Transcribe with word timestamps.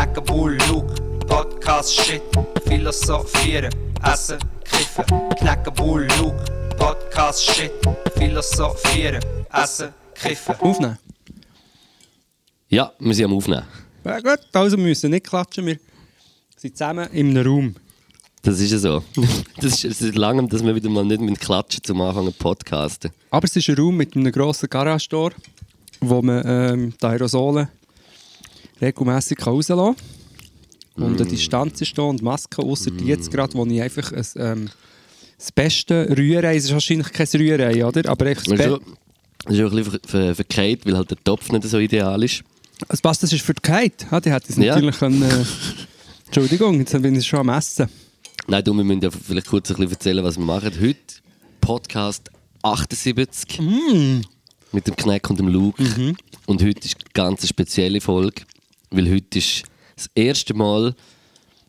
Knacken, 0.00 0.24
Bull, 0.24 0.56
Luke, 0.70 0.94
Podcast, 1.26 1.94
Shit, 1.94 2.22
Philosophieren, 2.66 3.70
Essen, 4.02 4.38
Kiffen. 4.64 5.04
Knacken, 5.36 5.74
Bull, 5.74 6.08
Luke, 6.18 6.42
Podcast, 6.78 7.44
Shit, 7.44 7.70
Philosophieren, 8.16 9.22
Essen, 9.52 9.90
Kiffen. 10.14 10.54
Aufnehmen. 10.58 10.98
Ja, 12.70 12.90
wir 12.98 13.14
sind 13.14 13.26
am 13.26 13.34
Aufnehmen. 13.34 13.64
Ja, 14.02 14.20
gut, 14.20 14.38
also 14.54 14.78
wir 14.78 14.84
müssen 14.84 15.10
nicht 15.10 15.26
klatschen, 15.26 15.66
wir 15.66 15.76
sind 16.56 16.78
zusammen 16.78 17.06
in 17.12 17.36
einem 17.36 17.46
Raum. 17.46 17.76
Das 18.40 18.58
ist 18.58 18.72
ja 18.72 18.78
so. 18.78 19.04
Das 19.60 19.84
ist 19.84 19.98
seit 19.98 20.14
langem, 20.14 20.48
dass 20.48 20.64
wir 20.64 20.74
wieder 20.74 20.88
mal 20.88 21.04
nicht 21.04 21.20
mit 21.20 21.38
Klatschen 21.38 21.84
zum 21.84 22.00
Anfang 22.00 22.24
zu 22.24 22.32
podcasten. 22.32 23.10
Aber 23.28 23.44
es 23.44 23.54
ist 23.54 23.68
ein 23.68 23.76
Raum 23.76 23.98
mit 23.98 24.16
einem 24.16 24.32
grossen 24.32 24.70
Garage-Tor, 24.70 25.32
wo 26.00 26.22
man 26.22 26.42
ähm, 26.46 26.94
die 26.98 27.04
Aerosole 27.04 27.68
regelmässig 28.80 29.44
rauslassen 29.46 29.96
kann. 30.96 31.04
Und 31.04 31.20
eine 31.20 31.30
Distanz 31.30 31.80
ist 31.80 31.96
da 31.96 32.02
und 32.02 32.22
Masken, 32.22 32.64
außer 32.64 32.90
die 32.90 33.04
jetzt 33.06 33.30
gerade, 33.30 33.54
wo 33.54 33.64
ich 33.66 33.80
einfach 33.80 34.12
ein, 34.12 34.24
ähm, 34.36 34.70
das 35.38 35.52
beste 35.52 36.14
Rührei, 36.16 36.56
es 36.56 36.64
ist 36.64 36.72
wahrscheinlich 36.72 37.10
kein 37.12 37.26
Rührei, 37.34 37.84
oder? 37.86 38.08
Aber 38.10 38.26
echt 38.26 38.46
das 38.46 38.58
Das 38.58 38.60
ist, 38.60 38.64
Be 38.66 38.68
schon, 38.70 38.96
das 39.46 39.54
ist 39.56 39.60
auch 39.62 39.70
ein 39.70 39.76
bisschen 39.76 39.92
ver 39.92 40.00
ver 40.08 40.34
verkehrt, 40.34 40.86
weil 40.86 40.96
halt 40.96 41.10
der 41.10 41.24
Topf 41.24 41.50
nicht 41.50 41.64
so 41.64 41.78
ideal 41.78 42.22
ist. 42.22 42.42
also, 42.88 43.00
was 43.04 43.18
das 43.20 43.32
ist 43.32 43.42
für 43.42 43.54
die 43.54 43.62
Kate? 43.62 44.06
Ja, 44.10 44.20
die 44.20 44.30
hätte 44.32 44.52
es 44.52 44.56
Ja. 44.58 44.74
natürlich 44.74 44.98
können, 44.98 45.22
äh, 45.22 45.44
Entschuldigung, 46.26 46.78
jetzt 46.80 47.00
bin 47.00 47.14
ich 47.16 47.26
schon 47.26 47.40
am 47.40 47.48
Essen. 47.50 47.88
Nein, 48.46 48.62
du, 48.64 48.74
wir 48.74 48.84
müssen 48.84 49.02
ja 49.02 49.10
vielleicht 49.10 49.46
kurz 49.46 49.70
ein 49.70 49.76
bisschen 49.76 49.92
erzählen, 49.92 50.24
was 50.24 50.36
wir 50.36 50.44
machen. 50.44 50.72
Heute 50.80 50.98
Podcast 51.60 52.30
78 52.62 53.60
mit 54.72 54.86
dem 54.86 54.96
Kneck 54.96 55.30
und 55.30 55.38
dem 55.38 55.48
Luke. 55.48 55.82
Und 56.46 56.62
heute 56.62 56.80
ist 56.86 56.96
eine 56.96 57.04
ganz 57.14 57.48
spezielle 57.48 58.00
Folge, 58.00 58.42
weil 58.90 59.10
heute 59.10 59.38
ist 59.38 59.62
das 59.96 60.10
erste 60.14 60.54
Mal 60.54 60.94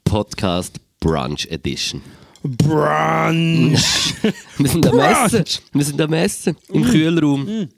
Podcast 0.03 0.79
Brunch 0.99 1.47
Edition. 1.51 2.01
Brunch! 2.43 4.15
Wir 4.57 4.69
sind 4.69 4.87
am! 4.87 4.99
Essen. 4.99 5.45
Wir 5.71 5.85
sind 5.85 6.01
am 6.01 6.13
Essen 6.13 6.57
im 6.69 6.83
Kühlraum. 6.83 7.69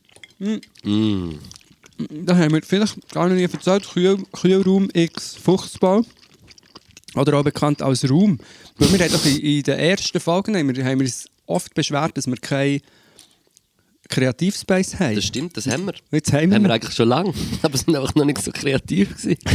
Da 2.09 2.35
haben 2.35 2.53
wir 2.53 2.61
vielleicht 2.63 3.11
gar 3.11 3.27
noch 3.27 3.35
nie 3.35 3.43
erzählt, 3.43 3.87
Kühl, 3.87 4.23
Kühlraum 4.31 4.89
X 4.93 5.35
Fuchsbau. 5.35 6.03
Oder 7.15 7.37
auch 7.37 7.43
bekannt 7.43 7.81
als 7.81 8.09
Raum. 8.09 8.39
Weil 8.77 8.91
wir 8.93 8.99
haben 9.05 9.11
doch 9.11 9.25
in, 9.25 9.39
in 9.39 9.63
den 9.63 9.77
ersten 9.79 10.19
Folgen 10.19 10.57
haben 10.57 10.75
wir, 10.75 10.83
haben 10.83 10.99
wir 10.99 11.05
uns 11.05 11.29
oft 11.45 11.73
beschwert, 11.75 12.17
dass 12.17 12.27
wir 12.27 12.37
keinen 12.37 12.81
Kreativspace 14.09 14.99
haben. 14.99 15.15
Das 15.15 15.25
stimmt, 15.25 15.57
das 15.57 15.67
haben 15.67 15.85
wir. 15.85 15.93
Jetzt 16.11 16.31
haben 16.33 16.49
wir, 16.49 16.55
Haben 16.55 16.63
wir 16.63 16.71
eigentlich 16.71 16.93
schon 16.93 17.07
lange, 17.07 17.33
aber 17.61 17.77
sind 17.77 17.95
einfach 17.95 18.13
noch 18.15 18.25
nicht 18.25 18.41
so 18.41 18.51
kreativ 18.51 19.17
gewesen. 19.17 19.37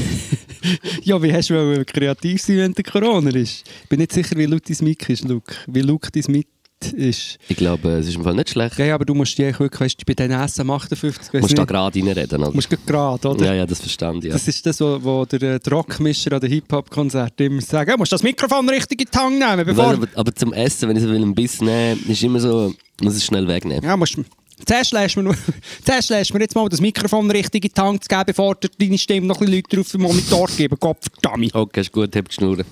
Ja, 1.02 1.22
wie 1.22 1.32
hast 1.32 1.50
du 1.50 1.84
kreativ 1.84 2.42
sein, 2.42 2.56
wenn 2.58 2.72
der 2.74 2.84
Corona 2.84 3.30
ist? 3.30 3.64
Ich 3.84 3.88
bin 3.88 4.00
nicht 4.00 4.12
sicher, 4.12 4.36
wie 4.36 4.44
laut 4.44 4.68
dein 4.68 4.76
Mic 4.80 5.08
ist, 5.08 5.24
Luke. 5.24 5.54
Wie 5.68 5.80
laut 5.80 6.08
dein 6.12 6.24
Mic 6.28 6.48
ist. 6.84 7.38
Ich 7.48 7.56
glaube, 7.56 7.90
es 7.90 8.08
ist 8.08 8.16
im 8.16 8.24
Fall 8.24 8.34
nicht 8.34 8.50
schlecht. 8.50 8.78
Ja, 8.78 8.94
aber 8.94 9.04
du 9.04 9.14
musst 9.14 9.36
dich 9.36 9.58
wirklich, 9.58 9.80
weißt 9.80 10.00
du, 10.00 10.04
bei 10.06 10.14
den 10.14 10.30
SM 10.30 10.70
58, 10.70 11.30
Du 11.30 11.38
musst 11.40 11.56
da 11.56 11.62
nicht, 11.62 11.68
gerade 11.68 11.98
reinreden, 11.98 12.42
oder? 12.42 12.52
musst 12.52 12.70
gerade, 12.86 13.28
oder? 13.28 13.46
Ja, 13.46 13.54
ja, 13.54 13.66
das 13.66 13.80
verstand 13.80 14.24
ich. 14.24 14.28
Ja. 14.28 14.32
Das 14.32 14.46
ist 14.46 14.64
das, 14.64 14.80
wo, 14.80 14.98
wo 15.02 15.24
der, 15.24 15.42
äh, 15.42 15.58
der 15.58 15.72
Rockmischer 15.72 16.32
an 16.32 16.40
den 16.40 16.50
Hip-Hop-Konzerten 16.50 17.46
immer 17.46 17.60
sagt, 17.62 17.90
du 17.90 17.96
musst 17.96 18.12
das 18.12 18.22
Mikrofon 18.22 18.68
richtig 18.68 19.00
in 19.00 19.08
die 19.12 19.18
Hand 19.18 19.38
nehmen, 19.38 19.66
bevor... 19.66 19.92
aber, 19.92 20.08
aber 20.14 20.34
zum 20.34 20.52
Essen, 20.52 20.88
wenn 20.88 20.96
ich 20.96 21.02
so 21.02 21.08
will, 21.08 21.16
einen 21.16 21.34
Biss 21.34 21.60
nehmen 21.60 22.00
ist 22.08 22.22
immer 22.22 22.40
so, 22.40 22.72
muss 23.00 23.14
es 23.14 23.24
schnell 23.24 23.46
wegnehmen. 23.48 23.84
Ja, 23.84 23.96
musst, 23.96 24.18
zuerst 24.66 24.92
lässt 24.92 25.16
mir, 25.16 25.34
zuerst 25.84 26.10
lässt 26.10 26.34
mir 26.34 26.40
jetzt 26.40 26.54
mal 26.54 26.68
das 26.68 26.80
Mikrofon 26.80 27.30
richtig 27.30 27.64
in 27.64 27.70
die 27.74 27.80
Hand 27.80 28.04
zu 28.04 28.08
geben, 28.08 28.24
bevor 28.26 28.54
du 28.54 28.68
deine 28.68 28.98
Stimme 28.98 29.26
noch 29.26 29.40
ein 29.40 29.46
bisschen 29.46 29.62
lauter 29.62 29.80
auf 29.80 29.90
den 29.90 30.00
Monitor 30.00 30.48
geben. 30.56 30.76
Gott 30.80 30.98
verdammt. 31.02 31.54
Okay, 31.54 31.80
ist 31.80 31.92
gut, 31.92 32.14
habt 32.14 32.30
die 32.30 32.34
Schnur. 32.34 32.58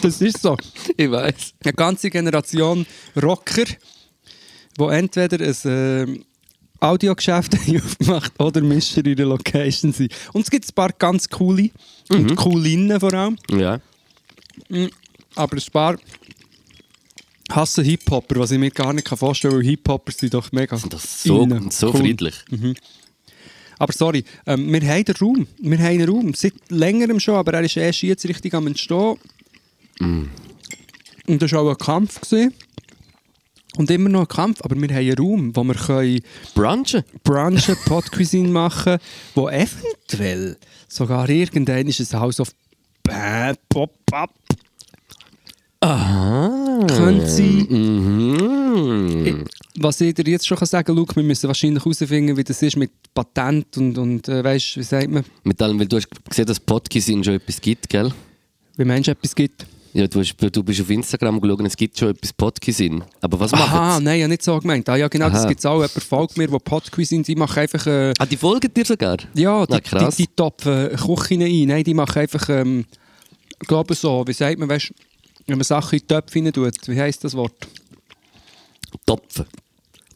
Das 0.00 0.20
ist 0.20 0.40
so. 0.40 0.56
Ich 0.96 1.10
weiß. 1.10 1.54
Eine 1.62 1.72
ganze 1.74 2.10
Generation 2.10 2.86
Rocker, 3.20 3.64
die 4.78 4.84
entweder 4.84 5.44
ein... 5.44 6.08
Äh, 6.08 6.20
Audiogeschäft 6.84 7.54
haben 7.66 7.80
aufgemacht 7.80 8.32
oder 8.38 8.60
Mischer 8.60 9.04
in 9.04 9.16
der 9.16 9.26
Location 9.26 9.92
sind. 9.92 10.12
Und 10.32 10.42
es 10.42 10.50
gibt 10.50 10.68
ein 10.68 10.74
paar 10.74 10.90
ganz 10.92 11.28
coole 11.28 11.70
und 12.10 12.36
coolinnen 12.36 13.00
vor 13.00 13.14
allem. 13.14 13.38
Ja. 13.50 13.80
Aber 15.34 15.56
ein 15.56 15.62
paar 15.72 15.96
hassen 17.54 17.84
Hip-Hopper, 17.84 18.36
was 18.40 18.50
ich 18.50 18.58
mir 18.58 18.70
gar 18.70 18.92
nicht 18.92 19.08
vorstellen 19.08 19.52
kann, 19.52 19.60
weil 19.60 19.68
Hip-Hopper 19.68 20.12
sind 20.12 20.34
doch 20.34 20.52
mega 20.52 20.76
Das 20.88 21.04
ist 21.04 21.22
so, 21.22 21.46
so 21.70 21.92
Cool. 21.92 22.00
friedlich. 22.00 22.34
Aber 23.78 23.92
sorry, 23.92 24.24
ähm, 24.46 24.72
wir 24.72 24.82
haben 24.82 25.04
den 25.04 25.16
Raum. 25.16 25.46
Wir 25.58 25.78
haben 25.78 25.86
einen 25.86 26.08
Raum. 26.08 26.34
Seit 26.34 26.54
längerem 26.68 27.18
schon, 27.20 27.34
aber 27.34 27.54
er 27.54 27.62
ist 27.62 27.76
erst 27.76 28.02
jetzt 28.02 28.26
richtig 28.28 28.54
am 28.54 28.66
Entstehen. 28.66 29.16
Mm. 29.98 30.24
Und 31.26 31.42
das 31.42 31.52
war 31.52 31.62
auch 31.62 31.70
ein 31.70 31.78
Kampf. 31.78 32.20
Gewesen. 32.20 32.54
Und 33.76 33.90
immer 33.90 34.08
noch 34.08 34.20
ein 34.20 34.28
Kampf, 34.28 34.60
aber 34.62 34.76
wir 34.76 34.88
haben 34.88 34.96
einen 34.96 35.18
Raum, 35.18 35.56
wo 35.56 35.64
wir 35.64 35.74
können 35.74 36.20
Brunchen? 36.54 37.02
Brunchen, 37.24 37.76
Podcuisine 37.86 38.48
machen, 38.50 38.98
wo 39.34 39.48
eventuell 39.48 40.56
sogar 40.86 41.28
irgendein 41.28 41.88
ist 41.88 42.14
ein 42.14 42.20
House 42.20 42.38
of 42.38 42.50
Bad 43.02 43.58
Pop-Up 43.68 44.30
Aha. 45.80 46.63
Könnte 46.86 47.26
sein. 47.28 47.66
Mhm. 47.70 49.44
Was 49.76 50.00
ich 50.00 50.14
dir 50.14 50.24
jetzt 50.26 50.46
schon 50.46 50.56
kann 50.58 50.66
sagen 50.66 50.86
kann, 50.86 50.96
Luke, 50.96 51.14
wir 51.16 51.22
müssen 51.22 51.46
wahrscheinlich 51.46 51.84
herausfinden, 51.84 52.36
wie 52.36 52.44
das 52.44 52.62
ist 52.62 52.76
mit 52.76 52.90
Patent 53.14 53.76
und, 53.76 53.98
und 53.98 54.28
äh, 54.28 54.42
weißt, 54.42 54.76
wie 54.76 54.82
sagt 54.82 55.10
man, 55.10 55.24
Mit 55.42 55.60
allem, 55.62 55.78
weil 55.78 55.86
du 55.86 55.96
hast 55.96 56.08
gesehen, 56.28 56.46
dass 56.46 56.60
Podkisin 56.60 57.22
schon 57.24 57.34
etwas 57.34 57.60
gibt, 57.60 57.88
gell? 57.88 58.12
wie 58.76 58.84
Mensch 58.84 59.06
etwas 59.08 59.34
gibt. 59.34 59.66
Ja, 59.92 60.08
du, 60.08 60.18
hast, 60.18 60.34
du 60.36 60.62
bist 60.64 60.80
auf 60.80 60.90
Instagram 60.90 61.40
geschaut, 61.40 61.60
es 61.66 61.76
gibt 61.76 61.96
schon 61.96 62.08
etwas 62.10 62.32
Podkisin. 62.32 63.04
Aber 63.20 63.38
was 63.38 63.52
machen 63.52 63.98
sie? 63.98 64.04
nein, 64.04 64.18
ja 64.18 64.26
nicht 64.26 64.42
so 64.42 64.58
gemeint. 64.58 64.88
Ah, 64.88 64.96
ja, 64.96 65.06
genau, 65.06 65.30
das 65.30 65.40
Aha. 65.42 65.48
gibt 65.48 65.60
es 65.60 65.66
auch. 65.66 65.74
Jemand 65.76 65.92
folgt 65.92 66.36
mir, 66.36 66.48
der 66.48 66.58
Podcuisine, 66.58 67.22
die 67.22 67.36
machen 67.36 67.60
einfach, 67.60 67.86
äh, 67.86 68.12
Ah, 68.18 68.26
die 68.26 68.36
folgen 68.36 68.74
dir 68.74 68.84
sogar? 68.84 69.18
ja, 69.34 69.64
die, 69.64 69.72
Ah, 69.74 69.80
krass. 69.80 70.16
die, 70.16 70.26
die 70.26 70.32
topfen 70.34 70.88
Küchen 70.96 71.42
ein. 71.42 71.68
Nein, 71.68 71.84
die 71.84 71.94
machen 71.94 72.18
einfach, 72.18 72.48
ähm, 72.48 72.84
ich 73.62 73.68
glaube 73.68 73.94
so, 73.94 74.24
wie 74.26 74.32
sagt 74.32 74.58
man, 74.58 74.68
weißt, 74.68 74.92
wenn 75.46 75.58
man 75.58 75.64
Sachen 75.64 75.94
in 75.98 76.00
die 76.00 76.06
Töpfe 76.06 76.38
rein 76.38 76.52
tut, 76.52 76.88
wie 76.88 77.00
heisst 77.00 77.24
das 77.24 77.34
Wort? 77.34 77.54
Topfen. 79.06 79.46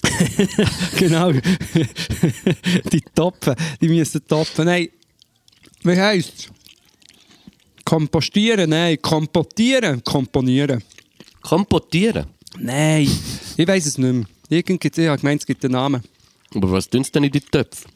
genau. 0.99 1.33
die 1.33 3.01
Topfen, 3.15 3.55
die 3.81 3.89
müssen 3.89 4.27
topfen. 4.27 4.65
Nein, 4.65 4.89
wie 5.83 5.97
heisst 6.01 6.33
es? 6.39 6.49
Kompostieren, 7.85 8.71
nein, 8.71 9.01
kompotieren, 9.01 10.03
komponieren. 10.05 10.83
Kompotieren. 11.43 12.27
Nein, 12.59 13.09
ich 13.57 13.67
weiß 13.69 13.87
es 13.87 13.99
nicht 13.99 14.13
mehr. 14.13 14.27
Irgend 14.51 14.81
gibt's- 14.81 14.99
ich 14.99 15.09
habe 15.09 15.19
gemeint, 15.21 15.43
es 15.43 15.47
gibt 15.47 15.65
einen 15.65 15.73
Namen. 15.73 16.03
Aber 16.55 16.71
was 16.71 16.89
tun 16.89 17.05
sie 17.05 17.13
denn 17.13 17.25
in 17.25 17.33
die 17.33 17.41
Töpfe? 17.41 17.87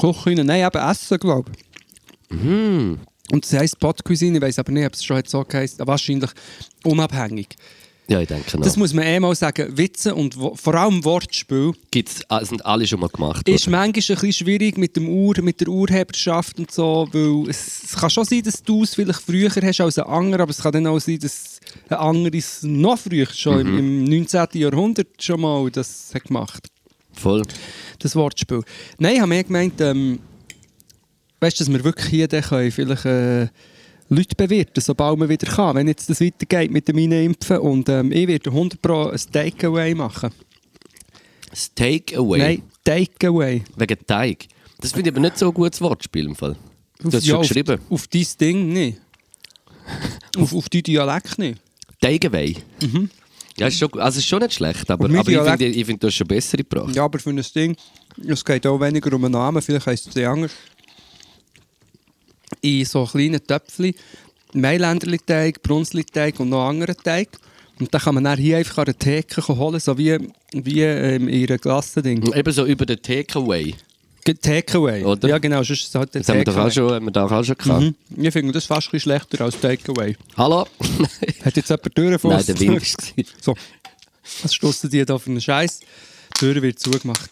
Kochen, 0.00 0.34
nein, 0.46 0.64
eben 0.66 0.78
Essen, 0.90 1.18
glaube 1.18 1.52
ich. 1.56 2.36
Mhm. 2.36 2.98
Und 3.30 3.44
das 3.44 3.58
heisst 3.58 3.78
Podcuisine, 3.80 4.38
ich 4.38 4.42
weiß 4.42 4.58
aber 4.58 4.72
nicht, 4.72 4.86
ob 4.86 4.92
es 4.92 5.04
schon 5.04 5.22
so 5.26 5.44
heisst. 5.52 5.78
Wahrscheinlich 5.84 6.30
unabhängig. 6.84 7.56
Ja, 8.06 8.20
ich 8.20 8.28
denke 8.28 8.58
noch. 8.58 8.64
Das 8.64 8.76
muss 8.76 8.92
man 8.92 9.04
eh 9.04 9.18
mal 9.18 9.34
sagen. 9.34 9.78
Witze 9.78 10.14
und 10.14 10.38
wo, 10.38 10.54
vor 10.54 10.74
allem 10.74 11.02
Wortspiel 11.04 11.72
Gibt's, 11.90 12.20
ah, 12.28 12.44
sind 12.44 12.64
alle 12.66 12.86
schon 12.86 13.00
mal 13.00 13.08
gemacht 13.08 13.48
ist 13.48 13.66
worden. 13.66 13.70
manchmal 13.70 13.86
ein 13.86 13.92
bisschen 13.92 14.32
schwierig 14.32 14.76
mit, 14.76 14.94
dem 14.96 15.08
Ur, 15.08 15.40
mit 15.40 15.60
der 15.60 15.68
Urheberschaft 15.68 16.58
und 16.58 16.70
so, 16.70 17.08
weil 17.12 17.48
es, 17.48 17.84
es 17.84 17.96
kann 17.96 18.10
schon 18.10 18.24
sein, 18.26 18.42
dass 18.42 18.62
du 18.62 18.82
es 18.82 18.94
vielleicht 18.94 19.22
früher 19.22 19.48
hast 19.50 19.80
als 19.80 19.98
ein 19.98 20.04
anderer, 20.04 20.42
aber 20.42 20.50
es 20.50 20.60
kann 20.60 20.72
dann 20.72 20.86
auch 20.86 20.98
sein, 20.98 21.18
dass 21.18 21.60
ein 21.88 21.96
anderer 21.96 22.34
es 22.34 22.62
noch 22.62 22.98
früher, 22.98 23.26
schon 23.26 23.60
im, 23.60 23.78
im 23.78 24.04
19. 24.04 24.48
Jahrhundert 24.52 25.22
schon 25.22 25.40
mal 25.40 25.70
das 25.70 26.10
hat 26.14 26.24
gemacht 26.24 26.68
Voll. 27.14 27.42
das 28.00 28.14
Wortspiel. 28.16 28.62
Nein, 28.98 29.14
ich 29.14 29.20
habe 29.20 29.28
mir 29.28 29.44
gemeint, 29.44 29.80
ähm, 29.80 30.18
weißt 31.44 31.60
du, 31.60 31.64
dass 31.64 31.72
wir 31.72 31.84
wirklich 31.84 32.06
hier 32.06 32.26
dann 32.26 32.42
können, 32.42 32.70
vielleicht 32.70 33.04
äh, 33.04 33.48
Leute 34.08 34.34
bewirten, 34.36 34.82
sobald 34.82 35.18
man 35.18 35.28
wieder 35.28 35.46
kann. 35.46 35.76
Wenn 35.76 35.88
jetzt 35.88 36.08
das 36.08 36.20
weitergeht 36.20 36.70
mit 36.70 36.88
dem 36.88 36.98
Impfen 36.98 37.58
und 37.58 37.88
ähm, 37.88 38.12
ich 38.12 38.26
werde 38.26 38.50
100 38.50 38.80
Pro 38.80 39.08
ein 39.08 39.20
Takeaway 39.32 39.94
machen. 39.94 40.30
Das 41.50 41.72
Takeaway. 41.74 42.38
Nein, 42.38 42.62
Takeaway. 42.82 43.62
Wegen 43.76 43.98
Teig. 44.06 44.46
Das 44.80 44.92
finde 44.92 45.10
ich 45.10 45.14
aber 45.14 45.20
nicht 45.20 45.38
so 45.38 45.48
ein 45.48 45.54
gutes 45.54 45.80
Wortspiel 45.80 46.26
im 46.26 46.34
Fall. 46.34 46.56
Du 46.98 47.12
hast 47.12 47.24
Ja, 47.24 47.34
schon 47.34 47.42
geschrieben. 47.42 47.78
Auf, 47.88 47.92
auf 47.92 48.06
dein 48.08 48.26
Ding 48.40 48.72
nicht. 48.72 48.98
auf, 50.38 50.54
auf 50.54 50.68
dein 50.68 50.82
Dialekt 50.82 51.38
nicht. 51.38 51.60
Takeaway. 52.00 52.56
Ja, 53.58 53.68
ist 53.68 53.78
schon, 53.78 53.88
also 54.00 54.18
ist 54.18 54.26
schon 54.26 54.40
nicht 54.40 54.54
schlecht, 54.54 54.90
aber, 54.90 55.04
aber 55.04 55.18
ich 55.18 55.24
finde, 55.24 55.64
ich 55.66 55.86
finde, 55.86 56.00
du 56.00 56.06
hast 56.08 56.14
schon 56.14 56.26
besser 56.26 56.56
gebracht. 56.56 56.94
Ja, 56.94 57.04
aber 57.04 57.18
für 57.18 57.30
ein 57.30 57.44
Ding, 57.54 57.76
es 58.26 58.44
geht 58.44 58.66
auch 58.66 58.80
weniger 58.80 59.12
um 59.14 59.24
einen 59.24 59.32
Namen, 59.32 59.62
vielleicht 59.62 59.86
heisst 59.86 60.08
es 60.08 60.24
anders. 60.24 60.50
In 62.60 62.84
so 62.84 63.04
kleinen 63.04 63.44
Töpfchen, 63.46 63.94
Mailänderli-Teig, 64.52 65.62
Brunzli-Teig 65.62 66.40
und 66.40 66.50
noch 66.50 66.68
anderen 66.68 66.96
Teig. 66.96 67.28
Und 67.80 67.92
dann 67.92 68.00
kann 68.00 68.14
man 68.14 68.24
dann 68.24 68.38
hier 68.38 68.58
einfach 68.58 68.78
an 68.78 68.84
der 68.84 68.98
Theke 68.98 69.46
holen, 69.48 69.80
so 69.80 69.98
wie, 69.98 70.16
wie 70.52 70.82
ähm, 70.82 71.28
in 71.28 71.48
einer 71.48 71.58
Glasse-Ding. 71.58 72.32
Eben 72.32 72.52
so 72.52 72.64
über 72.64 72.86
den 72.86 73.02
Takeaway. 73.02 73.74
Takeaway. 74.32 75.04
Oder? 75.04 75.28
Ja, 75.28 75.38
genau, 75.38 75.56
sonst 75.62 75.82
ist 75.82 75.88
es 75.88 75.94
halt 75.94 76.14
der 76.14 76.22
Das 76.22 76.28
haben 76.30 76.38
wir 76.38 76.44
doch 76.44 76.56
auch 76.56 76.70
schon, 76.70 76.90
haben 76.92 77.04
wir 77.04 77.10
doch 77.10 77.30
auch 77.30 77.44
schon 77.44 77.56
gehabt. 77.56 77.82
Mhm. 77.82 78.24
Ich 78.24 78.32
finde 78.32 78.52
das 78.52 78.64
fast 78.64 78.92
ein 78.94 79.00
schlechter 79.00 79.44
als 79.44 79.60
Takeaway. 79.60 80.16
Hallo? 80.36 80.66
Hat 81.44 81.56
jetzt 81.56 81.68
jemand 81.68 81.84
die 81.84 81.90
Tür 81.90 82.18
vor? 82.18 82.32
Nein, 82.32 82.46
der 82.46 82.58
Wind 82.58 82.80
war. 83.16 83.24
So, 83.40 83.54
was 84.42 84.54
stossen 84.54 84.88
die 84.88 85.04
da 85.04 85.18
für 85.18 85.30
einen 85.30 85.40
Scheiß? 85.40 85.80
Die 85.80 86.38
Tür 86.38 86.62
wird 86.62 86.78
zugemacht. 86.78 87.30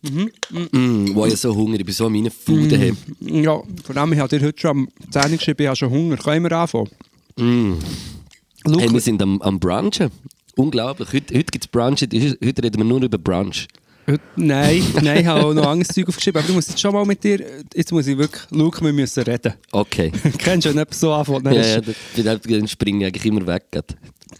Mm, 0.00 1.14
wow, 1.14 1.26
ich 1.26 1.36
so 1.40 1.54
Hunger, 1.54 1.78
ich 1.80 1.84
bin 1.84 1.94
so 1.94 2.06
an 2.06 2.12
meinen 2.12 2.30
Food 2.30 2.70
daheim. 2.70 2.96
Ja, 3.20 3.60
vor 3.84 3.96
allem, 3.96 4.12
ich 4.12 4.18
habe 4.20 4.38
dir 4.38 4.46
heute 4.46 4.60
schon 4.60 4.70
am 4.70 4.88
10 5.10 5.38
geschrieben, 5.38 5.62
ich 5.62 5.66
habe 5.66 5.76
schon 5.76 5.90
Hunger. 5.90 6.16
Können 6.16 6.44
wir 6.44 6.52
anfangen? 6.52 6.88
Luke, 7.36 8.82
Hey, 8.82 8.92
wir 8.92 9.00
sind 9.00 9.20
am, 9.22 9.40
am 9.42 9.58
Brunchen. 9.58 10.10
Unglaublich. 10.56 11.12
Heute, 11.12 11.34
heute 11.34 11.50
gibt 11.50 11.64
es 11.64 11.68
Brunch, 11.68 12.02
heute 12.02 12.18
heute 12.44 12.62
reden 12.62 12.78
wir 12.78 12.84
nur 12.84 13.02
über 13.02 13.18
Brunch. 13.18 13.66
Heute, 14.08 14.20
nein, 14.36 14.82
nein, 15.02 15.20
ich 15.20 15.26
habe 15.26 15.44
auch 15.44 15.54
noch 15.54 15.66
anderes 15.66 15.94
Zeug 15.94 16.08
aufgeschrieben. 16.08 16.38
Aber 16.40 16.48
du 16.48 16.54
musst 16.54 16.70
jetzt 16.70 16.80
schon 16.80 16.92
mal 16.92 17.04
mit 17.04 17.22
dir, 17.22 17.44
jetzt 17.74 17.92
muss 17.92 18.06
ich 18.06 18.16
wirklich, 18.18 18.42
Luke, 18.50 18.82
wir 18.84 18.92
müssen 18.92 19.22
reden. 19.22 19.54
Okay. 19.70 20.10
Kennst 20.38 20.64
du, 20.66 20.70
wenn 20.70 20.76
jemand 20.76 20.94
so 20.94 21.12
anfängt? 21.12 21.44
Ja, 21.46 21.52
ja, 21.52 21.80
dann- 22.24 22.40
dann 22.42 22.68
springe 22.68 22.98
ich 23.00 23.06
eigentlich 23.06 23.26
immer 23.26 23.46
weg. 23.46 23.64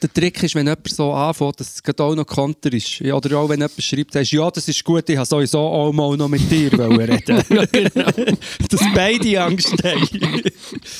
Der 0.02 0.12
Trick 0.12 0.42
ist, 0.42 0.54
wenn 0.54 0.66
jemand 0.66 0.88
so 0.88 1.12
anfängt, 1.12 1.58
dass 1.60 1.80
es 1.84 1.98
auch 1.98 2.14
noch 2.14 2.26
Konter 2.26 2.72
ist. 2.72 3.00
Ja, 3.00 3.14
Oder 3.14 3.38
auch 3.38 3.48
wenn 3.48 3.58
jemand 3.60 3.82
schreibt, 3.82 4.12
sagst, 4.12 4.32
ja, 4.32 4.48
das 4.50 4.68
ist 4.68 4.84
gut, 4.84 5.08
ich 5.08 5.16
habe 5.16 5.26
sowieso 5.26 5.58
auch 5.58 5.92
mal 5.92 6.16
noch 6.16 6.28
mit 6.28 6.48
dir 6.50 6.70
reden. 6.72 7.42
Dass 8.68 8.80
beide 8.94 9.42
Angst 9.42 9.72
haben. 9.82 10.08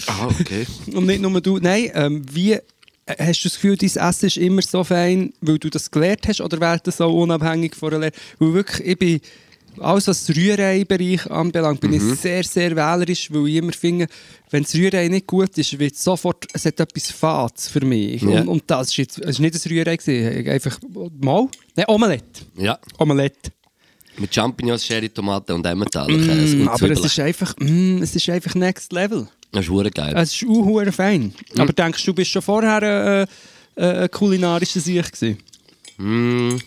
Ah, 0.07 0.27
okay. 0.41 0.67
Und 0.95 1.07
nicht 1.07 1.21
nur 1.21 1.41
du. 1.41 1.59
Nein, 1.59 1.91
ähm, 1.95 2.23
wie 2.33 2.53
äh, 2.55 2.61
hast 3.19 3.45
du 3.45 3.49
das 3.49 3.55
Gefühl, 3.55 3.77
dein 3.77 4.09
Essen 4.09 4.27
ist 4.27 4.37
immer 4.37 4.63
so 4.63 4.85
fein, 4.85 5.33
weil 5.41 5.59
du 5.59 5.71
das 5.71 5.91
gelernt 5.91 6.27
hast, 6.29 6.41
oder 6.41 6.61
wäre 6.61 6.81
das 6.83 7.01
auch 7.01 7.13
unabhängig 7.13 7.75
von 7.75 7.91
der 7.91 7.99
Lehre? 8.01 8.13
Weil 8.39 8.55
wirklich, 8.55 8.87
ich 8.87 8.99
bin, 8.99 9.21
alles 9.81 10.09
was 10.09 10.29
Rührei-Bereich 10.31 11.31
anbelangt, 11.31 11.81
bin 11.81 11.93
ich 11.93 12.03
sehr, 12.21 12.43
sehr 12.43 12.75
wählerisch, 12.75 13.31
weil 13.33 13.49
ich 13.49 13.57
immer 13.57 13.73
finde, 13.73 14.07
wenn 14.51 14.63
das 14.63 14.75
Rührei 14.75 15.09
nicht 15.09 15.27
gut 15.27 15.57
ist, 15.57 15.79
wird 15.79 15.97
sofort, 15.97 16.47
es 16.53 16.65
hat 16.65 16.81
etwas 16.81 17.11
Fades 17.11 17.69
für 17.69 17.85
mich. 17.85 18.23
Ja. 18.23 18.41
Und, 18.41 18.49
und 18.49 18.63
das 18.67 18.89
ist 18.89 18.97
jetzt, 18.97 19.19
es 19.19 19.39
nicht 19.39 19.55
ein 19.55 19.71
Rührei 19.71 19.97
gewesen, 19.97 20.49
einfach, 20.49 20.79
mal, 21.21 21.49
nein, 21.77 21.87
Omelette. 21.89 22.43
Ja. 22.57 22.79
Omelette. 22.99 23.53
Mit 24.17 24.35
Champignons, 24.35 24.85
Sherry, 24.85 25.09
Tomaten 25.09 25.53
und 25.53 25.65
Emmentaler 25.65 26.13
Mm, 26.13 26.67
aber 26.69 26.79
Zwiebeln. 26.79 26.99
es 26.99 27.05
ist 27.05 27.21
einfach, 27.21 27.55
mm, 27.59 28.03
es 28.03 28.17
ist 28.17 28.29
einfach 28.29 28.55
next 28.57 28.93
level. 28.93 29.29
Das 29.53 29.65
ist 29.65 29.71
verdammt 29.71 29.95
geil. 29.95 30.15
Es 30.17 30.35
ist 30.35 30.47
auch 30.49 30.93
fein. 30.93 31.33
Aber 31.57 31.73
denkst 31.73 32.05
du, 32.05 32.11
du 32.11 32.15
bist 32.17 32.31
schon 32.31 32.43
vorher 32.43 32.83
äh, 32.83 33.27
äh, 33.83 34.03
ein 34.05 34.11
kulinarischer 34.11 34.81
Sieg 34.81 35.11
gewesen? 35.13 35.39
Mm. 35.97 36.59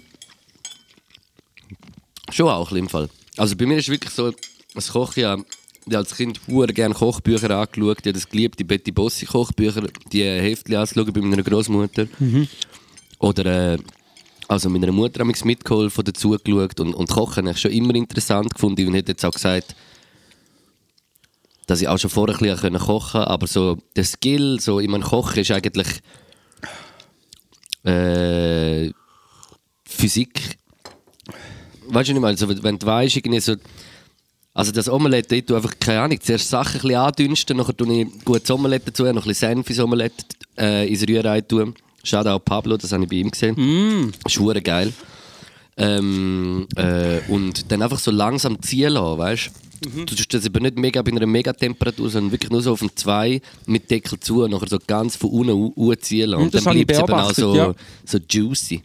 Schon 2.31 2.50
auch 2.50 2.72
im 2.72 2.89
Fall. 2.89 3.10
Also 3.38 3.56
bei 3.56 3.66
mir 3.66 3.78
ist 3.78 3.89
wirklich 3.89 4.13
so, 4.13 4.33
das 4.74 4.92
Kochen 4.92 5.22
ja, 5.22 5.38
ich 5.86 5.98
als 5.98 6.16
Kind 6.16 6.39
sehr 6.48 6.68
gerne 6.68 6.94
Kochbücher 6.94 7.50
angeschaut, 7.50 8.00
ich 8.00 8.06
habe 8.06 8.13
das 8.13 8.30
geliebt, 8.30 8.60
die 8.60 8.63
Betty 8.63 8.92
Bossi 8.92 9.25
Kochbücher, 9.25 9.84
die 10.12 10.22
äh, 10.22 10.42
Heftchen 10.42 10.75
anzuschauen 10.75 11.12
bei 11.13 11.22
meiner 11.22 11.44
Großmutter. 11.44 12.07
Oder 13.19 13.74
äh, 13.74 13.77
also 14.48 14.69
meiner 14.69 14.92
Mutter 14.92 15.22
habe 15.22 15.31
ich 15.31 15.45
mitgeholfen, 15.45 16.04
dazu 16.04 16.31
geschaut 16.31 16.80
und, 16.80 16.94
und 16.94 17.10
Kochen 17.10 17.48
habe 17.48 17.56
ich 17.56 17.62
schon 17.62 17.72
immer 17.72 17.95
interessant 17.95 18.54
gefunden 18.54 18.88
und 18.88 18.94
hätte 18.94 19.13
jetzt 19.13 19.25
auch 19.25 19.31
gesagt, 19.31 19.75
dass 21.72 21.82
ich 21.82 21.88
auch 21.88 21.98
schon 21.98 22.10
vorher 22.10 22.36
ein 22.36 22.56
bisschen 22.58 22.78
kochen 22.78 23.12
konnte, 23.22 23.28
aber 23.30 23.48
so 23.48 23.78
der 23.96 24.04
Skill, 24.04 24.60
so 24.60 24.80
in 24.80 24.92
meinem 24.92 25.04
Kochen 25.04 25.40
ist 25.40 25.52
eigentlich 25.52 25.88
äh, 27.86 28.92
Physik. 29.86 30.58
Weißt 31.88 32.10
du 32.10 32.14
nicht 32.14 32.22
mal, 32.22 32.28
also, 32.28 32.50
wenn 32.62 32.78
du 32.78 32.86
weißt, 32.86 33.16
irgendwie 33.16 33.40
so. 33.40 33.56
Also 34.54 34.74
das 34.74 34.90
Omelette, 34.90 35.38
ich 35.38 35.46
tue 35.46 35.56
einfach, 35.56 35.72
keine 35.80 36.02
Ahnung, 36.02 36.20
zuerst 36.20 36.50
Sachen 36.50 36.76
ein 36.76 36.82
bisschen 36.82 36.96
andünsten, 36.98 37.56
nachher 37.56 37.78
tue 37.78 38.02
ich 38.02 38.26
gutes 38.26 38.52
Omelette 38.52 38.88
dazu, 38.88 39.04
noch 39.04 39.10
ein 39.10 39.16
bisschen 39.16 39.56
Senf 39.56 39.70
ins 39.70 39.80
Omelette 39.80 40.26
äh, 40.58 40.90
ins 40.90 41.08
Rührei 41.08 41.40
tun. 41.40 41.74
Schaut 42.04 42.28
auch 42.28 42.40
Pablo, 42.40 42.76
das 42.76 42.92
habe 42.92 43.04
ich 43.06 43.10
bei 43.10 43.16
ihm 43.16 43.32
gesehen. 43.32 43.56
Mm. 43.56 44.12
Ist 44.26 44.64
geil. 44.66 44.92
Ähm, 45.78 46.68
äh, 46.76 47.20
und 47.30 47.72
dann 47.72 47.82
einfach 47.82 48.00
so 48.00 48.12
langsam 48.12 48.62
ziehen 48.62 48.92
lassen, 48.92 49.18
weißt 49.18 49.48
du? 49.48 49.71
Du 49.81 50.06
tust 50.06 50.31
das 50.33 50.45
aber 50.45 50.60
nicht 50.60 50.78
mega 50.78 51.01
bei 51.01 51.12
einer 51.12 51.25
Megatemperatur, 51.25 52.07
sondern 52.10 52.31
wirklich 52.31 52.51
nur 52.51 52.62
so 52.62 52.74
auf 52.74 52.80
dem 52.80 52.95
2 52.95 53.42
mit 53.66 53.89
Deckel 53.89 54.19
zu 54.19 54.44
und 54.44 54.51
nachher 54.51 54.68
so 54.68 54.78
ganz 54.86 55.16
von 55.16 55.31
unten 55.31 55.54
u- 55.54 55.74
u- 55.75 55.95
ziehen 55.95 56.30
lassen. 56.30 56.44
Und 56.44 56.54
Und 56.56 56.66
dann 56.68 56.74
bleibt 56.75 56.92
es 56.92 57.00
eben 57.00 57.13
auch 57.13 57.33
so, 57.33 57.56
ja. 57.56 57.74
so 58.06 58.19
juicy. 58.30 58.83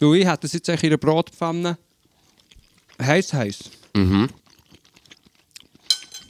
Weil 0.00 0.14
ich 0.16 0.26
hätte 0.26 0.38
das 0.42 0.52
jetzt 0.54 0.68
eigentlich 0.68 0.82
in 0.84 0.88
einer 0.90 0.96
Brotpfanne 0.98 1.78
heiß 3.00 3.32
heiß. 3.32 3.58
Mhm. 3.94 4.28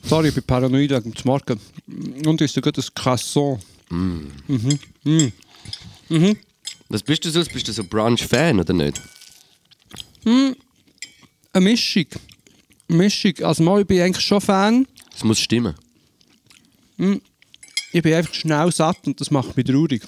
Sorry, 0.03 0.29
ich 0.29 0.35
bin 0.35 0.45
paranoid 0.45 0.91
wegen 0.91 1.13
dem 1.13 1.23
Morgen. 1.25 1.59
Und 2.27 2.41
ist 2.43 2.55
sogar 2.55 2.73
das 2.73 2.93
Croissant. 2.95 3.59
Was 6.89 7.03
bist 7.03 7.25
du 7.25 7.31
so? 7.31 7.43
Bist 7.45 7.67
du 7.69 7.73
so 7.73 7.83
Brunch-Fan 7.85 8.61
oder 8.61 8.73
nicht? 8.75 9.01
Eine 10.25 11.65
Mischung. 11.65 12.05
Mischung. 12.89 13.33
Also 13.43 13.63
mal, 13.63 13.81
ich 13.81 13.87
bin 13.87 14.01
eigentlich 14.01 14.25
schon 14.25 14.41
Fan. 14.41 14.87
Es 15.15 15.25
muss 15.25 15.39
stimmen. 15.41 15.75
Ich 17.93 18.03
bin 18.03 18.15
einfach 18.15 18.35
schnell 18.35 18.73
satt 18.73 18.99
und 19.07 19.21
das 19.21 19.31
macht 19.31 19.57
mich 19.57 19.67
traurig. 19.67 20.03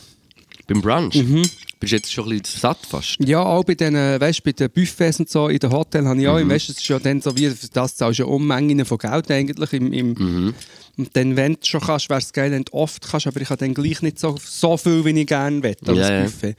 Beim 0.67 0.81
Brunch? 0.81 1.15
Mhm. 1.15 1.43
Bist 1.81 1.93
du 1.93 1.97
jetzt 1.97 2.13
schon 2.13 2.25
ein 2.31 2.39
bisschen 2.41 2.61
satt 2.61 2.79
fast? 2.87 3.17
Ja, 3.21 3.43
auch 3.43 3.63
bei 3.65 3.75
den, 3.75 3.95
weißt, 3.95 4.43
bei 4.43 4.53
den 4.53 4.69
Buffets 4.71 5.21
und 5.21 5.31
so 5.31 5.49
in 5.49 5.59
den 5.59 5.71
Hotels 5.71 6.07
habe 6.07 6.21
ich 6.21 6.27
auch, 6.29 6.39
Mhm. 6.41 6.51
weißt, 6.51 6.71
es 6.71 6.79
ist 6.79 6.89
ja 6.89 6.99
dann 6.99 7.21
so 7.21 7.37
wie, 7.37 7.49
für 7.51 7.69
das 7.69 7.95
zahlst 7.97 8.19
du 8.19 8.25
ja 8.25 8.29
Unmengen 8.29 8.85
von 8.85 8.99
Geld 8.99 9.31
eigentlich. 9.31 9.73
Im, 9.73 9.93
im, 9.93 10.09
Mhm. 10.19 10.55
Und 10.97 11.17
dann, 11.17 11.37
wenn 11.37 11.53
du 11.55 11.61
schon 11.63 11.81
kannst, 11.81 12.11
wäre 12.11 12.19
es 12.19 12.33
geil, 12.33 12.51
wenn 12.51 12.65
du 12.65 12.73
oft 12.73 13.09
kannst, 13.09 13.29
aber 13.29 13.41
ich 13.41 13.49
habe 13.49 13.59
dann 13.65 13.73
gleich 13.75 14.03
nicht 14.03 14.19
so, 14.19 14.37
so 14.43 14.77
viel, 14.77 15.05
wie 15.05 15.21
ich 15.21 15.27
gerne 15.29 15.63
will, 15.63 15.77
als 15.87 15.97
Ja, 15.99 16.13
ja. 16.13 16.23
Buffet. 16.25 16.57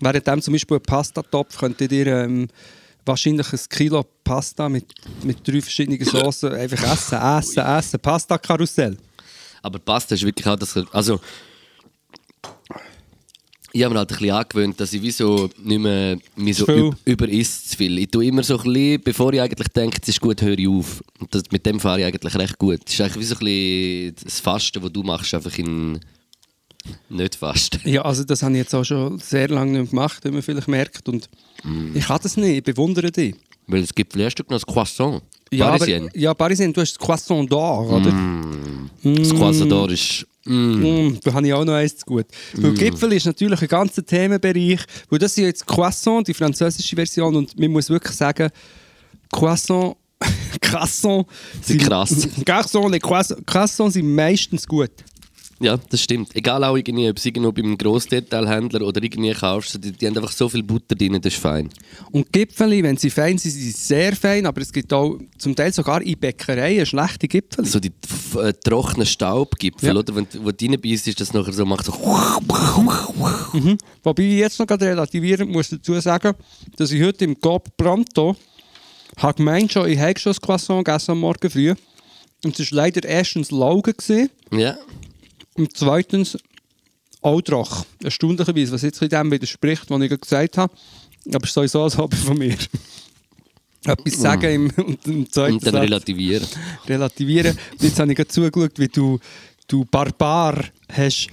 Während 0.00 0.26
dem 0.26 0.42
zum 0.42 0.52
Beispiel 0.52 0.76
ein 0.76 0.82
Pastatopf 0.82 1.56
könnte 1.58 1.88
dir 1.88 2.06
ähm, 2.08 2.48
wahrscheinlich 3.08 3.52
ein 3.52 3.60
Kilo 3.68 4.04
Pasta 4.22 4.68
mit, 4.68 4.86
mit 5.24 5.46
drei 5.46 5.60
verschiedenen 5.60 6.04
Soßen 6.04 6.52
einfach 6.52 6.92
essen, 6.92 7.18
essen, 7.18 7.64
essen. 7.64 8.00
Pasta-Karussell. 8.00 8.96
Aber 9.62 9.78
Pasta 9.78 10.14
ist 10.14 10.24
wirklich 10.24 10.46
auch 10.46 10.56
das. 10.56 10.76
Also. 10.92 11.20
Ich 13.70 13.84
habe 13.84 13.92
mir 13.92 13.98
halt 13.98 14.10
ein 14.10 14.18
bisschen 14.18 14.34
angewöhnt, 14.34 14.80
dass 14.80 14.92
ich 14.94 15.02
wie 15.02 15.10
so 15.10 15.50
nicht 15.62 15.78
mehr 15.78 16.16
mich 16.36 16.56
so 16.56 16.66
üb 16.66 16.96
überisst 17.04 17.70
zu 17.70 17.76
viel. 17.76 17.98
Ich 17.98 18.08
tue 18.08 18.24
immer 18.24 18.42
so 18.42 18.56
ein 18.56 18.64
bisschen, 18.64 19.02
bevor 19.02 19.32
ich 19.34 19.42
eigentlich 19.42 19.68
denke, 19.68 19.98
es 20.00 20.08
ist 20.08 20.20
gut, 20.20 20.40
höre 20.40 20.58
ich 20.58 20.66
auf. 20.66 21.04
Und 21.20 21.34
das, 21.34 21.42
mit 21.50 21.66
dem 21.66 21.78
fahre 21.78 22.00
ich 22.00 22.06
eigentlich 22.06 22.34
recht 22.34 22.58
gut. 22.58 22.80
Es 22.86 22.94
ist 22.94 23.00
eigentlich 23.02 23.18
wie 23.18 23.24
so 23.24 23.34
ein 23.34 23.38
bisschen 23.40 24.14
das 24.24 24.40
Fasten, 24.40 24.82
das 24.82 24.92
du 24.92 25.02
machst, 25.02 25.34
einfach 25.34 25.56
in 25.58 26.00
nicht 27.08 27.34
Fasten. 27.36 27.80
Ja, 27.88 28.02
also 28.02 28.24
das 28.24 28.42
habe 28.42 28.52
ich 28.52 28.58
jetzt 28.58 28.74
auch 28.74 28.84
schon 28.84 29.18
sehr 29.18 29.48
lange 29.48 29.80
nicht 29.80 29.90
gemacht, 29.90 30.24
wie 30.24 30.30
man 30.30 30.42
vielleicht 30.42 30.68
merkt. 30.68 31.08
Und 31.08 31.28
Mm. 31.64 31.96
ich 31.96 32.06
kann 32.06 32.20
das 32.22 32.36
nicht, 32.36 32.58
ich 32.58 32.62
bewundere 32.62 33.10
dich. 33.10 33.34
Weil 33.66 33.82
es 33.82 33.92
gibt 33.94 34.12
vielleicht 34.12 34.38
noch 34.38 34.46
das 34.46 34.64
Croissant. 34.64 35.22
Ja, 35.50 35.70
Parisien. 35.70 36.04
aber, 36.08 36.16
ja, 36.18 36.32
Parisien, 36.34 36.72
du 36.72 36.80
hast 36.80 36.92
das 36.92 36.98
Croissant 36.98 37.50
d'Or, 37.50 37.88
oder? 37.90 38.12
Das 39.20 39.30
Croissant 39.34 39.70
da 39.72 39.86
ist. 39.86 40.24
Mm. 40.44 41.08
Mm, 41.08 41.18
da 41.22 41.32
habe 41.34 41.46
ich 41.46 41.52
auch 41.52 41.64
noch 41.64 41.72
eins 41.74 41.96
zu 41.96 42.06
gut. 42.06 42.26
Weil 42.54 42.72
Gipfel 42.74 43.12
ist 43.12 43.26
natürlich 43.26 43.60
ein 43.60 43.66
ganzer 43.68 44.06
Themenbereich. 44.06 44.80
Weil 45.10 45.18
das 45.18 45.32
ist 45.32 45.38
jetzt 45.38 45.66
Croissant, 45.66 46.26
die 46.28 46.32
französische 46.34 46.94
Version. 46.96 47.34
Und 47.34 47.58
man 47.58 47.70
muss 47.72 47.90
wirklich 47.90 48.14
sagen, 48.16 48.50
Croissant, 49.32 49.96
Croissant 50.60 51.26
Sind 51.60 51.82
krass. 51.82 52.28
Croissant, 52.46 53.02
Croissant- 53.02 53.46
Croissants 53.46 53.94
sind 53.94 54.14
meistens 54.14 54.66
gut. 54.66 54.90
Ja, 55.60 55.76
das 55.90 56.02
stimmt. 56.02 56.34
Egal 56.36 56.62
auch 56.62 56.76
irgendwie, 56.76 57.08
ob 57.10 57.16
es 57.16 57.26
irgendwo 57.26 57.50
beim 57.50 57.76
Grossdetailhändler 57.76 58.82
oder 58.86 59.02
irgendwie 59.02 59.32
kaufst, 59.32 59.82
die, 59.82 59.90
die 59.90 60.06
haben 60.06 60.16
einfach 60.16 60.30
so 60.30 60.48
viel 60.48 60.62
Butter 60.62 60.94
drin, 60.94 61.20
das 61.20 61.34
ist 61.34 61.40
fein. 61.42 61.68
Und 62.12 62.32
Gipfeli, 62.32 62.82
wenn 62.84 62.96
sie 62.96 63.10
fein 63.10 63.38
sind, 63.38 63.50
sind 63.50 63.62
sie 63.62 63.70
sehr 63.72 64.14
fein. 64.14 64.46
Aber 64.46 64.60
es 64.60 64.72
gibt 64.72 64.92
auch 64.92 65.18
zum 65.36 65.56
Teil 65.56 65.72
sogar 65.72 66.00
in 66.02 66.16
Bäckereien 66.18 66.86
schlechte 66.86 67.26
Gipfeli. 67.26 67.66
So 67.68 67.80
die 67.80 67.92
äh, 68.40 68.52
trockenen 68.52 69.06
Staubgipfel, 69.06 69.88
Ja. 69.88 69.94
oder? 69.96 70.14
Wenn 70.14 70.28
du 70.32 70.44
wo 70.44 70.52
du 70.52 70.64
reinbeißt, 70.66 71.08
ist 71.08 71.20
das 71.20 71.32
nachher 71.32 71.52
so, 71.52 71.64
macht 71.64 71.86
so. 71.86 71.92
Wobei 74.02 74.22
ich 74.22 74.34
jetzt 74.38 74.58
noch 74.58 74.66
gerade 74.66 74.86
relativieren 74.86 75.48
muss 75.50 75.68
dazu 75.70 75.98
sagen, 76.00 76.34
dass 76.76 76.90
ich 76.92 77.02
heute 77.02 77.24
im 77.24 77.40
Coop 77.40 77.76
Pronto 77.76 78.36
habe 79.16 79.34
gemeint 79.38 79.72
schon, 79.72 79.88
ich 79.88 79.98
habe 79.98 80.18
schon 80.18 80.32
ein 80.32 80.40
Croissant 80.40 80.84
gegessen 80.84 81.12
am 81.12 81.20
Morgen 81.20 81.50
früh. 81.50 81.74
Und 82.44 82.58
es 82.60 82.70
war 82.70 82.76
leider 82.76 83.04
erstens 83.08 83.50
Laugen 83.50 83.92
gewesen, 83.96 84.30
Ja. 84.52 84.76
Und 85.58 85.76
zweitens 85.76 86.38
auch 87.20 87.40
Drach. 87.40 87.84
Erstaunlicherweise, 88.02 88.72
was 88.72 88.82
jetzt 88.82 89.02
in 89.02 89.08
dem 89.08 89.30
widerspricht, 89.30 89.90
was 89.90 90.02
ich 90.02 90.20
gesagt 90.20 90.56
habe. 90.58 90.72
Aber 91.26 91.44
es 91.44 91.50
ist 91.50 91.54
sowieso 91.54 91.84
ein 91.84 91.96
Hobby 91.98 92.16
von 92.16 92.38
mir. 92.38 92.56
Etwas 93.84 94.14
sagen 94.14 94.54
im, 94.54 94.84
und 94.84 95.06
im 95.06 95.30
zweiten 95.30 95.54
Und 95.54 95.66
dann 95.66 95.72
Satz 95.74 95.82
relativieren. 95.82 96.48
relativieren. 96.86 97.58
Und 97.72 97.82
jetzt 97.82 97.98
habe 97.98 98.10
ich 98.10 98.16
gerade 98.16 98.28
zugeschaut, 98.28 98.78
wie 98.78 98.88
du, 98.88 99.18
du 99.66 99.84
Barbar 99.84 100.64
hast 100.92 101.28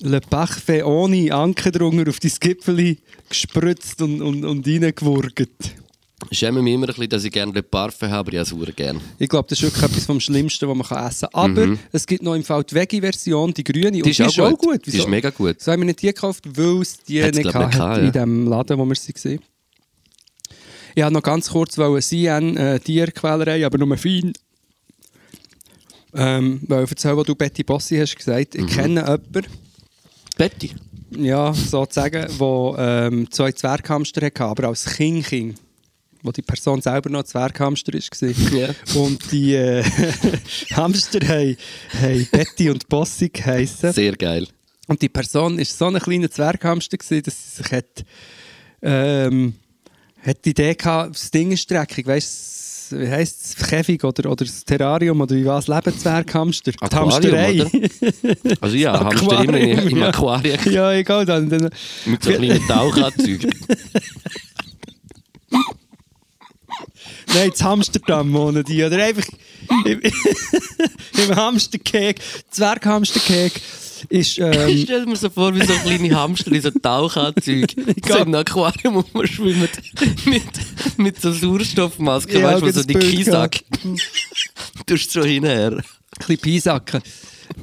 Le 0.00 0.20
Parfait 0.20 0.84
ohne 0.84 1.32
Anker 1.32 1.72
drunter 1.72 2.08
auf 2.08 2.20
dein 2.20 2.32
Gipfel 2.38 2.96
gespritzt 3.28 4.00
und, 4.00 4.22
und, 4.22 4.44
und 4.44 4.66
reingewurgt. 4.66 5.48
Schäme 6.32 6.62
mich 6.62 6.74
immer 6.74 6.86
ein 6.86 6.94
bisschen, 6.94 7.08
dass 7.08 7.24
ich 7.24 7.32
gerne 7.32 7.62
Parfum 7.62 8.08
habe, 8.08 8.18
aber 8.18 8.32
ich 8.32 8.38
esse 8.40 8.56
es 8.56 8.76
gerne. 8.76 9.00
Ich 9.18 9.28
glaube, 9.28 9.48
das 9.48 9.58
ist 9.58 9.62
wirklich 9.62 9.82
etwas 9.82 10.04
vom 10.04 10.20
Schlimmsten, 10.20 10.68
was 10.68 10.76
man 10.76 10.86
kann 10.86 11.06
essen 11.06 11.28
kann. 11.32 11.58
Aber 11.58 11.78
es 11.92 12.06
gibt 12.06 12.22
noch 12.22 12.34
im 12.34 12.42
Fall 12.42 12.64
die 12.64 12.74
Veggie-Version, 12.74 13.54
die 13.54 13.64
grüne. 13.64 13.92
Die 13.92 14.02
und 14.02 14.08
ist 14.08 14.40
auch 14.40 14.58
gut. 14.58 14.86
Die 14.86 14.92
Wieso? 14.92 15.04
ist 15.04 15.08
mega 15.08 15.30
gut. 15.30 15.60
So 15.60 15.72
haben 15.72 15.80
wir 15.80 15.86
nicht 15.86 16.02
die 16.02 16.08
gekauft, 16.08 16.44
weil 16.56 16.82
es 16.82 16.98
die 17.04 17.22
Hat's, 17.22 17.36
nicht 17.36 17.48
glaub 17.48 17.68
ich, 17.68 17.70
gehabt 17.70 17.74
nicht 17.74 17.80
hat 17.80 17.94
gehabt, 17.96 18.16
in 18.16 18.20
dem 18.20 18.48
Laden, 18.48 18.78
wo 18.78 18.84
wir 18.84 18.96
sie 18.96 19.12
gesehen 19.12 19.40
Ich 20.94 21.02
wollte 21.02 21.14
noch 21.14 21.22
ganz 21.22 21.50
kurz 21.50 21.78
wollen 21.78 22.02
CN 22.02 22.56
äh, 22.56 22.80
Tierquälerei, 22.80 23.64
aber 23.64 23.78
nur 23.78 23.96
fein. 23.96 24.32
Ähm, 26.14 26.60
weil 26.66 26.86
erzähl, 26.88 27.16
was 27.16 27.26
du 27.26 27.34
Betty 27.34 27.62
Bossi 27.62 27.96
hast 27.96 28.16
gesagt. 28.16 28.54
Mhm. 28.54 28.66
Ich 28.66 28.74
kenne 28.74 29.00
jemanden, 29.02 29.46
Betty. 30.36 30.70
ja, 31.10 31.52
sozusagen, 31.52 32.26
der 32.38 32.74
ähm, 33.06 33.30
zwei 33.30 33.52
Zwerghamster 33.52 34.26
hatte, 34.26 34.44
aber 34.44 34.68
als 34.68 34.84
kind 34.84 35.26
wo 36.22 36.32
die 36.32 36.42
Person 36.42 36.80
selber 36.80 37.10
noch 37.10 37.20
ein 37.20 37.26
Zwerghamster 37.26 37.92
war. 37.92 38.58
Ja. 38.58 38.74
Und 38.94 39.32
die 39.32 39.54
äh, 39.54 39.84
Hamster 40.72 41.20
haben, 41.26 41.56
haben 42.00 42.28
Betty 42.30 42.70
und 42.70 42.88
Bossi 42.88 43.28
geheissen. 43.28 43.92
Sehr 43.92 44.16
geil. 44.16 44.46
Und 44.86 45.02
die 45.02 45.08
Person 45.08 45.58
war 45.58 45.64
so 45.64 45.86
ein 45.86 45.98
kleiner 45.98 46.30
Zwerghamster, 46.30 46.96
gewesen, 46.96 47.22
dass 47.22 47.56
sie 47.56 47.62
sich 47.62 47.72
hat, 47.72 48.04
ähm, 48.82 49.54
hat 50.22 50.44
die 50.44 50.50
Idee 50.50 50.74
gehabt, 50.74 51.14
das 51.14 51.30
Ding 51.30 51.52
ist 51.52 51.70
dreckig, 51.70 52.06
weißt 52.06 52.92
du, 52.92 53.00
wie 53.00 53.08
heisst 53.08 53.44
es, 53.44 53.68
Käfig 53.68 54.02
oder, 54.02 54.30
oder 54.30 54.46
das 54.46 54.64
Terrarium 54.64 55.20
oder 55.20 55.36
wie 55.36 55.44
was, 55.44 55.68
leben 55.68 55.96
Zwerghamster? 55.96 56.72
Die 56.72 56.96
Hamsterei. 56.96 57.62
oder? 57.62 57.70
Also 58.62 58.76
ja, 58.76 58.98
Hamster 59.04 59.44
immer 59.44 59.58
im, 59.58 59.88
im 59.88 59.98
ja. 59.98 60.08
Aquarium 60.08 60.58
Ja, 60.72 60.92
egal, 60.92 61.26
dann, 61.26 61.50
dann 61.50 61.68
mit 62.06 62.22
so 62.22 62.30
kleinen 62.30 62.60
Tauchanzügen. 62.68 63.52
Nein, 67.34 67.50
das 67.50 67.62
Hamsterdam 67.62 68.32
wohnen 68.32 68.64
die. 68.64 68.82
Oder 68.82 69.02
einfach 69.04 69.26
im, 69.84 70.00
im 71.28 71.36
Hamsterkeg, 71.36 72.20
Zwerghamsterkeg 72.50 73.52
ist... 74.08 74.38
Ähm, 74.38 74.68
Ich 74.68 74.82
stell 74.82 75.06
mir 75.06 75.16
so 75.16 75.28
vor, 75.28 75.54
wie 75.54 75.64
so 75.64 75.72
kleine 75.74 76.14
Hamster 76.14 76.52
in 76.52 76.62
so 76.62 76.70
Tauchanzügen 76.70 77.94
so 78.08 78.18
im 78.18 78.34
Aquarium 78.34 78.98
rumschwimmen 78.98 79.68
mit, 80.26 80.42
mit 80.96 81.20
so 81.20 81.32
Sauerstoffmasken, 81.32 82.40
Ja, 82.40 82.52
weißt 82.52 82.76
du, 82.76 82.80
so 82.80 82.82
die 82.84 82.94
Kiesack. 82.94 83.60
Du 84.86 84.94
hast 84.94 85.10
so 85.10 85.24
hinher. 85.24 85.72
ein 85.72 85.82
bisschen 86.18 86.38
Peisacken. 86.38 87.02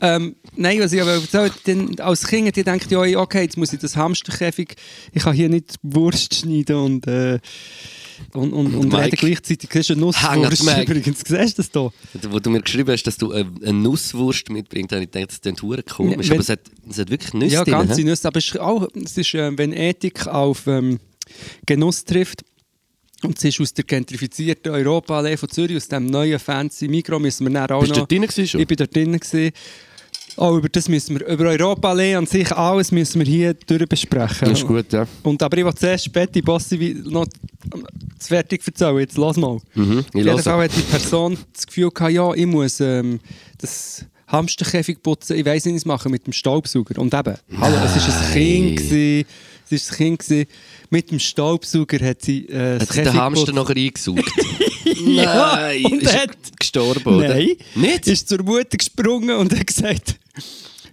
Ähm, 0.01 0.35
nein, 0.55 0.79
was 0.79 0.93
ich 0.93 1.01
aber 1.01 1.13
erzählt 1.13 1.53
denn 1.67 1.99
als 1.99 2.27
Kind, 2.27 2.55
die 2.55 2.63
denkt 2.63 2.91
ja, 2.91 2.99
okay, 2.99 3.43
jetzt 3.43 3.57
muss 3.57 3.71
ich 3.71 3.79
das 3.79 3.95
Hamsterkäfig, 3.95 4.75
ich 5.13 5.23
kann 5.23 5.33
hier 5.33 5.49
nicht 5.49 5.75
Wurst 5.83 6.35
schneiden 6.35 6.75
und, 6.75 7.07
äh, 7.07 7.39
und, 8.33 8.53
und, 8.53 8.73
und 8.75 8.89
Mike. 8.89 9.03
reden 9.05 9.15
gleichzeitig. 9.17 9.69
Das 9.69 9.79
ist 9.81 9.91
eine 9.91 10.01
Nusswurst 10.01 10.63
Mike. 10.63 10.81
übrigens. 10.91 11.19
Siehst 11.25 11.57
du 11.57 11.61
das 11.63 11.69
hier? 11.71 12.31
Wo 12.31 12.39
du 12.39 12.49
mir 12.49 12.61
geschrieben 12.61 12.91
hast, 12.91 13.03
dass 13.03 13.17
du 13.17 13.31
äh, 13.31 13.45
eine 13.63 13.73
Nusswurst 13.73 14.49
mitbringst, 14.49 14.91
habe 14.91 15.03
ich 15.03 15.11
gedacht, 15.11 15.31
das 15.31 15.41
klingt 15.41 15.61
hure 15.61 15.83
komisch. 15.83 16.31
Aber 16.31 16.39
es 16.39 16.49
hat, 16.49 16.61
es 16.89 16.97
hat 16.99 17.09
wirklich 17.09 17.33
Nüsse 17.33 17.55
Ja, 17.55 17.63
drin, 17.63 17.73
ganze 17.73 18.01
hä? 18.01 18.03
Nüsse. 18.03 18.27
Aber 18.27 18.39
es 18.39 18.45
ist, 18.45 18.59
auch, 18.59 18.87
es 18.93 19.17
ist 19.17 19.33
äh, 19.33 19.57
wenn 19.57 19.73
Ethik 19.73 20.27
auf 20.27 20.67
ähm, 20.67 20.99
Genuss 21.65 22.03
trifft, 22.05 22.43
und 23.23 23.37
es 23.37 23.43
ist 23.43 23.59
aus 23.61 23.73
der 23.73 23.85
gentrifizierten 23.85 24.71
Europaallee 24.71 25.37
von 25.37 25.49
Zürich, 25.49 25.77
aus 25.77 25.87
dem 25.87 26.05
neuen 26.05 26.37
fancy 26.37 26.87
Mikro, 26.87 27.17
müssen 27.19 27.47
wir 27.47 27.53
dann 27.53 27.69
auch 27.71 27.79
Bist 27.79 27.95
du 27.95 28.01
noch... 28.01 28.07
dort 28.07 28.37
drin 28.37 28.47
schon? 28.47 28.61
Ich 28.61 28.67
bin 28.67 28.77
dort 28.77 28.95
drinnen. 28.95 29.19
gewesen. 29.19 29.51
Auch 30.37 30.57
über 30.57 30.67
das 30.69 30.89
müssen 30.89 31.17
wir, 31.19 31.25
über 31.27 31.45
Europaallee 31.45 32.15
an 32.15 32.25
sich, 32.25 32.51
alles 32.51 32.91
müssen 32.91 33.19
wir 33.19 33.25
hier 33.25 33.53
durchbesprechen. 33.53 34.49
Das 34.49 34.59
ist 34.59 34.67
gut, 34.67 34.91
ja. 34.91 35.07
Und, 35.23 35.41
aber 35.41 35.57
ich 35.57 35.63
will 35.65 35.73
zuerst 35.73 36.11
Betty 36.11 36.41
Bossi 36.41 37.01
noch 37.05 37.25
das 38.17 38.27
fertig 38.27 38.61
erzählen. 38.65 38.99
Jetzt 38.99 39.17
lass 39.17 39.37
mal. 39.37 39.59
Mhm, 39.75 39.99
Auf 39.99 40.05
ich 40.09 40.13
jeden 40.15 40.29
höre. 40.29 40.39
Fall 40.39 40.63
hat 40.65 40.75
die 40.75 40.81
Person 40.81 41.37
das 41.53 41.65
Gefühl 41.67 41.89
gehabt, 41.89 42.11
ja, 42.11 42.33
ich 42.33 42.45
muss 42.45 42.79
ähm, 42.81 43.19
das 43.59 44.05
Hamsterkäfig 44.27 45.01
putzen, 45.01 45.37
ich 45.37 45.45
weiss 45.45 45.63
nicht, 45.65 45.75
was 45.75 45.81
ich 45.83 45.85
mache 45.85 46.09
mit 46.09 46.25
dem 46.27 46.33
Staubsauger. 46.33 46.99
Und 46.99 47.13
eben, 47.13 47.35
hallo, 47.59 47.75
es 47.85 47.95
war 47.95 48.27
ein 48.27 48.33
Kind. 48.33 48.77
Gewesen, 48.77 49.25
es 49.69 49.89
war 49.89 49.93
ein 49.93 49.97
Kind. 49.97 50.19
Gewesen. 50.19 50.45
Mit 50.89 51.11
dem 51.11 51.19
Staubsauger 51.19 52.05
hat 52.05 52.21
sie 52.23 52.45
äh, 52.49 52.79
Hat 52.79 52.91
sich 52.91 53.03
der 53.03 53.13
Hamster 53.13 53.53
nachher 53.53 53.75
eingesaugt? 53.77 54.23
Ja, 55.07 55.55
Nein! 55.57 55.83
und 55.85 56.03
ist 56.03 56.15
hat- 56.15 56.59
gestorben, 56.59 57.15
oder? 57.15 57.29
Nein. 57.29 57.55
Nicht? 57.73 58.07
Ist 58.07 58.29
zur 58.29 58.43
Mutter 58.43 58.77
gesprungen 58.77 59.35
und 59.35 59.51
hat 59.51 59.65
gesagt, 59.65 60.15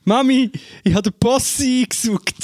Mami, 0.04 0.50
ich 0.82 0.92
habe 0.94 1.10
den 1.10 1.16
Bossi 1.20 1.82
eingesaugt. 1.84 2.34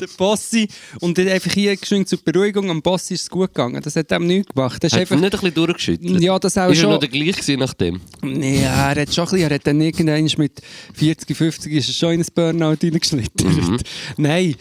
der 0.00 0.08
Bossi. 0.18 0.68
Und 1.00 1.16
dann 1.16 1.28
einfach 1.28 1.52
hier 1.52 1.76
geschwind 1.76 2.08
zur 2.08 2.18
Beruhigung, 2.24 2.68
am 2.70 2.82
Bossi 2.82 3.14
ist 3.14 3.22
es 3.22 3.30
gut 3.30 3.54
gegangen. 3.54 3.80
Das 3.82 3.94
hat 3.96 4.10
ihm 4.10 4.26
nichts 4.26 4.52
gemacht. 4.52 4.82
Das 4.82 4.88
ist 4.92 4.94
Hat 4.94 5.00
einfach... 5.02 5.16
er 5.16 5.20
nicht 5.20 5.34
ein 5.34 5.40
bisschen 5.40 5.54
durchgeschüttelt? 5.54 6.20
Ja, 6.20 6.38
das 6.38 6.58
auch 6.58 6.70
Ist 6.70 6.78
er 6.78 6.82
schon. 6.82 6.90
noch 6.90 6.98
der 7.00 7.08
gleiche 7.08 7.56
nach 7.56 7.74
dem? 7.74 8.00
Ja, 8.24 8.92
er 8.92 9.02
hat 9.02 9.14
schon 9.14 9.24
ein 9.24 9.30
bisschen, 9.30 9.48
er 9.50 9.54
hat 9.54 9.66
dann 9.66 9.80
irgendwann 9.80 10.30
mit 10.38 10.60
40, 10.94 11.36
50 11.36 11.72
ist 11.72 11.88
er 11.88 11.94
schon 11.94 12.12
in 12.14 12.20
ein 12.22 12.26
Burnout 12.34 12.76
reingeschlittert. 12.82 13.44
Mhm. 13.44 13.78
Nein, 14.16 14.54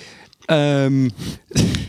ähm, 0.47 1.11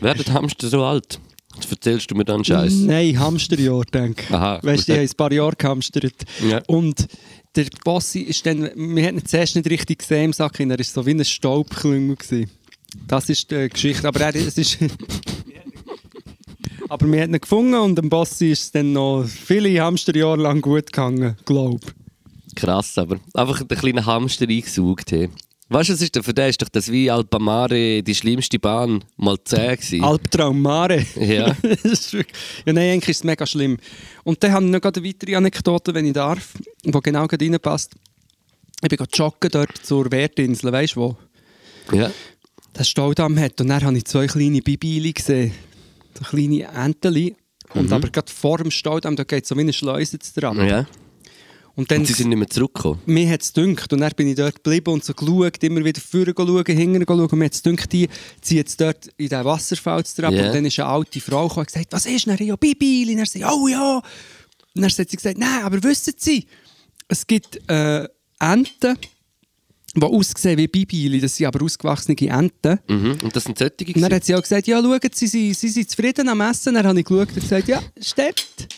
Werden 0.01 0.33
Hamster 0.33 0.69
so 0.69 0.83
alt? 0.85 1.19
Jetzt 1.57 1.71
erzählst 1.71 2.11
du 2.11 2.15
mir 2.17 2.25
dann 2.25 2.45
Scheiß. 2.45 2.73
nein, 2.81 3.19
Hamsterjahr, 3.19 3.85
denke 3.85 4.23
ich. 4.29 4.35
Aha, 4.35 4.59
Weißt 4.63 4.89
du, 4.89 4.93
die 4.93 4.99
haben 4.99 5.07
ein 5.07 5.17
paar 5.17 5.33
Jahre 5.33 5.55
gehamstert. 5.57 6.15
Ja. 6.49 6.61
Und 6.67 7.07
der 7.57 7.67
Bossi 7.85 8.21
ist 8.21 8.45
dann, 8.47 8.71
wir 8.75 9.07
haben 9.07 9.19
ihn 9.19 9.25
zuerst 9.25 9.57
nicht 9.57 9.71
richtig 9.71 10.01
gesehen 10.01 10.27
im 10.27 10.33
Sack, 10.33 10.61
er 10.61 10.69
war 10.69 10.83
so 10.83 11.07
wie 11.07 11.13
ein 11.13 11.25
Staubklüngel. 11.25 12.17
gewesen. 12.17 12.51
Das 13.07 13.29
ist 13.29 13.51
die 13.51 13.69
Geschichte, 13.69 14.07
aber 14.07 14.21
er, 14.21 14.35
es 14.35 14.59
ist... 14.59 14.79
aber 16.89 17.11
wir 17.11 17.23
haben 17.23 17.35
ihn 17.35 17.41
gefunden 17.41 17.75
und 17.75 17.97
dem 17.97 18.09
Bossi 18.09 18.53
ist 18.53 18.63
es 18.63 18.73
dann 18.73 18.93
noch 18.93 19.25
viele 19.25 19.81
Hamsterjahre 19.81 20.41
lang 20.41 20.61
gut 20.61 20.87
gegangen, 20.87 21.37
glaube 21.45 21.81
ich. 21.85 22.55
Krass, 22.55 22.97
aber 22.99 23.19
einfach 23.35 23.61
einen 23.61 23.69
kleinen 23.69 24.07
Hamster 24.07 24.49
eingesaugt. 24.49 25.11
Hey. 25.11 25.29
Weißt 25.71 25.89
du, 25.89 25.93
was 25.95 26.03
ist 26.03 26.15
denn 26.15 26.23
für 26.23 26.35
den? 26.35 26.51
Ist 26.51 26.61
doch 26.61 26.69
das 26.69 26.93
wie 26.93 27.11
Alpamare 27.11 28.03
die 28.03 28.15
schlimmste 28.15 28.59
Bahn 28.59 29.03
mal 29.17 29.39
10 29.43 29.77
gewesen? 29.77 30.05
Albtraum 30.05 30.61
Mare. 30.61 31.07
Ja. 31.19 31.57
das 31.83 32.13
ja, 32.13 32.23
nein, 32.67 32.93
eigentlich 32.93 33.09
ist 33.09 33.19
es 33.19 33.25
mega 33.25 33.47
schlimm. 33.47 33.79
Und 34.25 34.43
dann 34.43 34.53
habe 34.53 34.67
ich 34.67 34.71
noch 34.71 34.83
eine 34.83 35.05
weitere 35.05 35.37
Anekdote, 35.37 35.95
wenn 35.95 36.05
ich 36.05 36.13
darf, 36.13 36.53
die 36.85 36.91
genau 36.91 37.27
gerade 37.27 37.45
reinpasst. 37.45 37.95
Ich 38.83 38.89
bin 38.89 38.99
gerade 38.99 39.11
joggen 39.15 39.51
dort 39.51 39.79
zur 39.83 40.13
Wertinsel, 40.13 40.71
weißt 40.71 40.97
du 40.97 41.01
wo? 41.01 41.17
ja. 41.93 42.11
Der 42.77 42.85
Staudamm 42.85 43.39
hat. 43.39 43.61
Und 43.61 43.69
dann 43.69 43.85
habe 43.85 43.97
ich 43.97 44.05
zwei 44.05 44.27
kleine 44.27 44.61
Bibili 44.61 45.13
gesehen. 45.13 45.53
So 46.19 46.25
kleine 46.25 46.65
Enteli. 46.65 47.37
Und 47.73 47.93
aber 47.93 48.11
gerade 48.11 48.31
vor 48.31 48.59
dem 48.59 48.71
Staudamm, 48.71 49.17
da 49.17 49.25
geht 49.25 49.47
so 49.47 49.57
wie 49.57 49.61
eine 49.61 49.73
Schleuse 49.73 50.19
dran. 50.19 50.59
ja. 50.69 50.87
Und 51.77 51.91
dann 51.91 52.01
Und 52.01 52.07
sie 52.07 52.13
sind 52.13 52.29
nicht 52.29 52.39
mehr 52.39 52.49
zurückgekommen. 52.49 53.01
mir 53.07 53.29
hat 53.31 53.43
es 53.43 53.53
gedünkt. 53.53 53.93
Und 53.93 54.01
dann 54.01 54.13
bin 54.17 54.29
ich 54.29 54.37
dort 54.37 54.63
geblieben 54.63 54.93
und 54.93 55.05
so 55.05 55.13
geschaut, 55.13 55.63
immer 55.65 55.85
wieder 55.85 56.01
vorne 56.01 56.33
schauen, 56.37 56.65
hinten 56.67 57.05
schauen. 57.07 57.21
Und 57.21 57.33
mir 57.33 57.47
hat 57.47 57.55
es 57.55 57.63
gedünkt, 57.63 57.93
die 57.93 58.09
ziehen 58.41 58.59
jetzt 58.59 58.81
dort 58.81 59.07
in 59.17 59.29
diesen 59.29 59.45
Wasserfall 59.45 60.03
drauf. 60.03 60.33
Ja. 60.33 60.47
Und 60.47 60.55
dann 60.55 60.65
ist 60.65 60.79
eine 60.79 60.89
alte 60.89 61.21
Frau 61.21 61.49
gekommen 61.49 61.67
und 61.67 61.73
gesagt, 61.73 61.93
was 61.93 62.07
ist 62.07 62.27
denn? 62.27 62.47
Ja, 62.47 62.57
Bibili. 62.57 63.13
Und 63.15 63.19
er 63.19 63.27
sagt, 63.27 63.45
oh 63.45 63.67
ja. 63.67 63.97
Und 63.97 64.03
dann 64.83 64.91
hat 64.91 65.11
sie 65.11 65.17
gesagt, 65.17 65.39
nein, 65.39 65.63
aber 65.63 65.83
wissen 65.83 66.15
Sie, 66.17 66.47
es 67.09 67.27
gibt 67.27 67.59
äh, 67.69 68.09
Enten, 68.41 68.99
die 69.97 70.03
aussehen 70.03 70.59
wie 70.59 70.67
Bibili, 70.67 71.21
das 71.21 71.37
sind 71.37 71.47
aber 71.47 71.65
ausgewachsene 71.65 72.17
Enten. 72.29 72.79
Mhm. 72.89 73.19
Und 73.23 73.37
das 73.37 73.45
sind 73.45 73.59
solche 73.59 73.75
Und 73.95 74.01
dann 74.01 74.13
hat 74.13 74.25
sie 74.25 74.35
auch 74.35 74.43
gesagt, 74.43 74.67
ja, 74.67 74.81
schauen 74.81 75.01
Sie, 75.13 75.27
Sie, 75.27 75.55
Sie 75.55 75.69
sind 75.69 75.91
zufrieden 75.91 76.29
am 76.29 76.41
Essen. 76.41 76.75
Dann 76.75 76.87
habe 76.87 76.99
ich 76.99 77.07
geschaut 77.07 77.29
und 77.29 77.35
gesagt, 77.35 77.69
ja, 77.69 77.81
stimmt. 78.01 78.69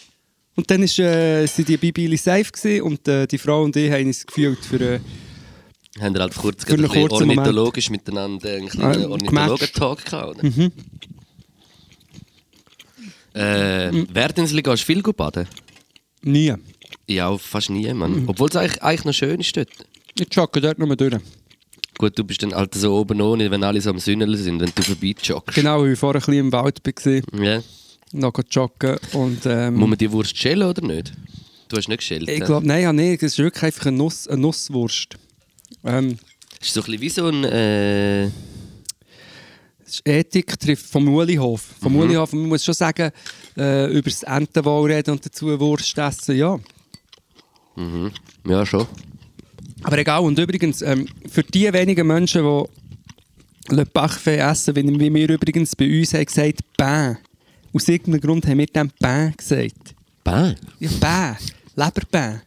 Und 0.56 0.70
dann 0.70 0.82
ist, 0.82 0.98
äh, 0.98 1.46
sind 1.46 1.68
die 1.68 1.76
Bibili 1.76 2.16
safe 2.16 2.50
gewesen 2.50 2.82
und 2.82 3.06
äh, 3.08 3.26
die 3.26 3.38
Frau 3.38 3.62
und 3.62 3.76
ich 3.76 3.90
haben 3.90 4.06
uns 4.06 4.26
gefühlt 4.26 4.58
für... 4.64 4.80
Äh, 4.80 5.00
Haben 6.00 6.14
wir 6.14 6.22
halt 6.22 6.34
kurz 6.34 6.64
Für 6.64 6.74
einen 6.74 6.88
kurzen 6.88 7.20
Moment. 7.26 7.38
ornithologisch 7.40 7.90
miteinander 7.90 8.54
einen 8.54 8.68
kleinen 8.68 9.04
Ah, 9.04 9.08
Ornithologen-Talk 9.08 10.04
gehabt, 10.04 10.38
oder? 10.38 10.44
Mhm. 10.48 10.72
Äh, 13.34 14.04
Werdinsel 14.14 14.62
gehst 14.62 14.82
du 14.82 14.86
viel 14.86 15.02
gut 15.02 15.16
baden? 15.16 15.46
nie. 16.22 16.52
Ja, 17.08 17.36
fast 17.38 17.70
nie, 17.70 17.86
Mhm. 17.92 17.98
Mann. 17.98 18.24
Obwohl 18.26 18.48
es 18.48 18.56
eigentlich, 18.56 18.82
eigentlich 18.82 19.04
noch 19.04 19.12
schön 19.12 19.38
ist 19.40 19.56
dort. 19.56 19.68
Ich 20.18 20.26
jogge 20.34 20.60
dort 20.60 20.78
nur 20.78 20.96
durch. 20.96 21.14
Gut, 21.98 22.18
du 22.18 22.24
bist 22.24 22.42
dann 22.42 22.52
halt 22.54 22.74
so 22.74 22.96
oben 22.96 23.20
ohne, 23.20 23.50
wenn 23.50 23.62
alle 23.62 23.80
so 23.80 23.90
am 23.90 23.98
Sünneln 24.00 24.36
sind, 24.36 24.60
wenn 24.60 24.72
du 24.74 24.82
vorbei 24.82 25.14
joggst. 25.22 25.54
Genau, 25.54 25.82
weil 25.82 25.92
ich 25.92 25.98
vorher 25.98 26.20
ein 26.20 26.24
bisschen 26.26 26.46
im 26.46 26.52
Wald 26.52 26.80
war, 26.84 27.44
Ja. 27.44 27.62
Noch 28.16 28.32
joggen 28.50 28.96
und... 29.12 29.46
Ähm, 29.46 29.74
Muss 29.74 29.88
man 29.88 29.98
die 29.98 30.10
Wurst 30.10 30.36
schälen 30.36 30.68
oder 30.68 30.86
nicht? 30.86 31.12
Du 31.68 31.76
hast 31.76 31.88
nicht 31.88 31.98
geschält. 31.98 32.28
ich 32.28 32.44
glaube, 32.44 32.66
nein, 32.66 32.82
ja, 32.82 32.92
nee, 32.92 33.16
das 33.16 33.32
ist 33.32 33.38
wirklich 33.38 33.62
einfach 33.64 33.86
eine, 33.86 33.96
Nuss, 33.96 34.28
eine 34.28 34.40
Nusswurst. 34.40 35.16
Ähm, 35.84 36.18
ist 36.60 36.74
so 36.74 36.80
ein 36.80 36.84
bisschen 36.84 37.00
wie 37.00 37.08
so 37.08 37.26
ein. 37.28 37.44
Äh, 37.44 38.30
Ethik 40.04 40.58
trifft 40.58 40.86
vom 40.86 41.08
Ulihof. 41.08 41.62
Vom 41.80 41.92
Mhm. 41.92 42.00
Ulihof, 42.00 42.32
man 42.32 42.48
muss 42.48 42.64
schon 42.64 42.74
sagen, 42.74 43.10
äh, 43.56 43.86
über 43.90 44.10
das 44.10 44.22
Entenwohl 44.24 44.92
reden 44.92 45.12
und 45.12 45.24
dazu 45.24 45.58
Wurst 45.58 45.96
essen, 45.96 46.36
ja. 46.36 46.58
ja, 48.46 48.66
schon. 48.66 48.86
Aber 49.82 49.98
egal, 49.98 50.22
und 50.22 50.38
übrigens, 50.38 50.82
ähm, 50.82 51.06
für 51.30 51.42
die 51.42 51.72
wenigen 51.72 52.06
Menschen, 52.06 52.42
die 52.42 53.74
Le 53.74 53.86
Parfait 53.86 54.38
essen, 54.38 54.74
wie, 54.74 55.00
wie 55.00 55.14
wir 55.14 55.30
übrigens 55.30 55.76
bei 55.76 56.00
uns 56.00 56.14
haben 56.14 56.24
gesagt 56.24 56.60
Pain. 56.76 57.18
Aus 57.76 57.88
irgendeinem 57.88 58.22
Grund 58.22 58.46
haben 58.46 58.56
wir 58.56 58.66
dem 58.66 58.90
Pain 58.90 59.34
gesagt. 59.36 59.94
Bäh. 60.24 60.54
Ja, 60.80 60.90
Pain. 60.98 61.36
Leberpain. 61.74 62.40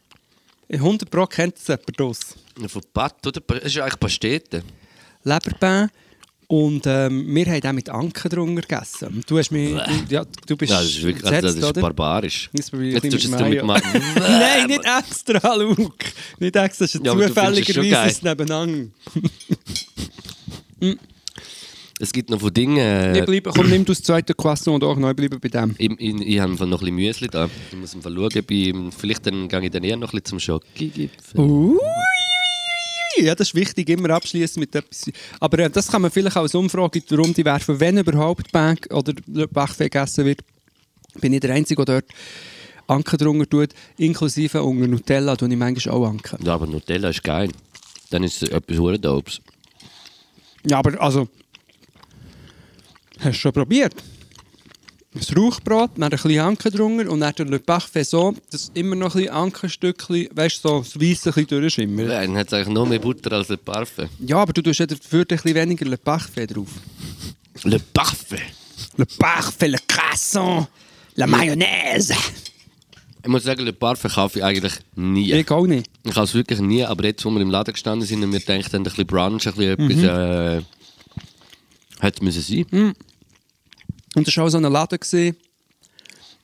100 0.72 1.08
Pro 1.08 1.24
kennt 1.26 1.54
das 1.54 1.68
jemand 1.68 2.00
aus. 2.00 2.18
Von 2.66 2.82
Pat, 2.92 3.24
oder? 3.24 3.40
Das 3.40 3.62
ist 3.62 3.76
ja 3.76 3.84
eigentlich 3.84 4.00
Pastete. 4.00 4.64
Leberpain. 5.22 5.88
Und 6.48 6.84
ähm, 6.84 7.32
wir 7.32 7.46
haben 7.46 7.64
auch 7.64 7.72
mit 7.72 7.88
Anken 7.88 8.28
drunter 8.28 8.62
gegessen. 8.62 9.22
Du 9.24 9.38
hast 9.38 9.52
mich... 9.52 9.70
Du, 9.70 10.14
ja, 10.14 10.24
du 10.48 10.56
bist 10.56 10.72
Ja, 10.72 10.78
das 10.78 10.88
ist 10.88 11.02
wirklich 11.04 11.24
also, 11.24 11.46
das 11.46 11.54
ist 11.54 11.62
oder? 11.62 11.80
barbarisch. 11.80 12.50
Jetzt 12.52 12.72
Jetzt 12.72 13.02
tust 13.02 13.12
du 13.12 13.16
es 13.18 13.28
mit 13.28 13.40
damit 13.40 13.64
machen. 13.64 14.02
Nein, 14.16 14.66
nicht 14.66 14.82
extra, 14.84 15.54
Luke. 15.62 16.06
Nicht 16.40 16.56
extra, 16.56 16.86
das 16.86 16.94
ist 16.96 17.06
Ja, 17.06 17.12
zufälligerweise 17.12 18.24
nebeneinander. 18.24 18.90
Es 22.02 22.12
gibt 22.14 22.30
noch 22.30 22.40
von 22.40 22.52
Dingen. 22.52 23.12
Ich 23.14 23.20
Äh, 23.20 23.26
bleibe, 23.26 23.50
komm, 23.54 23.68
nimm 23.68 23.84
du 23.84 23.92
das 23.92 24.02
zweite 24.02 24.32
Croissant 24.34 24.82
und 24.82 24.84
auch 24.84 24.96
neu 24.96 25.12
bleiben 25.12 25.38
bei 25.38 25.48
dem. 25.48 25.74
ich, 25.76 25.90
ich, 25.98 26.14
ich 26.28 26.40
habe 26.40 26.52
noch 26.52 26.60
ein 26.62 26.70
bisschen 26.70 26.94
Müsli 26.94 27.28
da. 27.28 27.48
Ich 27.70 27.76
muss 27.76 27.94
mal 27.94 28.02
schauen, 28.04 28.38
ob 28.38 28.50
ich, 28.50 28.74
vielleicht 28.96 29.26
dann 29.26 29.48
gehe 29.48 29.64
ich 29.64 29.70
dann 29.70 29.84
eher 29.84 29.98
noch 29.98 30.08
ein 30.14 30.20
bisschen 30.20 30.24
zum 30.24 30.40
Schocki-Gipfel. 30.40 31.38
Ui, 31.38 31.78
ja, 33.18 33.34
das 33.34 33.48
ist 33.48 33.54
wichtig, 33.54 33.90
immer 33.90 34.10
abschließen 34.10 34.58
mit 34.60 34.74
etwas. 34.74 35.10
Aber 35.40 35.58
äh, 35.58 35.68
das 35.68 35.88
kann 35.88 36.00
man 36.00 36.10
vielleicht 36.10 36.38
als 36.38 36.54
Umfrage 36.54 37.00
in 37.00 37.04
die 37.10 37.14
Runde 37.14 37.44
werfen, 37.44 37.78
wenn 37.78 37.98
überhaupt 37.98 38.50
Bank 38.50 38.88
oder 38.90 39.12
Bachfee 39.50 39.90
gegessen 39.90 40.24
wird. 40.24 40.40
Bin 41.20 41.34
ich 41.34 41.40
der 41.40 41.52
Einzige, 41.54 41.84
der 41.84 42.00
dort 42.00 42.10
Anken 42.86 43.18
drunter 43.18 43.48
tut, 43.48 43.70
inklusive 43.98 44.62
unter 44.62 44.86
Nutella 44.88 45.36
tue 45.36 45.50
ich 45.50 45.56
manchmal 45.56 45.94
auch 45.94 46.06
Anken. 46.08 46.38
Ja, 46.44 46.54
aber 46.54 46.66
Nutella 46.66 47.10
ist 47.10 47.22
geil. 47.22 47.50
Dann 48.08 48.22
ist 48.24 48.42
es 48.42 48.48
etwas 48.48 48.78
Hurendobes. 48.78 49.40
Ja, 50.64 50.78
aber 50.78 50.98
also. 50.98 51.28
Hast 53.20 53.36
du 53.36 53.40
schon 53.40 53.52
probiert? 53.52 53.94
Ein 55.12 55.36
Rauchbrot, 55.36 55.90
dann 55.96 56.04
ein 56.04 56.10
bisschen 56.10 56.38
Anken 56.38 56.70
drunter 56.72 57.10
und 57.10 57.18
dann 57.20 57.34
der 57.36 57.46
Le 57.46 57.58
Parfait 57.58 58.04
so, 58.04 58.32
dass 58.50 58.70
immer 58.74 58.94
noch 58.94 59.14
ein 59.16 59.22
bisschen 59.22 59.34
Ankenstückchen, 59.34 60.28
weißt 60.32 60.64
du, 60.64 60.68
so 60.68 60.78
das 60.80 61.00
Weisse 61.00 61.30
ein 61.30 61.34
bisschen 61.34 61.46
durchschimmert. 61.60 62.08
Ja, 62.08 62.20
dann 62.22 62.36
hat 62.36 62.46
es 62.46 62.52
eigentlich 62.52 62.68
noch 62.68 62.86
mehr 62.86 63.00
Butter 63.00 63.32
als 63.32 63.48
Le 63.48 63.56
Parfait. 63.56 64.08
Ja, 64.20 64.36
aber 64.36 64.52
du 64.52 64.62
tust 64.62 64.78
ja 64.78 64.86
dafür 64.86 65.22
ein 65.22 65.26
bisschen 65.26 65.54
weniger 65.54 65.84
Le 65.86 65.96
Parfait 65.98 66.46
drauf. 66.46 66.68
Le 67.64 67.78
Parfait! 67.92 68.38
Le 68.96 69.04
Parfait, 69.18 69.68
le 69.68 69.78
Croissant, 69.88 70.68
la 71.16 71.26
Mayonnaise. 71.26 72.14
Ich 73.22 73.28
muss 73.28 73.42
sagen, 73.42 73.62
Le 73.64 73.72
Parfait 73.72 74.08
kaufe 74.14 74.38
ich 74.38 74.44
eigentlich 74.44 74.74
nie. 74.94 75.32
Ich 75.32 75.50
auch 75.50 75.66
nicht. 75.66 75.90
Ich 76.04 76.12
kaufe 76.14 76.24
es 76.24 76.34
wirklich 76.34 76.60
nie, 76.60 76.84
aber 76.84 77.04
jetzt, 77.04 77.24
wo 77.24 77.30
wir 77.30 77.40
im 77.40 77.50
Laden 77.50 77.72
gestanden 77.72 78.06
sind 78.06 78.22
und 78.22 78.32
wir 78.32 78.38
denken, 78.40 78.76
ein 78.76 78.82
bisschen 78.84 79.06
Brunch, 79.06 79.46
ein 79.48 79.54
bisschen 79.54 79.84
Mhm. 79.84 79.90
etwas, 79.90 80.04
äh, 80.04 80.62
hätte 82.00 82.16
es 82.18 82.22
müssen 82.22 82.42
sein. 82.70 82.94
Und 84.14 84.26
das 84.26 84.36
war 84.36 84.44
auch 84.44 84.48
so 84.48 84.58
ein 84.58 84.64
Laden, 84.64 84.98
gewesen, 84.98 85.36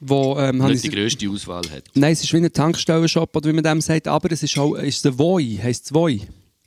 wo... 0.01 0.39
Ähm, 0.39 0.59
Nicht 0.59 0.85
die 0.85 0.91
grösste 0.91 1.29
Auswahl 1.29 1.63
hat. 1.71 1.85
Nein, 1.95 2.13
es 2.13 2.23
ist 2.23 2.33
wie 2.33 2.39
ein 2.39 2.53
Tankstellenshop, 2.53 3.35
oder 3.35 3.49
wie 3.49 3.53
man 3.53 3.65
dem 3.65 3.81
sagt, 3.81 4.09
aber 4.09 4.31
es 4.31 4.43
ist 4.43 4.59
auch 4.59 4.75
ist 4.75 5.07
ein 5.07 5.19
Voi, 5.19 5.59
heisst 5.63 5.87
es 5.87 5.95
Voi. 5.95 6.21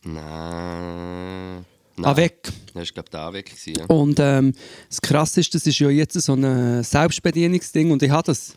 Nein. 0.04 1.66
Avec. 2.02 2.52
Das 2.74 2.76
war, 2.76 2.84
glaube 2.86 3.06
ich, 3.06 3.12
der 3.12 3.20
Avec. 3.22 3.52
Ja. 3.66 3.86
Und 3.86 4.20
ähm, 4.20 4.54
das 4.90 5.02
Krasse 5.02 5.42
ist, 5.42 5.54
das 5.54 5.68
ist 5.68 5.80
ja 5.80 5.90
jetzt 5.90 6.14
so 6.14 6.34
ein 6.34 6.84
Selbstbedienungsding 6.84 7.92
und 7.92 8.02
ich 8.04 8.10
habe 8.10 8.24
das. 8.24 8.54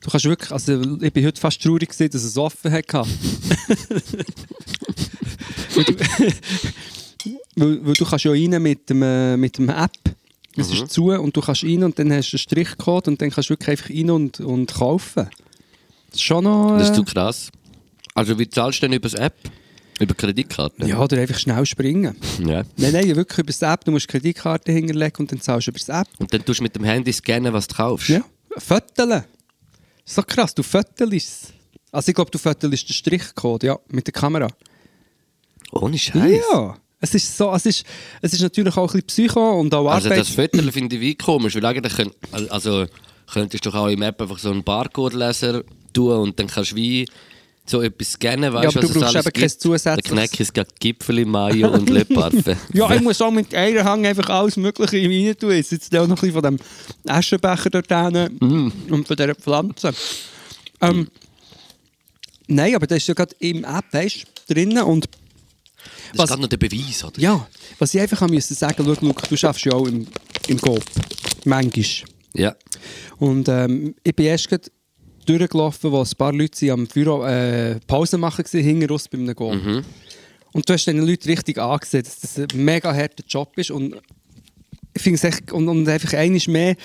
Du 0.00 0.10
kannst 0.10 0.24
wirklich, 0.24 0.50
also 0.50 0.80
ich 1.00 1.12
bin 1.12 1.24
heute 1.24 1.40
fast 1.40 1.62
traurig 1.62 1.88
gewesen, 1.88 2.10
dass 2.10 2.24
es 2.24 2.36
offen 2.36 2.72
hatte. 2.72 2.98
weil, 5.74 5.84
du, 5.84 5.94
weil, 7.54 7.86
weil 7.86 7.94
du 7.94 8.04
kannst 8.04 8.24
ja 8.24 8.32
rein 8.32 8.60
mit 8.60 8.90
dem, 8.90 9.02
äh, 9.02 9.36
mit 9.36 9.58
dem 9.58 9.68
App. 9.68 9.92
Es 10.56 10.70
ist 10.70 10.90
zu 10.90 11.10
und 11.10 11.36
du 11.36 11.40
kannst 11.40 11.64
rein 11.64 11.82
und 11.82 11.98
dann 11.98 12.12
hast 12.12 12.32
du 12.32 12.36
einen 12.36 12.38
Strichcode 12.40 13.08
und 13.08 13.20
dann 13.22 13.30
kannst 13.30 13.48
du 13.48 13.54
wirklich 13.54 13.70
einfach 13.70 13.90
rein 13.90 14.10
und, 14.10 14.40
und 14.40 14.72
kaufen. 14.72 15.28
Das 16.10 16.16
ist 16.16 16.22
schon 16.22 16.44
noch... 16.44 16.76
Das 16.78 16.90
ist 16.90 16.92
Äh, 16.92 16.96
zu 16.96 17.04
krass. 17.04 17.50
Also, 18.14 18.38
wie 18.38 18.48
zahlst 18.48 18.78
du 18.78 18.86
denn 18.86 18.92
über 18.92 19.08
das 19.08 19.14
App? 19.14 19.34
Über 19.98 20.14
Kreditkarte? 20.14 20.86
ja, 20.86 20.98
oder 20.98 21.18
einfach 21.18 21.38
schnell 21.38 21.64
springen. 21.64 22.16
ja. 22.40 22.64
Nein, 22.76 22.92
nein, 22.92 23.16
wirklich 23.16 23.38
über 23.38 23.46
das 23.46 23.62
App. 23.62 23.84
Du 23.84 23.92
musst 23.92 24.08
Kreditkarte 24.08 24.72
hinterlegen 24.72 25.20
und 25.20 25.32
dann 25.32 25.40
zahlst 25.40 25.68
du 25.68 25.70
über 25.70 25.78
das 25.78 25.88
App. 25.88 26.08
Und 26.18 26.32
dann 26.32 26.44
tust 26.44 26.60
du 26.60 26.64
mit 26.64 26.74
dem 26.74 26.84
Handy 26.84 27.12
scannen, 27.12 27.52
was 27.52 27.68
du 27.68 27.76
kaufst. 27.76 28.08
Ja, 28.08 28.22
Fötteln. 28.58 29.24
So 30.04 30.22
krass, 30.22 30.54
du 30.54 30.62
föttelst 30.62 31.52
Also 31.90 32.08
ich 32.10 32.14
glaube, 32.14 32.30
du 32.30 32.38
föttelst 32.38 32.88
den 32.88 32.94
Strichcode, 32.94 33.62
ja, 33.62 33.78
mit 33.88 34.06
der 34.06 34.12
Kamera. 34.12 34.48
Ohne 35.72 35.96
Scheiß. 35.96 36.42
Ja. 36.52 36.76
Es 37.04 37.14
ist, 37.14 37.36
so, 37.36 37.52
es, 37.52 37.66
ist, 37.66 37.84
es 38.22 38.32
ist 38.32 38.40
natürlich 38.40 38.76
auch 38.76 38.82
ein 38.94 39.00
bisschen 39.02 39.26
Psycho 39.28 39.58
und 39.60 39.74
auch 39.74 39.88
Also 39.88 40.08
Arbeit. 40.08 40.20
das 40.20 40.28
Foto 40.30 40.62
finde 40.70 40.94
ich 40.96 41.02
wie 41.02 41.14
komisch, 41.16 41.54
weil 41.56 41.66
eigentlich 41.66 41.94
könnt, 41.94 42.14
also 42.50 42.86
könntest 43.30 43.66
du 43.66 43.70
doch 43.70 43.78
auch 43.80 43.88
im 43.88 44.00
App 44.02 44.20
einfach 44.22 44.38
so 44.38 44.50
einen 44.50 44.62
Barcode-Leser 44.62 45.62
tun 45.92 46.16
und 46.18 46.38
dann 46.38 46.46
kannst 46.46 46.70
du 46.72 46.76
wie 46.76 47.06
so 47.66 47.80
etwas 47.82 48.12
scannen, 48.12 48.52
weißt 48.52 48.64
Ja, 48.64 48.70
aber 48.70 48.80
du 48.80 48.88
was 48.88 48.96
es 48.96 49.02
brauchst 49.12 49.26
eben 49.26 49.32
kein 49.40 49.48
zusätzliches- 49.48 50.02
Der 50.02 50.02
Kneck 50.26 50.40
ist 50.40 50.54
gerade 50.54 50.70
Gipfeli, 50.80 51.24
Mayo 51.24 51.68
und 51.72 51.88
Le 51.90 52.04
Parfait. 52.04 52.56
ja, 52.72 52.92
ich 52.94 53.00
muss 53.00 53.20
auch 53.20 53.30
mit 53.30 53.54
einer 53.54 53.84
Hang 53.84 54.04
einfach 54.06 54.28
alles 54.30 54.56
Mögliche 54.56 54.98
in 54.98 55.26
rein 55.26 55.36
tun. 55.38 55.52
Jetzt 55.52 55.70
jetzt 55.72 55.96
auch 55.96 56.06
noch 56.06 56.22
ein 56.22 56.28
bisschen 56.28 56.32
von 56.32 56.42
dem 56.42 56.58
Aschenbecher 57.06 57.70
dort 57.70 57.88
hinten 57.88 58.36
Mm. 58.40 58.72
und 58.92 59.06
von 59.08 59.16
dieser 59.16 59.34
Pflanze. 59.34 59.92
Ähm, 60.80 61.08
nein, 62.48 62.74
aber 62.74 62.86
das 62.86 62.98
ist 62.98 63.08
ja 63.08 63.14
gerade 63.14 63.34
im 63.38 63.64
App, 63.64 63.84
weißt 63.92 64.24
du, 64.48 64.54
drinnen 64.54 64.82
und 64.82 65.08
Das 66.10 66.18
Was- 66.18 66.24
ist 66.24 66.28
gerade 66.30 66.42
noch 66.42 66.48
der 66.48 66.56
Beweis, 66.56 67.04
oder? 67.04 67.20
ja, 67.20 67.48
was 67.78 67.94
ich 67.94 68.00
einfach 68.00 68.20
haben 68.20 68.34
müssen 68.34 68.54
sagen, 68.54 68.74
schau, 68.84 69.06
Luke, 69.06 69.22
du 69.28 69.36
schaffst 69.36 69.64
ja 69.64 69.72
auch 69.72 69.86
im, 69.86 70.06
im 70.48 70.60
Coop. 70.60 70.82
Manchmal. 71.44 71.84
Ja. 72.34 72.54
Und 73.18 73.48
ähm, 73.48 73.94
ich 74.02 74.14
bin 74.16 74.26
erst 74.26 74.48
durchgelaufen, 75.26 75.92
wo 75.92 76.00
ein 76.02 76.08
paar 76.18 76.32
Leute 76.32 76.72
am 76.72 76.86
Büro 76.86 77.24
äh, 77.24 77.78
Pause 77.86 78.18
machen 78.18 78.44
waren, 78.44 78.62
hinter 78.62 78.90
uns 78.92 79.08
bei 79.08 79.18
einem 79.18 79.34
Goal. 79.34 79.84
Und 80.52 80.68
du 80.68 80.72
hast 80.72 80.84
den 80.86 80.98
Leuten 81.06 81.28
richtig 81.28 81.58
angesehen, 81.58 82.04
dass 82.04 82.20
das 82.20 82.38
ein 82.38 82.48
mega 82.64 82.92
harter 82.94 83.24
Job 83.28 83.56
ist. 83.56 83.70
Und 83.70 83.96
ich 84.94 85.02
finde 85.02 85.16
es 85.16 85.24
echt, 85.24 85.52
und, 85.52 85.68
und 85.68 85.88
einfach 85.88 86.12
eines 86.14 86.46
mehr 86.46 86.76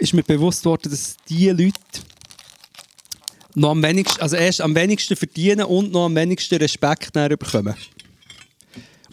ist 0.00 0.14
mir 0.14 0.22
bewusst 0.24 0.64
worden, 0.64 0.90
dass 0.90 1.16
diese 1.28 1.52
Leute 1.52 1.74
noch 3.54 3.70
am 3.70 3.82
wenigsten, 3.82 4.20
also 4.20 4.34
erst 4.36 4.60
am 4.60 4.74
wenigsten 4.74 5.14
verdienen 5.16 5.64
und 5.66 5.92
noch 5.92 6.06
am 6.06 6.16
wenigsten 6.16 6.56
Respekt 6.56 7.12
bekommen. 7.12 7.74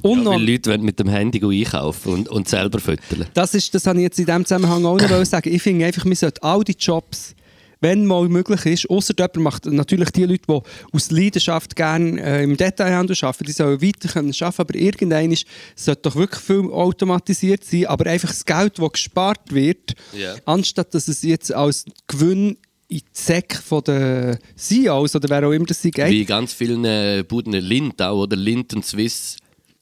Und 0.02 0.24
Ja, 0.24 0.32
weil 0.32 0.50
Leute 0.50 0.70
wollen 0.72 0.84
mit 0.84 1.00
dem 1.00 1.08
Handy 1.10 1.42
einkaufen 1.44 2.14
und, 2.14 2.30
und 2.30 2.48
selber 2.50 2.80
füttern. 2.80 3.26
das, 3.34 3.54
ist, 3.56 3.74
das 3.74 3.86
habe 3.88 4.00
ich 4.00 4.04
jetzt 4.04 4.20
in 4.20 4.26
diesem 4.26 4.46
Zusammenhang 4.46 4.86
auch 4.86 4.98
noch 5.00 5.26
sagen. 5.26 5.54
Ich 5.54 5.62
finde 5.62 5.86
einfach, 5.86 6.06
wir 6.06 6.16
sollten 6.16 6.44
all 6.44 6.64
die 6.64 6.76
Jobs, 6.78 7.36
wenn 7.84 8.06
mal 8.06 8.30
möglich 8.30 8.64
ist, 8.68 8.90
außer 8.90 9.14
jemand 9.18 9.38
macht 9.38 9.66
natürlich 9.66 10.12
die 10.12 10.26
Leute, 10.26 10.44
die 10.48 10.62
aus 10.96 11.10
Leidenschaft 11.10 11.76
gerne 11.76 12.22
äh, 12.22 12.44
im 12.44 12.56
Detailhandel 12.56 13.18
arbeiten, 13.22 13.46
die 13.46 13.52
sollen 13.52 13.82
weiter 13.82 14.08
können 14.08 14.34
arbeiten, 14.40 14.62
aber 14.62 14.76
irgendwann 14.76 15.36
sollte 15.76 16.02
doch 16.04 16.16
wirklich 16.16 16.42
viel 16.44 16.70
automatisiert 16.72 17.64
sein, 17.66 17.88
aber 17.88 18.06
einfach 18.06 18.30
das 18.30 18.46
Geld, 18.46 18.78
das 18.78 18.92
gespart 18.92 19.52
wird, 19.52 19.94
Ja. 20.16 20.36
anstatt 20.46 20.94
dass 20.94 21.08
es 21.08 21.24
jetzt 21.24 21.52
als 21.54 21.86
Gewinn 22.08 22.58
in 22.88 22.98
die 23.00 23.04
Säcke 23.14 23.58
von 23.62 23.84
den 23.84 24.38
CEOs 24.56 25.16
oder 25.16 25.30
wer 25.30 25.48
auch 25.48 25.52
immer 25.52 25.66
das 25.66 25.82
sie 25.82 25.92
geht, 25.92 26.10
Wie 26.12 26.26
ganz 26.26 26.54
vielen 26.54 26.86
äh, 26.86 27.24
Buden, 27.28 27.54
Lind 27.54 28.00
auch, 28.02 28.24
oder 28.24 28.36
Lind 28.36 28.74
und 28.76 28.86
Swiss 28.86 29.38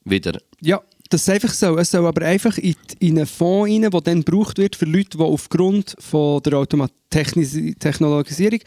wieder. 0.09 0.39
Ja, 0.61 0.81
das 1.09 1.21
ist 1.21 1.29
einfach 1.29 1.53
so. 1.53 1.77
Es 1.77 1.91
soll 1.91 2.05
aber 2.05 2.25
einfach 2.25 2.57
in, 2.57 2.75
in 2.99 3.17
einen 3.17 3.25
Fonds 3.25 3.71
rein, 3.71 3.89
der 3.89 4.01
dann 4.01 4.23
gebraucht 4.23 4.57
wird 4.57 4.75
für 4.75 4.85
Leute, 4.85 5.17
die 5.17 5.23
aufgrund 5.23 5.95
von 5.99 6.41
der 6.43 6.53
Automa 6.53 6.87
Technisi- 7.11 7.77
Technologisierung 7.77 8.59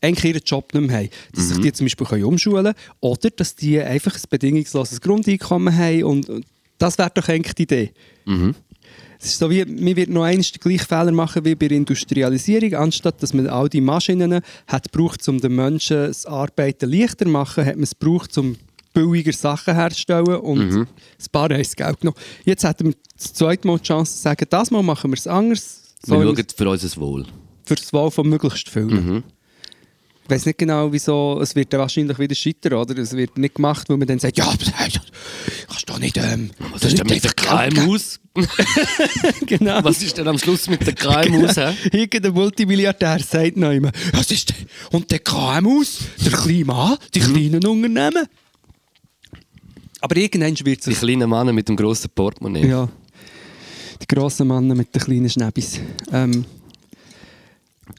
eigentlich 0.00 0.34
ihren 0.34 0.42
Job 0.44 0.72
nicht 0.74 0.86
mehr 0.86 0.96
haben. 0.98 1.08
Dass 1.34 1.48
sich 1.48 1.58
die 1.58 1.72
zum 1.72 1.86
Beispiel 1.86 2.24
umschulen 2.24 2.64
können 2.64 2.76
oder 3.00 3.30
dass 3.30 3.54
die 3.54 3.80
einfach 3.80 4.14
ein 4.14 4.22
bedingungsloses 4.28 5.00
Grundeinkommen 5.00 5.76
haben. 5.76 6.04
Und, 6.04 6.28
und 6.28 6.46
das 6.78 6.98
wäre 6.98 7.12
doch 7.14 7.28
eigentlich 7.28 7.54
die 7.54 7.62
Idee. 7.64 7.92
Es 9.20 9.26
ist 9.26 9.38
so 9.38 9.48
wie, 9.50 9.64
man 9.64 9.94
wird 9.94 10.10
noch 10.10 10.24
einmal 10.24 10.42
den 10.44 10.60
gleichen 10.60 10.86
Fehler 10.86 11.12
machen 11.12 11.44
wie 11.44 11.54
bei 11.54 11.68
der 11.68 11.76
Industrialisierung. 11.76 12.74
Anstatt 12.74 13.22
dass 13.22 13.32
man 13.32 13.46
all 13.46 13.68
die 13.68 13.80
Maschinen 13.80 14.40
hat 14.66 14.90
gebraucht, 14.90 15.28
um 15.28 15.40
den 15.40 15.54
Menschen 15.54 15.98
das 15.98 16.26
Arbeiten 16.26 16.90
leichter 16.90 17.26
zu 17.26 17.30
machen, 17.30 17.64
hat 17.64 17.76
man 17.76 17.84
es 17.84 17.96
gebraucht, 17.96 18.36
um 18.38 18.56
billiger 18.92 19.32
Sachen 19.32 19.74
herzustellen 19.74 20.36
und 20.36 20.86
das 21.18 21.28
Paar 21.28 21.44
haben 21.44 21.58
das 21.58 21.74
Geld 21.76 22.00
genommen. 22.00 22.16
Jetzt 22.44 22.64
hätten 22.64 22.88
wir 22.88 22.94
das 23.16 23.32
zweite 23.34 23.66
Mal 23.66 23.78
die 23.78 23.84
Chance 23.84 24.16
zu 24.16 24.22
sagen, 24.22 24.46
das 24.50 24.70
Mal 24.70 24.82
machen 24.82 25.10
wir 25.10 25.16
es 25.16 25.26
anders. 25.26 25.94
So 26.04 26.18
Wir 26.18 26.24
schauen 26.26 26.46
für 26.56 26.68
unser 26.68 27.00
Wohl. 27.00 27.26
für 27.64 27.74
das 27.76 27.92
Wahl 27.92 28.10
von 28.10 28.28
möglichst 28.28 28.68
vielen. 28.68 29.24
Ich 30.24 30.30
weiß 30.30 30.46
nicht 30.46 30.58
genau, 30.58 30.92
wieso. 30.92 31.40
Es 31.42 31.54
wird 31.56 31.72
dann 31.72 31.80
wahrscheinlich 31.80 32.16
wieder 32.18 32.34
scheitern, 32.34 32.74
oder? 32.74 32.96
Es 32.96 33.12
wird 33.12 33.36
nicht 33.38 33.56
gemacht, 33.56 33.88
weil 33.88 33.96
man 33.96 34.06
dann 34.06 34.18
sagt, 34.20 34.38
ja, 34.38 34.44
kannst 34.46 35.88
doch 35.88 35.98
nicht. 35.98 36.16
Ähm, 36.16 36.50
Was 36.72 36.84
ist 36.84 36.98
denn 36.98 37.06
mit 37.08 37.24
den 37.24 37.32
KMUs? 37.36 38.20
Genau. 39.46 39.82
Was 39.84 40.02
ist 40.02 40.16
denn 40.16 40.28
am 40.28 40.38
Schluss 40.38 40.68
mit 40.68 40.86
den 40.86 40.94
KMUs? 40.94 41.56
hä? 41.56 41.74
Irgendein 41.92 42.32
Multimilliardär 42.32 43.18
sagt 43.18 43.56
noch 43.56 43.72
immer, 43.72 43.90
was 44.12 44.30
ist 44.30 44.50
denn? 44.50 44.66
Und 44.92 45.10
der 45.10 45.18
KMUs, 45.18 45.98
der 46.24 46.32
kleine 46.32 46.64
Mann, 46.64 46.96
die 47.14 47.20
kleinen 47.20 47.66
Unternehmen. 47.66 48.26
Aber 50.02 50.16
irgendwann 50.16 50.58
wird 50.66 50.84
Die 50.84 50.90
es. 50.90 50.98
kleinen 50.98 51.30
Männer 51.30 51.52
mit 51.52 51.68
dem 51.68 51.76
grossen 51.76 52.10
Portemonnaie. 52.14 52.66
Ja. 52.68 52.88
Die 54.00 54.06
grossen 54.14 54.48
Männer 54.48 54.74
mit 54.74 54.92
den 54.94 55.00
kleinen 55.00 55.30
Schnäbis. 55.30 55.78
Ähm, 56.12 56.44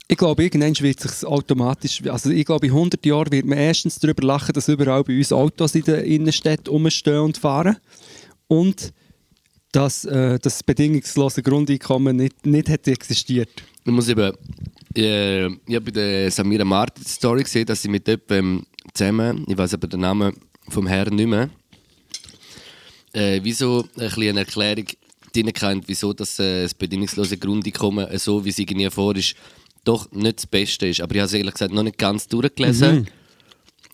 ich 0.08 0.18
glaube, 0.18 0.44
irgendwann 0.44 0.78
wird 0.80 1.00
sich 1.00 1.26
automatisch, 1.26 2.02
also 2.08 2.30
ich 2.30 2.46
glaube, 2.46 2.68
in 2.68 2.74
100 2.74 3.06
Jahren 3.06 3.32
wird 3.32 3.46
man 3.46 3.58
erstens 3.58 4.00
darüber 4.00 4.24
lachen, 4.28 4.52
dass 4.54 4.68
überall 4.68 5.04
bei 5.04 5.18
uns 5.18 5.32
Autos 5.32 5.76
in 5.76 5.84
den 5.84 6.04
Innenstädten 6.04 6.68
rumstehen 6.68 7.20
und 7.20 7.38
fahren. 7.38 7.78
Und 8.48 8.94
dass 9.72 10.04
äh, 10.06 10.38
das 10.40 10.62
bedingungslose 10.62 11.42
Grundeinkommen 11.42 12.18
nicht, 12.18 12.46
nicht 12.46 12.70
hätte 12.70 12.92
existiert. 12.92 13.50
Ich 13.86 13.92
muss 13.92 14.08
eben, 14.10 14.34
äh, 14.96 15.48
ich 15.48 15.76
habe 15.76 15.82
bei 15.86 15.92
der 15.92 16.32
Samira 16.32 16.66
Martin 16.66 17.06
Story 17.06 17.44
gesehen, 17.44 17.66
dass 17.66 17.82
sie 17.82 17.88
mit 17.90 18.08
jemandem 18.08 18.66
zusammen, 18.94 19.46
ich 19.48 19.58
weiß 19.58 19.74
aber 19.74 19.88
den 19.88 20.02
Namen 20.02 20.34
vom 20.70 20.86
Herrn 20.86 21.16
nicht 21.16 21.28
mehr, 21.28 21.50
äh, 23.14 23.40
wieso 23.44 23.82
ein 23.84 23.90
bisschen 24.00 24.30
eine 24.30 24.40
Erklärung 24.42 24.86
drin 25.34 25.54
kennt, 25.54 25.88
wieso 25.88 26.14
das, 26.14 26.40
äh, 26.40 26.64
das 26.64 26.74
bedingungslose 26.74 27.38
Grundeinkommen 27.38 28.08
äh, 28.08 28.20
so, 28.20 28.44
wie 28.44 28.50
es 28.50 28.60
irgendwie 28.60 28.90
vor 28.90 29.16
ist, 29.16 29.36
doch 29.84 30.12
nicht 30.12 30.38
das 30.38 30.48
Beste 30.48 30.88
ist. 30.88 31.02
Aber 31.02 31.14
ich 31.16 31.22
habe 31.22 31.28
es 31.28 31.34
ehrlich 31.34 31.54
gesagt 31.54 31.74
noch 31.74 31.84
nicht 31.84 31.98
ganz 31.98 32.28
durchgelesen. 32.28 33.08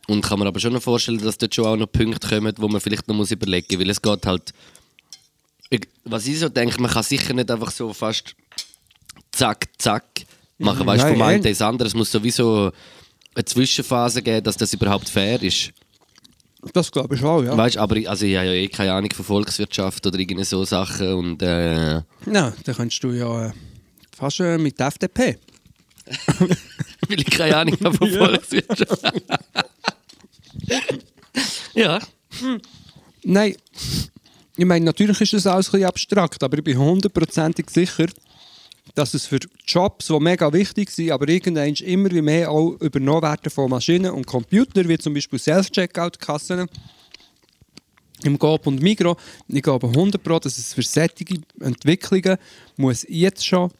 Und 0.07 0.21
kann 0.21 0.39
mir 0.39 0.47
aber 0.47 0.59
schon 0.59 0.73
noch 0.73 0.81
vorstellen, 0.81 1.19
dass 1.19 1.37
dort 1.37 1.53
schon 1.53 1.65
auch 1.65 1.75
noch 1.75 1.91
Punkte 1.91 2.27
kommen, 2.27 2.53
wo 2.57 2.67
man 2.67 2.81
vielleicht 2.81 3.07
noch 3.07 3.15
muss 3.15 3.29
überlegen 3.29 3.67
muss. 3.69 3.79
Weil 3.79 3.89
es 3.91 4.01
geht 4.01 4.25
halt. 4.25 4.53
Was 6.03 6.25
ich 6.25 6.39
so 6.39 6.49
denke, 6.49 6.81
man 6.81 6.89
kann 6.89 7.03
sicher 7.03 7.31
nicht 7.33 7.51
einfach 7.51 7.69
so 7.69 7.93
fast 7.93 8.35
zack, 9.31 9.67
zack 9.77 10.03
machen. 10.57 10.85
Weißt 10.85 11.03
du, 11.03 11.09
vom 11.09 11.21
einen 11.21 11.45
ins 11.45 11.61
andere. 11.61 11.87
Es 11.87 11.93
muss 11.93 12.11
sowieso 12.11 12.71
eine 13.35 13.45
Zwischenphase 13.45 14.23
geben, 14.23 14.43
dass 14.43 14.57
das 14.57 14.73
überhaupt 14.73 15.09
fair 15.09 15.41
ist. 15.43 15.71
Das 16.73 16.91
glaube 16.91 17.15
ich 17.15 17.23
auch, 17.23 17.41
ja. 17.41 17.55
Weißt 17.55 17.77
aber 17.77 17.95
ich, 17.95 18.09
also 18.09 18.25
ich 18.25 18.35
habe 18.35 18.47
ja 18.47 18.53
eh 18.53 18.67
keine 18.67 18.93
Ahnung 18.93 19.09
von 19.13 19.23
Volkswirtschaft 19.25 20.05
oder 20.05 20.19
irgendwie 20.19 20.43
so 20.43 20.65
Sachen. 20.65 21.13
Und 21.13 21.41
äh, 21.41 21.93
Ja, 21.95 22.03
dann 22.25 22.75
könntest 22.75 23.03
du 23.03 23.11
ja 23.11 23.47
äh, 23.47 23.51
fast 24.15 24.39
äh, 24.41 24.57
mit 24.57 24.77
der 24.79 24.87
FDP. 24.87 25.37
weil 27.07 27.19
ich 27.19 27.25
keine 27.25 27.55
Ahnung 27.57 27.77
habe 27.83 27.97
von 27.97 28.09
Volkswirtschaft. 28.17 29.03
ja. 31.73 31.99
Nein, 33.23 33.55
ich 34.57 34.65
meine, 34.65 34.85
natürlich 34.85 35.21
ist 35.21 35.33
das 35.33 35.47
alles 35.47 35.67
ein 35.69 35.71
bisschen 35.71 35.87
abstrakt, 35.87 36.43
aber 36.43 36.57
ich 36.57 36.63
bin 36.63 36.77
hundertprozentig 36.77 37.69
sicher, 37.69 38.07
dass 38.99 39.13
es 39.13 39.27
für 39.27 39.39
Jobs, 39.65 40.07
die 40.07 40.19
mega 40.19 40.51
wichtig 40.51 40.89
sind, 40.89 41.11
aber 41.11 41.29
irgendwann 41.29 41.73
immer 41.73 42.11
wie 42.11 42.21
mehr 42.21 42.51
auch 42.51 42.71
übernommen 42.81 43.21
werden 43.21 43.49
von 43.49 43.69
Maschinen 43.69 44.11
und 44.11 44.27
Computern, 44.27 44.89
wie 44.89 44.97
zum 44.97 45.13
Beispiel 45.13 45.39
Self-Checkout-Kassen 45.39 46.67
im 48.23 48.37
Coop 48.37 48.67
und 48.67 48.81
Migro. 48.81 49.15
Ich 49.47 49.63
glaube 49.63 49.87
100 49.87 50.21
Pro, 50.21 50.37
dass 50.39 50.57
es 50.57 50.73
für 50.73 50.81
solche 50.81 51.13
Entwicklungen 51.61 52.37
muss 52.75 53.05
jetzt 53.07 53.45
schon 53.45 53.71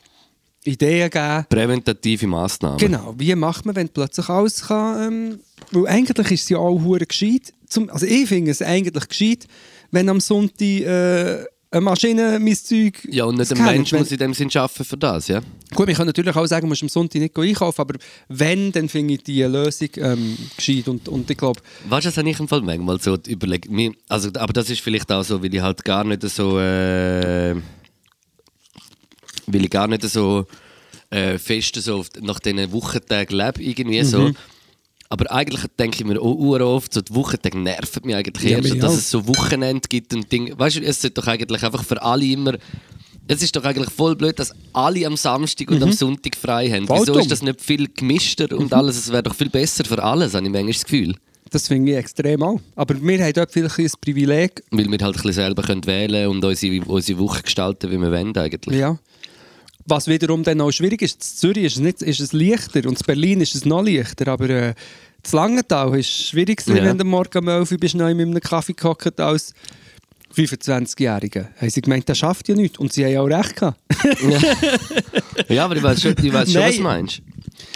Ideen 0.64 1.10
geben 1.10 1.46
Präventative 1.50 2.26
Massnahmen. 2.26 2.78
Genau, 2.78 3.14
wie 3.18 3.36
macht 3.36 3.66
man, 3.66 3.76
wenn 3.76 3.90
plötzlich 3.90 4.30
alles 4.30 4.68
kann? 4.68 5.14
Ähm, 5.14 5.40
weil 5.72 5.88
eigentlich 5.88 6.32
ist 6.32 6.44
es 6.44 6.50
ja 6.50 6.60
auch 6.60 6.80
hure 6.80 7.06
gescheit. 7.06 7.54
Zum, 7.68 7.90
also 7.90 8.06
ich 8.06 8.30
finde 8.30 8.52
es 8.52 8.62
eigentlich 8.62 9.10
gescheit, 9.10 9.48
wenn 9.92 10.08
am 10.08 10.22
Sonntag 10.22 10.62
äh, 10.62 11.44
eine 11.72 11.82
Maschine 11.82 12.40
mein 12.40 12.56
Zeug 12.56 13.08
Ja, 13.12 13.26
und 13.26 13.38
nicht 13.38 13.52
ein. 13.52 13.64
Mensch 13.64 13.92
muss 13.92 14.12
in 14.12 14.18
dem 14.18 14.34
Sinn 14.34 14.50
arbeiten 14.56 14.84
für 14.84 14.98
das, 14.98 15.28
ja? 15.28 15.42
Gut, 15.76 15.88
wir 15.88 15.94
können 15.94 16.08
natürlich 16.08 16.36
auch 16.36 16.46
sagen, 16.48 16.62
du 16.64 16.68
musst 16.68 16.82
am 16.82 16.90
Sonntag 16.90 17.20
nicht 17.20 17.38
einkaufen, 17.38 17.82
aber 17.82 17.96
wenn, 18.28 18.72
dann 18.72 18.90
finde 18.90 19.14
ich 19.14 19.24
die 19.24 19.44
Lösung 19.44 19.90
ähm, 19.98 20.38
gescheit. 20.58 20.88
Und, 20.88 21.08
und 21.08 21.30
ich 21.30 21.38
glaube, 21.38 21.62
Weißt 21.88 22.06
du, 22.06 22.10
das 22.10 22.18
habe 22.18 22.30
ich 22.30 22.40
im 22.40 22.48
Fall 22.48 22.62
manchmal 22.62 23.00
so 23.00 23.18
überlegt. 23.28 23.70
Also, 24.08 24.30
aber 24.34 24.54
das 24.54 24.70
ist 24.70 24.82
vielleicht 24.82 25.12
auch 25.12 25.24
so, 25.24 25.44
weil 25.44 25.54
ich 25.54 25.62
halt 25.62 25.84
gar 25.86 26.04
nicht 26.04 26.28
so. 26.28 26.60
Äh, 26.60 27.56
weil 29.46 29.64
ich 29.64 29.70
gar 29.70 29.88
nicht 29.88 30.04
so 30.04 30.46
äh, 31.10 31.38
fest 31.38 31.76
so 31.76 32.06
nach 32.22 32.40
diesen 32.40 32.72
Wochentagen 32.72 33.38
lebe, 33.38 33.64
irgendwie 33.64 34.04
so. 34.04 34.32
Aber 35.12 35.32
eigentlich 35.32 35.62
denke 35.80 35.98
ich 36.00 36.06
mir 36.06 36.22
auch 36.22 36.38
oft, 36.62 36.94
so 36.94 37.02
die 37.02 37.14
Wochentage 37.16 37.58
nerven 37.58 38.02
mich 38.06 38.16
eigentlich 38.16 38.52
Ja, 38.52 38.58
erst, 38.60 38.72
mich 38.74 38.80
dass 38.80 38.92
auch. 38.94 38.98
es 38.98 39.10
so 39.10 39.28
Wochenende 39.28 39.88
gibt 39.90 40.14
und 40.14 40.32
Ding. 40.32 40.54
Weißt 40.58 40.76
du, 40.78 40.82
es 40.82 41.02
sollte 41.02 41.22
doch 41.22 41.28
eigentlich 41.28 41.64
einfach 41.64 41.84
für 41.84 42.00
alle 42.02 42.26
immer. 42.26 42.54
Es 43.28 43.42
ist 43.44 43.56
doch 43.56 43.64
eigentlich 43.64 43.90
voll 43.90 44.16
blöd, 44.16 44.38
dass 44.40 44.54
alle 44.74 45.06
am 45.08 45.16
Samstag 45.18 45.70
und 45.72 45.82
am 45.84 45.92
Sonntag 45.92 46.36
frei 46.36 46.70
haben. 46.70 46.88
Voll 46.88 47.00
Wieso 47.02 47.14
dumm. 47.14 47.22
ist 47.24 47.32
das 47.32 47.42
nicht 47.42 47.60
viel 47.62 47.88
gemischter 47.88 48.56
und 48.58 48.72
alles? 48.74 48.98
Es 48.98 49.12
wäre 49.12 49.24
doch 49.24 49.36
viel 49.36 49.50
besser 49.50 49.84
für 49.86 50.02
alles, 50.04 50.34
habe 50.36 50.46
ich 50.46 50.52
manchmal 50.52 50.74
das 50.74 50.84
Gefühl. 50.84 51.16
das 51.52 51.68
finde 51.68 51.92
ich 51.92 51.98
extrem 51.98 52.42
auch. 52.44 52.60
Aber 52.76 52.96
wir 53.02 53.24
haben 53.24 53.34
dort 53.34 53.52
vielleicht 53.52 53.80
ein 53.80 53.90
Privileg, 54.02 54.64
Weil 54.72 54.86
wir 54.92 54.98
halt 55.00 55.02
ein 55.04 55.12
bisschen 55.14 55.34
selber 55.34 55.62
können 55.64 55.86
wählen 55.88 56.28
und 56.28 56.44
unsere, 56.44 56.84
unsere 56.86 57.20
Woche 57.20 57.42
gestalten, 57.44 57.90
wie 57.92 57.98
wir 57.98 58.12
wollen 58.12 58.36
eigentlich. 58.38 58.80
Ja. 58.80 58.98
Was 59.90 60.08
wiederum 60.08 60.44
dann 60.44 60.62
auch 60.62 60.72
schwierig 60.72 61.02
ist, 61.02 61.16
in 61.16 61.22
Zürich 61.38 61.64
ist 61.66 61.76
es, 61.78 61.82
nicht, 61.82 62.02
ist 62.02 62.20
es 62.20 62.32
leichter 62.34 62.88
und 62.88 63.00
in 63.00 63.06
Berlin 63.06 63.42
ist 63.42 63.56
es 63.56 63.66
noch 63.66 63.82
leichter, 63.82 64.28
aber 64.28 64.50
äh, 64.50 64.70
in 64.70 64.76
Langenthal 65.32 65.98
ist 66.00 66.10
schwierig, 66.28 66.62
Ja. 66.68 66.76
wenn 66.76 66.98
du 66.98 67.04
morgen 67.06 67.38
um 67.40 67.48
11 67.48 67.72
Uhr 67.72 67.78
bist, 67.80 67.96
neu 67.96 68.14
mit 68.14 68.28
einem 68.28 68.40
Kaffee 68.40 68.74
gehockt 68.74 69.20
als 69.20 69.54
25-Jähriger. 70.36 71.48
Haben 71.60 71.70
sie 71.70 71.82
gemeint, 71.82 72.08
das 72.08 72.18
schafft 72.20 72.48
ja 72.50 72.56
nichts. 72.56 72.78
Und 72.78 72.94
sie 72.94 73.04
haben 73.04 73.12
ja 73.14 73.22
auch 73.22 73.26
recht 73.26 73.56
gehabt. 73.56 73.80
Ja, 75.50 75.66
aber 75.66 75.76
ich 75.76 75.84
weiß 75.84 76.02
schon, 76.02 76.16
ich 76.22 76.32
weiß 76.34 76.52
schon 76.52 76.62
was 76.62 76.76
du 76.76 76.82
meinst. 76.84 77.22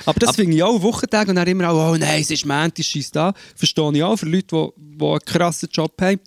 Aber 0.05 0.19
das 0.19 0.35
finde 0.35 0.55
ich 0.55 0.63
auch 0.63 0.81
Wochentag 0.81 1.27
und 1.27 1.35
dann 1.35 1.47
immer 1.47 1.69
auch, 1.69 1.93
oh 1.93 1.97
nein, 1.97 2.21
es 2.21 2.31
ist 2.31 2.45
Montag, 2.45 2.85
scheiß 2.85 3.11
da. 3.11 3.33
Verstehe 3.55 3.91
ich 3.93 4.03
auch 4.03 4.15
für 4.17 4.27
Leute, 4.27 4.47
die, 4.51 4.97
die 4.99 5.05
einen 5.05 5.19
krassen 5.25 5.69
Job 5.71 5.93
haben. 6.01 6.19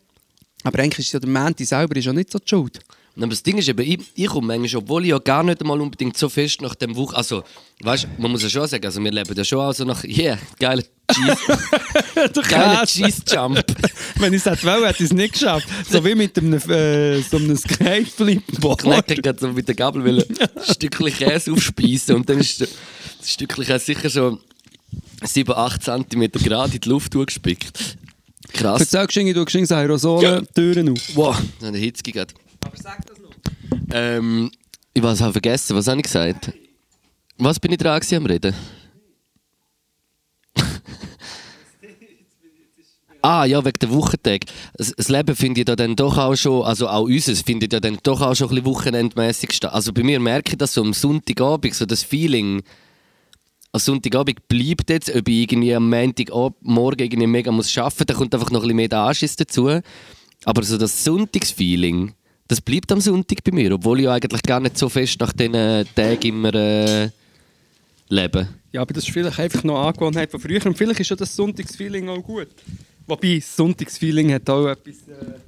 Aber 0.65 0.79
eigentlich 0.81 1.07
ist 1.07 1.13
ja 1.13 1.21
der 1.21 1.29
Montag 1.29 1.67
selber 1.67 1.97
ist 1.97 2.05
ja 2.07 2.13
nicht 2.13 2.31
so 2.33 2.39
die 2.39 2.49
Schuld. 2.49 2.81
Aber 3.17 3.29
das 3.29 3.43
Ding 3.43 3.57
ist 3.57 3.69
eben, 3.69 3.81
ich, 3.81 4.01
ich 4.15 4.27
komme 4.27 4.59
manchmal, 4.59 4.83
obwohl 4.83 5.05
ich 5.05 5.11
ja 5.11 5.19
gar 5.19 5.43
nicht 5.43 5.61
einmal 5.63 5.81
unbedingt 5.81 6.19
so 6.19 6.29
fest 6.29 6.61
nach 6.61 6.75
dem 6.75 6.95
Woche... 6.97 7.17
Also, 7.17 7.45
weißt 7.81 8.05
du, 8.05 8.09
man 8.23 8.31
muss 8.31 8.43
ja 8.43 8.51
schon 8.51 8.67
sagen, 8.69 8.85
also 8.85 9.03
wir 9.03 9.11
leben 9.11 9.35
ja 9.35 9.45
schon 9.45 9.61
also 9.61 9.85
nach... 9.85 10.05
Yeah, 10.05 10.39
geiler 10.59 10.83
Cheese... 11.11 12.43
geiler 12.51 12.85
Cheese-Jump. 12.85 13.65
Wenn 14.19 14.35
ich 14.35 14.41
es 14.41 14.47
hätte 14.47 14.67
wollen, 14.67 14.85
hätte 14.85 15.03
ich 15.03 15.11
es 15.11 15.17
nicht 15.17 15.33
geschafft. 15.33 15.67
So 15.91 16.05
wie 16.05 16.15
mit 16.15 16.37
einem, 16.37 16.55
äh, 16.71 17.23
so 17.23 17.39
einem 17.39 17.57
Skateflip-Board. 17.57 18.83
Knecker 18.83 19.15
geht 19.15 19.41
so 19.41 19.49
mit 19.49 19.67
der 19.67 19.75
Gabel 19.75 20.05
will 20.05 20.23
ein 20.23 20.63
Stückchen 20.63 21.07
Käse 21.07 21.53
aufspeisen 21.53 22.17
und 22.17 22.29
dann 22.29 22.39
ist 22.39 22.61
das 22.61 22.69
Stückchen 23.25 23.65
Käse 23.65 23.79
sicher 23.79 24.11
so 24.11 24.39
7, 25.23 25.55
8 25.55 25.83
cm 25.83 26.31
gerade 26.33 26.75
in 26.75 26.81
die 26.81 26.89
Luft 26.89 27.15
durchgespickt. 27.15 27.97
Krass. 28.53 28.81
Erzähl 28.81 29.07
geschenke, 29.07 29.33
du 29.33 29.45
geschenke 29.45 29.75
Aerosole, 29.75 30.47
Türen 30.55 30.91
auf. 30.91 31.01
Wow, 31.15 31.37
eine 31.63 31.79
Hitze 31.79 32.03
gegeben. 32.03 32.46
Aber 32.67 32.77
sag 32.77 33.07
das 33.07 33.19
noch. 33.19 33.31
Ähm, 33.93 34.51
ich 34.93 35.03
habe 35.03 35.33
vergessen, 35.33 35.77
was 35.77 35.87
habe 35.87 35.99
ich 35.99 36.05
gesagt? 36.05 36.53
Was 37.39 37.61
bin 37.61 37.73
ich 37.73 37.79
dran 37.79 38.01
am 38.13 38.27
Reden? 38.27 38.55
ah, 43.23 43.45
ja, 43.45 43.65
wegen 43.65 43.79
der 43.81 43.91
Wochentag. 43.91 44.47
Das, 44.75 45.09
Leben 45.09 45.37
finde 45.37 45.61
ich 45.61 45.67
da 45.67 45.77
dann 45.77 45.95
doch 45.95 46.19
auch 46.19 46.35
schon, 46.35 46.65
also 46.65 46.89
auch 46.89 47.05
unseres 47.05 47.43
finde 47.43 47.67
ich 47.67 47.71
da 47.71 47.79
dann 47.79 47.99
doch 48.03 48.21
auch 48.21 48.35
schon 48.35 48.49
ein 48.49 48.55
bisschen 48.57 48.67
wochenendmässig 48.67 49.53
statt. 49.53 49.73
Also 49.73 49.93
bei 49.93 50.03
mir 50.03 50.19
merke 50.19 50.53
ich 50.53 50.59
das 50.59 50.73
so 50.75 50.83
am 50.83 50.93
Sonntagabend, 50.93 51.75
so 51.75 51.87
das 51.87 52.03
Feeling, 52.03 52.63
am 53.73 53.81
Sonntagabend 53.81 54.49
bleibt 54.49 54.91
jetzt, 54.91 55.15
ob 55.15 55.29
ich 55.29 55.43
irgendwie 55.43 55.75
am 55.75 55.91
Montagmorgen 55.91 56.99
irgendwie 56.99 57.27
mega 57.27 57.53
muss 57.53 57.77
arbeiten 57.77 57.97
muss, 57.99 58.07
da 58.07 58.15
kommt 58.15 58.35
einfach 58.35 58.51
noch 58.51 58.61
ein 58.61 58.63
bisschen 58.63 58.77
mehr 58.77 58.89
der 58.89 59.01
Anschiss 59.01 59.37
dazu. 59.37 59.81
Aber 60.45 60.63
so 60.63 60.79
das 60.79 61.05
Sonntagsfeeling, 61.05 62.15
das 62.49 62.61
bleibt 62.61 62.91
am 62.93 63.01
Sonntag 63.01 63.43
bei 63.45 63.53
mir, 63.53 63.73
obwohl 63.73 63.99
ich 64.01 64.05
ja 64.05 64.13
eigentlich 64.13 64.43
gar 64.43 64.61
nicht 64.61 64.79
so 64.79 64.89
fest 64.89 65.19
nach 65.21 65.33
diesen 65.33 65.53
Tagen 65.95 66.23
immer 66.23 66.55
äh, 66.55 67.09
lebe. 68.09 68.49
Ja, 68.73 68.83
aber 68.83 68.95
das 68.95 69.05
ist 69.05 69.13
vielleicht 69.13 69.39
einfach 69.39 69.65
noch 69.65 69.79
eine 69.79 69.89
Angewohnheit 69.89 70.31
von 70.31 70.39
früher. 70.41 70.65
Und 70.67 70.77
vielleicht 70.77 71.01
ist 71.01 71.11
ja 71.11 71.17
das 71.17 71.35
Sonntagsfeeling 71.35 72.09
auch 72.09 72.23
gut. 72.23 72.49
Wobei, 73.07 73.37
das 73.37 73.57
Sonntagsfeeling 73.57 74.33
hat 74.33 74.49
auch 74.51 74.67
etwas 74.69 74.95
äh, 75.09 75.39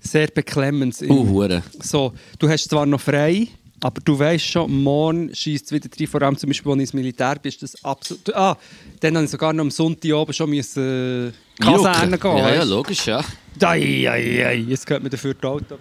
sehr 0.00 0.28
Beklemmendes. 0.28 1.02
in- 1.02 1.10
Uh, 1.10 1.28
Hure. 1.28 1.62
So, 1.80 2.12
du 2.38 2.48
hast 2.48 2.68
zwar 2.70 2.86
noch 2.86 3.00
frei, 3.00 3.48
aber 3.80 4.00
du 4.02 4.18
weißt 4.18 4.44
schon, 4.46 4.82
morgen 4.82 5.34
schießt 5.34 5.66
es 5.66 5.72
wieder 5.72 5.88
rein. 5.98 6.06
Vor 6.06 6.22
allem 6.22 6.36
zum 6.38 6.48
Beispiel, 6.48 6.70
als 6.72 6.78
ich 6.78 6.82
ins 6.82 6.92
Militär 6.94 7.36
bin, 7.36 7.48
ist 7.50 7.62
das 7.62 7.84
absolut... 7.84 8.34
Ah, 8.34 8.56
dann 9.00 9.14
habe 9.16 9.24
ich 9.24 9.30
sogar 9.30 9.52
noch 9.52 9.62
am 9.64 9.70
Sonntag 9.70 10.12
oben 10.12 10.32
schon 10.32 10.48
müssen, 10.50 11.28
äh, 11.28 11.62
Kaserne 11.62 12.18
gehen. 12.18 12.36
Ja, 12.38 12.54
ja, 12.54 12.62
logisch, 12.62 13.06
ja. 13.06 13.22
Ei. 13.62 14.64
Jetzt 14.68 14.86
geht 14.86 15.02
mir 15.02 15.10
dafür 15.10 15.34
die 15.34 15.46
Auto, 15.46 15.76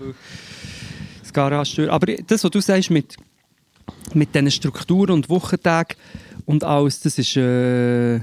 das 1.21 1.33
Garage 1.33 1.91
Aber 1.91 2.05
das, 2.05 2.43
was 2.43 2.51
du 2.51 2.61
sagst 2.61 2.89
mit, 2.89 3.15
mit 4.13 4.33
diesen 4.35 4.51
Strukturen 4.51 5.11
und 5.11 5.29
Wochentagen 5.29 5.97
und 6.45 6.63
alles, 6.63 6.99
das 7.01 7.17
ist... 7.17 7.35
Äh, 7.37 8.19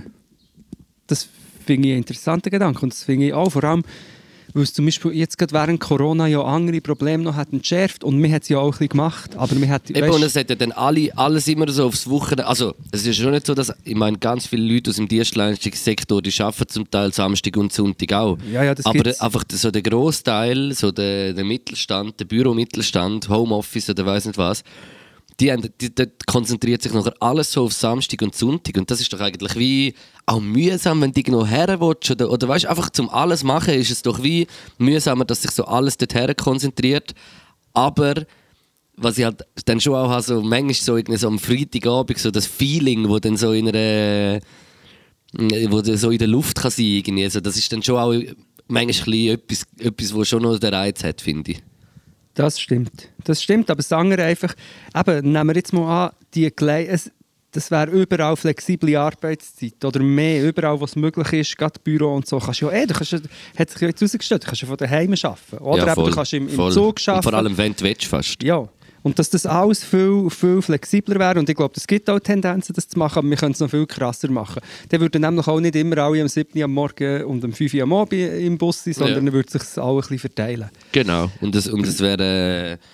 das 1.07 1.29
finde 1.67 1.89
ich 1.89 1.93
einen 1.93 2.03
interessanten 2.03 2.51
Gedanke. 2.51 2.83
Und 2.83 2.93
das 2.93 3.05
finde 3.05 3.27
ich 3.27 3.33
auch 3.33 3.51
vor 3.51 3.65
allem 3.65 3.83
weil 4.55 4.63
es 4.63 4.75
zum 4.75 4.85
Beispiel 4.85 5.13
jetzt 5.13 5.39
gerade 5.39 5.53
während 5.53 5.81
Corona 5.81 6.27
ja 6.27 6.43
andere 6.43 6.81
Probleme 6.81 7.23
noch 7.23 7.37
hat 7.37 7.53
entschärft 7.53 8.05
und 8.05 8.23
wir 8.23 8.33
hat 8.33 8.43
es 8.43 8.49
ja 8.49 8.59
auch 8.59 8.67
ein 8.67 8.71
bisschen 8.71 8.89
gemacht, 8.89 9.37
aber 9.37 9.61
wir 9.61 9.69
hat, 9.69 9.91
Eben, 9.91 10.11
und 10.11 10.23
es 10.23 10.37
hat 10.37 10.51
ja 10.51 10.57
dann 10.57 10.73
alle, 10.73 11.17
alles 11.17 11.49
immer 11.49 11.69
so 11.71 11.87
aufs 11.87 12.09
Wochenende. 12.09 12.47
Also, 12.47 12.75
es 12.93 13.07
ist 13.07 13.17
schon 13.17 13.31
nicht 13.33 13.47
so, 13.47 13.55
dass, 13.55 13.73
ich 13.85 13.95
meine, 13.95 14.19
ganz 14.19 14.47
viele 14.47 14.73
Leute 14.73 14.91
aus 14.91 14.97
dem 14.97 15.09
Dienstleistungssektor, 15.09 16.23
die 16.23 16.33
arbeiten 16.41 16.69
zum 16.69 16.91
Teil 16.91 17.13
Samstag 17.13 17.57
und 17.57 17.73
Sonntag 17.73 18.13
auch. 18.13 18.39
Ja, 18.53 18.65
ja, 18.65 18.75
das 18.75 18.87
Aber 18.87 18.95
gibt's. 19.03 19.21
einfach 19.21 19.45
so 19.53 19.71
der 19.71 19.83
Großteil, 19.83 20.73
so 20.73 20.91
der, 20.93 21.33
der 21.33 21.45
Mittelstand, 21.45 22.19
der 22.21 22.25
Büromittelstand, 22.25 23.29
Homeoffice 23.29 23.91
oder 23.91 24.07
weiß 24.07 24.27
nicht 24.27 24.39
was, 24.39 24.63
die, 25.41 25.51
haben, 25.51 25.69
die, 25.81 25.95
dort 25.95 26.27
konzentriert 26.27 26.83
sich 26.83 26.93
nachher 26.93 27.15
alles 27.21 27.51
so 27.53 27.65
auf 27.65 27.73
Samstag 27.73 28.21
und 28.23 28.35
Sonntag. 28.35 28.77
Und 28.77 28.91
das 28.91 29.01
ist 29.01 29.13
doch 29.13 29.21
eigentlich 29.21 29.57
wie 29.57 29.95
auch 30.27 30.41
mühsam, 30.41 31.01
wenn 31.01 31.13
du 31.13 31.21
irgendwo 31.21 31.47
her. 31.47 31.81
Oder, 31.81 32.31
oder 32.31 32.49
weißt 32.49 32.67
einfach 32.67 32.91
zum 32.91 33.09
alles 33.09 33.43
machen 33.43 33.75
ist 33.75 33.91
es 33.91 34.03
doch 34.03 34.23
wie 34.23 34.47
mühsamer, 34.79 35.25
dass 35.25 35.43
sich 35.43 35.51
so 35.51 35.65
alles 35.65 35.97
dorthin 35.97 36.37
konzentriert. 36.37 37.15
Aber 37.73 38.15
was 38.97 39.17
ich 39.17 39.25
halt 39.25 39.43
dann 39.65 39.81
schon 39.81 39.95
auch 39.95 40.11
habe, 40.11 40.23
so 40.23 40.43
manchmal 40.43 40.75
so, 40.75 40.97
irgendwie 40.97 41.19
so 41.19 41.29
am 41.29 41.39
Freitagabend, 41.39 42.19
so 42.19 42.31
das 42.31 42.47
Feeling, 42.47 43.09
wo 43.09 43.19
dann 43.19 43.37
so 43.37 43.53
in 43.53 43.69
einer 43.69 44.41
wo 45.33 45.81
so 45.83 46.11
in 46.11 46.19
der 46.19 46.29
Luft 46.29 46.61
kann 46.61 46.71
sein 46.71 46.85
irgendwie. 46.85 47.25
Also 47.25 47.41
das 47.41 47.57
ist 47.57 47.73
dann 47.73 47.83
schon 47.83 47.97
auch 47.97 48.13
manchmal 48.67 49.29
etwas, 49.29 49.65
etwas, 49.79 50.15
was 50.15 50.29
schon 50.29 50.43
noch 50.43 50.59
den 50.59 50.75
Reiz 50.75 51.03
hat, 51.03 51.21
finde 51.21 51.53
ich. 51.53 51.63
Das 52.43 52.61
stimmt. 52.61 53.09
Das 53.25 53.43
stimmt, 53.43 53.71
aber 53.71 53.79
das 53.79 53.93
andere 53.93 54.25
einfach, 54.25 54.55
eben, 54.95 55.33
nehmen 55.33 55.49
wir 55.49 55.57
jetzt 55.57 55.73
mal 55.73 56.07
an, 56.07 56.13
die 56.35 56.51
es, 56.57 57.11
das 57.53 57.71
wäre 57.71 57.91
überall 57.91 58.37
flexible 58.37 58.97
Arbeitszeit 58.97 59.85
oder 59.85 60.01
mehr, 60.01 60.45
überall, 60.45 60.81
was 60.81 60.95
möglich 60.97 61.33
ist, 61.33 61.59
gerade 61.59 61.81
Büro 61.83 62.15
und 62.15 62.27
so. 62.27 62.39
Kannst 62.39 62.61
du 62.61 62.67
ja, 62.67 62.73
eh, 62.73 62.87
du 62.87 62.95
kannst, 62.95 63.13
hat 63.13 63.71
sich 63.71 63.81
jetzt 63.81 64.01
herausgestellt, 64.01 64.45
du 64.45 64.47
kannst 64.47 64.63
ja 64.63 64.69
von 64.69 64.77
daheim 64.77 65.13
arbeiten. 65.13 65.59
Oder 65.59 65.87
ja, 65.87 65.93
eben, 65.93 66.05
du 66.05 66.11
kannst 66.13 66.33
im, 66.33 66.49
im 66.49 66.55
voll. 66.55 66.73
Zug 66.73 67.01
arbeiten. 67.07 67.17
Und 67.17 67.23
vor 67.25 67.35
allem, 67.35 67.59
wenn 67.59 67.75
du 67.75 67.85
willst, 67.85 68.05
fast. 68.05 68.43
Ja. 68.43 68.69
Und 69.03 69.19
dass 69.19 69.31
das 69.31 69.47
alles 69.47 69.83
viel, 69.83 70.29
viel 70.31 70.61
flexibler 70.61 71.19
wäre, 71.19 71.39
und 71.39 71.49
ich 71.49 71.57
glaube, 71.57 71.75
es 71.77 71.87
gibt 71.87 72.09
auch 72.11 72.19
Tendenzen, 72.21 72.75
das 72.75 72.89
zu 72.89 72.99
machen, 72.99 73.19
aber 73.19 73.29
wir 73.31 73.37
können 73.37 73.53
es 73.53 73.61
noch 73.61 73.71
viel 73.71 73.87
krasser 73.87 74.31
machen. 74.31 74.61
Dann 74.91 75.01
würden 75.01 75.23
nämlich 75.23 75.47
auch 75.47 75.61
nicht 75.61 75.77
immer 75.77 75.99
alle 75.99 76.21
am 76.21 76.29
7. 76.29 76.59
Uhr 76.59 76.65
am 76.65 76.73
Morgen 76.75 77.25
und 77.25 77.45
am 77.45 77.53
5. 77.53 77.75
Uhr 77.75 77.83
am 77.83 77.93
Abend 77.93 78.13
im 78.13 78.59
Bus 78.59 78.85
sein, 78.85 78.93
sondern 78.95 79.17
Ja. 79.17 79.21
dann 79.23 79.33
würde 79.33 79.51
sich 79.51 79.63
das 79.63 79.79
auch 79.79 79.97
ein 79.97 80.01
bisschen 80.01 80.19
verteilen. 80.19 80.71
Genau. 80.93 81.31
Und 81.41 81.55
es 81.55 81.67
und 81.69 81.87
es 81.87 82.01
wäre 82.01 82.73
äh, 82.73 82.85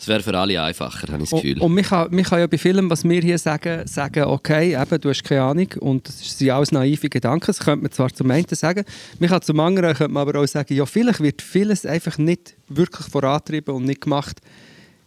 es 0.00 0.08
wäre 0.08 0.22
für 0.22 0.36
alle 0.38 0.62
einfacher, 0.62 1.12
habe 1.12 1.22
ich 1.24 1.28
das 1.28 1.42
Gefühl. 1.42 1.56
Und, 1.56 1.62
und 1.62 1.74
man, 1.74 1.84
kann, 1.84 2.08
man 2.10 2.24
kann 2.24 2.38
ja 2.40 2.46
bei 2.46 2.56
Filmen, 2.56 2.88
was 2.88 3.04
wir 3.04 3.20
hier 3.20 3.38
sagen, 3.38 3.86
sagen, 3.86 4.24
okay, 4.24 4.74
eben, 4.74 4.98
du 4.98 5.10
hast 5.10 5.22
keine 5.22 5.42
Ahnung 5.42 5.68
und 5.80 6.08
das 6.08 6.38
sind 6.38 6.50
alles 6.50 6.72
naive 6.72 7.10
Gedanken, 7.10 7.44
das 7.48 7.58
könnte 7.58 7.82
man 7.82 7.92
zwar 7.92 8.10
zum 8.10 8.30
einen 8.30 8.46
sagen, 8.48 8.84
man 9.18 9.28
kann 9.28 9.42
zum 9.42 9.60
anderen 9.60 9.94
könnte 9.94 10.12
man 10.14 10.26
aber 10.26 10.40
auch 10.40 10.46
sagen, 10.46 10.72
ja, 10.72 10.86
vielleicht 10.86 11.20
wird 11.20 11.42
vieles 11.42 11.84
einfach 11.84 12.16
nicht 12.16 12.54
wirklich 12.68 13.08
vorantrieben 13.08 13.74
und 13.74 13.84
nicht 13.84 14.00
gemacht, 14.00 14.40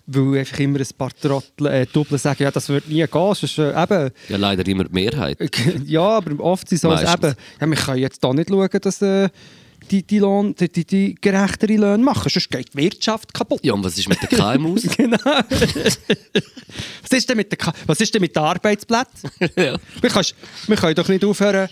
weil 0.06 0.40
einfach 0.40 0.60
immer 0.60 0.80
ein 0.80 0.88
paar 0.98 1.12
Trottel, 1.20 1.68
äh, 1.68 1.86
Doppel 1.86 2.18
sagen, 2.18 2.44
ja, 2.44 2.52
das 2.52 2.68
wird 2.70 2.88
nie 2.90 2.96
gehen, 3.06 3.10
sonst, 3.12 3.58
äh, 3.58 3.84
eben, 3.84 4.12
ja, 4.30 4.38
leider 4.38 4.68
immer 4.68 4.84
die 4.84 4.94
Mehrheit. 4.94 5.38
ja, 5.86 6.02
aber 6.02 6.44
oft 6.44 6.68
sind 6.68 6.76
es 6.76 6.82
so, 6.82 6.90
dass 6.90 7.04
Meistens. 7.04 7.32
eben, 7.32 7.36
ja, 7.62 7.68
wir 7.68 7.78
können 7.78 7.98
jetzt 8.00 8.24
da 8.24 8.34
nicht 8.34 8.50
schauen, 8.50 8.70
dass 8.82 9.02
äh, 9.02 9.30
die, 9.92 10.04
die, 10.04 10.20
Lohn, 10.20 10.56
die, 10.56 10.70
die, 10.72 10.86
die 10.86 11.16
gerechtere 11.20 11.76
Löhne 11.76 12.04
machen, 12.04 12.30
sonst 12.30 12.50
geht 12.50 12.74
die 12.74 12.78
Wirtschaft 12.78 13.34
kaputt. 13.34 13.60
Ja, 13.64 13.74
und 13.74 13.84
was 13.84 13.98
ist 13.98 14.08
mit 14.10 14.22
den 14.22 14.30
KMUs? 14.30 14.84
Genau. 14.98 15.18
was, 15.18 17.12
ist 17.12 17.30
denn 17.30 17.38
mit 17.38 17.58
Ka- 17.58 17.74
was 17.86 18.00
ist 18.00 18.14
denn 18.14 18.22
mit 18.22 18.36
den 18.36 18.44
Arbeitsplätzen? 18.44 19.30
ja. 19.56 19.78
Wir, 20.02 20.10
kannst, 20.10 20.36
wir 20.68 20.78
können 20.78 20.96
doch 20.96 21.08
nicht 21.08 21.24
aufhören, 21.26 21.70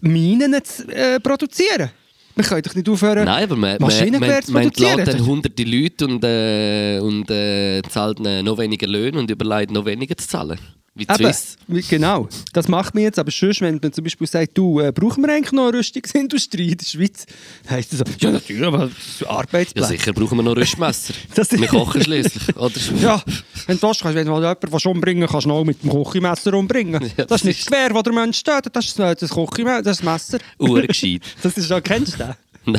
Minen 0.00 0.54
zu 0.64 0.88
äh, 0.88 1.20
produzieren. 1.20 1.90
Wir 2.34 2.44
können 2.44 2.62
doch 2.62 2.74
nicht 2.74 2.88
aufhören, 2.88 3.24
Nein, 3.24 3.44
aber 3.44 3.56
man, 3.56 3.70
man, 3.72 3.82
Maschinengewehr 3.90 4.28
man, 4.34 4.42
zu 4.42 4.52
man 4.52 4.62
produzieren. 4.64 4.98
entlädt 4.98 5.18
dann 5.20 5.26
hunderte 5.26 5.64
Leute 5.64 6.06
und, 6.06 6.24
äh, 6.24 6.98
und 7.00 7.30
äh, 7.30 7.82
zahlt 7.88 8.20
noch 8.20 8.58
weniger 8.58 8.86
Löhne 8.86 9.18
und 9.18 9.30
überlegt 9.30 9.70
noch 9.70 9.84
weniger 9.84 10.16
zu 10.16 10.26
zahlen. 10.28 10.58
Wie 10.94 11.06
Swiss. 11.06 11.56
genau, 11.88 12.28
das 12.52 12.68
macht 12.68 12.94
man 12.94 13.04
jetzt. 13.04 13.18
Aber 13.18 13.30
sonst, 13.30 13.62
wenn 13.62 13.80
man 13.82 13.92
zum 13.94 14.04
Beispiel 14.04 14.26
sagt, 14.26 14.58
du, 14.58 14.78
äh, 14.78 14.92
brauchen 14.92 15.22
wir 15.24 15.32
eigentlich 15.32 15.52
noch 15.52 15.68
eine 15.68 15.78
Rüstungsindustrie 15.78 16.72
in 16.72 16.76
der 16.76 16.84
Schweiz? 16.84 17.24
Heisst 17.70 17.92
das 17.94 18.00
so, 18.00 18.04
ja 18.20 18.30
natürlich, 18.30 18.62
aber 18.62 18.90
Ja, 19.20 19.30
Arbeitsplätze. 19.30 19.88
sicher 19.88 20.12
brauchen 20.12 20.36
wir 20.38 20.42
noch 20.42 20.56
Rüstmesser. 20.56 21.14
Das 21.34 21.50
wir 21.50 21.66
kochen 21.66 22.02
schließlich. 22.02 22.56
Oder? 22.56 22.72
Ja, 23.00 23.22
wenn 23.66 23.78
du 23.78 23.86
willst, 23.88 24.02
kannst, 24.02 24.16
wenn 24.16 24.26
du 24.26 24.34
jemanden 24.34 24.72
willst 24.72 24.86
umbringen 24.86 25.26
kannst, 25.26 25.46
du 25.46 25.50
ihn 25.50 25.52
auch 25.54 25.64
mit 25.64 25.82
dem 25.82 25.90
Kochimesser 25.90 26.52
umbringen. 26.54 27.10
Ja, 27.16 27.24
das 27.24 27.40
ist 27.40 27.44
nicht 27.46 27.60
das 27.60 27.64
das 27.64 27.72
Gewehr, 27.72 27.88
das 27.88 28.02
der 28.02 28.12
Mensch 28.12 28.42
tötet, 28.42 28.76
das 28.76 28.84
ist 28.86 28.98
das, 28.98 29.16
das 29.18 29.30
Kochimesser, 29.30 29.82
das 29.82 29.98
ist 29.98 30.06
das 30.06 30.30
Messer. 30.32 30.44
Urgescheit. 30.58 31.22
Das 31.42 31.56
ist 31.56 31.72
kennst 31.84 32.14
du 32.14 32.18
den? 32.18 32.34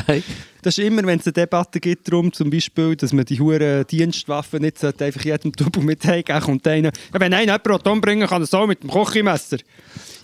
Nein. 0.06 0.22
Das 0.64 0.78
ist 0.78 0.84
immer, 0.84 1.04
wenn 1.04 1.18
es 1.18 1.26
eine 1.26 1.34
Debatte 1.34 1.78
gibt 1.78 2.10
darum, 2.10 2.32
zum 2.32 2.48
Beispiel, 2.48 2.96
dass 2.96 3.12
man 3.12 3.26
die 3.26 3.38
huren 3.38 3.86
Dienstwaffen 3.86 4.62
nicht 4.62 4.78
sollte, 4.78 5.04
einfach 5.04 5.22
jedem 5.22 5.52
Double 5.52 5.82
mit 5.82 6.02
heimgeben 6.06 6.40
kommt 6.40 6.66
einer, 6.66 6.88
ja, 6.88 7.20
wenn 7.20 7.34
einer 7.34 7.60
jemanden 7.62 7.88
umbringen 7.90 8.26
kann, 8.26 8.40
er 8.40 8.46
so 8.46 8.66
mit 8.66 8.82
dem 8.82 8.88
Kochimesser. 8.88 9.58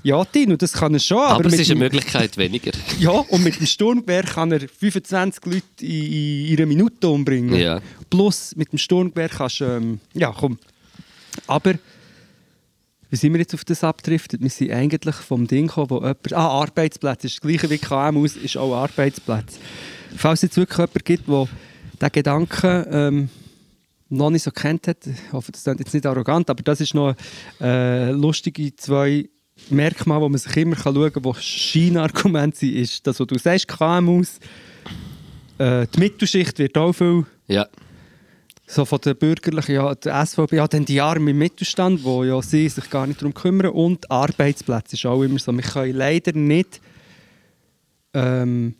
Ja, 0.02 0.24
Tino, 0.24 0.56
das 0.56 0.72
kann 0.72 0.94
er 0.94 1.00
schon, 1.00 1.18
aber, 1.18 1.44
Aber, 1.44 1.46
es 1.48 1.58
ist 1.58 1.70
eine 1.70 1.80
Möglichkeit 1.80 2.38
weniger. 2.38 2.72
Ja, 2.98 3.10
und 3.10 3.44
mit 3.44 3.60
dem 3.60 3.66
Sturmgewehr 3.66 4.22
kann 4.22 4.50
er 4.50 4.60
25 4.60 5.44
Leute 5.44 5.62
in, 5.82 6.46
in 6.46 6.56
einer 6.56 6.66
Minute 6.66 7.06
umbringen. 7.06 7.60
Ja. 7.60 7.82
Plus, 8.08 8.56
mit 8.56 8.72
dem 8.72 8.78
Sturmgewehr 8.78 9.28
kannst 9.28 9.60
du, 9.60 9.64
ähm, 9.64 10.00
ja, 10.14 10.34
komm. 10.34 10.56
Aber, 11.46 11.74
wie 13.10 13.16
sind 13.16 13.34
wir 13.34 13.40
jetzt 13.40 13.52
auf 13.52 13.66
das 13.66 13.84
abgedriftet? 13.84 14.40
Wir 14.40 14.48
sind 14.48 14.70
eigentlich 14.70 15.16
vom 15.16 15.46
Ding 15.46 15.66
gekommen, 15.66 15.90
wo 15.90 15.96
jemand, 15.96 16.32
ah, 16.32 16.48
Arbeitsplätze, 16.48 17.26
ist 17.26 17.36
das 17.36 17.40
gleiche 17.42 17.68
wie 17.68 17.76
KMUs, 17.76 18.36
ist 18.36 18.56
auch 18.56 18.74
Arbeitsplatz. 18.74 19.58
Falls 20.16 20.40
es 20.40 20.42
jetzt 20.42 20.56
wirklich 20.56 20.78
jemanden 20.78 21.04
gibt, 21.04 21.28
der 21.28 21.46
diesen 22.00 22.12
Gedanken 22.12 22.86
ähm, 22.90 23.28
noch 24.08 24.30
nicht 24.30 24.42
so 24.42 24.50
kennt 24.50 24.88
hat, 24.88 25.06
ich 25.06 25.32
hoffe, 25.32 25.52
das 25.52 25.62
klingt 25.62 25.80
jetzt 25.80 25.94
nicht 25.94 26.06
arrogant, 26.06 26.50
aber 26.50 26.62
das 26.62 26.80
ist 26.80 26.94
noch 26.94 27.14
äh, 27.60 28.10
lustige 28.10 28.74
zwei 28.76 29.28
Merkmale, 29.68 30.22
wo 30.22 30.28
man 30.28 30.38
sich 30.38 30.56
immer 30.56 30.76
kann 30.76 30.94
schauen 30.94 31.12
kann, 31.12 31.24
wo 31.24 31.34
Scheinargument 31.34 32.56
sind, 32.56 32.74
ist 32.74 33.06
das, 33.06 33.20
was 33.20 33.26
du 33.26 33.38
sagst, 33.38 33.68
KMUs, 33.68 34.38
äh, 35.58 35.86
die 35.94 36.00
Mittelschicht 36.00 36.58
wird 36.58 36.76
auch 36.78 36.92
viel 36.92 37.26
Ja. 37.46 37.68
so 38.66 38.84
von 38.84 39.00
der 39.04 39.14
bürgerlichen, 39.14 39.74
ja, 39.74 39.94
der 39.94 40.26
SVP, 40.26 40.56
ja, 40.56 40.66
dann 40.66 40.84
die 40.84 41.00
armen 41.00 41.36
Mittelstand, 41.36 42.02
wo 42.02 42.24
ja 42.24 42.40
sie 42.42 42.68
sich 42.68 42.88
gar 42.88 43.06
nicht 43.06 43.20
darum 43.20 43.34
kümmern 43.34 43.70
und 43.70 44.10
Arbeitsplätze 44.10 44.96
ist 44.96 45.06
auch 45.06 45.22
immer 45.22 45.38
so. 45.38 45.52
Wir 45.52 45.62
können 45.62 45.94
leider 45.94 46.32
nicht 46.32 46.80
ähm, 48.14 48.74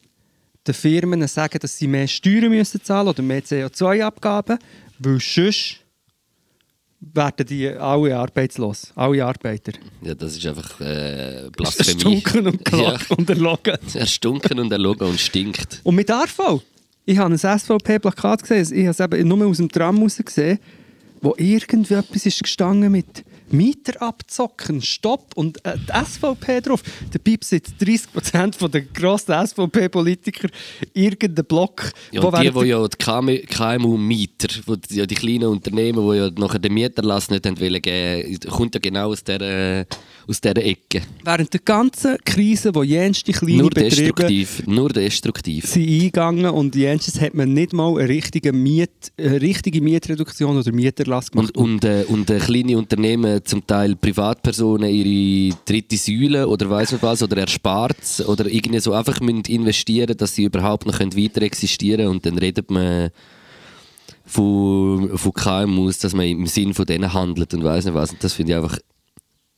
den 0.71 0.75
Firmen 0.75 1.27
sagen, 1.29 1.59
dass 1.61 1.77
sie 1.79 1.87
mehr 1.87 2.07
Steuern 2.09 2.51
müssen 2.51 2.83
zahlen 2.83 3.09
oder 3.09 3.23
mehr 3.23 3.43
CO2-Abgaben, 3.43 4.59
weil 4.99 5.19
sonst 5.21 5.77
werden 7.01 7.47
die 7.47 7.67
alle 7.69 8.17
arbeitslos, 8.17 8.93
alle 8.95 9.25
Arbeiter. 9.25 9.73
ja, 10.03 10.15
das 10.15 10.37
ist 10.37 10.47
einfach 10.47 10.81
äh, 10.81 11.49
Blasphemie. 11.57 11.93
Erstunken 11.95 12.47
und, 12.47 12.65
gelogen 12.71 12.99
Ja. 13.09 13.17
und 13.17 13.31
erlogen. 13.31 13.79
Erstunken 13.95 14.59
und 14.59 14.71
erlogen 14.71 15.09
und 15.09 15.19
stinkt. 15.19 15.81
Und 15.83 15.95
mit 15.95 16.11
ARV. 16.11 16.61
Ich 17.07 17.17
habe 17.19 17.35
ein 17.35 17.39
SVP-Plakat 17.39 18.43
gesehen, 18.43 18.79
ich 18.79 18.87
habe 18.87 18.91
es 18.91 19.01
eben 19.01 19.29
nur 19.29 19.47
aus 19.47 19.57
dem 19.57 19.71
Tram 19.71 20.01
raus 20.03 20.21
gesehen, 20.25 20.59
wo 21.23 21.35
irgendwie 21.39 21.95
etwas 21.95 22.27
ist 22.27 22.43
gestanden 22.43 22.93
mit 22.93 23.25
Mieter 23.53 24.01
abzocken, 24.03 24.83
Stopp 24.83 25.33
und 25.35 25.65
äh, 25.65 25.77
die 25.77 26.05
SVP 26.05 26.61
drauf. 26.61 26.83
Der 27.13 27.19
Piep 27.19 27.45
sitzt 27.45 27.75
30% 27.81 28.57
von 28.57 28.71
den 28.71 28.89
grossen 28.93 29.47
SVP-Politiker 29.47 30.49
irgendeinen 30.93 31.47
Block. 31.47 31.93
Ja, 32.13 32.23
wo 32.23 32.31
die, 32.31 32.51
die 32.51 32.69
ja 32.69 32.87
die 32.87 32.97
KM 32.97 33.47
KMU-Mieter, 33.47 34.49
die, 34.89 34.97
ja 34.97 35.07
die 35.07 35.15
kleinen 35.15 35.49
Unternehmen, 35.49 36.09
die 36.11 36.17
ja 36.17 36.31
nachher 36.31 36.59
den 36.59 36.75
Mieterlass 36.75 37.31
nicht 37.31 37.47
haben 37.47 37.61
wollen 37.61 37.83
geben, 37.83 38.39
kommt 38.51 38.75
ja 38.75 38.81
genau 38.81 39.11
aus 39.11 39.25
dieser, 39.25 39.87
aus 40.27 40.41
dieser 40.41 40.65
Ecke. 40.65 41.03
während 41.25 41.53
der 41.53 41.61
ganzen 41.61 42.17
Krise, 42.25 42.75
wo 42.75 42.83
jenste 42.83 43.33
kleine 43.33 43.59
Nur 43.59 43.71
Betriebe 43.71 44.13
destruktiv. 44.13 44.63
Nur 44.67 44.89
destruktiv. 44.91 45.67
sind 45.67 45.89
eingegangen 45.89 46.51
und 46.51 46.75
jenstes 46.75 47.21
hat 47.21 47.35
man 47.35 47.53
nicht 47.53 47.73
mal 47.73 47.99
eine 47.99 48.09
richtige, 48.09 48.53
Miet, 48.53 48.91
eine 49.19 49.41
richtige 49.41 49.81
Mietreduktion 49.81 50.57
oder 50.59 50.73
Mieterlass 50.73 51.31
gemacht. 51.31 51.57
Und, 51.57 51.83
und, 51.83 51.85
äh, 51.85 52.05
und 52.09 52.31
äh, 52.31 52.39
kleine 52.39 52.79
Unternehmen, 52.79 53.45
zum 53.45 53.67
Teil 53.67 53.97
Privatpersonen, 53.97 54.91
ihre 54.91 55.57
dritte 55.65 55.97
Säule 55.97 56.49
oder 56.49 56.69
weiss 56.71 56.93
nicht 56.93 57.03
was, 57.03 57.23
oder 57.23 57.39
erspart 57.39 58.25
oder 58.27 58.47
irgendwie 58.47 58.81
so 58.81 58.93
einfach 58.93 59.21
müssen 59.21 59.45
investieren, 59.45 60.17
dass 60.17 60.35
sie 60.35 60.45
überhaupt 60.45 60.87
noch 60.87 60.99
können 60.99 61.17
weiter 61.17 61.43
existieren 61.43 62.09
und 62.09 62.27
dann 62.27 62.39
redet 62.39 62.71
man 62.71 63.11
von, 64.31 65.19
von 65.19 65.33
KMUs, 65.33 65.99
dass 65.99 66.15
man 66.15 66.27
im 66.27 66.47
Sinn 66.47 66.73
von 66.73 66.87
denen 66.87 67.13
handelt 67.13 67.53
und 67.53 67.65
weiss 67.65 67.85
nicht 67.85 67.95
was. 67.95 68.13
Und 68.13 68.23
das 68.23 68.33
finde 68.33 68.53
ich 68.53 68.57
einfach 68.57 68.79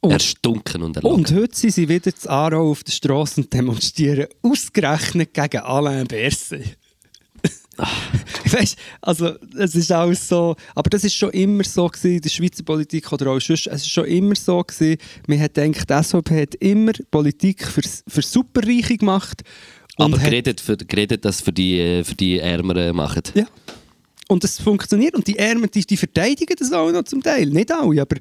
Und- 0.03 0.13
erstunken 0.13 0.83
und 0.83 0.97
erlogen. 0.97 1.17
Und 1.17 1.33
heute 1.33 1.57
sind 1.57 1.75
sie 1.75 1.89
wieder 1.89 2.13
zu 2.15 2.29
Aarau 2.29 2.73
auf 2.73 2.83
der 2.83 2.93
Straße 2.93 3.41
und 3.41 3.53
demonstrieren 3.53 4.27
ausgerechnet 4.43 5.33
gegen 5.33 5.61
Alain 5.61 6.07
Berset. 6.09 6.77
weißt 8.53 8.77
also 9.01 9.35
es 9.57 9.75
ist 9.75 9.91
alles 9.91 10.29
so, 10.29 10.57
aber 10.75 10.91
das 10.91 11.05
ist 11.05 11.15
schon 11.15 11.31
immer 11.31 11.65
so 11.65 11.87
gewesen, 11.87 12.17
in 12.17 12.21
der 12.21 12.29
Schweizer 12.29 12.63
Politik 12.63 13.11
oder 13.13 13.31
auch 13.31 13.41
sonst, 13.41 13.67
es 13.67 13.83
ist 13.83 13.91
schon 13.91 14.05
immer 14.05 14.35
so 14.35 14.63
gewesen, 14.63 14.99
man 15.27 15.41
hat 15.41 15.55
gedacht, 15.55 15.89
die 15.89 16.03
SVP 16.03 16.43
hat 16.43 16.55
immer 16.57 16.93
Politik 17.11 17.67
für, 17.67 17.83
für 18.07 18.23
Superreiche 18.23 18.99
gemacht 18.99 19.43
Und 19.97 20.15
Aber 20.15 20.23
geredet, 20.23 20.61
für, 20.61 20.77
geredet, 20.77 21.25
dass 21.25 21.41
für 21.41 21.53
die, 21.53 21.79
äh, 21.79 22.05
für 22.05 22.15
die 22.15 22.39
Ärmeren 22.41 22.95
machen. 22.95 23.23
Ja. 23.35 23.47
Und 24.29 24.45
es 24.45 24.59
funktioniert. 24.61 25.15
Und 25.15 25.27
die 25.27 25.39
Ärmer, 25.39 25.67
die, 25.67 25.85
die 25.85 25.97
verteidigen 25.97 26.57
das 26.59 26.73
auch 26.73 26.91
noch 26.91 27.05
zum 27.05 27.23
Teil. 27.23 27.47
Nicht 27.47 27.71
alle, 27.71 28.01
aber 28.01 28.17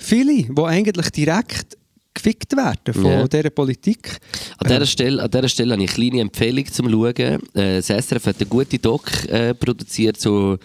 viele, 0.00 0.44
die 0.44 0.62
eigentlich 0.62 1.10
direkt 1.10 1.76
gefickt 2.12 2.56
werden 2.56 2.92
von 2.92 3.04
Ja. 3.04 3.28
dieser 3.28 3.50
Politik. 3.50 4.18
An 4.58 4.68
dieser, 4.68 4.86
Stelle, 4.86 5.22
an 5.22 5.30
dieser 5.30 5.48
Stelle 5.48 5.74
habe 5.74 5.84
ich 5.84 5.90
eine 5.90 6.08
kleine 6.10 6.22
Empfehlung 6.22 6.66
zum 6.66 6.90
Schauen. 6.90 7.14
Äh, 7.16 7.38
das 7.54 7.86
SRF 7.86 8.26
hat 8.26 8.36
eine 8.36 8.46
gute 8.46 8.78
Doc 8.78 9.10
äh, 9.28 9.54
produziert, 9.54 10.20
so 10.20 10.58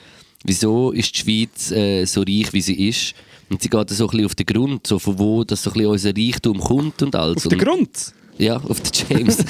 «Wieso 0.43 0.91
ist 0.91 1.15
die 1.15 1.19
Schweiz 1.19 1.71
äh, 1.71 2.06
so 2.06 2.21
reich, 2.21 2.52
wie 2.52 2.62
sie 2.62 2.89
ist?» 2.89 3.13
Und 3.50 3.62
sie 3.62 3.69
geht 3.69 3.89
so 3.91 4.06
ein 4.06 4.10
bisschen 4.10 4.26
auf 4.26 4.36
den 4.36 4.45
Grund, 4.48 4.88
so 4.88 4.98
von 4.98 5.19
wo 5.19 5.43
das 5.43 5.62
so 5.62 5.69
ein 5.69 5.74
bisschen 5.74 5.91
unser 5.91 6.17
Reichtum 6.17 6.60
kommt 6.60 7.04
und 7.04 7.15
alles. 7.15 7.45
Auf 7.45 7.50
den 7.50 7.60
und, 7.60 7.65
Grund. 7.65 8.13
Ja, 8.38 8.58
auf 8.58 8.82
den 8.82 9.19
James. 9.19 9.38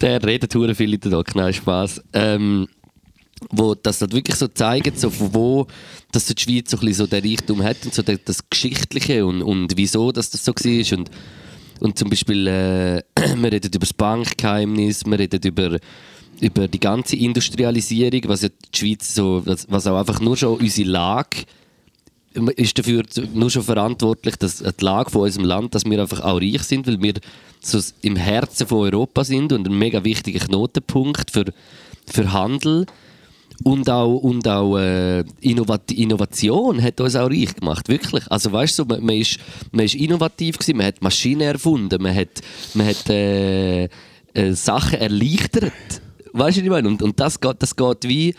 Der 0.00 0.22
redet 0.22 0.54
hure 0.54 0.74
viel 0.74 0.92
in 0.92 1.00
der 1.00 1.10
Doc, 1.10 1.34
nein, 1.34 1.54
Spaß. 1.54 2.02
Ähm, 2.12 2.68
wo 3.50 3.74
das 3.74 4.00
halt 4.00 4.14
wirklich 4.14 4.36
so 4.36 4.48
zeigt, 4.48 4.98
so 4.98 5.10
von 5.10 5.34
wo 5.34 5.66
dass 6.12 6.26
so 6.26 6.34
die 6.34 6.42
Schweiz 6.42 6.70
so, 6.70 6.78
so 6.92 7.06
den 7.06 7.22
Reichtum 7.24 7.62
hat 7.62 7.76
und 7.84 7.94
so 7.94 8.02
der- 8.02 8.18
das 8.18 8.48
Geschichtliche 8.48 9.26
und, 9.26 9.42
und 9.42 9.76
wieso 9.76 10.12
dass 10.12 10.30
das 10.30 10.44
so 10.44 10.52
war. 10.52 10.98
Und, 10.98 11.10
und 11.80 11.98
zum 11.98 12.08
Beispiel, 12.08 12.46
äh, 12.46 13.02
wir 13.36 13.52
reden 13.52 13.70
über 13.74 13.80
das 13.80 13.92
Bankgeheimnis, 13.92 15.04
wir 15.04 15.18
reden 15.18 15.40
über, 15.44 15.78
über 16.40 16.68
die 16.68 16.80
ganze 16.80 17.16
Industrialisierung, 17.16 18.22
was 18.26 18.42
ja 18.42 18.48
die 18.48 18.78
Schweiz 18.78 19.14
so, 19.14 19.42
was, 19.44 19.66
was 19.70 19.86
auch 19.86 19.98
einfach 19.98 20.20
nur 20.20 20.36
schon 20.36 20.58
unsere 20.58 20.88
Lage 20.88 21.44
ist 22.56 22.78
dafür 22.78 23.02
nur 23.32 23.50
schon 23.50 23.62
verantwortlich, 23.62 24.36
dass 24.36 24.58
die 24.58 24.84
Lage 24.84 25.10
von 25.10 25.22
unserem 25.22 25.46
Land, 25.46 25.74
dass 25.74 25.86
wir 25.86 26.00
einfach 26.00 26.20
auch 26.20 26.40
reich 26.40 26.62
sind, 26.64 26.86
weil 26.86 27.00
wir 27.00 27.14
so 27.60 27.80
im 28.02 28.16
Herzen 28.16 28.66
von 28.66 28.78
Europa 28.78 29.24
sind 29.24 29.52
und 29.52 29.66
ein 29.66 29.78
mega 29.78 30.04
wichtiger 30.04 30.40
Knotenpunkt 30.40 31.30
für, 31.30 31.46
für 32.06 32.32
Handel 32.32 32.86
und 33.64 33.88
auch, 33.88 34.16
und 34.16 34.46
auch 34.46 34.76
äh, 34.76 35.24
Innovat 35.40 35.90
Innovation 35.92 36.82
hat 36.82 37.00
uns 37.00 37.16
auch 37.16 37.30
reich 37.30 37.54
gemacht, 37.54 37.88
wirklich. 37.88 38.30
Also 38.30 38.52
weißt 38.52 38.78
du, 38.78 38.84
man, 38.84 39.04
man, 39.04 39.16
ist, 39.16 39.38
man 39.72 39.84
ist 39.84 39.94
innovativ 39.94 40.58
gewesen, 40.58 40.76
man 40.76 40.86
hat 40.86 41.02
Maschinen 41.02 41.42
erfunden, 41.42 42.02
man 42.02 42.14
hat, 42.14 42.42
man 42.74 42.86
hat 42.86 43.08
äh, 43.08 43.84
äh, 43.84 44.52
Sachen 44.52 44.98
erleichtert. 44.98 45.72
Weißt 46.32 46.58
du, 46.58 46.60
was 46.60 46.64
ich 46.64 46.68
meine? 46.68 46.88
Und, 46.88 47.02
und 47.02 47.18
das, 47.18 47.40
geht, 47.40 47.56
das 47.60 47.74
geht 47.74 48.04
wie, 48.04 48.34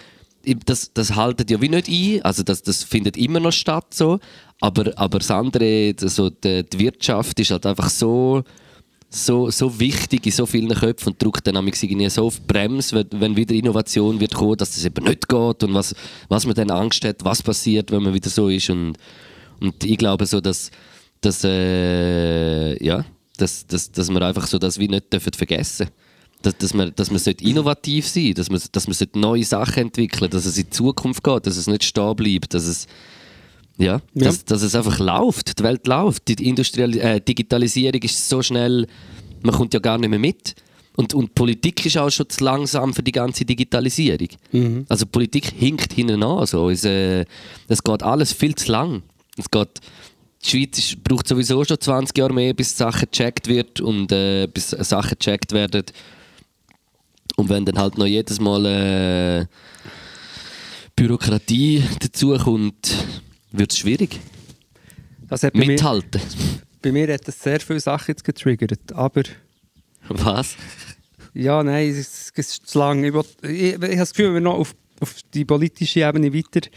das, 0.65 0.93
das 0.93 1.15
haltet 1.15 1.49
ja 1.49 1.59
wie 1.61 1.69
nicht 1.69 1.89
ein, 1.89 2.21
also 2.23 2.43
das, 2.43 2.61
das 2.63 2.83
findet 2.83 3.17
immer 3.17 3.39
noch 3.39 3.51
statt 3.51 3.87
so, 3.93 4.19
aber, 4.61 4.93
aber 4.95 5.19
das 5.19 5.31
andere, 5.31 5.93
so 5.97 6.29
die, 6.29 6.63
die 6.63 6.79
Wirtschaft 6.79 7.39
ist 7.39 7.51
halt 7.51 7.65
einfach 7.65 7.89
so, 7.89 8.43
so, 9.09 9.49
so 9.49 9.79
wichtig 9.79 10.25
in 10.25 10.31
so 10.31 10.45
vielen 10.45 10.73
Köpfen 10.73 11.13
und 11.13 11.21
drückt 11.21 11.47
dann 11.47 11.55
irgendwie 11.55 12.09
so 12.09 12.25
auf 12.25 12.39
die 12.39 12.45
Bremse, 12.45 13.05
wenn, 13.11 13.35
wieder 13.35 13.55
Innovation 13.55 14.19
wird 14.19 14.33
kommen, 14.33 14.57
dass 14.57 14.71
das 14.71 14.85
eben 14.85 15.05
nicht 15.05 15.27
geht 15.27 15.63
und 15.63 15.73
was, 15.73 15.95
was 16.27 16.45
man 16.45 16.55
dann 16.55 16.71
Angst 16.71 17.05
hat, 17.05 17.23
was 17.23 17.41
passiert, 17.41 17.91
wenn 17.91 18.03
man 18.03 18.13
wieder 18.13 18.29
so 18.29 18.49
ist 18.49 18.69
und, 18.69 18.97
und 19.61 19.83
ich 19.83 19.97
glaube 19.97 20.25
so, 20.25 20.41
dass, 20.41 20.71
dass, 21.21 21.43
äh, 21.43 22.83
ja, 22.83 23.05
dass, 23.37 23.65
dass, 23.65 23.91
dass 23.91 24.09
wir 24.09 24.21
einfach 24.21 24.45
so 24.45 24.59
das 24.59 24.77
wie 24.77 24.87
nicht 24.87 25.11
dürfen 25.11 25.33
vergessen 25.33 25.87
dass, 26.43 26.55
dass 26.57 26.73
man, 26.73 26.93
dass 26.95 27.09
man 27.09 27.19
sollte 27.19 27.43
innovativ 27.43 28.07
sein 28.07 28.33
dass 28.33 28.49
man, 28.49 28.61
dass 28.71 28.87
man 28.87 28.93
sollte 28.93 29.17
neue 29.17 29.43
Sachen 29.43 29.83
entwickeln 29.83 30.29
dass 30.29 30.45
es 30.45 30.57
in 30.57 30.65
die 30.65 30.69
Zukunft 30.69 31.23
geht, 31.23 31.47
dass 31.47 31.57
es 31.57 31.67
nicht 31.67 31.83
stehen 31.83 32.15
bleibt, 32.15 32.53
dass 32.53 32.65
es 32.65 32.87
ja, 33.77 34.01
Ja. 34.13 34.25
Dass, 34.25 34.45
dass 34.45 34.61
es 34.61 34.75
einfach 34.75 34.99
läuft, 34.99 35.59
die 35.59 35.63
Welt 35.63 35.87
läuft. 35.87 36.27
Die 36.27 36.47
Industrial 36.47 36.95
äh, 36.97 37.21
Digitalisierung 37.21 38.01
ist 38.01 38.27
so 38.27 38.41
schnell, 38.41 38.87
man 39.43 39.53
kommt 39.55 39.73
ja 39.73 39.79
gar 39.79 39.97
nicht 39.97 40.09
mehr 40.09 40.19
mit. 40.19 40.55
Und, 40.95 41.13
und 41.13 41.35
Politik 41.35 41.85
ist 41.85 41.97
auch 41.97 42.09
schon 42.09 42.27
zu 42.27 42.43
langsam 42.43 42.91
für 42.91 43.03
die 43.03 43.11
ganze 43.11 43.45
Digitalisierung. 43.45 44.29
Also 44.89 45.05
Politik 45.05 45.45
hinkt 45.45 45.93
hinten 45.93 46.23
an. 46.23 46.45
So. 46.47 46.71
Es, 46.71 46.83
äh, 46.85 47.23
es 47.67 47.83
geht 47.83 48.01
alles 48.01 48.33
viel 48.33 48.55
zu 48.55 48.71
lang. 48.71 49.03
Es 49.37 49.49
geht, 49.51 49.69
die 50.43 50.49
Schweiz 50.49 50.79
ist, 50.79 51.03
braucht 51.03 51.27
sowieso 51.27 51.63
schon 51.63 51.79
20 51.79 52.17
Jahre 52.17 52.33
mehr, 52.33 52.53
bis 52.55 52.75
Sachen 52.75 53.07
gecheckt 53.11 53.47
wird 53.47 53.79
und 53.79 54.11
äh, 54.11 54.47
bis 54.47 54.71
Sachen 54.71 55.17
gecheckt 55.19 55.51
werden. 55.51 55.83
Und 57.35 57.49
wenn 57.49 57.65
dann 57.65 57.77
halt 57.77 57.99
noch 57.99 58.07
jedes 58.07 58.39
Mal 58.39 58.65
äh, 58.65 59.45
Bürokratie 60.95 61.83
dazukommt, 61.99 62.95
wird 63.57 63.71
es 63.71 63.77
schwierig. 63.77 64.19
Das 65.27 65.43
hat 65.43 65.53
bei, 65.53 65.59
mir, 65.59 65.67
Mithalten. 65.67 66.21
bei 66.81 66.91
mir 66.91 67.11
hat 67.13 67.27
das 67.27 67.41
sehr 67.41 67.59
viele 67.59 67.79
Sachen 67.79 68.11
jetzt 68.11 68.23
getriggert. 68.23 68.93
Aber 68.93 69.23
Was? 70.07 70.55
ja, 71.33 71.61
nein, 71.63 71.89
es 71.89 72.31
ist, 72.33 72.67
zu 72.67 72.79
lang. 72.79 73.03
Ich, 73.03 73.13
ich, 73.43 73.51
ich 73.51 73.73
habe 73.73 73.95
das 73.95 74.11
Gefühl, 74.11 74.27
wenn 74.27 74.35
wir 74.35 74.41
noch 74.41 74.55
auf, 74.55 74.75
auf 74.99 75.15
die 75.33 75.45
politische 75.45 76.01
Ebene 76.01 76.33
weitergehen, 76.33 76.71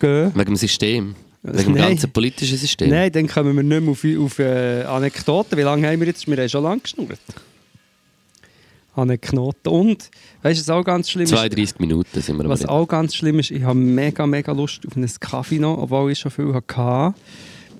Wegen 0.00 0.32
dem 0.34 0.56
System. 0.56 1.14
Wegen 1.42 1.74
dem 1.74 1.76
ganzen 1.76 2.10
politischen 2.10 2.58
System. 2.58 2.90
Nein, 2.90 3.12
dann 3.12 3.26
kommen 3.26 3.56
wir 3.56 3.62
nicht 3.62 3.80
mehr 3.80 3.90
auf, 3.90 4.32
auf 4.32 4.38
äh, 4.38 4.82
Anekdoten. 4.82 5.56
Wie 5.56 5.62
lange 5.62 5.88
haben 5.88 6.00
wir 6.00 6.06
jetzt? 6.06 6.26
Wir 6.26 6.36
haben 6.36 6.48
schon 6.48 6.62
lange 6.62 6.80
geschnurrt. 6.80 7.20
Anekdoten. 8.98 9.72
Und, 9.72 10.10
weißt 10.42 10.58
du, 10.60 10.62
was 10.62 10.70
auch 10.70 10.84
ganz 10.84 11.10
schlimm 11.10 11.24
ist? 11.24 11.30
32 11.30 11.78
Minuten 11.78 12.20
sind 12.20 12.36
wir 12.36 12.48
Was 12.48 12.66
auch 12.66 12.86
ganz 12.86 13.14
schlimm 13.14 13.38
ist, 13.38 13.50
ich 13.50 13.62
habe 13.62 13.78
mega, 13.78 14.26
mega 14.26 14.52
Lust 14.52 14.86
auf 14.86 14.96
einen 14.96 15.08
Kaffee 15.20 15.58
noch, 15.58 15.78
obwohl 15.78 16.12
ich 16.12 16.18
schon 16.18 16.30
viel 16.30 16.52
hatte. 16.54 17.14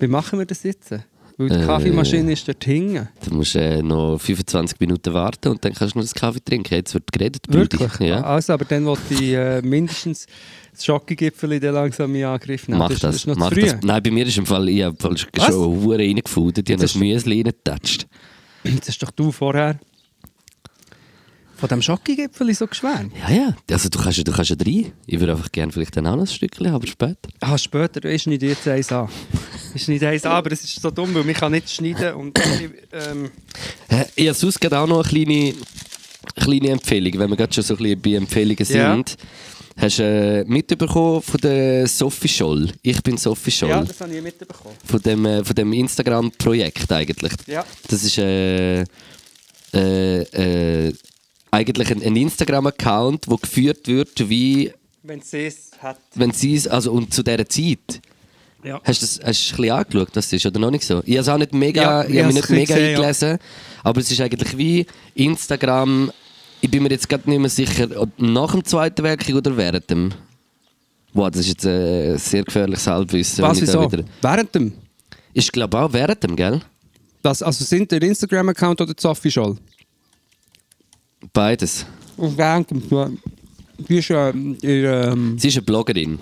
Wie 0.01 0.07
machen 0.07 0.39
wir 0.39 0.47
das 0.47 0.63
jetzt? 0.63 0.93
Weil 1.41 1.51
die 1.51 1.55
Äh. 1.55 1.67
Kaffeemaschine 1.67 2.33
ist 2.33 2.49
dort 2.49 2.65
hinten. 2.65 3.09
Du 3.25 3.35
musst 3.35 3.55
äh, 3.55 3.81
noch 3.81 4.19
25 4.19 4.81
Minuten 4.81 5.15
warten 5.15 5.49
und 5.51 5.65
dann 5.65 5.73
kannst 5.73 5.95
du 5.95 5.99
noch 6.01 6.05
das 6.05 6.15
Kaffee 6.15 6.41
trinken. 6.45 6.75
Jetzt 6.75 6.95
wird 6.95 7.13
geredet. 7.13 7.43
Wirklich? 7.49 7.93
Ja. 8.01 8.23
Also, 8.23 8.55
aber 8.55 8.65
dann 8.65 8.85
wollte 8.85 9.15
ich 9.15 9.35
äh, 9.35 9.63
mindestens 9.63 10.27
das 10.73 10.85
Schokogipfel 10.85 11.61
dann 11.61 11.75
langsam 11.75 12.13
in 12.17 12.25
Angriff 12.25 12.67
nehmen. 12.67 12.81
Mach 12.81 12.89
das, 12.89 13.01
das. 13.01 13.17
ist 13.17 13.27
noch 13.29 13.37
mach 13.37 13.51
zu 13.51 13.55
früh. 13.55 13.63
das. 13.67 13.77
Nein, 13.83 14.03
bei 14.03 14.11
mir 14.11 14.27
ist 14.27 14.37
im 14.37 14.47
Fall, 14.47 14.69
ich 14.69 14.83
habe 14.83 14.97
schon 15.17 15.55
Huren 15.55 16.01
reingefunden. 16.01 16.65
Die 16.65 16.73
haben 16.73 16.81
Das 16.81 16.93
das 16.95 17.01
Müsli 17.01 17.37
reingetatscht. 17.37 18.09
Jetzt 18.65 18.89
hast 18.89 18.99
doch 19.05 19.13
du 19.13 19.31
vorher 19.31 19.79
von 21.59 21.69
dem 21.69 21.83
Schokogipfel 21.83 22.55
so 22.55 22.67
geschwärmt. 22.67 23.13
Ja, 23.29 23.35
ja. 23.35 23.57
Also 23.71 23.89
du 23.89 23.99
kannst, 23.99 24.19
ja- 24.19 24.25
du 24.25 24.33
kannst 24.33 24.51
ja 24.51 24.57
rein. 24.65 24.93
Ich 25.07 25.19
würde 25.21 25.33
einfach 25.33 25.51
gerne 25.51 25.73
vielleicht 25.73 25.97
dann 25.97 26.07
auch 26.07 26.15
noch 26.17 26.23
ein 26.23 26.27
Stückchen, 26.27 26.69
aber 26.69 26.87
später. 26.87 27.29
Ah, 27.41 27.59
später 27.59 28.05
ist 28.09 28.27
nicht 28.27 28.43
jetzt 28.43 28.67
eins 28.69 28.93
an. 28.93 29.09
ist 29.75 29.89
nicht 29.89 30.05
eins 30.05 30.25
an, 30.25 30.33
aber 30.33 30.53
es 30.53 30.63
ist 30.65 30.81
so 30.81 30.91
dumm, 30.91 31.15
weil 31.15 31.25
man 31.25 31.35
kann 31.35 31.53
nicht 31.53 31.69
schneiden 31.71 32.15
und 32.15 32.39
ich, 32.39 32.71
ähm, 32.93 33.31
habe 33.91 34.35
sonst 34.35 34.61
gerade 34.61 34.79
auch 34.79 34.87
noch 34.87 35.05
eine 35.05 35.25
kleine, 35.25 35.55
kleine 36.37 36.69
Empfehlung, 36.71 37.19
wenn 37.19 37.31
wir 37.31 37.37
gerade 37.37 37.53
schon 37.53 37.65
so 37.65 37.75
ein 37.75 37.79
bisschen 37.79 38.01
bei 38.03 38.15
Empfehlungen 38.15 38.67
Ja. 38.69 38.95
sind. 38.95 39.17
Hast 39.77 39.99
du 40.01 40.03
äh, 40.03 40.45
mitbekommen 40.45 41.23
von 41.23 41.41
der 41.41 41.87
Sophie 41.87 42.27
Scholl? 42.29 42.73
Ich 42.83 43.01
bin 43.03 43.17
Sophie 43.17 43.53
Scholl. 43.53 43.69
ja, 43.71 43.83
das 43.85 44.01
habe 44.01 44.13
ich 44.17 44.21
mitbekommen. 44.23 44.75
von 44.85 45.01
dem, 45.03 45.25
äh, 45.25 45.45
von 45.45 45.55
dem 45.55 45.73
Instagram-Projekt 45.73 46.91
eigentlich. 46.91 47.33
Ja. 47.47 47.65
Das 47.89 48.03
ist 48.03 48.19
äh, 48.19 48.81
äh, 48.81 48.87
äh, 50.23 50.93
eigentlich 51.51 51.91
ein, 51.91 52.17
Instagram-Account, 52.17 53.29
wo 53.29 53.37
geführt 53.37 53.87
wird, 53.89 54.29
wie 54.29 54.73
Wenn 55.03 55.21
sie 55.21 55.47
es 55.47 55.71
hat. 55.81 55.99
wenn 56.15 56.33
sie 56.33 56.55
es, 56.55 56.67
also 56.67 56.93
und 56.93 57.13
zu 57.13 57.23
dieser 57.23 57.49
Zeit. 57.49 58.01
Ja. 58.65 58.81
Hast 58.85 59.03
du 59.03 59.07
das 59.07 59.21
hast 59.25 59.51
du 59.51 59.55
ein 59.55 59.57
bisschen 59.57 59.71
angeschaut, 59.71 60.09
das 60.13 60.33
ist, 60.33 60.45
oder 60.47 60.59
noch 60.59 60.71
nicht 60.71 60.85
so? 60.85 61.01
Ich 61.05 61.13
habe 61.13 61.21
es 61.21 61.29
auch 61.29 61.39
nicht 61.39 61.55
mega, 61.55 62.03
Ja, 62.03 62.09
ich 62.09 62.19
habe 62.19 62.27
mich 62.33 62.35
nicht 62.35 62.51
mega 62.51 62.75
gesehen, 62.75 62.91
ja. 62.91 62.97
eingelesen, 62.99 63.39
aber 63.85 64.01
es 64.01 64.11
ist 64.11 64.21
eigentlich 64.21 64.59
wie 64.59 64.87
Instagram, 65.15 66.11
ich 66.61 66.71
bin 66.71 66.83
mir 66.83 66.91
jetzt 66.91 67.09
gerade 67.09 67.31
nicht 67.31 67.39
mehr 67.39 67.49
sicher, 67.49 67.89
ob 67.97 68.11
nach 68.19 68.53
dem 68.53 68.65
Zweiten 68.65 69.03
Weltkrieg 69.05 69.37
oder 69.37 69.57
während 69.57 69.89
dem. 69.89 70.13
Wow, 71.15 71.31
das 71.31 71.43
ist 71.43 71.49
jetzt 71.49 71.65
äh, 71.65 72.13
ein 72.13 72.19
sehr 72.19 72.43
gefährliches 72.43 72.87
Halbwissen. 72.87 73.43
Was, 73.43 73.61
wieso? 73.61 73.91
Während 74.21 74.55
dem? 74.55 74.73
Ich 75.33 75.51
glaube 75.51 75.79
auch 75.79 75.93
während 75.93 76.23
dem, 76.23 76.37
gell? 76.37 76.61
Das, 77.23 77.43
also 77.43 77.65
sind 77.65 77.91
der 77.91 78.03
Instagram-Account 78.03 78.81
oder 78.81 78.93
die 78.93 79.01
Sophie 79.01 79.31
Scholl? 79.31 79.57
Beides. 81.33 81.87
Und 82.17 82.37
während 82.37 82.71
dem. 82.71 82.83
Bist 83.87 84.09
ja 84.09 84.31
ihr, 84.63 85.11
ähm, 85.13 85.39
Sie 85.39 85.49
ist 85.49 85.57
eine 85.57 85.63
Bloggerin. 85.63 86.19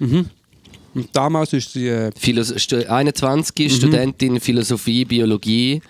und 0.00 1.08
damals 1.12 1.52
ist 1.52 1.72
sie. 1.72 1.88
Äh, 1.88 2.10
Philos 2.16 2.52
Stu- 2.62 2.86
21, 2.88 3.74
Studentin 3.74 4.38
Philosophie, 4.40 5.04
Biologie 5.04 5.82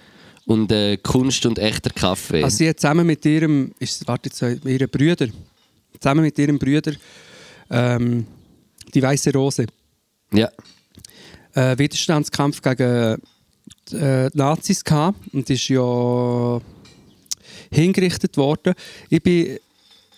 und 0.47 0.73
äh, 0.73 0.97
Kunst 0.99 1.45
und 1.47 1.59
echter 1.59 1.91
Kaffee. 1.91 2.43
also 2.43 2.57
sie 2.57 2.69
hat 2.69 2.81
zusammen 2.81 3.07
mit 3.07 3.25
ihrem. 3.27 3.73
Ist, 3.79 4.07
warte 4.09 4.29
jetzt, 4.31 4.41
äh, 4.43 4.57
ihren 4.65 4.89
Brüder. 4.89 5.29
Zusammen 6.01 6.23
mit 6.23 6.39
ihrem 6.39 6.59
Brüder. 6.59 6.93
Ähm, 7.71 8.27
die 8.95 9.03
Weiße 9.03 9.33
Rose. 9.33 9.67
ja. 10.33 10.49
Äh, 11.57 11.79
Widerstandskampf 11.79 12.61
gegen 12.63 12.83
äh, 13.93 14.29
die 14.31 14.37
Nazis 14.39 14.83
gehabt 14.83 15.19
und 15.33 15.49
ist 15.49 15.69
ja 15.69 16.61
hingerichtet 17.75 18.37
worden. 18.37 18.75
Ich 19.11 19.23
bin 19.23 19.59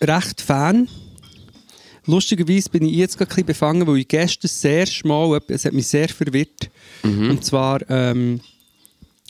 recht 0.01 0.41
Fan. 0.41 0.87
Lustigerweise 2.05 2.69
bin 2.69 2.85
ich 2.85 2.95
jetzt 2.95 3.17
gerade 3.17 3.29
ein 3.29 3.35
bisschen 3.35 3.45
befangen, 3.47 3.87
weil 3.87 3.97
ich 3.97 4.07
gestern 4.07 4.47
sehr 4.47 4.85
schmal, 4.85 5.39
es 5.49 5.65
hat 5.65 5.73
mich 5.73 5.87
sehr 5.87 6.07
verwirrt. 6.07 6.69
Und 7.03 7.43
zwar 7.43 7.81
ähm, 7.89 8.39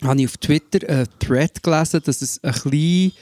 habe 0.04 0.20
ich 0.20 0.26
auf 0.26 0.36
Twitter 0.36 0.88
einen 0.88 1.08
Thread 1.18 1.62
gelesen, 1.62 2.00
dass 2.04 2.22
es 2.22 2.42
ein 2.44 2.52
bisschen 2.52 3.12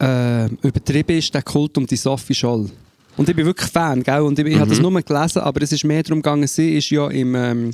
äh, 0.00 0.46
übertrieben 0.66 1.16
ist, 1.16 1.32
der 1.32 1.42
Kult 1.42 1.78
um 1.78 1.86
die 1.86 1.96
Sophie 1.96 2.34
Scholl. 2.34 2.70
Und 3.16 3.28
ich 3.28 3.34
bin 3.34 3.46
wirklich 3.46 3.70
Fan, 3.70 4.02
gell? 4.02 4.20
Und 4.20 4.38
ich, 4.38 4.46
ich 4.46 4.58
habe 4.58 4.70
das 4.70 4.78
nur 4.78 4.92
gelesen, 5.02 5.40
aber 5.40 5.62
es 5.62 5.72
ist 5.72 5.84
mehr 5.84 6.02
darum 6.02 6.20
gegangen, 6.20 6.46
sie 6.46 6.76
ist 6.76 6.90
ja 6.90 7.08
im... 7.08 7.34
Ähm, 7.34 7.70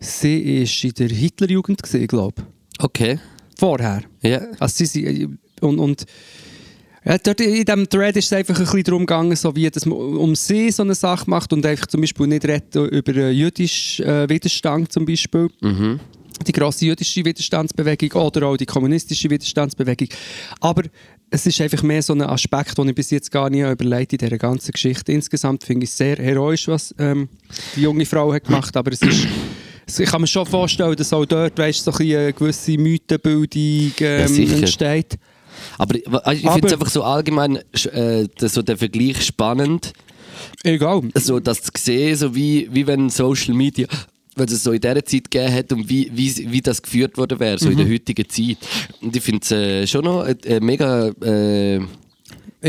sie 0.00 0.62
ist 0.62 0.82
in 0.82 0.94
der 0.94 1.08
Hitlerjugend 1.08 1.82
glaube 1.82 2.34
ich. 2.38 2.84
Okay. 2.84 3.20
Vorher. 3.60 4.02
Ja. 4.22 4.40
Also 4.58 4.84
sie, 4.84 4.86
sie, 4.86 5.28
und, 5.60 5.78
und 5.78 6.06
ja, 7.04 7.18
dort 7.18 7.42
in 7.42 7.62
diesem 7.62 7.86
Thread 7.86 8.16
ist 8.16 8.24
es 8.24 8.32
einfach 8.32 8.58
ein 8.58 8.64
bisschen 8.64 8.84
darum 8.84 9.02
gegangen, 9.02 9.36
so 9.36 9.54
wie, 9.54 9.68
dass 9.70 9.84
man 9.84 9.98
um 9.98 10.34
sie 10.34 10.70
so 10.70 10.82
eine 10.82 10.94
Sache 10.94 11.28
macht 11.28 11.52
und 11.52 11.66
einfach 11.66 11.86
zum 11.86 12.00
Beispiel 12.00 12.26
nicht 12.26 12.46
redet 12.46 12.74
über 12.74 13.14
äh, 13.16 13.30
jüdischen 13.30 14.06
äh, 14.06 14.26
Widerstand 14.30 14.90
zum 14.90 15.04
Beispiel. 15.04 15.50
Die 16.46 16.52
grosse 16.52 16.86
jüdische 16.86 17.22
Widerstandsbewegung 17.22 18.12
oder 18.22 18.46
auch 18.46 18.56
die 18.56 18.64
kommunistische 18.64 19.28
Widerstandsbewegung. 19.28 20.08
Aber 20.60 20.84
es 21.28 21.44
ist 21.44 21.60
einfach 21.60 21.82
mehr 21.82 22.02
so 22.02 22.14
ein 22.14 22.22
Aspekt, 22.22 22.78
den 22.78 22.88
ich 22.88 22.94
bis 22.94 23.10
jetzt 23.10 23.30
gar 23.30 23.50
nicht 23.50 23.62
überlegt 23.62 24.14
in 24.14 24.18
dieser 24.20 24.38
ganzen 24.38 24.72
Geschichte. 24.72 25.12
Insgesamt 25.12 25.64
finde 25.64 25.84
ich 25.84 25.90
es 25.90 25.98
sehr 25.98 26.16
heroisch, 26.16 26.66
was 26.66 26.94
ähm, 26.98 27.28
die 27.76 27.82
junge 27.82 28.06
Frau 28.06 28.32
hat 28.32 28.44
gemacht, 28.44 28.74
aber 28.74 28.90
es 28.92 29.02
ist 29.02 29.26
ich 29.98 30.08
kann 30.10 30.20
mir 30.20 30.26
schon 30.26 30.46
vorstellen, 30.46 30.94
dass 30.94 31.12
auch 31.12 31.24
dort 31.26 31.58
weißt, 31.58 31.84
so 31.84 31.92
eine 31.92 32.32
gewisse 32.32 32.72
Mythenbildung 32.78 33.92
ähm, 34.00 34.28
sicher. 34.28 34.56
entsteht. 34.56 35.18
Aber 35.78 35.94
ich, 35.96 36.04
ich 36.04 36.50
finde 36.50 36.66
es 36.66 36.72
einfach 36.72 36.88
so 36.90 37.02
allgemein, 37.02 37.56
äh, 37.92 38.26
so 38.38 38.62
der 38.62 38.76
Vergleich 38.76 39.22
spannend, 39.24 39.92
Egal. 40.64 41.02
so 41.16 41.40
das 41.40 41.62
zu 41.62 41.70
sehen, 41.78 42.16
so 42.16 42.34
wie, 42.34 42.68
wie 42.72 42.86
wenn 42.86 43.10
Social 43.10 43.54
Media, 43.54 43.86
wenn 44.36 44.46
es 44.48 44.62
so 44.62 44.72
in 44.72 44.80
dieser 44.80 45.04
Zeit 45.04 45.30
gegeben 45.30 45.52
hat 45.52 45.72
und 45.72 45.88
wie, 45.88 46.10
wie, 46.14 46.50
wie 46.52 46.60
das 46.62 46.80
geführt 46.80 47.16
worden 47.18 47.38
wäre, 47.40 47.58
so 47.58 47.68
in 47.68 47.76
der 47.76 47.86
Mhm. 47.86 47.92
heutigen 47.92 48.28
Zeit. 48.28 48.58
Und 49.02 49.14
ich 49.14 49.22
finde 49.22 49.40
es 49.42 49.50
äh, 49.50 49.86
schon 49.86 50.04
noch 50.04 50.20
eine, 50.22 50.36
eine 50.46 50.60
mega 50.60 51.08
äh, 51.22 51.80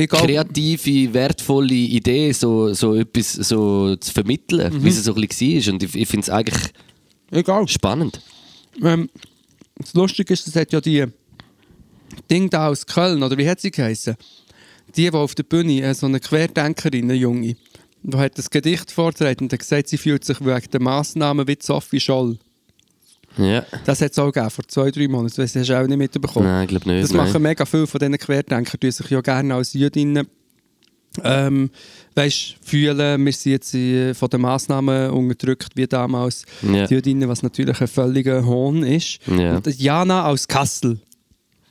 kreative, 0.08 1.14
wertvolle 1.14 1.74
Idee, 1.74 2.32
so, 2.32 2.74
so 2.74 2.96
etwas 2.96 3.34
so 3.34 3.96
zu 3.96 4.12
vermitteln, 4.12 4.74
Mhm. 4.74 4.84
wie 4.84 4.90
es 4.90 5.04
so 5.04 5.14
ein 5.16 5.28
bisschen 5.28 5.66
war. 5.68 5.74
Und 5.74 5.84
ich, 5.84 5.96
ich 5.96 6.08
finde 6.08 6.24
es 6.24 6.30
eigentlich 6.30 6.62
Egal. 7.32 7.68
spannend. 7.68 8.22
Ähm, 8.82 9.10
das 9.78 9.94
Lustige 9.94 10.34
ist, 10.34 10.48
es 10.48 10.56
hat 10.56 10.72
ja 10.72 10.82
die 10.82 11.06
Ding 12.30 12.50
da 12.50 12.68
aus 12.68 12.86
Köln, 12.86 13.24
oder 13.24 13.38
wie 13.38 13.50
hat 13.50 13.60
sie 13.60 13.72
geheißen? 13.72 14.16
Die, 14.96 15.10
die 15.10 15.12
auf 15.12 15.36
der 15.36 15.44
Bühne, 15.44 15.82
äh, 15.82 15.94
so 15.94 16.06
eine 16.06 16.20
Querdenkerin, 16.20 17.06
eine 17.06 17.14
Junge, 17.14 17.56
die 18.04 18.18
hat 18.18 18.38
das 18.38 18.50
Gedicht 18.50 18.92
vorgetragen 18.92 19.46
und 19.46 19.54
hat 19.54 19.60
gesagt, 19.60 19.88
sie 19.88 19.98
fühlt 19.98 20.24
sich 20.24 20.40
wegen 20.42 20.72
der 20.72 20.82
Massnahmen 20.82 21.48
wie 21.48 21.58
Sophie 21.62 22.00
Scholl. 22.00 22.38
Ja. 23.38 23.66
Das 23.86 24.02
hat 24.02 24.12
es 24.12 24.20
auch 24.20 24.32
gegeben, 24.32 24.50
vor 24.50 24.68
zwei, 24.68 24.92
drei 24.92 25.08
Monaten. 25.08 25.36
Das 25.38 25.56
hast 25.56 25.70
du 25.70 25.80
auch 25.80 25.88
nicht 25.88 25.98
mitbekommen. 25.98 26.48
Nein, 26.48 26.64
ich 26.64 26.70
glaube 26.70 26.90
nicht. 26.90 27.04
Das 27.04 27.12
nein. 27.12 27.28
machen 27.28 27.42
mega 27.42 27.66
viele 27.66 27.88
von 27.88 28.00
diesen 28.00 28.18
Querdenkern, 28.18 28.80
die 28.82 28.92
sich 28.92 29.10
ja 29.10 29.22
gerne 29.22 29.56
als 29.56 29.74
Jüdinnen 29.74 30.28
ähm, 31.24 31.70
weißt, 32.16 32.56
fühlen. 32.64 33.26
Wir 33.26 33.34
sind 33.34 33.52
jetzt 33.52 33.74
äh, 33.74 34.14
von 34.14 34.30
den 34.30 34.42
Massnahmen 34.42 35.12
unterdrückt 35.12 35.70
wie 35.76 35.88
damals 35.88 36.46
Ja. 36.62 36.88
die 36.88 36.94
Jüdinnen, 36.96 37.28
was 37.30 37.44
natürlich 37.44 37.80
ein 37.82 37.88
völliger 37.88 38.46
Hohn 38.46 38.84
ist. 38.84 39.20
Ja. 39.28 39.58
Und 39.58 39.68
Jana 39.80 40.28
aus 40.28 40.48
Kassel. 40.48 41.00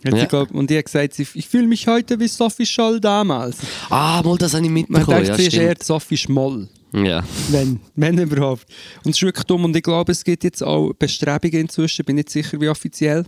Ja. 0.02 0.24
glaub, 0.24 0.50
und 0.52 0.70
die 0.70 0.78
hat 0.78 0.86
gesagt, 0.86 1.18
ich 1.18 1.46
fühle 1.48 1.66
mich 1.66 1.86
heute 1.86 2.18
wie 2.18 2.26
Sophie 2.28 2.64
Scholl 2.64 3.00
damals. 3.00 3.58
Ah, 3.90 4.22
mal, 4.24 4.38
das 4.38 4.54
habe 4.54 4.64
ich 4.64 4.70
Man 4.70 4.80
mitbekommen. 4.88 5.08
denkt, 5.24 5.28
Ja, 5.28 5.34
sie 5.36 5.46
ist 5.46 5.54
eher 5.54 5.74
Sophie 5.82 6.16
Schmoll. 6.16 6.68
Ja. 6.94 7.22
Wenn, 7.50 7.80
wenn 7.96 8.18
überhaupt. 8.18 8.64
Und 9.04 9.10
es 9.10 9.18
ist 9.18 9.22
wirklich 9.22 9.44
dumm. 9.44 9.64
Und 9.64 9.76
ich 9.76 9.82
glaube, 9.82 10.10
es 10.12 10.24
gibt 10.24 10.42
jetzt 10.42 10.62
auch 10.62 10.92
Bestrebungen 10.94 11.60
inzwischen, 11.60 12.04
bin 12.06 12.16
nicht 12.16 12.30
sicher 12.30 12.58
wie 12.60 12.68
offiziell, 12.68 13.26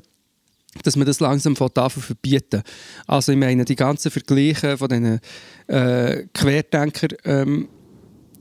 dass 0.83 0.97
man 0.97 1.07
das 1.07 1.20
langsam 1.20 1.55
von 1.57 1.73
Tafel 1.73 2.03
verbieten. 2.03 2.62
Also 3.07 3.33
ich 3.33 3.39
meine, 3.39 3.64
die 3.64 3.77
ganzen 3.77 4.11
Vergleiche 4.11 4.79
von 4.79 4.89
diesen 4.89 5.20
äh, 5.68 6.25
Querdenker 6.33 7.09
ähm, 7.25 7.68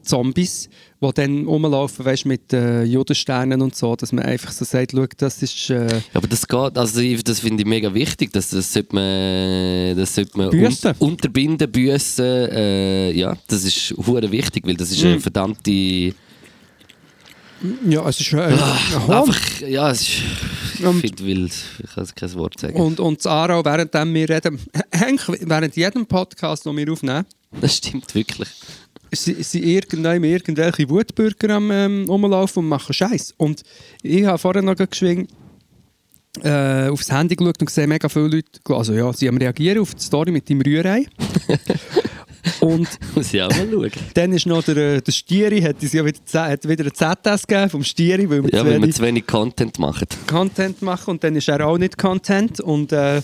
Zombies, 0.04 0.68
die 1.00 1.10
dann 1.14 1.46
rumlaufen, 1.46 2.04
weißt, 2.04 2.26
mit 2.26 2.52
äh, 2.54 2.84
Judensternen 2.84 3.62
und 3.62 3.76
so, 3.76 3.96
dass 3.96 4.12
man 4.12 4.26
einfach 4.26 4.52
so 4.52 4.66
sagt, 4.66 4.94
schau, 4.96 5.06
das 5.18 5.44
ist... 5.44 5.70
Äh, 5.70 6.02
aber 6.14 6.28
das 6.28 6.48
geht, 6.48 6.78
also 6.78 7.02
ich, 7.02 7.24
das 7.24 7.40
finde 7.40 7.62
ich 7.62 7.68
mega 7.70 7.94
wichtig, 7.94 8.32
dass 8.34 8.50
das 8.50 8.74
sollte 8.74 8.96
man, 8.96 9.96
das 9.96 10.16
sollte 10.16 10.36
man 10.38 10.50
Büssen. 10.50 10.88
un 11.00 11.10
unterbinden, 11.12 11.72
büssen, 11.72 12.26
äh, 12.26 13.12
ja, 13.12 13.38
das 13.48 13.64
ist 13.64 13.94
hure 14.08 14.32
wichtig, 14.32 14.66
weil 14.66 14.76
das 14.76 14.90
ist 14.92 15.04
Mhm. 15.04 15.10
eine 15.12 15.20
verdammte, 15.20 16.14
ja, 17.88 18.08
es 18.10 18.20
ist 18.20 18.34
äh, 18.34 18.42
ein 18.42 19.08
Hohn. 19.08 19.14
einfach, 19.14 19.62
ja, 19.62 19.92
es 19.92 20.02
ist, 20.02 20.10
ich 20.80 20.86
Und- 20.86 21.02
finde 21.02 21.26
wild, 21.26 21.52
ich 21.84 21.92
kann 21.94 22.08
kein 22.16 22.34
Wort 22.36 22.60
sagen. 22.60 22.76
Und, 22.76 23.00
und 23.00 23.20
das 23.20 23.28
Aarau, 23.28 23.64
während 23.64 23.94
wir 23.94 24.30
reden, 24.30 24.60
während 25.42 25.76
jedem 25.76 26.06
Podcast, 26.06 26.66
den 26.66 26.76
wir 26.78 26.92
aufnehmen, 26.92 27.26
Das 27.60 27.78
stimmt 27.78 28.14
wirklich. 28.16 28.50
sind 29.14 29.54
irgendwann 29.56 30.24
irgendwelche 30.24 30.90
Wutbürger 30.90 31.56
am 31.56 31.70
ähm, 31.72 32.06
rumlaufen 32.08 32.64
und 32.64 32.70
machen 32.70 32.94
Scheiß. 32.94 33.34
Und 33.38 33.62
ich 34.02 34.26
habe 34.26 34.38
vorher 34.38 34.62
noch 34.62 34.76
geschwingt 34.76 35.30
äh, 36.44 36.88
aufs 36.88 37.12
Handy 37.12 37.36
geschaut 37.36 37.60
und 37.60 37.66
gesehen, 37.66 37.90
mega 37.90 38.08
viele 38.08 38.28
Leute, 38.28 38.48
also 38.70 38.94
ja, 38.94 39.12
sie 39.12 39.28
haben 39.28 39.38
reagiert 39.38 39.78
auf 39.80 39.94
die 39.94 40.02
Story 40.02 40.32
mit 40.32 40.48
dem 40.48 40.62
Rührei. 40.62 41.06
und 42.62 42.88
Muss 43.16 43.34
ich 43.34 43.42
auch 43.42 43.50
mal 43.50 43.68
schauen. 43.70 43.92
dann 44.14 44.32
ist 44.34 44.46
noch 44.46 44.64
der, 44.64 44.78
äh, 44.78 45.02
der 45.02 45.12
Stieri, 45.12 45.62
hat, 45.62 45.82
uns 45.82 45.92
ja 45.94 46.06
wieder, 46.06 46.20
hat 46.50 46.68
wieder 46.68 46.84
einen 46.86 46.94
ZS 47.24 47.46
gegeben 47.48 47.70
vom 47.70 47.84
Stieri, 47.84 48.30
weil 48.30 48.44
wir 48.44 48.50
Ja, 48.52 48.60
zu 48.60 48.66
weil 48.66 48.74
wir 48.76 48.82
wenig 48.84 48.96
zu 48.96 49.02
wenig 49.04 49.28
Content 49.28 49.80
machen. 49.80 50.08
Content 50.28 50.82
machen 50.82 51.12
und 51.12 51.24
dann 51.24 51.36
ist 51.36 51.48
er 51.50 51.66
auch 51.68 51.78
nicht 51.78 51.98
Content 51.98 52.60
und 52.62 52.92
äh, 52.94 53.22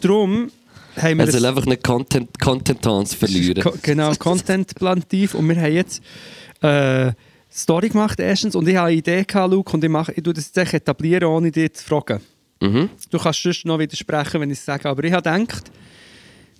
darum 0.00 0.50
haben 0.96 1.18
wir 1.18 1.26
Er 1.26 1.32
soll 1.32 1.44
ein- 1.44 1.50
einfach 1.50 1.66
nicht 1.66 1.82
Content, 1.82 2.38
Contentance 2.40 3.16
verlieren. 3.16 3.62
Ko- 3.62 3.74
Genau, 3.82 4.12
Content-Plantiv. 4.14 5.34
Und 5.34 5.48
wir 5.48 5.56
haben 5.60 5.72
jetzt 5.74 6.02
äh, 6.62 7.12
Story 7.52 7.88
gemacht 7.88 8.20
erstens 8.20 8.54
und 8.54 8.68
ich 8.68 8.76
habe 8.76 8.88
eine 8.88 8.96
Idee 8.96 9.24
gehabt, 9.24 9.50
Luke, 9.52 9.72
und 9.72 9.82
ich, 9.84 9.90
mache, 9.90 10.12
ich 10.12 10.22
tue 10.22 10.32
das 10.32 10.50
jetzt 10.54 10.72
etablieren, 10.74 11.24
ohne 11.28 11.50
dich 11.50 11.74
zu 11.74 11.84
fragen. 11.84 12.20
Mhm. 12.60 12.88
Du 13.10 13.18
kannst 13.18 13.42
sonst 13.42 13.66
noch 13.66 13.78
widersprechen, 13.78 14.40
wenn 14.40 14.50
ich 14.50 14.58
es 14.58 14.64
sage, 14.64 14.88
aber 14.88 15.02
ich 15.04 15.12
habe 15.12 15.22
gedacht, 15.28 15.70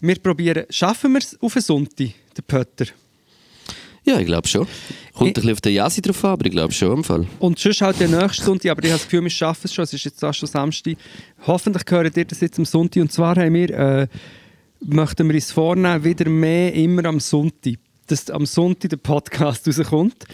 wir 0.06 0.16
probieren, 0.16 0.64
schaffen 0.70 1.12
wir 1.12 1.18
es 1.20 1.36
auf 1.40 1.56
einen 1.56 1.62
Sonntag, 1.62 1.96
den 2.36 2.44
Pötter. 2.46 2.86
Ja, 4.06 4.18
ich 4.20 4.26
glaube 4.26 4.46
schon. 4.46 4.66
Kommt 5.14 5.20
ein 5.22 5.26
Ich- 5.28 5.34
bisschen 5.34 5.52
auf 5.52 5.60
den 5.62 5.72
Jasi 5.72 6.02
drauf 6.02 6.22
an, 6.24 6.32
aber 6.32 6.44
ich 6.46 6.52
glaube 6.52 6.72
schon 6.74 6.98
im 6.98 7.04
Fall. 7.04 7.26
Und 7.38 7.58
sonst 7.58 7.80
halt 7.80 7.98
den 8.00 8.10
nächsten 8.10 8.44
Sonntag, 8.44 8.70
aber 8.72 8.82
ich 8.84 8.90
habe 8.90 8.98
das 8.98 9.04
Gefühl, 9.04 9.22
wir 9.22 9.30
schaffen 9.30 9.62
es 9.64 9.72
schon, 9.72 9.84
es 9.84 9.94
ist 9.94 10.04
jetzt 10.04 10.22
auch 10.22 10.34
schon 10.34 10.46
Samstag. 10.48 10.96
Hoffentlich 11.46 11.82
hören 11.88 12.10
ihr 12.14 12.24
das 12.26 12.40
jetzt 12.40 12.58
am 12.58 12.66
Sonntag 12.66 13.00
und 13.00 13.12
zwar 13.12 13.36
haben 13.36 13.54
wir, 13.54 13.70
äh, 13.70 14.06
möchten 14.80 15.26
wir 15.26 15.34
uns 15.34 15.50
vornehmen, 15.52 16.04
wieder 16.04 16.28
mehr 16.28 16.74
immer 16.74 17.06
am 17.06 17.18
Sonntag, 17.18 17.76
dass 18.06 18.28
am 18.30 18.44
Sonntag 18.44 18.90
der 18.90 18.98
Podcast 18.98 19.66
rauskommt. 19.78 20.26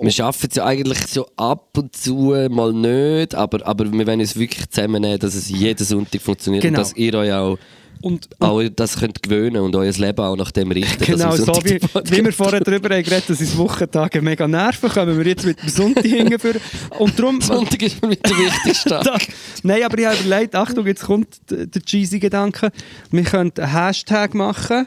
Wir 0.00 0.12
schaffen 0.12 0.46
es 0.48 0.54
ja 0.56 0.64
eigentlich 0.64 0.98
so 1.08 1.26
ab 1.36 1.76
und 1.76 1.96
zu 1.96 2.32
mal 2.48 2.72
nicht, 2.72 3.34
aber, 3.34 3.66
aber 3.66 3.90
wir 3.92 4.06
wollen 4.06 4.20
uns 4.20 4.36
wirklich 4.36 4.68
zusammennehmen, 4.70 5.18
dass 5.18 5.34
es 5.34 5.48
jeden 5.48 5.84
Sonntag 5.84 6.22
funktioniert 6.22 6.62
Genau. 6.62 6.78
und 6.78 6.86
dass 6.86 6.94
ihr 6.96 7.12
euch 7.14 7.32
auch, 7.32 7.58
Und, 8.02 8.28
auch 8.40 8.62
das 8.74 8.98
könnt 8.98 9.22
gewöhnen 9.22 9.62
und 9.62 9.74
euer 9.74 9.92
Leben 9.92 10.20
auch 10.20 10.36
nach 10.36 10.50
dem 10.50 10.70
richten. 10.70 11.04
Genau, 11.04 11.34
so 11.34 11.52
wie, 11.64 11.80
wie 11.80 12.24
wir 12.24 12.32
vorher 12.32 12.60
darüber 12.60 12.94
haben 12.94 13.02
geredet, 13.02 13.30
dass 13.30 13.40
uns 13.40 13.56
Wochentage 13.56 14.20
mega 14.22 14.46
nerven, 14.46 14.90
kommen 14.90 15.18
wir 15.18 15.26
jetzt 15.26 15.44
mit 15.44 15.60
dem 15.62 15.68
Sonntag 15.68 16.04
hingeführen. 16.04 16.60
Und 16.98 17.18
darum... 17.18 17.40
Sonntag 17.40 17.82
ist 17.82 17.98
für 17.98 18.06
mich 18.06 18.20
der 18.20 18.36
wichtigste 18.36 18.88
Tag. 19.00 19.26
Nein, 19.62 19.82
aber 19.82 19.98
ich 19.98 20.06
habe 20.06 20.16
überlegt, 20.16 20.54
Achtung, 20.54 20.86
jetzt 20.86 21.04
kommt 21.04 21.38
der 21.48 21.82
cheesy 21.82 22.18
Gedanke. 22.18 22.70
Wir 23.10 23.24
könnten 23.24 23.62
einen 23.62 23.72
Hashtag 23.72 24.34
machen. 24.34 24.86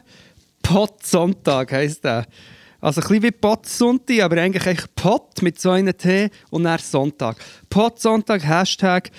Pot 0.61 1.05
Sonntag 1.05 1.71
heisst 1.71 2.03
der. 2.03 2.25
Also 2.81 3.01
ein 3.01 3.07
bisschen 3.07 3.23
wie 3.23 3.31
Pot 3.31 3.65
Sonntag, 3.65 4.21
aber 4.21 4.37
eigentlich 4.37 4.65
echt 4.65 4.95
Pot 4.95 5.41
mit 5.41 5.59
so 5.59 5.71
einem 5.71 5.97
T 5.97 6.29
und 6.49 6.63
dann 6.63 6.79
Sonntag. 6.79 7.37
Pot 7.69 7.99
Sonntag, 7.99 8.47
Hashtag. 8.47 9.11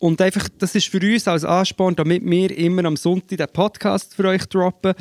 Und 0.00 0.20
einfach, 0.22 0.48
das 0.58 0.74
ist 0.74 0.88
für 0.88 0.98
uns 0.98 1.28
als 1.28 1.44
Ansporn, 1.44 1.94
damit 1.94 2.24
wir 2.24 2.56
immer 2.56 2.86
am 2.86 2.96
Sonntag 2.96 3.36
den 3.36 3.46
Podcast 3.52 4.14
für 4.14 4.24
euch 4.24 4.46
droppen. 4.46 4.94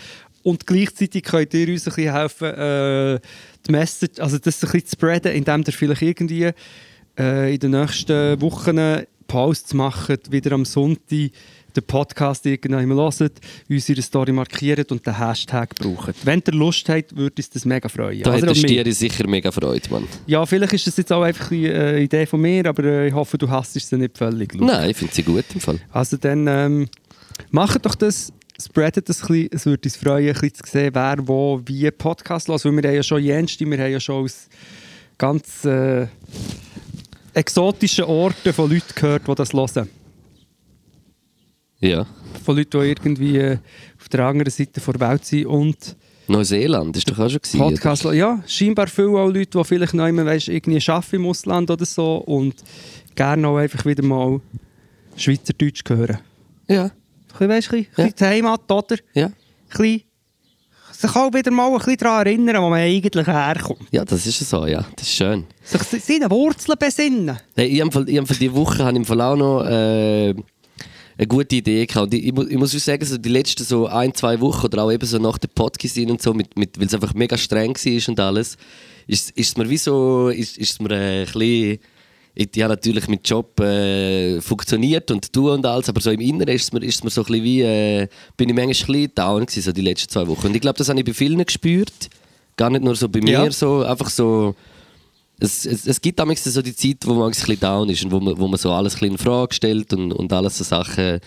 Und 0.43 0.67
gleichzeitig 0.67 1.23
könnt 1.23 1.53
ihr 1.53 1.69
uns 1.69 1.87
ein 1.87 1.95
bisschen 1.95 2.13
helfen, 2.13 2.47
äh, 2.47 3.19
die 3.65 3.71
Message, 3.71 4.19
also 4.19 4.37
das 4.37 4.61
ein 4.61 4.71
bisschen 4.71 4.85
zu 4.85 4.91
spreaden, 4.91 5.31
indem 5.31 5.63
ihr 5.65 5.71
vielleicht 5.71 6.01
irgendwie 6.01 6.51
äh, 7.17 7.53
in 7.53 7.59
den 7.59 7.71
nächsten 7.71 8.41
Wochen 8.41 9.05
Posts 9.27 9.73
machen, 9.75 10.17
wieder 10.31 10.51
am 10.51 10.65
Sonntag 10.65 11.31
den 11.75 11.83
Podcast 11.83 12.45
irgendwann 12.45 12.89
hört, 12.89 13.33
unsere 13.69 14.01
Story 14.01 14.31
markiert 14.31 14.91
und 14.91 15.05
den 15.05 15.17
Hashtag 15.17 15.75
braucht. 15.75 16.25
Wenn 16.25 16.41
ihr 16.45 16.53
Lust 16.53 16.87
habt, 16.89 17.15
würde 17.15 17.35
uns 17.37 17.49
das 17.49 17.65
mega 17.65 17.89
freuen. 17.89 18.23
Da 18.23 18.33
auch 18.33 18.41
mich. 18.41 18.59
Stieri 18.59 18.91
sicher 18.91 19.27
mega 19.27 19.51
Freude, 19.51 19.89
Mann. 19.89 20.07
Ja, 20.27 20.45
vielleicht 20.45 20.73
ist 20.73 20.87
das 20.87 20.97
jetzt 20.97 21.11
auch 21.11 21.21
einfach 21.21 21.51
eine 21.51 21.67
äh, 21.67 22.03
Idee 22.03 22.25
von 22.25 22.41
mir, 22.41 22.65
aber 22.65 22.83
äh, 22.83 23.07
ich 23.07 23.13
hoffe, 23.13 23.37
du 23.37 23.49
hasst 23.49 23.75
es 23.75 23.91
nicht 23.91 24.17
völlig. 24.17 24.53
Lu. 24.53 24.65
Nein, 24.65 24.89
ich 24.89 24.97
finde 24.97 25.13
sie 25.13 25.23
gut 25.23 25.45
im 25.53 25.61
Fall. 25.61 25.79
Also 25.91 26.17
dann 26.17 26.47
ähm, 26.47 26.89
macht 27.51 27.85
doch 27.85 27.95
das, 27.95 28.31
spreadet 28.61 29.07
das 29.09 29.23
ein 29.23 29.27
bisschen, 29.27 29.49
es 29.51 29.65
würde 29.65 29.85
uns 29.85 29.95
freuen, 29.95 30.27
ein 30.27 30.33
bisschen 30.33 30.53
zu 30.53 30.71
sehen, 30.71 30.91
wer 30.93 31.15
wo 31.27 31.61
wie 31.65 31.89
Podcast 31.91 32.47
hört, 32.47 32.65
weil 32.65 32.71
wir 32.71 32.89
haben 32.89 32.95
ja 32.95 33.03
schon 33.03 33.23
jenste, 33.23 33.65
wir 33.65 33.77
haben 33.77 33.91
ja 33.91 33.99
schon 33.99 34.23
aus 34.23 34.47
ganz 35.17 35.65
äh, 35.65 36.07
exotischen 37.33 38.05
Orten 38.05 38.53
von 38.53 38.71
Leuten 38.71 38.93
gehört, 38.95 39.27
die 39.27 39.35
das 39.35 39.53
hören. 39.53 39.89
Ja. 41.79 42.05
Von 42.43 42.57
Leuten, 42.57 42.79
die 42.81 42.87
irgendwie 42.87 43.37
äh, 43.37 43.57
auf 43.99 44.09
der 44.09 44.25
anderen 44.25 44.51
Seite 44.51 44.81
der 44.81 44.99
Welt 44.99 45.25
sind 45.25 45.45
und 45.45 45.95
Neuseeland 46.27 46.95
ist 46.95 47.09
doch 47.09 47.17
auch 47.17 47.29
schon 47.29 47.39
gewesen. 47.41 47.57
Podcast. 47.59 48.03
Ja, 48.13 48.43
scheinbar 48.45 48.87
viele 48.87 49.17
auch 49.17 49.29
Leute, 49.29 49.57
die 49.57 49.63
vielleicht 49.63 49.95
noch 49.95 50.05
immer 50.07 50.25
weißt, 50.25 50.49
irgendwie 50.49 50.79
arbeiten 50.91 51.15
im 51.15 51.25
Ausland 51.25 51.71
oder 51.71 51.85
so 51.85 52.17
und 52.17 52.53
gerne 53.15 53.47
auch 53.47 53.57
einfach 53.57 53.83
wieder 53.85 54.03
mal 54.03 54.39
Schweizerdeutsch 55.15 55.81
hören. 55.87 56.19
Ja. 56.67 56.83
Ein 56.85 56.91
bisschen, 57.29 57.49
weißt, 57.49 57.73
ein 57.73 57.79
bisschen, 57.95 58.05
Ja. 58.05 58.09
die 58.11 58.23
Heimat, 58.25 58.71
oder? 58.71 58.95
Ja. 59.13 59.25
Ein 59.25 59.33
bisschen, 59.69 60.01
sich 60.91 61.15
auch 61.15 61.33
wieder 61.33 61.49
mal 61.51 61.67
ein 61.71 61.77
bisschen 61.79 61.97
daran 61.97 62.25
erinnern, 62.27 62.61
wo 62.61 62.69
man 62.69 62.79
eigentlich 62.79 63.25
herkommt. 63.27 63.87
Ja, 63.91 64.05
das 64.05 64.27
ist 64.27 64.39
so, 64.47 64.65
ja. 64.67 64.85
Das 64.97 65.07
ist 65.07 65.13
schön. 65.15 65.45
Sich 65.63 65.81
se- 65.83 65.99
seine 65.99 66.29
Wurzeln 66.29 66.77
besinnen. 66.77 67.37
Hey, 67.55 67.67
ich 67.67 67.81
habe 67.81 68.05
diese 68.05 68.53
Woche 68.53 68.79
habe 68.83 68.91
ich 68.91 68.97
im 68.97 69.05
Fall 69.05 69.21
auch 69.21 69.35
noch 69.35 69.63
äh, 69.65 70.35
eine 71.19 71.27
gute 71.27 71.57
Idee 71.57 71.85
gehabt. 71.85 72.05
Und 72.05 72.13
ich, 72.13 72.25
ich, 72.27 72.33
mu- 72.33 72.47
ich 72.49 72.57
muss 72.57 72.71
schon 72.71 72.79
sagen, 72.79 73.05
so 73.05 73.17
die 73.17 73.29
letzten 73.29 73.63
so 73.65 73.87
ein, 73.87 74.13
zwei 74.15 74.39
Wochen 74.39 74.65
oder 74.67 74.83
auch 74.85 74.91
eben 74.91 75.05
so 75.05 75.17
nach 75.19 75.37
der 75.37 75.49
Podcast 75.49 75.97
und 75.97 76.21
so, 76.21 76.33
mit, 76.33 76.57
mit, 76.57 76.79
weil 76.79 76.87
es 76.87 76.93
einfach 76.93 77.13
mega 77.13 77.37
streng 77.37 77.75
war 77.75 78.09
und 78.09 78.19
alles, 78.19 78.55
ist, 79.05 79.31
ist 79.31 79.49
es 79.49 79.57
mir 79.57 79.69
wie 79.69 79.77
so, 79.77 80.29
ist, 80.29 80.57
ist 80.57 80.71
es 80.71 80.79
mir 80.79 80.91
äh, 80.91 81.19
ein 81.21 81.25
bisschen, 81.25 81.79
ich, 82.35 82.49
ich 82.55 82.61
habe 82.63 82.73
natürlich 82.73 83.07
mit 83.09 83.27
Job 83.29 83.59
äh, 83.59 84.39
funktioniert 84.39 85.11
und 85.11 85.35
du 85.35 85.51
und 85.51 85.65
alles, 85.65 85.89
aber 85.89 85.99
so 85.99 86.09
im 86.09 86.21
Inneren 86.21 86.55
ist 86.55 86.63
es 86.63 86.71
mir, 86.71 86.83
ist 86.83 86.95
es 86.95 87.03
mir 87.03 87.09
so 87.09 87.21
ein 87.21 87.25
bisschen 87.25 87.43
wie, 87.43 87.61
äh, 87.63 88.07
bin 88.37 88.47
ich 88.47 88.55
manchmal 88.55 88.69
ein 88.69 88.69
bisschen 89.01 89.11
down 89.15 89.45
gewesen, 89.45 89.61
so 89.63 89.71
die 89.73 89.81
letzten 89.81 90.09
zwei 90.09 90.25
Wochen. 90.27 90.47
Und 90.47 90.55
ich 90.55 90.61
glaube, 90.61 90.77
das 90.77 90.87
habe 90.87 90.99
ich 90.99 91.05
bei 91.05 91.13
vielen 91.13 91.43
gespürt. 91.43 91.91
Gar 92.55 92.69
nicht 92.69 92.83
nur 92.83 92.95
so 92.95 93.09
bei 93.09 93.19
Ja. 93.19 93.43
mir, 93.43 93.51
so 93.51 93.83
einfach 93.83 94.09
so, 94.09 94.55
es, 95.39 95.65
es, 95.65 95.87
es 95.87 96.01
gibt 96.01 96.19
damals 96.19 96.43
so 96.43 96.61
die 96.61 96.75
Zeit, 96.75 96.97
wo 97.05 97.13
man 97.13 97.25
ein 97.27 97.31
bisschen 97.31 97.59
down 97.59 97.89
ist 97.89 98.03
und 98.03 98.11
wo 98.11 98.19
man, 98.19 98.37
wo 98.37 98.47
man 98.47 98.57
so 98.57 98.71
alles 98.71 98.95
ein 98.95 98.99
bisschen 98.99 99.13
in 99.13 99.17
Frage 99.17 99.53
stellt 99.53 99.93
und, 99.93 100.11
und 100.11 100.31
alles 100.33 100.57
so 100.57 100.63
Sachen 100.63 101.19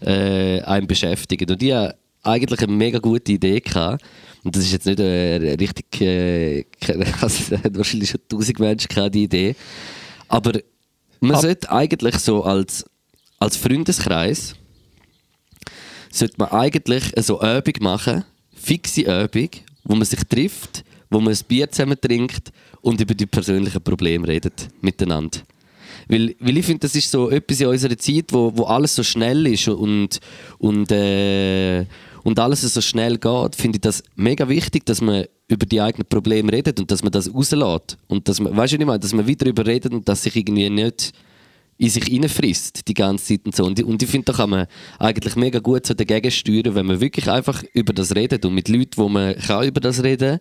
äh, 0.00 0.60
einen 0.62 0.86
beschäftigen. 0.86 1.50
Und 1.50 1.62
ich 1.62 1.72
hatte 1.72 1.96
eigentlich 2.22 2.60
eine 2.60 2.72
mega 2.72 2.98
gute 2.98 3.32
Idee 3.32 3.60
gehabt. 3.60 4.04
Und 4.44 4.54
das 4.54 4.64
ist 4.64 4.72
jetzt 4.72 4.86
nicht 4.86 5.00
äh, 5.00 5.56
richtig, 5.58 6.00
äh, 6.00 6.64
also, 7.20 7.56
wahrscheinlich 7.72 8.10
schon 8.10 8.20
tausend 8.28 8.60
Menschen 8.60 8.88
gehabt, 8.88 9.14
die 9.14 9.24
Idee. 9.24 9.56
Aber 10.28 10.52
man 11.20 11.34
Ab- 11.34 11.42
sollte 11.42 11.70
eigentlich 11.70 12.16
so 12.18 12.44
als, 12.44 12.84
als 13.38 13.56
Freundeskreis 13.56 14.54
sollte 16.10 16.34
man 16.38 16.50
eigentlich 16.50 17.12
so 17.16 17.40
eine 17.40 17.58
Übung 17.58 17.74
machen, 17.82 18.24
fixe 18.54 19.02
Übung, 19.02 19.50
wo 19.84 19.94
man 19.94 20.04
sich 20.04 20.20
trifft, 20.28 20.84
wo 21.10 21.20
man 21.20 21.32
ein 21.32 21.38
Bier 21.48 21.70
zusammen 21.70 22.00
trinkt 22.00 22.50
und 22.80 23.00
über 23.00 23.14
die 23.14 23.26
persönlichen 23.26 23.82
Probleme 23.82 24.26
redet 24.28 24.68
miteinander. 24.80 25.38
Weil, 26.08 26.34
weil 26.40 26.56
ich 26.56 26.66
finde, 26.66 26.80
das 26.80 26.94
ist 26.94 27.10
so 27.10 27.30
etwas 27.30 27.60
in 27.60 27.66
unserer 27.66 27.96
Zeit, 27.98 28.26
wo, 28.32 28.52
wo 28.56 28.64
alles 28.64 28.94
so 28.94 29.02
schnell 29.02 29.46
ist 29.46 29.68
und, 29.68 30.20
und, 30.58 30.90
äh, 30.90 31.84
und 32.24 32.38
alles 32.38 32.62
so 32.62 32.80
schnell 32.80 33.18
geht, 33.18 33.56
finde 33.56 33.76
ich 33.76 33.80
das 33.82 34.02
mega 34.16 34.48
wichtig, 34.48 34.86
dass 34.86 35.00
man 35.00 35.24
über 35.48 35.66
die 35.66 35.80
eigenen 35.80 36.06
Probleme 36.06 36.52
redet 36.52 36.78
und 36.80 36.90
dass 36.90 37.02
man 37.02 37.12
das 37.12 37.32
rauslässt. 37.32 37.98
Und 38.06 38.28
dass 38.28 38.40
man, 38.40 38.56
weißt 38.56 38.74
du, 38.74 38.78
ich 38.78 38.86
meine, 38.86 38.98
dass 38.98 39.12
man 39.12 39.26
wieder 39.26 39.44
darüber 39.44 39.66
redet 39.66 39.92
und 39.92 40.08
dass 40.08 40.22
sich 40.22 40.36
irgendwie 40.36 40.70
nicht 40.70 41.12
in 41.78 41.90
sich 41.90 42.10
reinfrisst 42.10 42.88
die 42.88 42.94
ganze 42.94 43.24
Zeit 43.26 43.46
und 43.46 43.54
so. 43.54 43.64
Und, 43.64 43.78
ich- 43.78 43.84
und 43.84 44.02
ich 44.02 44.08
finde, 44.08 44.26
da 44.26 44.32
kann 44.32 44.50
man 44.50 44.66
eigentlich 44.98 45.36
mega 45.36 45.58
gut 45.60 45.86
so 45.86 45.94
dagegen 45.94 46.30
steuern, 46.30 46.74
wenn 46.74 46.86
man 46.86 47.00
wirklich 47.00 47.28
einfach 47.30 47.62
über 47.72 47.92
das 47.92 48.14
redet 48.14 48.44
und 48.44 48.54
mit 48.54 48.68
Leuten, 48.68 48.96
wo 48.96 49.08
man 49.08 49.36
kann 49.36 49.66
über 49.66 49.80
das 49.80 50.02
reden 50.02 50.38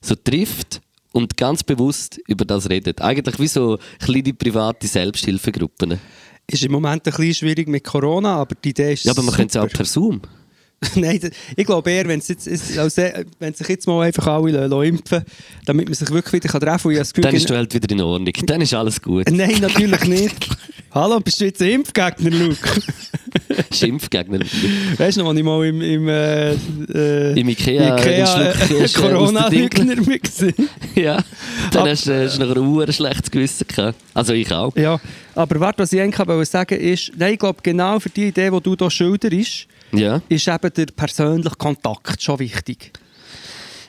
so 0.00 0.14
trifft 0.14 0.80
und 1.12 1.36
ganz 1.36 1.62
bewusst 1.62 2.20
über 2.26 2.44
das 2.44 2.68
redet. 2.68 3.00
Eigentlich 3.00 3.38
wie 3.38 3.48
so 3.48 3.78
kleine 3.98 4.34
private 4.34 4.86
Selbsthilfegruppen. 4.86 5.98
Ist 6.46 6.64
im 6.64 6.72
Moment 6.72 7.06
ein 7.06 7.12
bisschen 7.12 7.34
schwierig 7.34 7.68
mit 7.68 7.84
Corona, 7.84 8.36
aber 8.36 8.54
die 8.54 8.70
Idee 8.70 8.94
ist 8.94 9.04
Ja, 9.04 9.12
aber 9.12 9.22
man 9.22 9.34
könnte 9.34 9.58
es 9.58 9.64
auch 9.64 9.68
per 9.68 9.84
Zoom. 9.84 10.20
Nein, 10.94 11.20
ich 11.56 11.66
glaube 11.66 11.90
eher, 11.90 12.08
wenn, 12.08 12.20
jetzt, 12.20 12.46
wenn 13.38 13.54
sich 13.54 13.68
jetzt 13.68 13.86
mal 13.86 14.02
einfach 14.02 14.26
alle 14.26 14.86
impfen 14.86 15.22
damit 15.66 15.86
man 15.86 15.94
sich 15.94 16.10
wirklich 16.10 16.42
wieder 16.42 16.58
treffen 16.58 16.62
kann. 16.62 16.92
Ich 16.92 16.96
habe 16.96 16.98
das 17.00 17.12
Gefühl, 17.12 17.22
Dann 17.22 17.34
ist 17.34 17.48
die 17.50 17.52
Welt 17.52 17.74
wieder 17.74 17.90
in 17.90 18.00
Ordnung. 18.00 18.32
Dann 18.46 18.60
ist 18.62 18.72
alles 18.72 19.02
gut. 19.02 19.30
Nein, 19.30 19.58
natürlich 19.60 20.04
nicht. 20.04 20.48
Hallo, 20.92 21.20
bist 21.20 21.40
du 21.40 21.44
jetzt 21.44 21.60
ein 21.60 21.68
Impfgegner, 21.68 22.30
Luke? 22.30 22.68
Schimpfgegner. 23.72 24.40
Weißt 24.96 25.18
du 25.18 25.22
noch, 25.22 25.28
als 25.28 25.38
ich 25.38 25.44
mal 25.44 25.66
im, 25.66 25.80
im, 25.82 26.08
äh, 26.08 26.52
äh, 26.52 27.38
Im 27.38 27.48
Ikea 27.50 27.96
Ikea 27.98 28.42
äh, 28.42 28.84
äh, 28.84 28.88
Corona-Lügner 28.88 29.96
war. 29.98 30.52
ja. 30.96 31.22
Dann 31.72 31.82
Ab- 31.82 31.88
hast 31.90 32.06
du, 32.06 32.28
du 32.28 32.38
nachher 32.46 32.86
ein 32.88 32.92
schlechtes 32.92 33.30
Gewissen 33.30 33.66
gehabt. 33.68 33.98
Also 34.14 34.32
ich 34.32 34.50
auch. 34.50 34.74
Ja, 34.76 34.98
aber 35.34 35.60
warte, 35.60 35.82
was 35.82 35.92
ich 35.92 36.00
eigentlich 36.00 36.26
wollte 36.26 36.50
sagen 36.50 36.80
ist, 36.80 37.12
nein, 37.16 37.34
ich 37.34 37.38
glaube, 37.38 37.60
genau 37.62 38.00
für 38.00 38.10
die 38.10 38.28
Idee, 38.28 38.50
die 38.50 38.60
du 38.60 38.74
hier 38.76 38.90
schilderst, 38.90 39.66
Ja. 39.92 40.20
ist 40.28 40.46
eben 40.48 40.72
der 40.74 40.86
persönliche 40.86 41.56
Kontakt 41.56 42.22
schon 42.22 42.38
wichtig. 42.38 42.92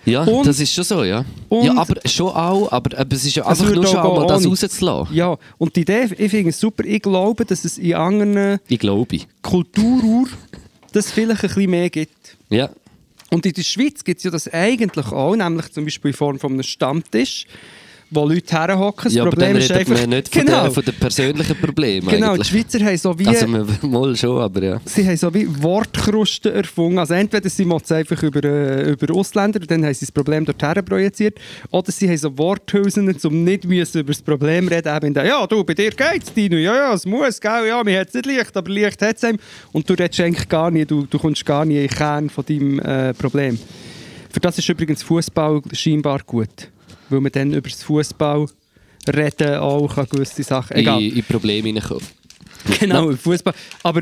Ja, 0.04 0.24
Und- 0.24 0.48
das 0.48 0.60
ist 0.60 0.74
schon 0.74 0.84
so, 0.84 1.04
ja. 1.04 1.24
und- 1.48 1.64
ja, 1.64 1.78
aber 1.78 1.96
schon 2.06 2.30
auch, 2.30 2.72
aber, 2.72 2.98
aber 2.98 3.16
es 3.16 3.24
ist 3.26 3.36
ja 3.36 3.46
einfach 3.46 3.72
nur 3.72 3.86
schon 3.86 3.98
auch 4.00 4.22
einmal 4.22 4.28
das 4.28 4.48
rauszulassen. 4.48 5.16
Ja, 5.16 5.38
und 5.60 5.76
die 5.76 5.82
Idee, 5.82 6.10
ich 6.18 6.32
finde 6.32 6.50
es 6.50 6.60
super. 6.60 6.84
Ich 6.86 7.02
glaube, 7.04 7.46
dass 7.46 7.64
es 7.66 7.78
in 7.78 7.94
anderen 7.94 8.60
Ich 8.68 8.80
glaube. 8.80 9.20
Kulturen 9.44 10.28
das 10.92 11.12
vielleicht 11.12 11.44
ein 11.44 11.48
bisschen 11.50 11.70
mehr 11.70 11.90
gibt. 11.90 12.36
Ja. 12.50 12.70
Und 13.30 13.46
in 13.46 13.54
der 13.54 13.62
Schweiz 13.64 14.04
gibt 14.04 14.18
es 14.18 14.24
ja 14.24 14.32
das 14.32 14.48
eigentlich 14.52 15.06
auch, 15.08 15.36
nämlich 15.36 15.72
zum 15.72 15.86
Beispiel 15.86 16.12
in 16.12 16.18
Form 16.18 16.40
von 16.40 16.52
einem 16.54 16.64
Stammtisch, 16.64 17.46
wo 18.12 18.26
Leute 18.26 18.54
herhocken. 18.54 19.06
Das 19.06 19.14
ja, 19.14 19.22
aber 19.22 19.32
Problem 19.32 19.54
dann 19.54 19.62
ist 19.62 19.72
einfach... 19.72 20.06
nicht 20.06 20.34
von, 20.34 20.46
genau, 20.46 20.64
den, 20.66 20.72
von 20.74 20.84
den 20.84 20.94
persönlichen 20.96 21.56
Problemen 21.56 22.08
genau, 22.08 22.36
die 22.36 22.42
eigentlich. 22.42 22.48
Schweizer 22.48 22.86
haben 22.86 22.98
so 22.98 23.18
wie... 23.18 23.28
Also 23.28 23.48
mal 23.88 24.16
schon, 24.16 24.42
aber 24.42 24.64
ja. 24.64 24.82
Sie 24.86 25.08
haben 25.08 25.18
so 25.18 25.34
wie 25.34 25.48
Wortkrusten 25.64 26.54
erfunden. 26.54 27.00
Also 27.00 27.14
entweder 27.14 27.50
sie 27.50 27.64
machen 27.64 27.84
es 27.86 27.92
einfach 27.92 28.22
über, 28.22 28.44
äh, 28.44 28.92
über 28.92 29.16
Ausländer 29.16 29.62
und 29.62 29.72
dann 29.72 29.86
haben 29.86 29.94
sie 29.94 30.06
das 30.06 30.12
Problem 30.12 30.46
dorthin 30.46 30.84
projiziert. 30.84 31.40
Oder 31.72 31.92
sie 31.92 32.10
haben 32.10 32.18
so 32.18 32.38
Worthülsen, 32.38 33.16
um 33.24 33.44
nicht 33.44 33.64
müssen 33.64 34.02
über 34.02 34.12
das 34.12 34.22
Problem 34.22 34.68
reden 34.68 34.94
müssen. 35.02 35.26
Ja, 35.26 35.48
du, 35.48 35.64
bei 35.64 35.74
dir 35.74 35.92
geht's, 35.92 36.34
Dino. 36.34 36.58
Ja, 36.58 36.76
ja, 36.76 36.94
es 36.94 37.06
muss, 37.06 37.40
gell? 37.40 37.68
Ja, 37.68 37.82
mir 37.84 38.02
hat 38.02 38.10
es 38.10 38.14
nicht 38.14 38.26
leicht, 38.26 38.56
aber 38.58 38.70
leicht 38.70 39.02
hat 39.02 39.16
es 39.16 39.24
einem. 39.24 39.40
Und 39.72 39.90
du 39.90 39.94
redest 39.94 40.20
eigentlich 40.20 40.50
gar 40.50 40.70
nicht, 40.70 40.92
du, 40.92 41.06
du 41.06 41.18
kommst 41.18 41.46
gar 41.46 41.64
nicht 41.64 41.78
in 41.78 41.88
den 41.88 41.96
Kern 41.96 42.30
von 42.30 42.46
deinem 42.46 42.80
äh, 42.80 43.14
Problem. 43.14 43.58
Für 44.30 44.40
das 44.40 44.58
ist 44.58 44.68
übrigens 44.68 45.04
Fußball 45.04 45.62
scheinbar 45.74 46.20
gut. 46.26 46.71
Weil 47.12 47.22
man 47.22 47.32
dann 47.32 47.54
über 47.54 47.70
das 47.70 47.84
Fußball 47.84 48.48
reden 49.14 49.56
auch 49.56 49.94
kann 49.94 50.08
gewisse 50.10 50.44
Sachen... 50.44 50.78
Egal. 50.78 51.02
In, 51.02 51.18
in 51.18 51.24
Probleme 51.24 51.68
hineinkommen. 51.68 52.06
Genau, 52.80 53.10
im 53.10 53.18
Fußball. 53.18 53.54
Aber 53.82 54.02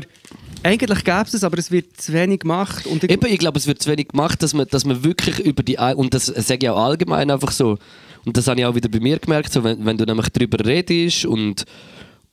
eigentlich 0.62 1.04
gäbe 1.04 1.22
es 1.22 1.34
es, 1.34 1.44
aber 1.44 1.56
es 1.58 1.70
wird 1.70 1.98
zu 1.98 2.12
wenig 2.12 2.40
gemacht. 2.40 2.86
Und 2.86 3.02
ich, 3.02 3.10
Eben, 3.10 3.26
ich 3.26 3.38
glaube, 3.38 3.58
es 3.58 3.66
wird 3.66 3.82
zu 3.82 3.90
wenig 3.90 4.08
gemacht, 4.08 4.42
dass 4.42 4.52
man, 4.52 4.66
dass 4.70 4.84
man 4.84 5.02
wirklich 5.02 5.38
über 5.40 5.62
die... 5.62 5.78
Und 5.78 6.12
das 6.12 6.26
sage 6.26 6.66
ich 6.66 6.68
auch 6.68 6.78
allgemein 6.78 7.30
einfach 7.30 7.52
so. 7.52 7.78
Und 8.26 8.36
das 8.36 8.46
habe 8.46 8.60
ich 8.60 8.66
auch 8.66 8.74
wieder 8.74 8.88
bei 8.88 9.00
mir 9.00 9.18
gemerkt, 9.18 9.52
so, 9.52 9.64
wenn, 9.64 9.84
wenn 9.84 9.96
du 9.96 10.04
nämlich 10.04 10.28
darüber 10.28 10.64
redest 10.64 11.24
und, 11.24 11.64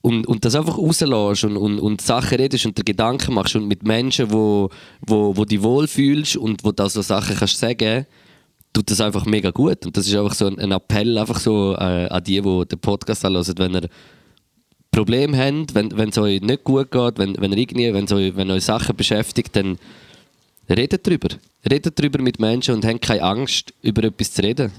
und, 0.02 0.28
und 0.28 0.44
das 0.44 0.56
einfach 0.56 0.78
rauslässt 0.78 1.46
und, 1.46 1.56
und, 1.56 1.80
und 1.80 2.02
Sachen 2.02 2.38
redest 2.38 2.66
und 2.66 2.78
dir 2.78 2.84
Gedanken 2.84 3.34
machst 3.34 3.56
und 3.56 3.68
mit 3.68 3.84
Menschen, 3.84 4.32
wo, 4.32 4.70
wo, 5.00 5.36
wo 5.38 5.46
dich 5.46 5.62
wohlfühlst 5.62 6.36
und 6.36 6.64
wo 6.66 6.74
du 6.74 6.90
so 6.90 7.02
Sachen 7.02 7.38
kannst 7.38 7.58
sagen 7.58 8.06
tut 8.74 8.92
das 8.92 9.02
einfach 9.02 9.26
mega 9.26 9.52
gut. 9.52 9.86
Und 9.86 9.98
das 9.98 10.08
ist 10.08 10.16
einfach 10.16 10.34
so 10.34 10.48
ein, 10.48 10.60
ein 10.60 10.72
Appell 10.72 11.18
einfach 11.18 11.40
so 11.40 11.74
äh, 11.76 12.08
an 12.08 12.24
die, 12.24 12.42
die 12.42 12.66
den 12.66 12.80
Podcast 12.80 13.26
anhören, 13.26 13.54
wenn 13.58 13.76
ihr 13.76 13.90
Probleme 14.92 15.38
habt, 15.38 15.76
wenn, 15.76 16.10
es 16.10 16.18
euch 16.18 16.42
nicht 16.42 16.64
gut 16.64 16.92
geht, 16.92 17.20
wenn, 17.20 17.36
wenn, 17.40 17.52
ihr 17.52 17.58
irgendwie, 17.58 17.94
wenn, 17.94 18.12
euch, 18.12 18.36
wenn 18.36 18.52
euch 18.52 18.66
Sachen 18.66 18.96
beschäftigt, 18.96 19.56
dann 19.56 19.78
redet 20.70 21.06
drüber. 21.06 21.30
Redet 21.70 22.00
drüber 22.00 22.22
mit 22.22 22.40
Menschen 22.40 22.76
und 22.76 22.86
habt 22.86 23.02
keine 23.02 23.24
Angst, 23.24 23.74
über 23.82 24.04
etwas 24.04 24.34
zu 24.34 24.42
reden. 24.42 24.72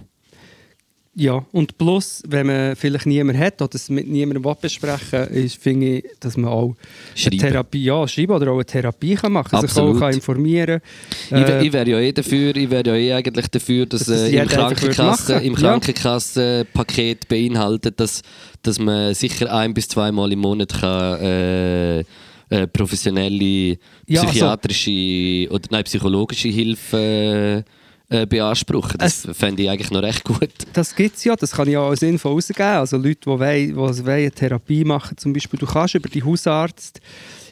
Ja, 1.21 1.45
und 1.51 1.77
plus, 1.77 2.23
wenn 2.29 2.47
man 2.47 2.77
vielleicht 2.77 3.07
niemanden 3.07 3.41
hat 3.43 3.61
oder 3.61 3.75
es 3.75 3.89
mit 3.91 4.07
niemandem 4.09 4.45
will 4.45 4.55
besprechen 4.61 5.27
ist, 5.29 5.61
finde 5.61 5.99
ich, 5.99 6.05
dass 6.21 6.37
man 6.37 6.51
auch 6.51 6.77
Schreiben. 7.17 7.41
eine 7.41 7.51
Therapie, 7.51 7.85
ja, 7.85 8.07
schreiben 8.07 8.33
oder 8.33 8.51
auch 8.53 8.55
eine 8.55 8.65
Therapie 8.65 9.15
kann 9.17 9.33
machen 9.33 9.51
kann. 9.51 9.67
Sich 9.67 9.77
auch 9.77 9.99
kann 9.99 10.13
informieren 10.15 10.81
Ich, 11.27 11.31
wär- 11.33 11.61
Äh, 11.61 11.67
ich 11.67 11.73
wäre 11.73 11.91
ja 11.91 11.99
eh 11.99 12.13
dafür, 12.13 12.55
ich 12.57 12.71
wäre 12.71 12.87
ja 12.87 12.95
eh 12.95 13.13
eigentlich 13.15 13.49
dafür, 13.49 13.87
dass, 13.87 14.05
Dass 14.05 14.09
das 14.09 14.31
äh, 14.31 14.37
im, 14.43 14.49
Krankenkasse, 14.49 15.35
im 15.35 15.55
Ja. 15.55 15.59
Krankenkassenpaket 15.59 17.29
beinhaltet, 17.29 17.99
dass, 18.01 18.23
dass 18.63 18.79
man 18.79 19.13
sicher 19.15 19.53
ein- 19.53 19.75
bis 19.75 19.89
zweimal 19.89 20.33
im 20.33 20.39
Monat 20.39 20.73
kann, 20.81 21.21
äh, 21.21 21.99
äh, 22.01 22.67
professionelle 22.73 23.77
Ja, 24.07 24.21
also- 24.21 24.27
psychiatrische 24.27 25.51
oder 25.51 25.69
nein, 25.71 25.85
psychologische 25.85 26.49
Hilfe 26.49 27.65
äh, 28.11 28.27
beanspruchen. 28.27 28.99
Das 28.99 29.25
Es- 29.25 29.37
fände 29.37 29.63
ich 29.63 29.71
eigentlich 29.71 29.91
noch 29.91 30.03
recht 30.03 30.25
gut. 30.25 30.49
Das 30.73 30.95
gibt 30.95 31.17
es 31.17 31.25
ja, 31.25 31.37
das 31.37 31.53
kann 31.53 31.69
ich 31.69 31.77
auch 31.77 31.95
sinnvoll 31.95 32.33
rausgeben. 32.33 32.63
Also 32.63 32.97
Leute, 32.97 33.17
die, 33.21 33.27
wollen, 33.27 33.69
die 33.69 33.77
wollen 33.77 34.09
eine 34.09 34.31
Therapie 34.31 34.85
machen, 34.85 35.17
zum 35.19 35.33
Beispiel, 35.33 35.59
du 35.59 35.67
kannst 35.67 35.95
über 35.95 36.09
die 36.09 36.23
Hausarzt 36.23 37.01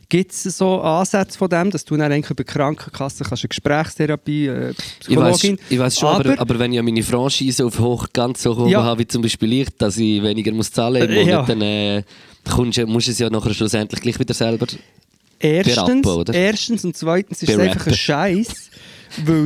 Gibt 0.09 0.31
es 0.31 0.45
so 0.45 0.81
Ansätze 0.83 1.37
von 1.37 1.49
dem, 1.49 1.69
dass 1.73 1.85
du 1.85 1.97
dann 1.97 2.13
eigentlich 2.13 2.31
über 2.31 2.45
die 2.45 2.53
Krankenkasse 2.53 3.25
kannst 3.25 3.43
eine 3.43 3.49
Gesprächstherapie, 3.49 4.47
äh, 4.47 4.71
Ich 4.71 5.17
weiß, 5.17 5.39
Psychologin... 5.41 5.59
ich 5.69 5.79
weiß 5.81 5.99
schon, 5.99 6.09
aber, 6.11 6.31
aber, 6.31 6.41
aber 6.43 6.59
wenn 6.61 6.73
ich 6.73 6.81
meine 6.81 7.03
Franchise 7.03 7.65
auf 7.67 7.77
hoch, 7.81 8.07
ganz 8.13 8.45
so 8.45 8.57
hoch 8.57 8.69
Ja. 8.69 8.85
habe, 8.85 9.01
wie 9.01 9.09
zum 9.09 9.21
Beispiel 9.23 9.53
ich, 9.55 9.69
dass 9.77 9.97
ich 9.97 10.23
weniger 10.23 10.53
muss 10.53 10.71
zahlen 10.71 11.03
im 11.03 11.11
Äh, 11.11 11.15
Monat, 11.25 11.29
ja. 11.29 11.43
dann 11.43 11.61
äh, 11.61 12.03
kommst, 12.49 12.79
musst 12.87 13.09
du 13.09 13.11
es 13.11 13.19
ja 13.19 13.29
nachher 13.31 13.53
schlussendlich 13.53 14.01
gleich 14.01 14.17
wieder 14.21 14.33
selber... 14.33 14.69
erstens, 15.41 15.75
berappen, 15.75 16.05
oder? 16.07 16.35
erstens 16.35 16.85
und 16.85 16.97
zweitens 16.97 17.43
ist 17.43 17.49
es 17.49 17.57
Berappen. 17.57 17.73
einfach 17.73 17.87
ein 17.89 17.95
Scheiß, 17.97 18.71
weil 19.25 19.45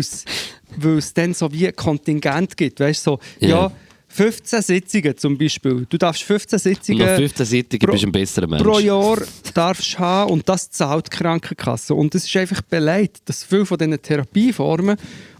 es 0.99 1.15
dann 1.15 1.35
so 1.35 1.51
wie 1.53 1.67
ein 1.67 1.77
Kontingent 1.77 2.57
gibt. 2.57 2.81
Weißt 2.81 3.07
du, 3.07 3.13
so, 3.13 3.21
Ja. 3.41 3.49
ja, 3.49 3.73
15 4.09 4.63
Sitzungen 4.63 5.17
zum 5.17 5.39
Beispiel. 5.39 5.87
Du 5.89 5.97
darfst 5.97 6.23
15 6.25 6.59
Sitzungen 6.59 7.07
Nach 7.07 7.17
15 7.17 7.47
Seiten 7.47 7.79
pro- 7.79 7.93
bist 7.93 8.03
du 8.03 8.09
ein 8.09 8.13
besserer 8.13 8.47
Mensch. 8.49 8.63
pro 8.63 8.79
Jahr 8.81 9.19
darfst 9.55 9.99
haben 10.01 10.33
und 10.33 10.49
das 10.49 10.69
zahlt 10.71 11.07
die 11.13 11.17
Krankenkasse. 11.17 11.95
Und 11.95 12.15
es 12.17 12.25
ist 12.25 12.37
einfach 12.37 12.61
beleidigt, 12.63 13.23
dass 13.27 13.45
viele 13.45 13.65
von 13.67 13.79
diesen 13.79 14.01
Therapieformen 14.03 14.97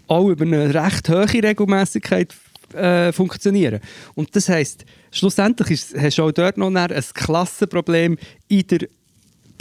auch 0.07 0.29
über 0.29 0.45
eine 0.45 0.73
recht 0.73 1.09
hohe 1.09 1.31
Regelmäßigkeit 1.33 2.33
äh, 2.73 3.11
funktionieren. 3.11 3.81
Und 4.15 4.33
das 4.37 4.47
heisst, 4.47 4.85
schlussendlich 5.11 5.71
ist, 5.71 5.93
hast 5.97 6.17
du 6.17 6.23
auch 6.23 6.31
dort 6.31 6.57
noch 6.57 6.73
ein 6.73 7.03
Klassenproblem 7.13 8.17
in 8.47 8.67
der 8.67 8.87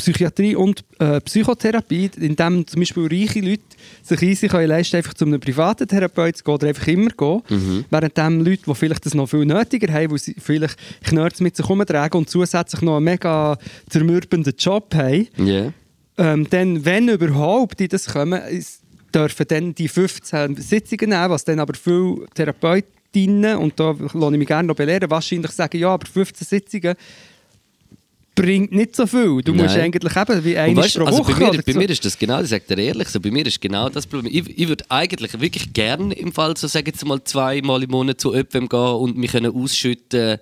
Psychiatrie 0.00 0.56
und 0.56 0.84
äh, 0.98 1.20
Psychotherapie, 1.20 2.10
in 2.18 2.34
dem 2.36 2.66
zum 2.66 2.80
Beispiel 2.80 3.06
reiche 3.06 3.40
Leute 3.40 3.62
sich 4.02 4.22
easy 4.22 4.48
können 4.48 4.68
leisten 4.68 4.96
einfach 4.96 5.14
zu 5.14 5.24
einem 5.24 5.38
privaten 5.40 5.86
Therapeuten 5.86 6.34
zu 6.38 6.44
gehen 6.44 6.54
oder 6.54 6.68
einfach 6.68 6.86
immer 6.88 7.10
gehen, 7.10 7.84
während 7.90 8.16
dem 8.16 8.40
Leute, 8.44 8.62
die 8.66 8.74
vielleicht 8.74 9.06
das 9.06 9.14
noch 9.14 9.26
viel 9.28 9.44
nötiger 9.44 9.92
haben, 9.92 10.10
weil 10.10 10.18
sie 10.18 10.34
vielleicht 10.38 10.76
Knörz 11.04 11.40
mit 11.40 11.56
sich 11.56 11.66
herumtragen 11.68 12.18
und 12.18 12.28
zusätzlich 12.30 12.82
noch 12.82 12.96
einen 12.96 13.04
mega 13.04 13.56
zermürbenden 13.88 14.54
Job 14.58 14.94
haben, 14.94 15.28
Ja. 15.36 15.72
ähm, 16.18 16.46
dann, 16.50 16.84
wenn 16.84 17.08
überhaupt 17.08 17.80
die 17.80 17.88
das 17.88 18.06
kommen, 18.06 18.40
ist, 18.48 18.82
dürfen 19.14 19.46
dann 19.48 19.74
die 19.74 19.88
15 19.88 20.56
Sitzungen 20.56 21.10
nehmen, 21.10 21.30
was 21.30 21.44
dann 21.44 21.58
aber 21.60 21.74
viele 21.74 22.26
Therapeutinnen, 22.34 23.56
und 23.58 23.78
da 23.80 23.90
lasse 24.12 24.32
ich 24.32 24.38
mich 24.38 24.46
gerne 24.48 24.68
noch 24.68 24.76
belehren, 24.76 25.10
wahrscheinlich 25.10 25.50
sagen, 25.50 25.78
ja, 25.78 25.88
aber 25.88 26.06
15 26.06 26.46
Sitzungen 26.46 26.94
bringt 28.40 28.72
nicht 28.72 28.96
so 28.96 29.06
viel. 29.06 29.40
Du 29.42 29.52
musst 29.54 29.76
Nein. 29.76 29.84
eigentlich 29.84 30.16
eben 30.16 30.44
wie 30.44 30.56
eine 30.56 30.76
weißt, 30.76 30.96
pro 30.96 31.04
also 31.04 31.18
Woche 31.18 31.32
bei, 31.32 31.50
mir, 31.50 31.62
bei 31.62 31.72
so. 31.72 31.78
mir 31.78 31.90
ist 31.90 32.04
das 32.04 32.18
genau, 32.18 32.40
ich 32.40 32.48
sage 32.48 32.64
dir 32.68 32.78
ehrlich, 32.78 33.08
so, 33.08 33.20
bei 33.20 33.30
mir 33.30 33.46
ist 33.46 33.60
genau 33.60 33.88
das 33.88 34.06
Problem. 34.06 34.32
Ich, 34.34 34.58
ich 34.58 34.68
würde 34.68 34.84
eigentlich 34.88 35.40
wirklich 35.40 35.72
gerne 35.72 36.14
im 36.14 36.32
Fall, 36.32 36.56
so 36.56 36.66
sage 36.66 36.90
jetzt 36.90 37.04
mal 37.04 37.22
zweimal 37.24 37.82
im 37.82 37.90
Monat 37.90 38.20
zu 38.20 38.30
jemandem 38.34 38.68
gehen 38.68 38.78
und 38.78 39.16
mich 39.16 39.32
können 39.32 39.54
ausschütten 39.54 40.38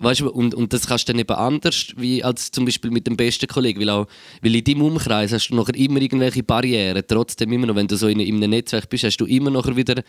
Weißt 0.00 0.20
du, 0.20 0.30
und, 0.30 0.54
und 0.54 0.72
das 0.72 0.86
kannst 0.86 1.08
du 1.08 1.12
dann 1.12 1.18
eben 1.18 1.34
anders 1.34 1.88
wie 1.96 2.22
als 2.22 2.52
zum 2.52 2.64
Beispiel 2.64 2.92
mit 2.92 3.08
dem 3.08 3.16
besten 3.16 3.48
Kollegen, 3.48 3.80
weil, 3.80 3.90
auch, 3.90 4.06
weil 4.42 4.54
in 4.54 4.62
deinem 4.62 4.82
Umkreis 4.82 5.32
hast 5.32 5.48
du 5.48 5.56
nachher 5.56 5.74
immer 5.74 6.00
irgendwelche 6.00 6.44
Barrieren. 6.44 7.02
Trotzdem 7.06 7.52
immer 7.52 7.66
noch, 7.66 7.74
wenn 7.74 7.88
du 7.88 7.96
so 7.96 8.06
in, 8.06 8.20
in 8.20 8.36
einem 8.36 8.50
Netzwerk 8.50 8.88
bist, 8.88 9.02
hast 9.02 9.16
du 9.16 9.24
immer 9.24 9.50
nachher 9.50 9.74
wieder 9.74 10.04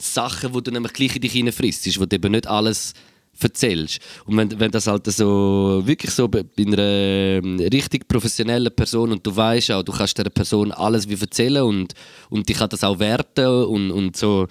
Sachen, 0.00 0.54
wo 0.54 0.60
du 0.60 0.70
nämlich 0.70 0.92
gleich 0.92 1.16
in 1.16 1.22
dich 1.22 1.32
hineinfrisst, 1.32 2.00
wo 2.00 2.06
du 2.06 2.14
eben 2.14 2.30
nicht 2.30 2.46
alles 2.46 2.94
erzählst. 3.40 3.98
Und 4.24 4.36
wenn, 4.36 4.58
wenn 4.60 4.70
das 4.70 4.86
halt 4.86 5.06
so 5.06 5.82
wirklich 5.84 6.10
so 6.12 6.28
bei 6.28 6.44
einer 6.58 6.78
ähm, 6.78 7.58
richtig 7.72 8.08
professionellen 8.08 8.74
Person 8.74 9.12
und 9.12 9.26
du 9.26 9.34
weißt 9.34 9.70
auch, 9.72 9.82
du 9.82 9.92
kannst 9.92 10.16
der 10.18 10.24
Person 10.30 10.72
alles 10.72 11.08
wie 11.08 11.20
erzählen 11.20 11.62
und, 11.62 11.94
und 12.30 12.48
die 12.48 12.54
kann 12.54 12.68
das 12.68 12.84
auch 12.84 12.98
werten 12.98 13.46
und, 13.46 13.90
und 13.90 14.16
so. 14.16 14.46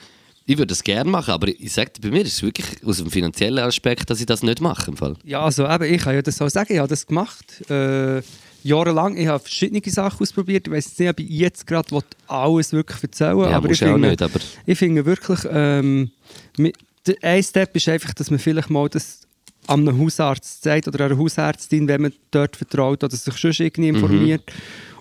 Ich 0.48 0.58
würde 0.60 0.68
das 0.68 0.84
gerne 0.84 1.10
machen, 1.10 1.32
aber 1.32 1.48
ich 1.48 1.74
sage 1.74 1.92
bei 2.00 2.10
mir 2.12 2.22
ist 2.22 2.34
es 2.34 2.44
wirklich 2.44 2.68
aus 2.86 2.98
dem 2.98 3.10
finanziellen 3.10 3.64
Aspekt, 3.66 4.10
dass 4.12 4.20
ich 4.20 4.28
das 4.28 4.44
nicht 4.44 4.62
mache. 4.62 4.92
Im 4.92 4.98
Fall. 4.98 5.16
Ja, 5.24 5.42
also 5.42 5.68
eben, 5.68 5.84
ich 5.92 6.02
kann 6.02 6.14
ja 6.14 6.22
das 6.22 6.40
auch 6.40 6.50
sagen, 6.50 6.72
ich 6.72 6.78
habe 6.78 6.88
das 6.88 7.08
gemacht. 7.08 7.68
Äh, 7.68 8.22
jahrelang, 8.62 9.18
ich 9.18 9.26
habe 9.28 9.40
verschiedene 9.40 9.82
Sachen 9.86 10.22
ausprobiert. 10.22 10.68
Ich 10.68 10.74
weiß 10.74 11.00
nicht, 11.00 11.10
ob 11.10 11.20
ich 11.20 11.30
jetzt 11.30 11.66
gerade 11.66 11.90
will 11.92 12.02
alles 12.28 12.74
wirklich 12.74 13.02
erzählen 13.04 13.40
Ja, 13.40 13.58
aber 13.58 13.70
ich 13.72 13.80
finde, 13.80 14.08
nicht, 14.08 14.22
aber- 14.22 14.40
ich 14.68 14.78
finde 14.78 15.06
wirklich, 15.06 15.40
ähm, 15.52 16.12
mit, 16.58 16.76
der 17.08 17.16
ein 17.22 17.44
Step 17.44 17.76
ist 17.76 17.88
einfach, 17.90 18.14
dass 18.14 18.30
man 18.32 18.40
vielleicht 18.40 18.70
mal 18.70 18.90
das 18.90 19.22
an 19.68 19.88
einem 19.88 20.00
Hausarzt 20.00 20.64
sagt 20.64 20.88
oder 20.88 21.06
einer 21.06 21.18
Hausärztin, 21.18 21.88
wenn 21.88 22.02
man 22.04 22.14
dort 22.32 22.56
vertraut 22.56 23.04
oder 23.04 23.16
sich 23.16 23.36
schon 23.38 23.52
irgendwie 23.58 23.92
Mhm. 23.92 23.96
informiert 23.98 24.44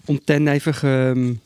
und 0.07 0.23
dann 0.31 0.49
einfach 0.49 0.81
ähm, 0.85 1.39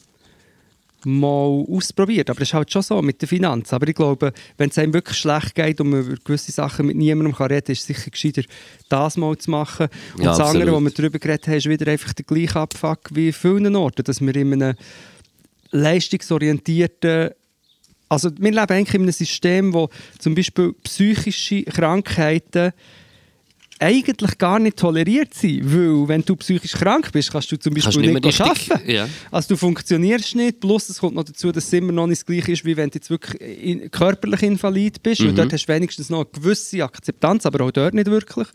mal 1.04 1.64
ausprobiert. 1.68 2.28
Aber 2.30 2.40
das 2.40 2.48
ist 2.48 2.54
halt 2.54 2.72
schon 2.72 2.82
so 2.82 3.00
mit 3.02 3.20
den 3.22 3.28
Finanzen. 3.28 3.74
Aber 3.74 3.86
ich 3.88 3.94
glaube, 3.94 4.32
wenn 4.56 4.70
es 4.70 4.78
einem 4.78 4.92
wirklich 4.94 5.16
schlecht 5.18 5.54
geht 5.54 5.80
und 5.80 5.90
man 5.90 6.00
über 6.06 6.16
gewisse 6.24 6.52
Sachen 6.52 6.86
mit 6.86 6.96
niemandem 6.96 7.34
kann 7.34 7.48
reden 7.48 7.64
kann, 7.66 7.72
ist 7.72 7.80
es 7.80 7.86
sicher 7.86 8.10
gescheiter, 8.10 8.42
das 8.88 9.16
mal 9.16 9.36
zu 9.38 9.50
machen. 9.50 9.88
Und 10.16 10.22
Ja, 10.24 10.30
das 10.30 10.40
andere, 10.40 10.62
absolut. 10.70 10.74
wo 10.74 10.84
wir 10.84 10.90
darüber 10.90 11.18
geredet 11.18 11.46
haben, 11.48 11.54
ist 11.56 11.68
wieder 11.68 11.90
einfach 11.90 12.12
der 12.12 12.24
gleiche 12.24 12.58
Abfuck 12.58 13.00
wie 13.12 13.28
in 13.28 13.32
vielen 13.32 13.74
Orten, 13.76 14.02
dass 14.04 14.20
wir 14.20 14.34
in 14.36 14.52
einem 14.62 14.76
leistungsorientierten 15.70 17.30
also 18.08 18.30
wir 18.38 18.50
leben 18.50 18.72
eigentlich 18.72 18.94
in 18.94 19.02
einem 19.02 19.12
System, 19.12 19.72
wo 19.74 19.88
zum 20.18 20.34
Beispiel 20.34 20.72
psychische 20.82 21.62
Krankheiten 21.64 22.72
eigentlich 23.80 24.38
gar 24.38 24.58
nicht 24.58 24.76
toleriert 24.76 25.34
sind, 25.34 25.72
weil 25.72 26.08
wenn 26.08 26.22
du 26.22 26.34
psychisch 26.34 26.72
krank 26.72 27.12
bist, 27.12 27.30
kannst 27.30 27.52
du 27.52 27.56
zum 27.56 27.74
Kannst 27.74 27.86
Beispiel 27.86 28.06
du 28.08 28.12
nicht, 28.14 28.24
nicht 28.24 28.38
mehr 28.40 28.48
arbeiten. 28.48 28.90
ja. 28.90 29.08
Also 29.30 29.50
du 29.50 29.56
funktionierst 29.56 30.34
nicht, 30.34 30.58
plus 30.58 30.88
es 30.88 30.98
kommt 30.98 31.14
noch 31.14 31.22
dazu, 31.22 31.52
dass 31.52 31.64
es 31.66 31.72
immer 31.74 31.92
noch 31.92 32.08
nicht 32.08 32.22
das 32.22 32.26
Gleiche 32.26 32.50
ist, 32.52 32.64
wie 32.64 32.76
wenn 32.76 32.90
du 32.90 32.94
jetzt 32.96 33.08
wirklich 33.08 33.40
in, 33.40 33.88
körperlich 33.92 34.42
invalid 34.42 35.00
bist, 35.00 35.20
Mhm. 35.20 35.26
weil 35.28 35.34
dort 35.34 35.52
hast 35.52 35.66
du 35.66 35.72
wenigstens 35.72 36.10
noch 36.10 36.18
eine 36.24 36.26
gewisse 36.32 36.82
Akzeptanz, 36.82 37.46
aber 37.46 37.64
auch 37.64 37.70
dort 37.70 37.94
nicht 37.94 38.08
wirklich. 38.08 38.48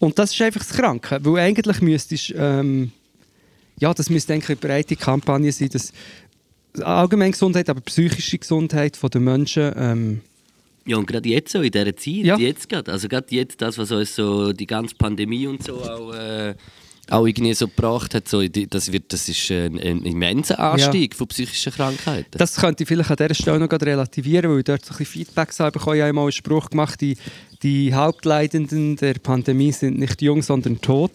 Und 0.00 0.18
das 0.18 0.32
ist 0.32 0.42
einfach 0.42 0.64
das 0.64 0.76
Kranke, 0.76 1.18
weil 1.22 1.40
eigentlich 1.40 1.80
müsstest 1.80 2.34
ähm, 2.36 2.90
ja, 3.80 3.94
das 3.94 4.10
müsste 4.10 4.32
eigentlich 4.32 4.48
eine 4.48 4.56
breite 4.56 4.96
Kampagne 4.96 5.52
sein, 5.52 5.68
dass 5.68 5.92
allgemeine 6.80 7.32
Gesundheit, 7.32 7.68
aber 7.68 7.80
psychische 7.82 8.38
Gesundheit 8.38 8.98
der 9.02 9.20
Menschen 9.20 9.72
ähm, 9.76 10.20
Ja, 10.86 10.96
und 10.96 11.06
gerade 11.06 11.28
jetzt 11.28 11.52
so, 11.52 11.60
in 11.60 11.70
dieser 11.70 11.96
Zeit, 11.96 12.14
Ja. 12.24 12.36
jetzt 12.38 12.68
gerade, 12.68 12.90
also 12.90 13.08
gerade 13.08 13.26
jetzt, 13.30 13.60
das, 13.60 13.78
was 13.78 13.90
uns 13.90 14.14
so 14.14 14.52
die 14.52 14.66
ganze 14.66 14.94
Pandemie 14.94 15.46
und 15.46 15.62
so 15.62 15.80
auch, 15.82 16.14
äh, 16.14 16.54
auch 17.10 17.26
irgendwie 17.26 17.54
so 17.54 17.68
gebracht 17.68 18.14
hat, 18.14 18.28
so, 18.28 18.46
das, 18.46 18.92
wird, 18.92 19.12
das 19.12 19.28
ist 19.28 19.50
ein, 19.50 19.78
ein 19.78 20.02
immenser 20.02 20.58
Anstieg 20.58 21.14
von 21.14 21.26
psychischen 21.28 21.72
Krankheiten. 21.72 22.28
Das 22.32 22.56
könnte 22.56 22.82
ich 22.82 22.88
vielleicht 22.88 23.10
an 23.10 23.16
dieser 23.16 23.34
Stelle 23.34 23.58
noch 23.58 23.70
relativieren, 23.70 24.50
weil 24.50 24.58
ich 24.58 24.64
dort 24.64 24.84
so 24.84 24.92
ein 24.92 24.98
bisschen 24.98 25.24
Feedbacks 25.24 25.60
habe. 25.60 25.78
Ich 25.78 25.86
habe 25.86 26.04
einmal 26.04 26.24
einen 26.24 26.32
Spruch 26.32 26.68
gemacht, 26.70 27.00
die, 27.00 27.16
die 27.62 27.94
Hauptleidenden 27.94 28.96
der 28.96 29.14
Pandemie 29.14 29.72
sind 29.72 29.98
nicht 29.98 30.20
jung, 30.22 30.42
sondern 30.42 30.80
tot. 30.80 31.12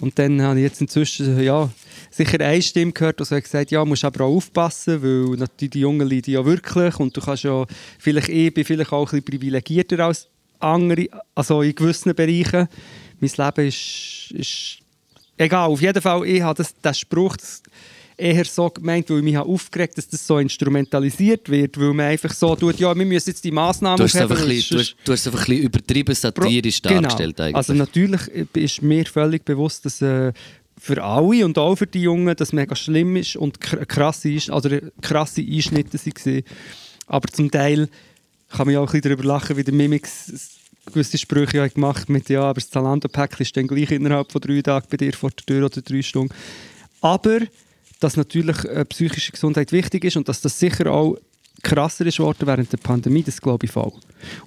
Und 0.00 0.18
dann 0.18 0.40
habe 0.42 0.58
ich 0.60 0.64
jetzt 0.64 0.80
inzwischen 0.80 1.40
ja, 1.42 1.70
sicher 2.14 2.40
eine 2.40 2.62
Stimme 2.62 2.92
gehört, 2.92 3.20
die 3.20 3.24
so 3.24 3.36
hat 3.36 3.44
gesagt 3.44 3.70
ja, 3.70 3.84
musst 3.84 4.04
aber 4.04 4.24
auch 4.24 4.36
aufpassen, 4.36 5.02
weil 5.02 5.36
natürlich 5.36 5.70
die 5.72 5.80
Jungen 5.80 6.08
leiden 6.08 6.32
ja 6.34 6.44
wirklich 6.44 6.98
und 7.00 7.16
du 7.16 7.20
kannst 7.20 7.44
ja, 7.44 7.64
vielleicht 7.98 8.28
ich 8.28 8.52
bin 8.52 8.64
vielleicht 8.64 8.92
auch 8.92 9.00
ein 9.12 9.22
bisschen 9.22 9.24
privilegierter 9.24 10.00
als 10.00 10.28
andere, 10.58 11.06
also 11.34 11.62
in 11.62 11.74
gewissen 11.74 12.14
Bereichen. 12.14 12.68
Mein 13.20 13.30
Leben 13.36 13.68
ist, 13.68 14.30
ist 14.32 14.78
egal, 15.36 15.68
auf 15.68 15.80
jeden 15.80 16.02
Fall, 16.02 16.26
ich 16.26 16.42
habe 16.42 16.56
das, 16.56 16.74
den 16.76 16.94
Spruch 16.94 17.36
das 17.36 17.62
eher 18.16 18.44
so 18.44 18.68
gemeint, 18.70 19.08
weil 19.10 19.18
ich 19.18 19.24
mich 19.24 19.36
habe 19.36 19.48
aufgeregt 19.48 19.98
dass 19.98 20.08
das 20.08 20.26
so 20.26 20.38
instrumentalisiert 20.38 21.48
wird, 21.48 21.78
weil 21.80 21.92
man 21.92 22.06
einfach 22.06 22.32
so 22.32 22.54
tut, 22.54 22.78
ja, 22.78 22.94
wir 22.96 23.04
müssen 23.06 23.30
jetzt 23.30 23.42
die 23.42 23.50
Massnahmen 23.50 23.96
du 23.96 24.04
hast 24.04 24.14
es 24.14 24.20
einfach 24.20 24.36
aufheben, 24.36 24.50
ein 24.50 24.56
bisschen, 24.56 24.76
du 24.76 24.82
hast, 24.82 24.96
du 25.04 25.12
hast 25.12 25.20
es 25.20 25.26
einfach 25.26 25.40
ein 25.40 25.46
bisschen 25.46 25.64
übertrieben 25.64 26.14
satirisch 26.14 26.82
Genau. 26.82 27.00
dargestellt 27.00 27.40
eigentlich. 27.40 27.56
Also 27.56 27.74
natürlich 27.74 28.20
ist 28.54 28.82
mir 28.82 29.04
völlig 29.06 29.44
bewusst, 29.44 29.84
dass 29.86 30.00
äh, 30.02 30.32
für 30.82 31.00
alle 31.00 31.44
und 31.44 31.58
auch 31.58 31.76
für 31.76 31.86
die 31.86 32.02
Jungen 32.02 32.34
das 32.34 32.52
mega 32.52 32.74
schlimm 32.74 33.14
ist 33.14 33.36
und 33.36 33.60
kr- 33.60 33.86
krasse, 33.86 34.36
oder 34.50 34.80
krasse 35.00 35.40
Einschnitte 35.40 35.96
waren. 35.96 36.42
Aber 37.06 37.28
zum 37.28 37.52
Teil 37.52 37.88
kann 38.48 38.66
man 38.66 38.74
ja 38.74 38.80
auch 38.80 38.92
ein 38.92 39.00
darüber 39.00 39.22
lachen, 39.22 39.56
wie 39.56 39.62
der 39.62 39.74
Mimix 39.74 40.58
gewisse 40.86 41.18
Sprüche 41.18 41.58
ja 41.58 41.68
gemacht 41.68 42.08
mit 42.08 42.28
«Ja, 42.28 42.42
aber 42.42 42.60
das 42.60 42.68
Zalando-Päckchen 42.70 43.42
ist 43.42 43.56
dann 43.56 43.68
gleich 43.68 43.92
innerhalb 43.92 44.32
von 44.32 44.40
drei 44.40 44.60
Tagen 44.60 44.88
bei 44.90 44.96
dir 44.96 45.12
vor 45.12 45.30
der 45.30 45.46
Tür 45.46 45.66
oder 45.66 45.80
drei 45.82 46.02
Stunden». 46.02 46.34
Aber 47.00 47.38
dass 48.00 48.16
natürlich 48.16 48.64
äh, 48.64 48.84
psychische 48.86 49.30
Gesundheit 49.30 49.70
wichtig 49.70 50.02
ist 50.02 50.16
und 50.16 50.28
dass 50.28 50.40
das 50.40 50.58
sicher 50.58 50.90
auch 50.90 51.16
krasser 51.62 52.04
ist 52.06 52.18
worden 52.18 52.48
während 52.48 52.72
der 52.72 52.78
Pandemie, 52.78 53.22
das 53.22 53.40
glaube 53.40 53.66
ich 53.66 53.72
voll. 53.72 53.92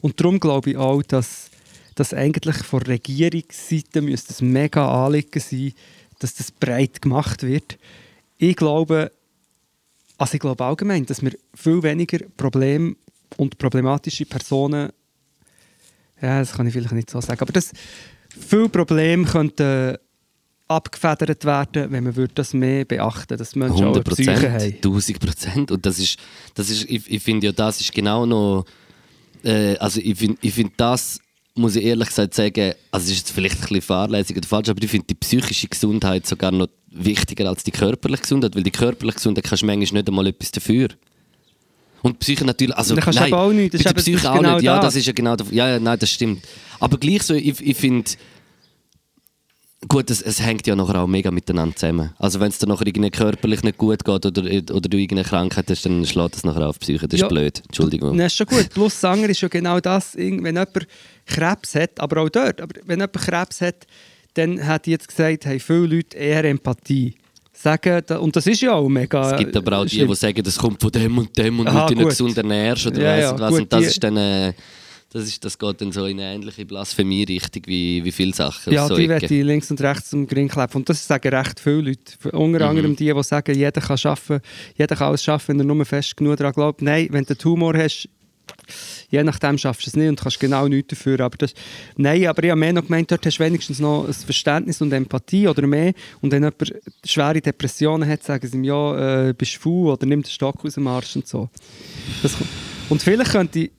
Und 0.02 0.20
darum 0.20 0.42
glaube 0.42 0.72
ich 0.72 0.78
auch, 0.78 1.02
dass, 1.02 1.50
dass 1.96 2.14
eigentlich 2.14 2.58
von 2.58 2.82
Regierungsseite 2.82 4.02
müsste 4.02 4.34
es 4.34 4.42
mega 4.42 5.06
Anliegen 5.06 5.40
sein, 5.40 5.72
dass 6.26 6.36
das 6.36 6.52
breit 6.52 7.02
gemacht 7.02 7.44
wird. 7.44 7.78
Ich 8.38 8.56
glaube, 8.56 9.12
also 10.18 10.34
ich 10.34 10.40
glaube 10.40 10.64
allgemein, 10.64 11.06
dass 11.06 11.22
wir 11.22 11.34
viel 11.54 11.84
weniger 11.84 12.20
Probleme 12.36 12.96
und 13.38 13.58
problematische 13.58 14.26
Personen 14.26 14.92
ja, 16.22 16.40
das 16.40 16.54
kann 16.54 16.66
ich 16.66 16.74
vielleicht 16.74 16.94
nicht 16.94 17.10
so 17.10 17.20
sagen, 17.22 17.42
aber 17.42 17.52
dass 17.52 17.72
viele 18.30 18.70
Probleme 18.70 19.26
könnten 19.26 19.98
abgefedert 20.68 21.46
werden, 21.46 21.92
wenn 21.92 22.04
man 22.04 22.16
würde 22.16 22.34
das 22.34 22.54
mehr 22.54 22.86
beachten 22.86 23.38
dass 23.38 23.56
Menschen 23.56 23.86
auch 23.86 23.94
eine 23.96 24.04
100 24.04 24.06
Psyche 24.06 24.32
Prozent, 24.32 24.54
haben. 24.54 24.76
1000 24.76 25.20
Prozent. 25.20 25.72
Und 25.72 25.86
das 25.86 26.00
ist, 26.00 26.18
das 26.56 26.70
ist 26.70 26.90
ich, 26.90 27.12
ich 27.12 27.22
finde 27.22 27.48
ja, 27.48 27.52
das 27.52 27.82
ist 27.82 27.94
genau 27.94 28.26
noch, 28.26 28.66
äh, 29.44 29.78
also 29.78 30.00
ich 30.02 30.18
finde, 30.18 30.38
ich 30.42 30.54
find 30.54 30.74
das, 30.78 31.20
muss 31.56 31.76
ich 31.76 31.86
ehrlich 31.86 32.10
gesagt 32.10 32.34
sagen, 32.34 32.74
also 32.92 33.06
es 33.06 33.12
ist 33.12 33.18
jetzt 33.18 33.32
vielleicht 33.32 33.56
ein 33.56 33.62
bisschen 33.62 33.82
fahrlässig 33.82 34.38
oder 34.38 34.48
falsch, 34.48 34.70
aber 34.70 34.84
ich 34.84 34.90
finde 34.90 35.08
die 35.08 35.16
psychische 35.16 35.68
Gesundheit 35.68 36.28
sogar 36.28 36.52
noch 36.52 36.68
wichtiger 36.92 37.48
als 37.48 37.64
die 37.64 37.72
körperliche 37.72 38.24
Gesundheit, 38.24 38.56
weil 38.56 38.64
die 38.64 38.72
körperliche 38.72 39.16
Gesundheit 39.16 39.46
kannst 39.46 39.64
du 39.64 39.66
manchmal 39.66 40.02
nicht 40.02 40.08
einmal 40.08 40.28
etwas 40.28 40.52
dafür. 40.52 40.90
Und 42.02 42.14
die 42.14 42.18
Psyche 42.20 42.46
natürlich, 42.46 42.76
also 42.76 42.94
nein, 42.94 43.18
aber 43.18 43.42
auch 43.42 43.52
nichts, 43.52 43.72
das 43.72 43.84
bei 43.84 43.90
ist 43.90 43.98
der 43.98 44.02
Psyche 44.02 44.32
auch 44.32 44.38
genau 44.38 44.56
nicht, 44.56 44.64
ja, 44.64 44.80
das. 44.80 44.96
ist 44.96 45.08
ja 45.08 45.14
genau, 45.14 45.36
ja, 45.52 45.70
ja, 45.70 45.80
nein, 45.80 45.98
das 45.98 46.12
stimmt. 46.12 46.44
Aber 46.80 46.98
gleich 46.98 47.24
so, 47.24 47.34
ich, 47.34 47.60
ich 47.62 47.78
finde, 47.78 48.12
gut, 49.88 50.10
es, 50.10 50.22
es 50.22 50.42
hängt 50.42 50.66
ja 50.68 50.76
nachher 50.76 51.02
auch 51.02 51.08
mega 51.08 51.32
miteinander 51.32 51.76
zusammen. 51.76 52.12
Also 52.18 52.40
wenn 52.40 52.50
es 52.50 52.58
dir 52.60 52.68
nachher 52.68 52.88
irgendwie 52.88 53.10
körperlich 53.12 53.64
nicht 53.64 53.78
gut 53.78 54.04
geht 54.04 54.26
oder, 54.26 54.42
oder 54.42 54.90
du 54.90 54.98
irgendeine 54.98 55.24
Krankheit 55.24 55.70
hast, 55.70 55.86
dann 55.86 56.06
schlägt 56.06 56.36
das 56.36 56.44
nachher 56.44 56.68
auf 56.68 56.78
die 56.80 56.86
Psyche, 56.86 57.08
das 57.08 57.16
ist 57.18 57.22
Ja. 57.22 57.28
blöd, 57.28 57.62
Entschuldigung. 57.66 58.18
Das 58.18 58.28
ist 58.28 58.38
schon 58.38 58.48
gut. 58.48 58.70
Plus 58.72 58.94
das 59.00 59.04
andere 59.06 59.32
ist 59.32 59.42
ja 59.42 59.48
genau 59.48 59.80
das, 59.80 60.16
wenn 60.16 60.44
jemand 60.46 60.88
Krebs 61.26 61.76
hat, 61.76 62.00
aber 62.00 62.22
auch 62.22 62.30
dort, 62.30 62.62
aber 62.62 62.74
wenn 62.86 63.00
jemand 63.00 63.14
Krebs 63.14 63.62
hat, 63.62 63.86
dann 64.36 64.66
hat 64.66 64.88
jetzt 64.88 65.08
gesagt, 65.08 65.46
haben 65.46 65.60
viele 65.60 65.88
Leute 65.88 66.18
eher 66.18 66.44
Empathie. 66.46 67.16
Sagen, 67.54 68.04
und 68.20 68.36
das 68.36 68.48
ist 68.48 68.62
ja 68.62 68.74
auch 68.74 68.90
mega 68.90 69.32
Es 69.32 69.38
gibt 69.38 69.56
aber 69.56 69.78
auch 69.80 69.86
die, 69.86 69.96
schlimm. 69.96 70.10
die 70.10 70.16
sagen, 70.16 70.44
das 70.44 70.58
kommt 70.58 70.82
von 70.82 70.92
dem 70.92 71.18
und 71.18 71.38
dem 71.38 71.58
und 71.62 71.68
Aha, 71.68 71.86
du 71.88 71.94
nicht 71.94 72.02
gut. 72.04 72.10
gesund 72.10 72.38
ernährst 72.38 72.86
oder 72.88 73.02
Ja, 73.02 73.08
weiss 73.10 73.22
ja, 73.24 73.32
nicht 73.32 73.40
was. 73.42 73.50
gut, 73.52 73.62
und 73.62 73.74
das 73.74 73.80
die- 73.80 73.86
ist 73.88 74.04
dann, 74.04 74.18
äh, 74.18 74.54
das, 75.12 75.24
ist, 75.28 75.46
das 75.46 75.58
geht 75.58 75.80
dann 75.82 75.92
so 75.92 76.06
in 76.06 76.20
eine 76.20 76.34
ähnliche 76.36 76.66
Blasphemie-Richtung 76.66 77.64
wie, 77.68 78.04
wie 78.04 78.12
viele 78.12 78.34
Sachen. 78.34 78.74
Ja, 78.74 78.88
so 78.88 78.96
die 78.98 79.08
werden 79.08 79.28
die 79.28 79.42
links 79.44 79.72
und 79.72 79.80
rechts 79.82 80.10
zum 80.10 80.28
Gring 80.28 80.48
kleben. 80.50 80.74
Und 80.74 80.90
das 80.90 81.06
sagen 81.08 81.34
recht 81.34 81.60
viele 81.60 81.82
Leute. 81.82 82.38
Unter 82.38 82.60
Mhm. 82.66 82.70
anderem 82.70 82.96
die, 82.96 83.14
die 83.14 83.24
sagen, 83.24 83.56
jeder 83.56 83.82
kann 83.82 83.98
arbeiten, 84.04 84.42
jeder 84.78 84.96
kann 84.96 85.08
alles 85.08 85.24
schaffen, 85.24 85.60
wenn 85.60 85.60
er 85.68 85.74
nur 85.74 85.86
fest 85.86 86.18
genug 86.18 86.38
daran 86.38 86.54
glaubt. 86.54 86.82
Nein, 86.82 87.08
wenn 87.12 87.24
du 87.24 87.30
einen 87.30 87.38
Tumor 87.38 87.78
hast, 87.78 88.10
je 89.10 89.24
nachdem 89.24 89.58
schaffst 89.58 89.86
du 89.86 89.90
es 89.90 89.96
nicht 89.96 90.10
und 90.10 90.20
kannst 90.20 90.40
genau 90.40 90.68
nichts 90.68 90.90
dafür. 90.90 91.20
Aber 91.22 91.38
das, 91.38 91.54
nein, 91.98 92.28
aber 92.28 92.44
ich 92.44 92.50
habe 92.52 92.60
mehr 92.60 92.74
noch 92.74 92.84
gemeint, 92.84 93.10
dort 93.10 93.26
hast 93.26 93.38
du 93.40 93.44
wenigstens 93.44 93.80
noch 93.80 94.06
ein 94.08 94.14
Verständnis 94.14 94.82
und 94.82 94.92
Empathie 94.92 95.48
oder 95.48 95.66
mehr. 95.66 95.94
Und 96.22 96.32
wenn 96.32 96.44
jemand 96.44 96.74
schwere 97.06 97.42
Depressionen 97.42 98.08
hat, 98.10 98.24
sagen 98.24 98.48
sie 98.48 98.58
ihm, 98.58 98.64
ja, 98.64 99.30
äh, 99.30 99.34
bist 99.34 99.56
du 99.56 99.60
faul 99.62 99.94
oder 99.94 100.06
nimm 100.06 100.22
den 100.24 100.30
Stock 100.30 100.64
aus 100.66 100.74
dem 100.76 100.88
Arsch 100.88 101.16
und 101.16 101.28
so. 101.28 101.50
Das, 102.22 102.36
und 102.90 103.02
vielleicht 103.02 103.32
könnte 103.32 103.60
ich, 103.60 103.72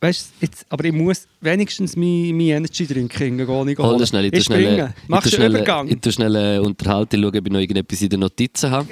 weißt 0.00 0.32
du, 0.40 0.46
jetzt, 0.46 0.66
aber 0.68 0.84
ich 0.84 0.92
muss 0.92 1.26
wenigstens 1.40 1.96
mein, 1.96 2.36
mein 2.36 2.48
Energy 2.48 2.86
Drink 2.86 3.16
gehen, 3.16 3.36
nicht 3.36 3.48
Hol 3.48 3.98
das 3.98 4.08
schnell, 4.08 4.32
ich 4.32 4.44
springe. 4.44 4.94
ich 5.02 5.08
Machst 5.08 5.32
du 5.32 5.36
einen 5.36 5.50
schnell, 5.50 5.62
Übergang? 5.62 5.88
ich 5.88 6.14
schnell 6.14 6.36
äh, 6.36 6.58
unterhalten, 6.58 7.20
schauen, 7.20 7.36
ob 7.36 7.46
ich 7.46 7.52
noch 7.52 7.60
irgendetwas 7.60 8.02
in 8.02 8.08
den 8.08 8.20
Notizen 8.20 8.70
habe. 8.70 8.88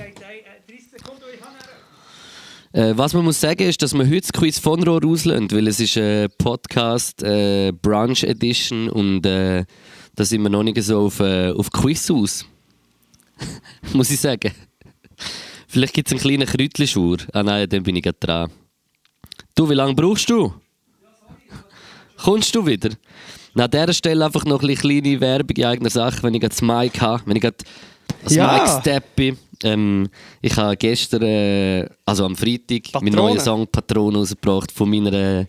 Äh, 2.73 2.93
was 2.97 3.15
man 3.15 3.25
muss 3.25 3.41
sagen 3.41 3.69
ist, 3.69 3.81
dass 3.83 3.95
wir 3.95 4.05
heute 4.05 4.21
das 4.23 4.33
Quiz 4.33 4.59
von 4.59 4.83
Rohr 4.83 5.05
auslösen, 5.05 5.49
weil 5.53 5.69
es 5.69 5.79
ist 5.79 5.97
ein 5.97 6.29
Podcast 6.39 7.23
äh, 7.23 7.71
Brunch 7.71 8.25
Edition 8.25 8.89
und 8.89 9.25
äh, 9.25 9.65
da 10.17 10.25
sind 10.25 10.43
wir 10.43 10.51
noch 10.51 10.65
nicht 10.65 10.83
so 10.83 11.07
auf, 11.07 11.21
äh, 11.21 11.51
auf 11.51 11.71
Quiz 11.71 12.11
aus. 12.11 12.45
muss 13.93 14.11
ich 14.11 14.21
sagen. 14.21 14.53
Vielleicht 15.69 15.95
gibt 15.95 16.09
es 16.09 16.13
einen 16.13 16.21
kleinen 16.21 16.47
Kräutlischwur. 16.47 17.19
Ah 17.33 17.43
nein, 17.43 17.69
dann 17.69 17.83
bin 17.83 17.97
ich 17.97 18.03
gerade 18.03 18.19
dran. 18.19 18.51
Du, 19.55 19.69
wie 19.69 19.75
lange 19.75 19.95
brauchst 19.95 20.29
du? 20.31 20.53
Kommst 22.25 22.55
du 22.55 22.65
wieder? 22.67 22.89
An 23.55 23.71
dieser 23.71 23.93
Stelle 23.93 24.25
einfach 24.25 24.47
noch 24.47 24.63
ein 24.63 24.69
bisschen 24.69 25.03
kleine 25.03 25.21
Werbung 25.21 25.57
in 25.59 25.65
eigener 25.65 25.91
Sache, 25.91 26.23
wenn 26.23 26.33
ich 26.33 26.41
das 26.41 26.63
Mic 26.63 26.99
habe, 27.01 27.23
wenn 27.27 27.37
ich 27.37 27.43
gerade 27.43 27.57
das 28.23 28.35
Ja. 28.35 28.51
Mic 28.53 28.81
steppe. 28.81 29.37
Ähm, 29.63 30.09
ich 30.41 30.57
habe 30.57 30.75
gestern, 30.79 31.23
äh, 31.23 31.87
also 32.07 32.25
am 32.25 32.35
Freitag, 32.35 32.95
meinen 32.95 33.13
Patrone. 33.13 33.17
neuen 33.17 33.41
Song 33.41 33.67
«Patrone» 33.67 34.17
rausgebracht 34.19 34.73
von 34.73 34.89
meiner 34.89 35.47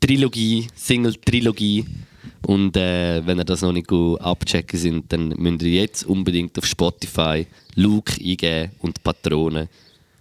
Trilogie, 0.00 0.66
Single-Trilogie. 0.74 1.86
Und 2.46 2.76
äh, 2.76 3.24
wenn 3.26 3.38
ihr 3.38 3.44
das 3.44 3.62
noch 3.62 3.72
nicht 3.72 3.88
gut 3.88 4.20
abchecken 4.20 4.78
sind, 4.78 5.10
dann 5.12 5.28
müsst 5.38 5.62
ihr 5.62 5.80
jetzt 5.80 6.04
unbedingt 6.04 6.58
auf 6.58 6.66
Spotify 6.66 7.46
Luke 7.74 8.12
eingeben 8.20 8.72
und 8.80 9.02
Patrone 9.02 9.68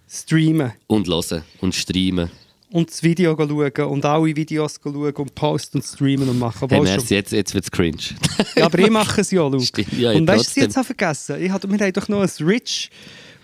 Streamen. 0.07 0.71
und 0.87 1.07
hören 1.07 1.43
und 1.59 1.75
streamen. 1.75 2.29
Und 2.71 2.89
das 2.89 3.03
Video 3.03 3.35
schauen 3.37 3.89
und 3.89 4.05
alle 4.05 4.35
Videos 4.35 4.79
schauen 4.81 5.13
und 5.13 5.35
posten 5.35 5.77
und 5.77 5.83
streamen 5.83 6.29
und 6.29 6.39
machen. 6.39 6.69
Hey, 6.69 6.81
merci, 6.81 7.15
jetzt, 7.15 7.31
jetzt 7.31 7.53
wird 7.53 7.65
es 7.65 7.71
cringe. 7.71 7.97
Ja, 8.55 8.65
aber 8.65 8.79
ich 8.79 8.89
mache 8.89 9.21
es 9.21 9.31
ja, 9.31 9.45
Luke. 9.45 9.63
Stimmt, 9.63 9.93
ja, 9.93 10.11
und 10.11 10.27
weißt 10.27 10.39
du, 10.39 10.49
was 10.49 10.57
ich 10.57 10.63
jetzt 10.63 10.77
habe 10.77 10.85
vergessen? 10.85 11.41
Ich 11.41 11.51
hatte, 11.51 11.69
wir 11.69 11.77
haben 11.77 11.93
doch 11.93 12.07
noch 12.07 12.21
ein 12.21 12.29
Rich 12.47 12.89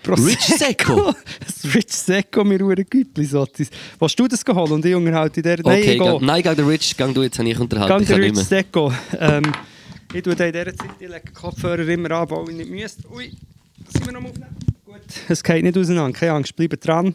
Rich 0.05 0.39
Secco? 0.39 1.07
ein 1.09 1.71
Rich 1.73 1.91
Secco, 1.91 2.43
mir 2.43 2.59
hure 2.59 2.86
Güppli 2.86 3.25
sotis. 3.25 3.69
Willst 3.99 4.19
du 4.19 4.28
das 4.28 4.45
geholt 4.45 4.71
und 4.71 4.86
ich 4.86 4.95
unterhalte 4.95 5.39
in 5.41 5.43
der... 5.43 5.57
Nein, 5.57 5.82
Okay, 5.82 5.93
ich 5.95 6.21
nein, 6.21 6.43
gang 6.43 6.55
der 6.55 6.67
Rich, 6.67 6.95
gang 6.95 7.13
du, 7.13 7.23
jetzt 7.23 7.38
habe 7.39 7.49
ich 7.49 7.59
unterhalten. 7.59 8.03
Ich 8.03 8.07
der 8.07 8.17
Rich. 8.17 8.38
Secco. 8.38 8.93
Ähm, 9.19 9.51
ich 10.13 10.23
tue 10.23 10.34
in 10.34 10.38
dieser 10.38 10.65
Zeit, 10.65 10.89
ich 10.99 11.09
lege 11.09 11.32
Kopfhörer 11.34 11.88
immer 11.88 12.11
an, 12.11 12.30
weil 12.30 12.49
ich 12.51 12.55
nicht 12.55 12.69
müsste. 12.69 13.09
Ui, 13.11 13.32
sind 13.89 14.05
wir 14.05 14.13
noch 14.13 14.23
aufnehmen. 14.23 14.55
Gut, 14.86 15.01
es 15.28 15.43
geht 15.43 15.63
nicht 15.63 15.78
auseinander, 15.78 16.17
keine 16.17 16.34
Angst, 16.34 16.55
bleibt 16.55 16.86
dran. 16.88 17.13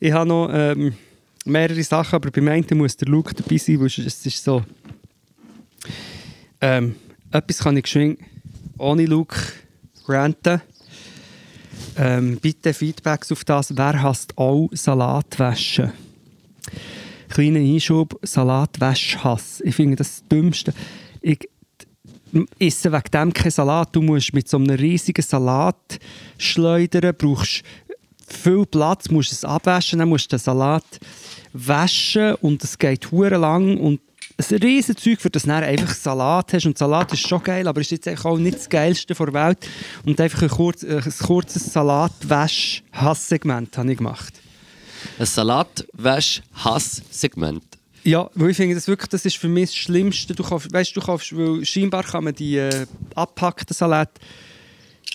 Ich 0.00 0.12
habe 0.12 0.28
noch 0.28 0.48
ähm, 0.52 0.94
mehrere 1.48 1.82
Sachen, 1.82 2.16
aber 2.16 2.30
beim 2.30 2.48
einen 2.48 2.66
muss 2.78 2.96
der 2.96 3.08
Luke 3.08 3.34
dabei 3.34 3.58
sein, 3.58 3.80
weil 3.80 3.86
es 3.86 3.98
ist 3.98 4.44
so... 4.44 4.64
Ähm, 6.60 6.96
etwas 7.30 7.58
kann 7.58 7.76
ich 7.76 7.84
geschwind 7.84 8.18
ohne 8.78 9.06
Luke 9.06 9.36
ranten. 10.06 10.60
Ähm, 11.96 12.38
bitte 12.40 12.72
Feedbacks 12.72 13.30
auf 13.32 13.44
das. 13.44 13.76
Wer 13.76 14.02
hasst 14.02 14.36
auch 14.38 14.68
Salatwäsche? 14.72 15.92
Kleiner 17.28 17.58
Einschub, 17.58 18.18
Salatwäschhass. 18.22 19.60
Ich 19.64 19.74
finde 19.74 19.96
das 19.96 20.20
das 20.20 20.28
Dümmste. 20.28 20.72
Ich 21.20 21.48
esse 22.58 22.92
wegen 22.92 23.10
dem 23.12 23.32
keinen 23.32 23.50
Salat. 23.50 23.94
Du 23.94 24.02
musst 24.02 24.32
mit 24.32 24.48
so 24.48 24.56
einem 24.56 24.70
riesigen 24.70 25.22
Salat 25.22 25.98
schleudern, 26.38 27.14
brauchst 27.16 27.62
viel 28.26 28.66
Platz, 28.66 29.08
musst 29.10 29.32
es 29.32 29.44
abwaschen, 29.44 29.98
dann 29.98 30.08
musst 30.08 30.32
du 30.32 30.36
den 30.36 30.42
Salat 30.42 30.84
waschen 31.52 32.34
und 32.36 32.64
es 32.64 32.78
geht 32.78 33.10
hure 33.10 33.36
lang 33.36 33.78
und 33.78 34.00
ein 34.38 34.46
riesen 34.58 34.96
Zeug, 34.96 35.20
für 35.20 35.30
das 35.30 35.42
du 35.42 35.52
einfach 35.52 35.92
Salat 35.94 36.52
hast. 36.52 36.66
Und 36.66 36.78
Salat 36.78 37.12
ist 37.12 37.26
schon 37.26 37.42
geil, 37.42 37.66
aber 37.66 37.80
ist 37.80 37.90
jetzt 37.90 38.06
auch 38.24 38.38
nicht 38.38 38.58
das 38.58 38.68
Geilste 38.68 39.12
der 39.12 39.32
Welt. 39.32 39.58
Und 40.04 40.20
einfach 40.20 40.42
ein, 40.42 40.48
kurz, 40.48 40.84
äh, 40.84 41.02
ein 41.04 41.14
kurzes 41.26 41.72
Salatwäsch-Hasssegment 41.72 43.76
habe 43.76 43.90
ich 43.90 43.98
gemacht. 43.98 44.34
Ein 45.18 45.26
Salatwäsch-Hass-Segment. 45.26 47.64
Ja, 48.04 48.30
weil 48.34 48.50
ich 48.50 48.56
finde, 48.56 48.76
das 48.76 48.86
wirklich, 48.86 49.08
das 49.08 49.24
ist 49.24 49.38
für 49.38 49.48
mich 49.48 49.70
das 49.70 49.76
Schlimmste. 49.76 50.32
Du 50.34 50.44
kaufst, 50.44 50.72
weißt, 50.72 50.96
du 50.96 51.00
kaufst, 51.00 51.36
weil 51.36 51.64
scheinbar 51.64 52.04
kann 52.04 52.22
man 52.24 52.34
die 52.34 52.58
äh, 52.58 52.86
abpackten 53.16 53.74
Salat, 53.74 54.10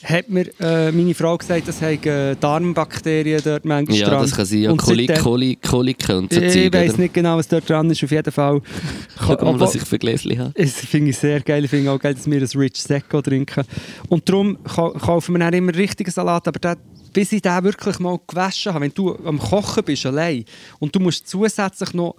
hat 0.04 0.30
mir 0.30 0.48
äh, 0.60 0.91
meine 0.91 1.14
Frau 1.14 1.38
gesagt, 1.38 1.68
das 1.68 1.82
haben 1.82 2.02
äh, 2.04 2.36
Darmbakterien 2.39 3.41
dort 3.44 3.64
manchmal 3.66 3.98
Ja, 3.98 4.10
dran. 4.10 4.22
das 4.22 4.36
kann 4.36 4.46
sein. 4.46 4.60
Ja, 4.64 4.72
Und 4.72 4.78
Kolik, 4.82 5.20
Kolik, 5.20 5.62
Koliken 5.62 6.16
und 6.18 6.34
so 6.34 6.41
ich 6.41 6.54
Zeug, 6.54 6.74
weiß 6.74 6.98
nicht 6.98 7.14
genau, 7.14 7.38
was 7.38 7.48
dort 7.48 7.70
dran 7.70 7.89
ist. 7.89 8.04
Auf 8.04 8.12
jeden 8.12 8.32
Fall. 8.32 8.62
Schau 9.20 9.36
mal, 9.46 9.60
was 9.60 9.76
ich 9.76 9.84
für 9.84 9.98
Gläschen 10.00 10.38
habe. 10.39 10.52
Das 10.56 10.72
finde 10.74 11.12
ich 11.12 11.18
sehr 11.18 11.39
geil. 11.41 11.64
Ich 11.64 11.70
finde 11.70 11.91
auch 11.91 12.00
geil, 12.00 12.14
dass 12.16 12.30
wir 12.30 12.41
ein 12.41 12.48
Rich 12.60 12.82
Secco 12.82 13.22
trinken. 13.22 13.64
Und 14.10 14.28
darum 14.28 14.58
ka- 14.64 14.91
kaufen 14.91 15.34
wir 15.36 15.39
dann 15.39 15.54
immer 15.54 15.74
richtigen 15.76 16.12
Salat, 16.12 16.48
aber 16.48 16.60
der, 16.60 16.78
bis 17.14 17.32
ich 17.32 17.41
den 17.41 17.64
wirklich 17.64 18.00
mal 18.00 18.20
gewaschen 18.28 18.74
habe, 18.74 18.86
wenn 18.86 18.94
du 18.94 19.16
am 19.26 19.39
Kochen 19.39 19.84
bist, 19.84 20.06
allein, 20.06 20.44
und 20.80 20.94
du 20.96 21.00
musst 21.00 21.28
zusätzlich 21.28 21.94
noch 21.94 22.16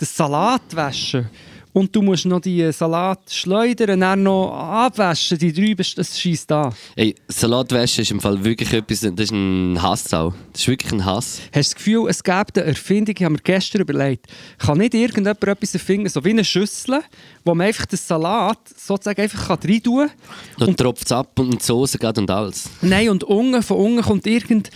den 0.00 0.06
Salat 0.06 0.62
waschen 0.74 1.28
und 1.76 1.94
du 1.94 2.00
musst 2.00 2.24
noch 2.24 2.40
die 2.40 2.72
Salat 2.72 3.30
schleudern, 3.30 4.00
dann 4.00 4.22
noch 4.22 4.50
abwaschen, 4.50 5.36
die 5.36 5.52
drei, 5.52 5.74
das 5.74 6.18
schießt 6.18 6.50
an. 6.52 6.74
Ey, 6.94 7.14
Salatwäsche 7.28 8.00
ist 8.00 8.10
im 8.10 8.18
Fall 8.18 8.42
wirklich 8.42 8.72
etwas, 8.72 9.00
das 9.00 9.12
ist 9.12 9.30
ein 9.30 9.76
Hass 9.82 10.14
auch. 10.14 10.32
Das 10.54 10.62
ist 10.62 10.68
wirklich 10.68 10.90
ein 10.90 11.04
Hass. 11.04 11.38
Hast 11.52 11.54
du 11.54 11.60
das 11.60 11.74
Gefühl, 11.74 12.08
es 12.08 12.24
gäbe 12.24 12.46
eine 12.54 12.64
Erfindung, 12.64 13.14
ich 13.18 13.22
habe 13.22 13.34
mir 13.34 13.40
gestern 13.44 13.82
überlegt, 13.82 14.26
kann 14.56 14.78
nicht 14.78 14.94
irgendjemand 14.94 15.44
etwas 15.44 15.74
erfinden, 15.74 16.08
so 16.08 16.24
wie 16.24 16.30
eine 16.30 16.46
Schüssel, 16.46 17.02
wo 17.44 17.54
man 17.54 17.66
einfach 17.66 17.84
den 17.84 17.98
Salat 17.98 18.58
sozusagen 18.74 19.20
einfach 19.20 19.50
rein 19.50 19.82
tun 19.82 20.08
kann 20.08 20.68
Dann 20.68 20.76
tropft 20.78 21.04
es 21.04 21.12
ab 21.12 21.38
und 21.38 21.60
die 21.60 21.62
Soße 21.62 21.98
geht 21.98 22.16
und 22.16 22.30
alles. 22.30 22.70
Nein, 22.80 23.10
und 23.10 23.22
unten, 23.22 23.62
von 23.62 23.76
unten 23.76 24.00
kommt 24.00 24.26
irgendein 24.26 24.72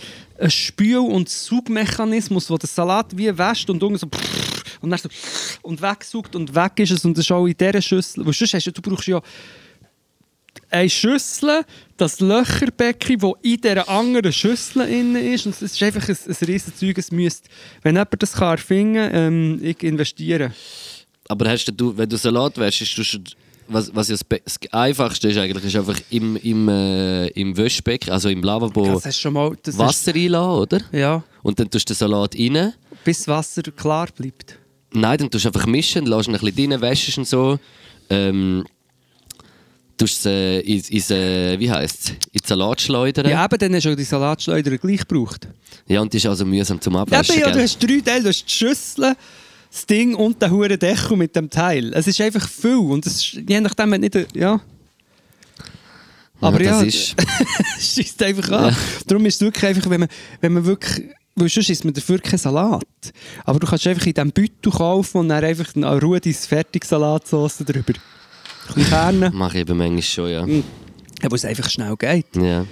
Spül- 0.49 0.99
und 0.99 1.29
Saugmechanismus, 1.29 2.45
der 2.45 2.59
den 2.59 2.67
Salat 2.67 3.17
wie 3.17 3.35
wäscht 3.35 3.71
und 3.71 3.81
unten 3.81 3.97
so 3.97 4.07
und 4.79 4.89
dann 4.89 4.99
so 4.99 5.09
und 5.61 5.81
wegsaugt 5.81 6.35
und 6.35 6.55
weg 6.55 6.73
ist 6.77 6.91
es 6.91 7.05
und 7.05 7.17
das 7.17 7.25
ist 7.25 7.31
auch 7.31 7.45
in 7.45 7.55
dieser 7.57 7.81
Schüssel. 7.81 8.25
Weil 8.25 8.33
sonst 8.33 8.53
hast 8.53 8.67
du, 8.67 8.71
du 8.71 8.81
brauchst 8.81 9.07
ja 9.07 9.21
eine 10.69 10.89
Schüssel, 10.89 11.65
das 11.97 12.19
Löcherbecken, 12.19 13.19
das 13.19 13.31
in 13.41 13.61
dieser 13.61 13.87
anderen 13.89 14.31
Schüssel 14.33 14.85
drin 14.85 15.15
ist. 15.15 15.45
Und 15.45 15.53
es 15.53 15.61
ist 15.61 15.83
einfach 15.83 16.07
ein, 16.07 16.17
ein 16.27 16.45
riesen 16.45 16.75
Zeug. 16.75 16.97
Es 16.97 17.11
müsste, 17.11 17.49
wenn 17.81 17.95
jemand 17.95 18.21
das 18.21 18.33
kann 18.33 18.51
erfinden 18.51 19.11
kann, 19.11 19.11
ähm, 19.13 19.59
ich 19.61 19.83
investiere. 19.83 20.51
Aber 21.27 21.49
hast 21.49 21.65
du, 21.75 21.97
wenn 21.97 22.09
du 22.09 22.17
Salat 22.17 22.57
wäschst, 22.57 22.97
du 22.97 23.03
schon, 23.03 23.23
was, 23.67 23.93
was 23.95 24.09
ja 24.09 24.15
das, 24.27 24.59
Einfachste 24.71 25.29
ist 25.29 25.37
eigentlich, 25.37 25.63
ist 25.63 25.75
einfach 25.75 25.99
im, 26.09 26.35
im, 26.37 26.67
äh, 26.67 27.27
im 27.27 27.55
Wäschbecken, 27.55 28.11
also 28.11 28.29
im 28.29 28.41
Lavabo, 28.41 28.85
Das 28.85 29.05
hast 29.05 29.17
du 29.17 29.21
schon 29.21 29.33
mal... 29.33 29.55
Das 29.63 29.77
Wasser 29.77 30.13
reinlassen, 30.13 30.61
oder? 30.61 30.77
Hast, 30.79 30.93
ja, 30.93 31.23
Und 31.43 31.59
dann 31.59 31.69
tust 31.69 31.89
du 31.89 31.93
den 31.93 31.97
Salat 31.97 32.35
rein. 32.35 32.73
bis 33.05 33.19
das 33.19 33.27
Wasser 33.27 33.61
klar 33.63 34.07
bleibt. 34.15 34.57
Nein, 34.93 35.17
dann 35.17 35.29
tust 35.31 35.45
du 35.45 35.49
einfach 35.49 35.65
mischen, 35.65 36.05
lässt 36.05 36.27
ihn 36.27 36.35
ein 36.35 36.41
bisschen 36.41 36.71
rein, 36.73 36.81
wäschst 36.81 37.17
ihn 37.17 37.25
so. 37.25 37.59
Ähm, 38.09 38.65
tust 39.97 40.19
es 40.19 40.25
äh, 40.25 40.59
ins, 40.61 40.89
ins, 40.89 41.11
äh, 41.11 41.59
wie 41.59 41.71
heisst 41.71 42.13
in 42.31 42.41
Salat 42.43 42.81
schleudern. 42.81 43.29
Ja, 43.29 43.45
eben, 43.45 43.57
dann 43.57 43.75
hast 43.75 43.85
du 43.85 43.91
auch 43.91 43.95
die 43.95 44.03
Salatschleuder 44.03 44.77
gleich 44.77 45.07
gebraucht. 45.07 45.47
Ja, 45.87 46.01
und 46.01 46.11
die 46.11 46.17
ist 46.17 46.25
also 46.25 46.45
mühsam 46.45 46.81
zum 46.81 46.95
Ja, 46.95 47.01
Abwaschen. 47.01 47.39
ja, 47.39 47.51
du 47.51 47.61
hast 47.61 47.79
drei 47.79 48.01
Teile, 48.01 48.23
du 48.23 48.29
hast 48.29 48.43
die 48.45 48.51
Schüssel, 48.51 49.15
das 49.71 49.85
Ding 49.85 50.15
und 50.15 50.41
den 50.41 50.51
huren 50.51 50.77
Deckel 50.77 51.15
mit 51.15 51.35
dem 51.35 51.49
Teil. 51.49 51.93
Es 51.93 52.07
ist 52.07 52.19
einfach 52.19 52.47
viel 52.49 52.75
und 52.77 53.05
es 53.05 53.15
ist, 53.17 53.33
je 53.47 53.61
nachdem 53.61 53.91
nicht, 53.91 54.17
ja. 54.35 54.59
Aber 56.41 56.61
ja, 56.61 56.71
das 56.83 56.83
ist, 56.93 57.15
es 57.77 57.93
schießt 57.93 58.23
einfach 58.23 58.49
an. 58.51 58.75
Darum 59.07 59.25
ist 59.27 59.35
es 59.35 59.41
wirklich 59.41 59.63
einfach, 59.65 59.89
wenn 59.89 60.01
man, 60.01 60.09
wenn 60.41 60.53
man 60.53 60.65
wirklich, 60.65 61.07
weil 61.41 61.49
sonst 61.49 61.69
isst 61.69 61.83
man 61.85 61.93
dafür 61.93 62.19
keinen 62.19 62.37
Salat. 62.37 62.83
Aber 63.45 63.59
du 63.59 63.67
kannst 63.67 63.85
einfach 63.87 64.05
in 64.05 64.13
diesem 64.13 64.31
Beutel 64.31 64.71
kaufen 64.71 65.17
und 65.17 65.29
dann 65.29 65.43
einfach 65.43 65.75
eine 65.75 65.99
Rudis 66.01 66.45
Fertigsalatsauce 66.45 67.57
drüber. 67.59 67.93
Ein 67.93 68.73
bisschen 68.75 68.89
Kerne, 68.89 69.31
mache 69.31 69.57
ich 69.57 69.61
eben 69.61 69.77
manchmal 69.77 70.01
schon, 70.01 70.29
ja. 70.29 70.45
ja, 70.45 71.29
wo 71.31 71.35
es 71.35 71.45
einfach 71.45 71.69
schnell 71.69 71.95
geht. 71.97 72.27
ja. 72.35 72.65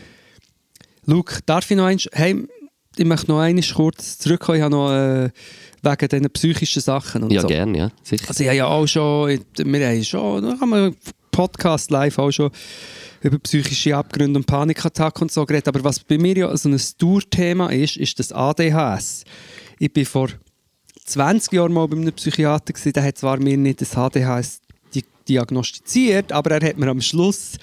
Luke, 1.05 1.39
darf 1.47 1.69
ich 1.71 1.75
noch 1.75 1.85
eins, 1.85 2.07
hey, 2.11 2.47
ich 2.95 3.05
möchte 3.05 3.31
noch 3.31 3.39
einmal 3.39 3.63
kurz 3.73 4.19
zurückkommen, 4.19 4.57
ich 4.59 4.63
habe 4.63 4.75
noch 4.75 4.91
äh, 4.91 5.29
wegen 5.81 6.07
diesen 6.07 6.29
psychischen 6.31 6.81
Sachen 6.83 7.23
und 7.23 7.31
Ja, 7.31 7.41
so. 7.41 7.47
gerne, 7.47 7.77
ja. 7.77 7.91
Sicher. 8.03 8.25
Also 8.27 8.43
ich 8.43 8.47
habe 8.49 8.57
ja 8.57 8.67
auch 8.67 8.85
schon, 8.85 9.39
wir 9.57 9.87
haben 9.87 10.03
schon, 10.03 10.43
da 10.43 10.59
haben 10.59 10.69
wir 10.69 10.93
Podcast 11.31 11.89
live 11.89 12.19
auch 12.19 12.31
schon 12.31 12.51
über 13.21 13.39
psychische 13.39 13.95
Abgründe 13.95 14.39
und 14.39 14.45
Panikattacken 14.45 15.23
und 15.23 15.31
so 15.31 15.45
geredet, 15.45 15.67
aber 15.67 15.83
was 15.83 15.99
bei 15.99 16.17
mir 16.17 16.37
ja 16.37 16.57
so 16.57 16.69
ein 16.69 16.81
Tourthema 16.97 17.67
ist, 17.67 17.97
ist 17.97 18.19
das 18.19 18.31
ADHS. 18.31 19.23
Ich 19.77 19.91
bin 19.91 20.05
vor 20.05 20.29
20 21.05 21.53
Jahren 21.53 21.73
mal 21.73 21.87
bei 21.87 21.97
einem 21.97 22.13
Psychiater 22.13 22.73
gewesen, 22.73 22.93
der 22.93 23.03
hat 23.03 23.17
zwar 23.17 23.39
mir 23.39 23.57
nicht 23.57 23.81
das 23.81 23.95
ADHS 23.95 24.61
di 24.93 25.03
diagnostiziert, 25.27 26.31
aber 26.31 26.51
er 26.51 26.69
hat 26.69 26.77
mir 26.77 26.87
am 26.87 27.01
Schluss 27.01 27.57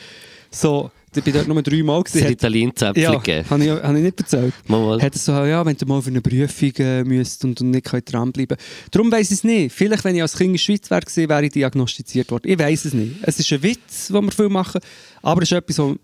so, 0.51 0.91
ich 1.17 1.25
bin 1.25 1.33
dort 1.35 1.49
nur 1.49 1.63
drei 1.63 1.83
Mal 1.83 2.03
Das 2.03 2.13
gewesen, 2.13 2.25
hat- 2.25 2.31
Ritalin-Zäpfchen 2.33 3.03
ja, 3.03 3.15
gegeben. 3.17 3.51
habe 3.51 3.65
ich, 3.99 4.03
nicht 4.03 4.21
erzählt. 4.21 4.55
Mal, 4.67 4.81
mal. 4.81 5.03
Hat 5.03 5.15
er 5.15 5.19
so, 5.19 5.33
ja, 5.33 5.65
wenn 5.65 5.77
du 5.77 5.87
mal 5.87 6.03
für 6.03 6.11
eine 6.11 6.21
Prüfung 6.21 6.73
äh, 6.79 7.05
müsst 7.05 7.45
und, 7.45 7.61
und 7.61 7.71
nicht 7.71 7.87
könnt 7.87 8.13
dranbleiben 8.13 8.57
Darum 8.91 9.11
weiss 9.13 9.31
ich 9.31 9.39
es 9.39 9.45
nicht. 9.45 9.75
Vielleicht, 9.75 10.05
wenn 10.05 10.15
ich 10.17 10.23
als 10.23 10.33
Kind 10.37 10.49
in 10.49 10.53
der 10.55 10.59
Schweiz 10.59 10.91
wäre, 10.91 11.29
wäre 11.29 11.45
ich 11.47 11.53
diagnostiziert 11.53 12.31
worden. 12.31 12.51
Ich 12.51 12.59
weiss 12.59 12.85
es 12.85 12.95
nicht. 12.95 13.17
Es 13.23 13.39
ist 13.39 13.53
ein 13.53 13.63
Witz, 13.63 14.09
den 14.09 14.25
wir 14.25 14.33
viel 14.33 14.49
machen, 14.49 14.81
aber 15.23 15.43
es 15.43 15.51
ist 15.51 15.57
etwas, 15.57 15.79
was 15.79 15.97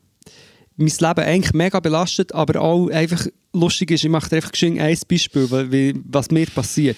mein 0.76 0.88
Leben 0.88 1.20
eigentlich 1.28 1.52
mega 1.52 1.80
belastet, 1.80 2.34
aber 2.34 2.60
auch 2.60 2.88
einfach 2.88 3.26
lustig 3.52 3.90
ist. 3.90 4.04
Ich 4.04 4.10
mache 4.10 4.28
dir 4.30 4.36
einfach 4.36 4.52
ein 4.62 4.98
Beispiel, 5.08 5.70
wie, 5.70 5.94
was 6.08 6.30
mir 6.30 6.46
passiert. 6.46 6.96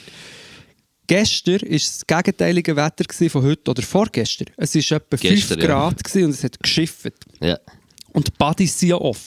Gestern 1.06 1.60
war 1.60 1.68
das 1.70 2.00
gegenteilige 2.06 2.76
Wetter 2.76 3.04
von 3.28 3.42
heute 3.42 3.70
oder 3.70 3.82
vorgestern. 3.82 4.46
Es 4.56 4.74
war 4.74 4.96
etwa 4.96 5.16
5 5.16 5.20
Gestern, 5.20 5.60
ja. 5.60 5.66
Grad 5.66 6.02
gewesen 6.02 6.24
und 6.24 6.30
es 6.30 6.44
hat 6.44 6.58
geschifft. 6.62 7.12
Ja. 7.40 7.58
Und 8.14 8.28
die 8.28 8.32
Buddies 8.38 8.78
sind 8.78 8.88
ja 8.90 8.96
off. 8.96 9.20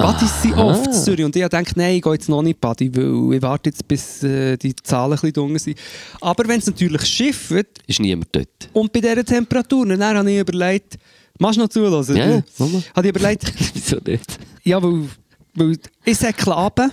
Die 0.00 0.04
Buddies 0.06 0.42
sind 0.42 0.54
off 0.54 0.84
in 0.86 0.92
Zürich. 0.92 1.24
Und 1.24 1.36
ich 1.36 1.46
denke, 1.46 1.72
nein, 1.76 1.96
ich 1.96 2.02
gehe 2.02 2.12
jetzt 2.14 2.28
noch 2.28 2.42
nicht 2.42 2.60
Buddy, 2.60 2.90
weil 2.96 3.36
ich 3.36 3.42
warte 3.42 3.68
jetzt, 3.70 3.86
bis 3.86 4.22
äh, 4.22 4.56
die 4.56 4.74
Zahlen 4.74 5.12
ein 5.12 5.16
bisschen 5.16 5.32
dunkel 5.34 5.58
sind. 5.58 5.78
Aber 6.20 6.48
wenn 6.48 6.58
es 6.58 6.66
natürlich 6.66 7.04
schifft 7.06 7.82
Ist 7.86 8.00
niemand 8.00 8.28
dort. 8.32 8.48
und 8.72 8.92
bei 8.92 9.00
dieser 9.00 9.24
Temperatur, 9.24 9.86
dann 9.86 10.02
habe 10.02 10.32
ich 10.32 10.38
überlegt, 10.40 10.96
machst 11.38 11.58
du 11.58 11.62
noch 11.62 11.68
zuhören? 11.68 12.16
Ja, 12.16 12.42
mal. 12.58 12.82
Habe 12.96 13.08
ich 13.08 13.14
überlegt, 13.14 13.52
Wieso 13.74 13.98
nicht? 14.04 14.38
ja, 14.64 14.82
weil, 14.82 15.04
weil 15.54 15.78
ich 16.06 16.16
säckle 16.16 16.54
runter, 16.54 16.90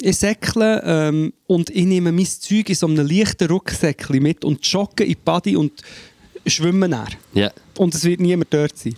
ich 0.00 0.16
säckle 0.16 0.82
ähm, 0.84 1.32
und 1.46 1.70
ich 1.70 1.84
nehme 1.84 2.10
mein 2.10 2.26
Zeug 2.26 2.68
in 2.68 2.74
so 2.74 2.88
einem 2.88 3.06
leichten 3.06 3.46
Rucksäckchen 3.48 4.20
mit 4.20 4.44
und 4.44 4.66
jogge 4.66 5.04
in 5.04 5.10
die 5.10 5.14
Buddy 5.24 5.56
und 5.56 5.80
schwimme 6.44 6.88
näher. 6.88 7.06
Ja. 7.34 7.52
Und 7.78 7.94
es 7.94 8.02
wird 8.02 8.20
niemand 8.20 8.52
dort 8.52 8.76
sein. 8.76 8.96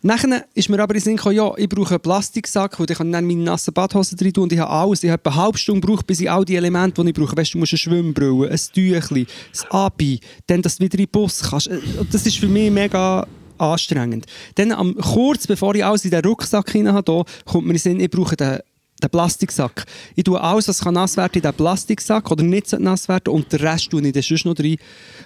Nachher 0.00 0.44
ist 0.54 0.68
mir 0.68 0.78
aber 0.80 0.94
in 0.94 1.00
den 1.00 1.04
Sinn 1.04 1.16
gekommen, 1.16 1.34
ja, 1.34 1.52
ich 1.56 1.68
brauche 1.68 1.90
einen 1.94 2.00
Plastiksack, 2.00 2.78
wo 2.78 2.84
ich 2.84 2.96
dann 2.96 3.10
meine 3.10 3.34
nassen 3.34 3.74
Badhosen 3.74 4.16
drin 4.16 4.32
tun 4.32 4.44
und 4.44 4.52
ich 4.52 4.58
habe 4.60 4.70
alles. 4.70 5.02
Ich 5.02 5.10
habe 5.10 5.24
eine 5.28 5.34
halbe 5.34 5.58
Stunde 5.58 5.80
gebraucht, 5.80 6.06
bis 6.06 6.20
ich 6.20 6.30
all 6.30 6.44
die 6.44 6.54
Elemente, 6.56 7.02
die 7.02 7.08
ich 7.08 7.14
brauche. 7.14 7.36
Weißt 7.36 7.50
du, 7.50 7.54
du 7.54 7.58
musst 7.58 7.72
eine 7.72 7.78
Schwimmbrille, 7.78 8.48
ein 8.48 8.60
Tüchli, 8.72 9.26
ein 9.26 9.70
Abi, 9.70 10.20
dann, 10.46 10.62
dass 10.62 10.76
du 10.76 10.84
wieder 10.84 10.98
in 10.98 11.06
den 11.06 11.10
Bus 11.10 11.42
kannst. 11.42 11.66
Äh, 11.66 11.80
Das 12.12 12.24
ist 12.26 12.38
für 12.38 12.48
mich 12.48 12.70
mega 12.70 13.26
anstrengend. 13.58 14.26
Dann 14.54 14.94
kurz 14.96 15.46
bevor 15.46 15.74
ich 15.74 15.84
alles 15.84 16.04
in 16.04 16.12
den 16.12 16.24
Rucksack 16.24 16.70
hinein 16.70 16.94
habe, 16.94 17.24
kommt 17.44 17.66
mir 17.66 17.72
in 17.72 17.76
den 17.76 17.78
Sinn, 17.78 18.00
ich 18.00 18.10
brauche 18.10 18.36
den 18.36 18.60
den 19.02 19.10
Plastiksack. 19.10 19.84
Ich 20.16 20.24
tue 20.24 20.40
alles, 20.40 20.68
was 20.68 20.80
kann 20.80 20.94
nass 20.94 21.16
werden 21.16 21.34
in 21.34 21.42
diesen 21.42 21.54
Plastiksack 21.54 22.30
oder 22.30 22.42
nicht 22.42 22.68
sollte 22.68 22.84
nass 22.84 23.08
werden 23.08 23.32
und 23.32 23.52
den 23.52 23.60
Rest 23.60 23.90
tue 23.90 24.04
ich 24.06 24.12
dann 24.12 24.22
sonst 24.22 24.44
noch 24.44 24.58
rein. 24.58 24.76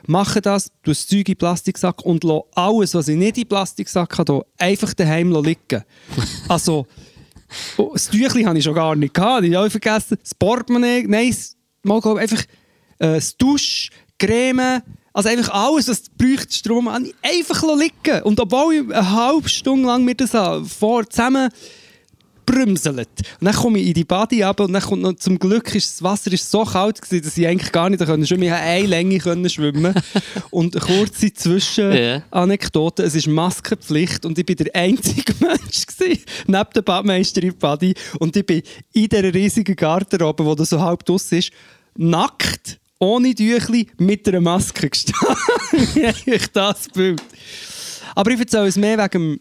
Mache 0.07 0.41
das, 0.41 0.66
tue 0.83 0.93
das 0.93 1.07
Zeug 1.07 1.18
in 1.18 1.25
den 1.25 1.37
Plastiksack 1.37 2.03
und 2.05 2.25
lasse 2.25 2.45
alles, 2.55 2.95
was 2.95 3.09
ich 3.09 3.16
nicht 3.16 3.39
in 3.39 3.45
den 3.45 3.49
Plastiksack 3.49 4.18
habe, 4.18 4.45
einfach 4.59 4.93
daheim 4.95 5.33
liegen. 5.33 5.85
also, 6.49 6.87
oh, 7.77 7.91
das 7.93 8.09
Tüchli 8.09 8.45
habe 8.45 8.59
ich 8.59 8.64
schon 8.64 8.75
gar 8.75 8.95
nicht 8.95 9.14
gehabt, 9.14 9.45
ich 9.45 9.55
habe 9.55 9.70
vergessen. 9.70 10.18
Das 10.23 10.35
Portemonnaie, 10.35 11.05
nein, 11.07 11.35
mal 11.83 12.01
glaub, 12.01 12.18
einfach 12.18 12.43
äh, 12.99 13.14
das 13.14 13.37
Dusch, 13.37 13.91
Creme, 14.18 14.83
also 15.14 15.29
einfach 15.29 15.53
alles, 15.53 15.89
was 15.89 16.03
du 16.05 16.11
bräuchtest, 16.16 16.66
ich 16.66 17.14
einfach 17.23 17.62
liegen. 17.77 18.23
Und 18.23 18.41
obwohl 18.41 18.75
ich 18.75 18.95
eine 18.95 19.11
halbe 19.11 19.49
Stunde 19.49 19.87
lang 19.87 20.05
mir 20.05 20.14
das 20.14 20.33
habe, 20.33 20.64
vor 20.64 21.09
zusammen 21.09 21.51
brümselt. 22.47 23.09
Und 23.40 23.47
dann 23.47 23.55
komme 23.55 23.78
ich 23.78 23.88
in 23.88 23.95
die 23.95 24.05
Body 24.05 24.43
ab 24.43 24.61
und 24.61 24.72
dann 24.72 24.82
kommt 24.82 25.03
noch, 25.03 25.14
zum 25.14 25.38
Glück 25.38 25.74
ist 25.74 25.95
das 25.95 26.03
Wasser 26.03 26.32
ist 26.32 26.51
so 26.51 26.64
kalt 26.64 27.01
gewesen, 27.01 27.24
dass 27.24 27.36
ich 27.36 27.47
eigentlich 27.47 27.72
gar 27.72 27.90
nicht 27.90 28.01
schwimmen 28.01 28.26
konnte. 28.26 28.45
Ich 28.45 28.51
habe 28.51 28.62
eine 28.62 28.86
Länge 28.86 29.18
können 29.18 29.51
schwimmen 29.51 29.95
und 30.51 30.76
eine 30.76 30.84
kurze. 30.84 31.32
Zwischenanekdote. 31.32 33.03
Es 33.03 33.14
ist 33.14 33.26
Maskenpflicht 33.26 34.24
und 34.24 34.38
ich 34.38 34.47
bin 34.47 34.57
der 34.57 34.74
einzige 34.74 35.34
Mensch 35.40 35.86
gewesen, 35.86 36.24
neben 36.47 36.70
der 36.74 36.82
Badmeister 36.82 37.43
in 37.43 37.57
Body 37.57 37.95
und 38.18 38.36
ich 38.36 38.47
bin 38.47 38.62
in 38.93 39.09
dieser 39.09 39.34
riesigen 39.34 39.76
Garderobe, 39.76 40.45
wo 40.45 40.55
da 40.55 40.64
so 40.64 40.80
halb 40.80 41.05
draus 41.05 41.30
ist, 41.32 41.51
nackt, 41.97 42.78
ohne 42.99 43.34
Tüchli, 43.34 43.88
mit 43.99 44.28
einer 44.28 44.40
Maske 44.40 44.88
gestanden. 44.88 45.36
Eigentlich 46.05 46.47
das 46.53 46.88
Bild. 46.88 47.22
Aber 48.14 48.30
ich 48.30 48.40
erzähle 48.40 48.66
es 48.66 48.76
mehr 48.76 48.99
wegen 48.99 49.11
dem 49.11 49.40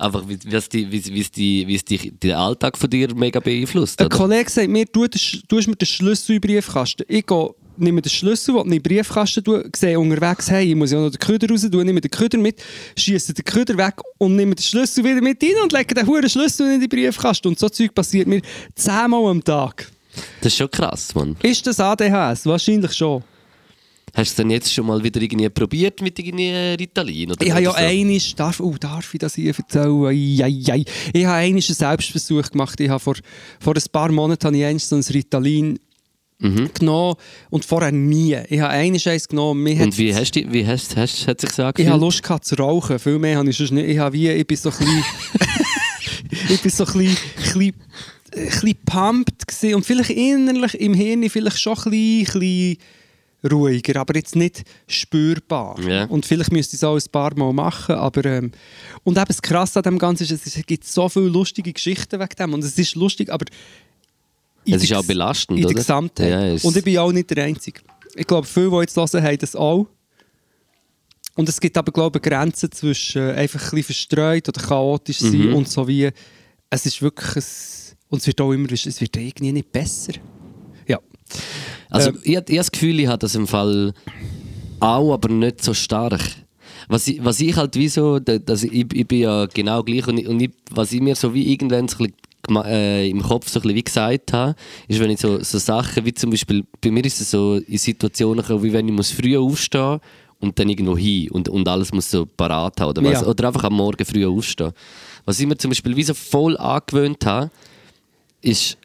Einfach, 0.00 0.24
wie, 0.26 0.38
es, 0.50 0.68
die, 0.70 0.90
wie, 0.90 1.04
wie 1.04 1.20
es, 1.20 1.30
die, 1.30 1.66
wie 1.66 1.74
es 1.74 1.84
die, 1.84 2.10
den 2.10 2.32
Alltag 2.32 2.78
von 2.78 2.88
dir 2.88 3.14
mega 3.14 3.38
beeinflusst, 3.38 4.00
Ein 4.00 4.06
oder? 4.06 4.16
Kollege 4.16 4.50
sagt 4.50 4.68
mir, 4.68 4.86
du, 4.86 5.06
du 5.06 5.58
hast 5.58 5.66
mir 5.66 5.76
den 5.76 5.86
Schlüssel 5.86 6.36
in 6.36 6.40
den 6.40 6.48
Briefkasten. 6.48 7.04
Ich 7.06 7.26
gehe, 7.26 7.50
nehme 7.76 8.00
den 8.00 8.08
Schlüssel, 8.08 8.54
den 8.54 8.60
ich 8.60 8.64
in 8.64 8.70
den 8.70 8.82
Briefkasten 8.82 9.44
tue, 9.44 9.68
sehe 9.76 10.00
unterwegs, 10.00 10.50
hey, 10.50 10.70
ich 10.70 10.74
muss 10.74 10.90
ja 10.90 11.00
noch 11.00 11.10
den 11.10 11.18
Köder 11.18 11.50
raus 11.50 11.68
tun, 11.70 11.84
nehme 11.84 12.00
den 12.00 12.10
Köder 12.10 12.38
mit, 12.38 12.62
schiesse 12.96 13.34
den 13.34 13.44
Köder 13.44 13.76
weg 13.76 13.96
und 14.16 14.36
nehme 14.36 14.54
den 14.54 14.62
Schlüssel 14.62 15.04
wieder 15.04 15.20
mit 15.20 15.42
rein 15.42 15.62
und 15.62 15.72
lege 15.72 15.94
den 15.94 16.06
huren 16.06 16.30
Schlüssel 16.30 16.72
in 16.72 16.80
den 16.80 16.88
Briefkasten. 16.88 17.48
Und 17.48 17.58
so 17.58 17.68
Zeug 17.68 17.94
passiert 17.94 18.26
mir 18.26 18.40
zehnmal 18.74 19.26
am 19.26 19.44
Tag. 19.44 19.86
Das 20.40 20.52
ist 20.52 20.56
schon 20.56 20.70
krass, 20.70 21.14
Mann. 21.14 21.36
Ist 21.42 21.66
das 21.66 21.78
ADHS? 21.78 22.46
Wahrscheinlich 22.46 22.94
schon. 22.94 23.22
Hast 24.14 24.16
du 24.16 24.22
es 24.22 24.34
denn 24.34 24.50
jetzt 24.50 24.72
schon 24.72 24.86
mal 24.86 25.02
wieder 25.02 25.20
irgendwie 25.20 25.48
probiert 25.48 26.00
mit 26.02 26.18
irgendwie 26.18 26.50
Ritalin? 26.50 27.30
Oder 27.32 27.44
Ich 27.46 27.50
habe 27.52 27.62
ja 27.62 27.70
so? 27.70 27.76
einiges, 27.76 28.34
darf, 28.34 28.60
oh, 28.60 28.74
darf 28.78 29.12
ich 29.14 29.18
das 29.20 29.34
hier 29.34 29.54
erzählen? 29.56 30.04
Ei, 30.06 30.38
ei, 30.44 30.72
ei. 30.72 30.84
Ich 31.12 31.24
habe 31.24 31.36
einiges 31.36 31.68
einen 31.68 31.76
Selbstversuch 31.76 32.50
gemacht. 32.50 32.78
Ich 32.80 32.88
habe 32.88 33.00
vor, 33.00 33.14
vor 33.60 33.74
ein 33.76 33.82
paar 33.92 34.10
Monaten 34.12 34.46
habe 34.46 34.56
ich 34.56 34.64
eins 34.64 34.88
so 34.88 34.96
ein 34.96 35.02
Ritalin 35.02 35.78
Mhm. 36.42 36.70
genommen 36.72 37.16
und 37.50 37.66
vorher 37.66 37.92
nie. 37.92 38.34
Ich 38.48 38.60
habe 38.60 38.70
eines 38.72 39.06
eins 39.06 39.28
genommen. 39.28 39.62
Mir 39.62 39.82
Und 39.82 39.98
wie 39.98 40.14
hast 40.14 40.34
du, 40.34 40.50
wie 40.50 40.66
hast, 40.66 40.96
hast, 40.96 41.28
hat 41.28 41.38
sich 41.38 41.50
gesagt? 41.50 41.78
ich 41.78 41.86
habe 41.86 42.00
Lust 42.00 42.22
gehabt 42.22 42.46
zu 42.46 42.54
rauchen. 42.54 42.98
Viel 42.98 43.18
mehr 43.18 43.36
habe 43.36 43.50
ich 43.50 43.58
sonst 43.58 43.72
nicht. 43.72 43.86
Ich 43.90 43.98
habe 43.98 44.14
wie, 44.14 44.30
ich 44.30 44.46
bin 44.46 44.56
so 44.56 44.70
ein 44.70 44.78
bisschen, 44.78 45.04
ich 46.48 46.60
bin 46.62 46.70
so 46.70 46.86
ein 46.86 46.92
bisschen, 46.94 47.08
ein 47.08 47.16
bisschen, 47.58 47.74
ein 48.34 48.44
bisschen 48.48 48.74
pumped 48.86 49.74
und 49.74 49.84
vielleicht 49.84 50.10
innerlich 50.10 50.80
im 50.80 50.94
Hirn 50.94 51.28
vielleicht 51.28 51.60
schon 51.60 51.76
ein 51.76 51.90
bisschen, 51.90 52.24
ein 52.36 52.40
bisschen 52.40 52.76
ruhiger, 53.48 54.00
aber 54.00 54.14
jetzt 54.16 54.36
nicht 54.36 54.64
spürbar. 54.86 55.78
Ja. 55.80 56.04
Und 56.04 56.26
vielleicht 56.26 56.52
müsste 56.52 56.76
ich 56.76 56.80
es 56.82 56.84
auch 56.84 56.96
ein 56.96 57.10
paar 57.12 57.36
Mal 57.36 57.52
machen, 57.52 57.94
aber 57.94 58.24
ähm, 58.26 58.52
und 59.04 59.16
eben 59.16 59.26
das 59.26 59.40
Krasse 59.40 59.78
an 59.78 59.82
dem 59.84 59.98
Ganzen 59.98 60.24
ist, 60.24 60.32
es 60.46 60.66
gibt 60.66 60.84
so 60.84 61.08
viele 61.08 61.28
lustige 61.28 61.72
Geschichten 61.72 62.18
wegen 62.20 62.36
dem 62.38 62.54
und 62.54 62.64
es 62.64 62.78
ist 62.78 62.94
lustig, 62.94 63.30
aber 63.32 63.46
Es 64.66 64.82
ist 64.82 64.92
auch 64.92 65.04
belastend, 65.04 65.58
in 65.58 65.62
der 65.62 65.70
oder? 65.70 65.74
Gesamtheit. 65.80 66.30
Ja, 66.30 66.68
und 66.68 66.76
ich 66.76 66.84
bin 66.84 66.98
auch 66.98 67.12
nicht 67.12 67.30
der 67.30 67.44
Einzige. 67.44 67.80
Ich 68.14 68.26
glaube, 68.26 68.46
viele, 68.46 68.70
die 68.70 68.76
jetzt 68.78 68.96
hören, 68.96 69.22
haben 69.22 69.38
das 69.38 69.54
auch. 69.56 69.86
Und 71.36 71.48
es 71.48 71.60
gibt 71.60 71.78
aber, 71.78 71.92
glaube 71.92 72.18
ich, 72.18 72.22
Grenzen 72.22 72.70
zwischen 72.72 73.22
äh, 73.22 73.32
einfach 73.32 73.60
ein 73.62 73.70
bisschen 73.76 73.84
verstreut 73.84 74.48
oder 74.48 74.60
chaotisch 74.60 75.20
sein 75.20 75.48
Mhm. 75.48 75.54
und 75.54 75.68
so 75.68 75.86
wie. 75.88 76.10
Es 76.68 76.86
ist 76.86 77.00
wirklich 77.02 77.36
ein, 77.36 77.96
und 78.10 78.18
es 78.20 78.26
wird 78.26 78.40
auch 78.40 78.52
immer, 78.52 78.70
es 78.72 79.00
wird 79.00 79.16
irgendwie 79.16 79.52
nicht 79.52 79.72
besser. 79.72 80.12
Also, 81.90 82.10
Ähm. 82.10 82.18
ich, 82.22 82.30
ich 82.30 82.36
habe 82.36 82.54
das 82.56 82.70
Gefühl, 82.72 83.00
ich 83.00 83.06
habe 83.06 83.18
das 83.18 83.34
im 83.34 83.46
Fall 83.46 83.92
auch, 84.80 85.12
aber 85.12 85.28
nicht 85.28 85.62
so 85.62 85.74
stark. 85.74 86.20
Was 86.88 87.06
ich, 87.08 87.22
was 87.24 87.40
ich 87.40 87.54
halt 87.56 87.76
wie 87.76 87.88
so, 87.88 88.18
da- 88.18 88.38
dass 88.38 88.62
ich, 88.64 88.72
ich 88.72 89.06
bin 89.06 89.20
ja 89.20 89.46
genau 89.46 89.82
gleich 89.82 90.06
und, 90.08 90.18
ich, 90.18 90.26
und 90.28 90.40
ich, 90.40 90.50
was 90.70 90.92
ich 90.92 91.00
mir 91.00 91.14
so 91.14 91.32
wie 91.34 91.52
irgendwann 91.52 91.86
so 91.88 91.98
ein 91.98 92.06
bisschen 92.06 92.14
gema- 92.46 92.66
äh, 92.66 93.08
im 93.08 93.22
Kopf 93.22 93.48
so 93.48 93.58
ein 93.58 93.62
bisschen 93.62 93.76
wie 93.76 93.84
gesagt 93.84 94.32
habe, 94.32 94.54
ist, 94.88 94.98
wenn 94.98 95.10
ich 95.10 95.20
so, 95.20 95.40
so 95.42 95.58
Sachen 95.58 96.04
wie 96.04 96.14
zum 96.14 96.30
Beispiel, 96.30 96.64
bei 96.80 96.90
mir 96.90 97.04
ist 97.04 97.20
es 97.20 97.30
so 97.30 97.56
in 97.56 97.78
Situationen 97.78 98.44
wie 98.62 98.72
wenn 98.72 98.88
ich 98.88 98.94
muss 98.94 99.10
früh 99.10 99.36
aufstehen 99.36 100.00
und 100.40 100.58
dann 100.58 100.68
irgendwo 100.70 100.96
hin 100.96 101.30
und, 101.30 101.48
und 101.50 101.68
alles 101.68 101.92
muss 101.92 102.10
so 102.10 102.24
parat 102.26 102.80
haben 102.80 102.88
oder 102.90 103.04
was. 103.04 103.20
Ja. 103.20 103.26
Oder 103.26 103.48
einfach 103.48 103.64
am 103.64 103.74
Morgen 103.74 104.04
früh 104.04 104.24
aufstehen. 104.26 104.72
Was 105.26 105.38
ich 105.38 105.46
mir 105.46 105.58
zum 105.58 105.70
Beispiel 105.70 105.94
wie 105.94 106.02
so 106.02 106.14
voll 106.14 106.56
angewöhnt 106.56 107.24
habe, 107.26 107.50
ist 108.40 108.78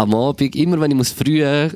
am 0.00 0.14
Abend, 0.14 0.56
immer 0.56 0.80
wenn 0.80 0.90
ich 0.90 0.96
muss 0.96 1.10
früher 1.10 1.70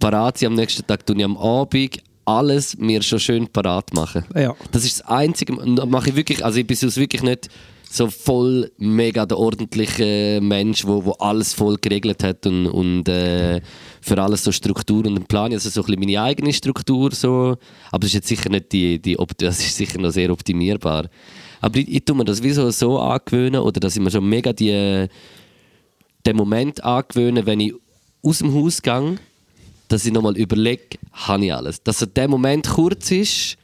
parat 0.00 0.38
sein 0.38 0.48
am 0.48 0.54
nächsten 0.54 0.86
Tag, 0.86 1.06
tue 1.06 1.16
ich 1.16 1.24
am 1.24 1.36
Abend 1.36 2.02
alles 2.24 2.76
mir 2.78 3.02
schon 3.02 3.18
schön 3.18 3.48
parat 3.48 3.92
machen. 3.94 4.24
Ja. 4.34 4.54
Das 4.70 4.84
ist 4.84 5.00
das 5.00 5.06
Einzige, 5.08 5.52
mache 5.52 6.10
ich 6.10 6.16
wirklich, 6.16 6.44
also 6.44 6.58
ich 6.58 6.66
bin 6.66 6.76
sonst 6.76 6.96
wirklich 6.96 7.22
nicht 7.22 7.48
so 7.90 8.08
voll 8.08 8.70
mega 8.78 9.26
der 9.26 9.38
ordentliche 9.38 10.40
Mensch, 10.42 10.86
wo, 10.86 11.04
wo 11.04 11.12
alles 11.12 11.52
voll 11.52 11.76
geregelt 11.76 12.24
hat 12.24 12.46
und, 12.46 12.66
und 12.66 13.08
äh, 13.08 13.60
für 14.00 14.20
alles 14.20 14.44
so 14.44 14.50
Struktur 14.50 15.00
und 15.00 15.16
einen 15.16 15.26
Plan. 15.26 15.52
Also 15.52 15.68
so 15.68 15.82
ein 15.82 15.86
bisschen 15.86 16.00
meine 16.00 16.22
eigene 16.22 16.52
Struktur 16.54 17.12
so, 17.12 17.56
aber 17.90 18.00
das 18.00 18.08
ist 18.08 18.14
jetzt 18.14 18.28
sicher 18.28 18.48
nicht 18.48 18.72
die, 18.72 18.98
die 18.98 19.16
das 19.38 19.60
ist 19.66 19.76
sicher 19.76 20.00
noch 20.00 20.10
sehr 20.10 20.30
optimierbar. 20.30 21.08
Aber 21.60 21.78
ich, 21.78 21.92
ich 21.92 22.04
tue 22.04 22.16
mir 22.16 22.24
das 22.24 22.42
wie 22.42 22.52
so, 22.52 22.70
so 22.70 22.98
angewöhnen 22.98 23.60
oder 23.60 23.78
dass 23.78 23.94
ich 23.94 24.02
mir 24.02 24.10
schon 24.10 24.26
mega 24.26 24.52
die, 24.54 25.06
den 26.26 26.36
Moment 26.36 26.82
angewöhnen, 26.84 27.46
wenn 27.46 27.60
ich 27.60 27.74
aus 28.22 28.38
dem 28.38 28.54
Haus 28.54 28.82
gehe, 28.82 29.18
dass 29.88 30.04
ich 30.04 30.12
nochmal 30.12 30.36
überlege, 30.36 30.98
habe 31.12 31.44
ich 31.46 31.52
alles. 31.52 31.82
Dass 31.82 31.98
so 31.98 32.06
der 32.06 32.28
Moment 32.28 32.68
kurz 32.68 33.10
ist, 33.10 33.58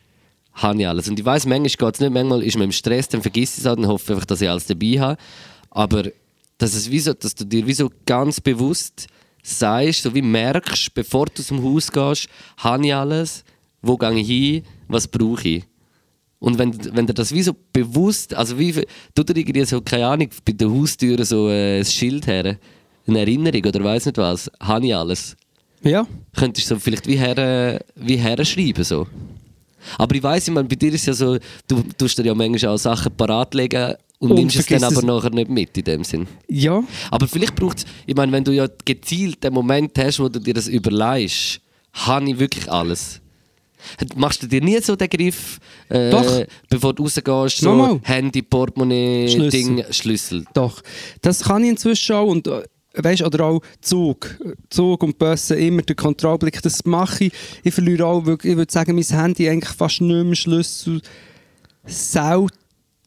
habe 0.55 0.81
ich 0.81 0.89
alles. 0.89 1.09
Und 1.09 1.19
ich 1.19 1.25
weiß, 1.25 1.47
manchmal 1.47 1.69
geht 1.69 1.95
es 1.95 2.01
nicht, 2.01 2.13
manchmal 2.13 2.43
ist 2.43 2.57
man 2.57 2.65
im 2.65 2.73
Stress, 2.73 3.09
dann 3.09 3.23
vergisst 3.23 3.55
ich 3.55 3.65
es 3.65 3.67
halt 3.67 3.79
und 3.79 3.87
hoffe 3.87 4.13
einfach, 4.13 4.27
dass 4.27 4.41
ich 4.41 4.49
alles 4.49 4.67
dabei 4.67 4.99
habe. 4.99 5.17
Aber 5.71 6.05
dass, 6.59 6.75
es 6.75 6.91
wie 6.91 7.01
so, 7.01 7.15
dass 7.15 7.35
du 7.35 7.45
dir 7.45 7.67
wie 7.67 7.73
so 7.73 7.91
ganz 8.05 8.41
bewusst 8.41 9.07
sagst, 9.43 10.03
so 10.03 10.15
wie 10.15 10.23
merkst, 10.23 10.93
bevor 10.93 11.27
du 11.27 11.41
aus 11.41 11.49
dem 11.49 11.63
Haus 11.63 11.91
gehst, 11.91 12.29
habe 12.59 12.87
ich 12.87 12.95
alles, 12.95 13.45
wo 13.81 13.97
gehe 13.97 14.19
ich 14.19 14.27
hin, 14.27 14.63
was 14.89 15.07
brauche 15.07 15.49
ich. 15.49 15.65
Und 16.41 16.59
wenn, 16.59 16.73
wenn 16.95 17.07
dir 17.07 17.15
das 17.15 17.33
wie 17.33 17.43
so 17.43 17.55
bewusst, 17.73 18.35
also 18.35 18.59
wie, 18.59 18.73
tut 19.15 19.29
dir 19.29 19.37
irgendwie 19.37 19.65
so, 19.65 19.81
keine 19.81 20.07
Ahnung, 20.07 20.29
bei 20.45 20.53
der 20.53 20.71
Haustür 20.71 21.25
so 21.25 21.49
äh, 21.49 21.81
ein 21.81 21.85
Schild 21.85 22.27
her, 22.27 22.57
eine 23.07 23.19
Erinnerung 23.19 23.65
oder 23.65 23.83
weiß 23.83 24.07
nicht 24.07 24.19
was, 24.19 24.51
habe 24.61 24.87
ich 24.87 24.95
alles. 24.95 25.37
Ja. 25.83 26.07
Könntest 26.37 26.71
du 26.71 26.75
so 26.75 26.81
vielleicht 26.81 27.07
wie 27.07 27.17
her, 27.17 27.81
wie 27.97 28.17
herschreiben 28.17 28.85
so. 28.85 29.07
Aber 29.97 30.15
ich 30.15 30.23
weiss, 30.23 30.47
ich 30.49 30.55
meine, 30.55 30.69
bei 30.69 30.77
dir 30.77 30.93
ist 30.93 31.07
ja 31.07 31.15
so, 31.15 31.39
du 31.67 31.83
tust 31.97 32.19
dir 32.19 32.27
ja 32.27 32.35
manchmal 32.35 32.75
auch 32.75 32.79
Sachen 32.79 33.13
parat 33.17 33.55
legen 33.55 33.95
und, 34.19 34.33
Und 34.33 34.37
nimmst 34.37 34.57
es 34.57 34.67
dann 34.67 34.83
aber 34.83 34.99
es. 34.99 35.05
nachher 35.05 35.31
nicht 35.31 35.49
mit 35.49 35.77
in 35.79 35.85
dem 35.85 36.05
Sinn. 36.05 36.27
Ja. 36.49 36.83
Aber 37.11 37.29
vielleicht 37.29 37.55
braucht 37.55 37.79
es, 37.79 37.85
ich 38.05 38.17
meine, 38.17 38.33
wenn 38.33 38.45
du 38.45 38.53
ja 38.53 38.67
gezielt 38.85 39.43
den 39.45 39.53
Moment 39.53 39.97
hast, 39.99 40.19
wo 40.19 40.29
du 40.29 40.41
dir 40.41 40.55
das 40.55 40.67
überlegst, 40.67 41.61
habe 41.93 42.31
ich 42.31 42.39
wirklich 42.39 42.71
alles. 42.71 43.21
Machst 44.17 44.43
du 44.43 44.47
dir 44.47 44.61
nie 44.61 44.81
so 44.81 44.97
den 44.97 45.09
Griff, 45.09 45.59
äh, 45.89 46.11
Doch. 46.11 46.45
bevor 46.69 46.95
du 46.95 47.05
rausgehst, 47.05 47.59
so 47.59 47.75
Nochmal. 47.75 48.01
Handy, 48.03 48.43
Portemonnaie, 48.43 49.29
Schlüssel. 49.29 49.51
Ding, 49.51 49.85
Schlüssel? 49.91 50.45
Doch, 50.55 50.83
das 51.23 51.45
kann 51.45 51.65
ich 51.65 51.71
inzwischen 51.71 52.17
auch 52.17 52.27
und 52.27 52.47
äh, 52.47 52.63
weißt, 52.95 53.23
oder 53.23 53.45
auch 53.45 53.63
Zug, 53.81 54.39
Zug 54.71 55.03
und 55.03 55.19
Busse, 55.19 55.57
immer 55.57 55.83
der 55.83 55.97
Kontrollblick, 55.97 56.61
das 56.63 56.85
mache 56.85 57.25
ich. 57.25 57.33
Ich 57.63 57.75
verliere 57.75 58.07
auch, 58.07 58.27
wirklich, 58.27 58.53
ich 58.53 58.57
würde 58.57 58.73
sagen, 58.73 58.95
mein 58.95 59.05
Handy 59.05 59.49
eigentlich 59.49 59.75
fast 59.75 60.01
nicht 60.01 60.25
mehr 60.25 60.35
Schlüssel, 60.35 61.01
selten 61.85 62.58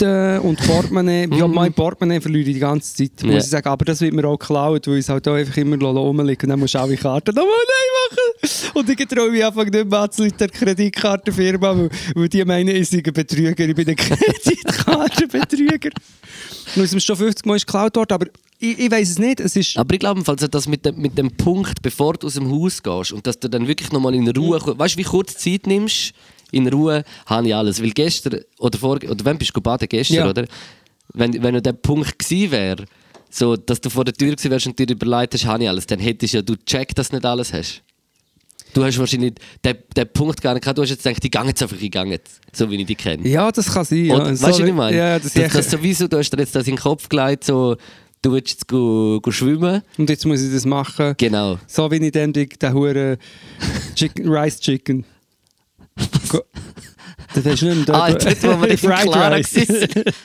und 0.04 0.58
Portemonnaie, 0.66 1.28
ja, 1.38 1.48
mein 1.48 1.74
Portemonnaie 1.74 2.20
verliere 2.22 2.48
ich 2.50 2.56
die 2.56 2.60
ganze 2.60 2.94
Zeit, 2.96 3.12
muss 3.24 3.32
Ja. 3.34 3.38
ich 3.40 3.46
sagen, 3.46 3.68
aber 3.70 3.86
das 3.86 4.02
wird 4.02 4.14
mir 4.14 4.26
auch 4.28 4.38
geklaut, 4.38 4.88
weil 4.88 4.96
ich 4.96 5.00
es 5.02 5.10
halt 5.10 5.28
auch 5.28 5.34
einfach 5.36 5.58
immer 5.58 5.78
rumliegen. 5.84 6.44
Und 6.44 6.50
dann 6.50 6.60
musst 6.60 6.74
du 6.74 6.80
alle 6.80 6.96
Karten 6.98 7.36
nochmal 7.36 7.52
neu 7.52 8.16
machen! 8.16 8.72
Und 8.74 8.90
ich 8.90 9.08
traue 9.08 9.32
mich 9.32 9.46
einfach 9.46 9.66
nicht 9.66 9.90
mehr 9.90 10.00
anzuleiten 10.00 10.38
der 10.40 10.50
Kreditkartenfirma, 10.50 11.78
weil, 11.78 11.90
weil 12.16 12.30
die 12.30 12.44
meinen, 12.46 12.76
ich 12.76 12.90
sei 12.90 13.02
ein 13.06 13.14
Betrüger, 13.14 13.50
ich 13.68 13.76
bin 13.76 13.88
ein 13.90 13.96
Kreditkartenbetrüger. 14.76 15.90
Und 16.76 16.84
es 16.84 16.94
ist 16.94 17.04
schon 17.06 17.16
50 17.18 17.46
Mal 17.46 17.58
geklaut 17.60 17.96
worden, 17.96 18.14
aber 18.14 18.28
ich, 18.60 18.80
ich 18.80 18.92
weiß 18.92 19.10
es 19.12 19.20
nicht. 19.20 19.40
Es 19.40 19.56
ist, 19.56 19.78
Aber 19.78 19.94
ich 19.94 20.00
glaube, 20.00 20.22
also 20.26 20.48
das 20.48 20.68
mit 20.68 20.86
dem, 20.86 20.98
mit 21.02 21.18
dem 21.18 21.32
Punkt, 21.32 21.82
bevor 21.82 22.14
du 22.14 22.28
aus 22.28 22.36
dem 22.36 22.50
Haus 22.52 22.82
gehst 22.82 23.12
und 23.12 23.26
dass 23.28 23.40
du 23.40 23.50
dann 23.50 23.68
wirklich 23.68 23.92
nochmal 23.92 24.14
in 24.16 24.28
Ruhe, 24.30 24.60
weißt 24.62 24.96
du, 24.96 25.00
wie 25.00 25.04
kurz 25.04 25.38
Zeit 25.38 25.68
nimmst, 25.68 26.14
in 26.52 26.68
Ruhe 26.68 27.04
habe 27.26 27.48
ich 27.48 27.56
alles. 27.56 27.82
Weil 27.82 27.92
gestern, 27.92 28.42
oder 28.60 28.78
vor, 28.78 28.96
oder 28.98 29.26
wann 29.26 29.38
bist 29.38 29.56
du 29.56 29.62
baden? 29.62 29.88
Gestern, 29.90 30.16
Ja. 30.18 30.30
oder? 30.30 30.46
Wenn, 31.14 31.42
wenn 31.44 31.62
der 31.62 31.74
Punkt 31.74 32.18
gewesen 32.20 32.52
wäre, 32.52 32.86
so, 33.30 33.56
dass 33.56 33.82
du 33.82 33.90
vor 33.90 34.06
der 34.06 34.14
Tür 34.14 34.32
gewesen 34.32 34.52
wärst 34.52 34.68
und 34.68 34.78
dir 34.80 34.90
überlegt 34.90 35.34
hast, 35.34 35.46
habe 35.46 35.64
ich 35.64 35.70
alles, 35.70 35.86
dann 35.88 36.00
hättest 36.00 36.34
ja 36.34 36.42
du 36.42 36.56
gecheckt, 36.58 36.98
dass 36.98 37.10
du 37.10 37.16
nicht 37.16 37.26
alles 37.26 37.52
hast. 37.54 37.82
Du 38.74 38.84
hast 38.86 38.98
wahrscheinlich 38.98 39.34
den, 39.66 39.78
den 39.98 40.08
Punkt 40.14 40.42
gar 40.42 40.54
nicht 40.54 40.64
gehabt, 40.64 40.78
du 40.78 40.82
hast 40.84 40.90
jetzt 40.92 41.04
gedacht, 41.04 41.24
ich 41.26 41.30
gehe 41.32 41.44
jetzt 41.46 41.62
einfach, 41.62 41.78
jetzt, 41.78 42.40
so 42.54 42.70
wie 42.72 42.76
ich 42.78 42.86
dich 42.86 42.98
kenne. 42.98 43.28
ja, 43.28 43.52
das 43.52 43.74
kann 43.74 43.84
sein. 43.84 44.06
Ja. 44.06 44.16
So 44.18 44.22
weißt 44.24 44.42
du, 44.44 44.48
was 44.48 44.60
wie- 44.60 44.64
ich 44.70 44.74
meine? 44.74 44.98
Ja, 44.98 45.20
das, 45.20 45.34
das, 45.34 45.52
das 45.54 45.72
sowieso, 45.72 46.08
du 46.08 46.18
hast 46.18 46.30
dir 46.32 46.38
jetzt 46.40 46.56
das 46.56 46.68
in 46.68 46.76
den 46.76 46.82
Kopf 46.82 47.10
gelegt, 47.10 47.44
so, 47.44 47.76
du 48.22 48.32
willst 48.32 48.50
jetzt 48.52 48.68
go, 48.70 49.20
go 49.22 49.30
schwimmen. 49.32 49.82
und 49.98 50.10
jetzt 50.10 50.26
muss 50.26 50.42
ich 50.42 50.54
das 50.54 50.66
machen. 50.66 51.16
Genau. 51.18 51.58
So 51.68 51.92
wie 51.92 51.96
ich 51.98 52.12
dann 52.14 52.32
den, 52.32 52.48
den 52.48 52.74
Huren 52.74 53.18
Chicken, 53.96 54.30
Rice 54.30 54.60
Chicken. 54.62 55.04
Das 57.34 57.46
weisst 57.46 57.62
du 57.62 57.68
nicht 57.68 57.88
mehr. 57.88 57.96
Ah, 57.96 58.12
dort, 58.12 58.44
wo 58.44 58.62
wir 58.62 58.68
nicht 58.68 58.84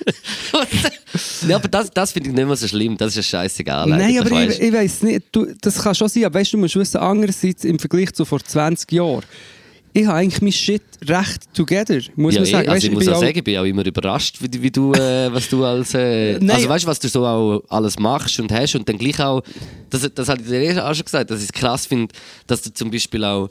Ja, 1.48 1.56
aber 1.56 1.68
das, 1.68 1.90
das 1.90 2.12
finde 2.12 2.30
ich 2.30 2.34
nicht 2.34 2.46
mehr 2.46 2.56
so 2.56 2.66
schlimm. 2.66 2.96
Das 2.96 3.16
ist 3.16 3.16
ja 3.16 3.22
scheißegal. 3.22 3.88
Nein, 3.88 4.18
aber 4.18 4.42
ich, 4.42 4.60
ich 4.60 4.72
weiß 4.72 5.02
nicht, 5.02 5.26
du, 5.32 5.46
das 5.60 5.82
kann 5.82 5.94
schon 5.94 6.08
sein, 6.08 6.24
aber 6.24 6.40
weißt 6.40 6.52
du, 6.52 6.56
du 6.56 6.62
musst 6.62 6.76
wissen, 6.76 6.96
andererseits 6.98 7.64
im 7.64 7.78
Vergleich 7.78 8.12
zu 8.12 8.24
vor 8.24 8.40
20 8.40 8.90
Jahren, 8.92 9.22
ich 9.92 10.06
habe 10.06 10.18
eigentlich 10.18 10.42
mein 10.42 10.52
Shit 10.52 10.82
recht 11.08 11.54
together, 11.54 12.00
muss 12.16 12.34
ja, 12.34 12.40
man 12.40 12.48
eh, 12.48 12.52
sagen. 12.52 12.68
also 12.68 12.72
Weißt, 12.72 12.84
ich 12.84 12.90
muss 12.92 13.08
auch 13.08 13.20
sagen, 13.20 13.38
ich 13.38 13.44
bin 13.44 13.56
auch 13.56 13.64
immer 13.64 13.86
überrascht, 13.86 14.36
wie, 14.40 14.62
wie 14.62 14.70
du, 14.70 14.92
äh, 14.92 15.32
was 15.32 15.48
du 15.48 15.64
als, 15.64 15.94
äh, 15.94 16.38
also 16.46 16.68
weißt 16.68 16.84
du, 16.84 16.88
was 16.88 16.98
du 16.98 17.08
so 17.08 17.24
auch 17.24 17.62
alles 17.70 17.98
machst 17.98 18.38
und 18.38 18.52
hast 18.52 18.74
und 18.74 18.86
dann 18.86 18.98
gleich 18.98 19.18
auch, 19.20 19.42
das, 19.88 20.06
das 20.14 20.28
hatte 20.28 20.42
ich 20.42 20.48
dir 20.48 20.60
eh 20.60 20.80
auch 20.80 20.94
schon 20.94 21.04
gesagt, 21.06 21.30
dass 21.30 21.40
ich 21.40 21.46
es 21.46 21.52
krass 21.52 21.86
finde, 21.86 22.14
dass 22.46 22.60
du 22.60 22.74
zum 22.74 22.90
Beispiel 22.90 23.24
auch, 23.24 23.48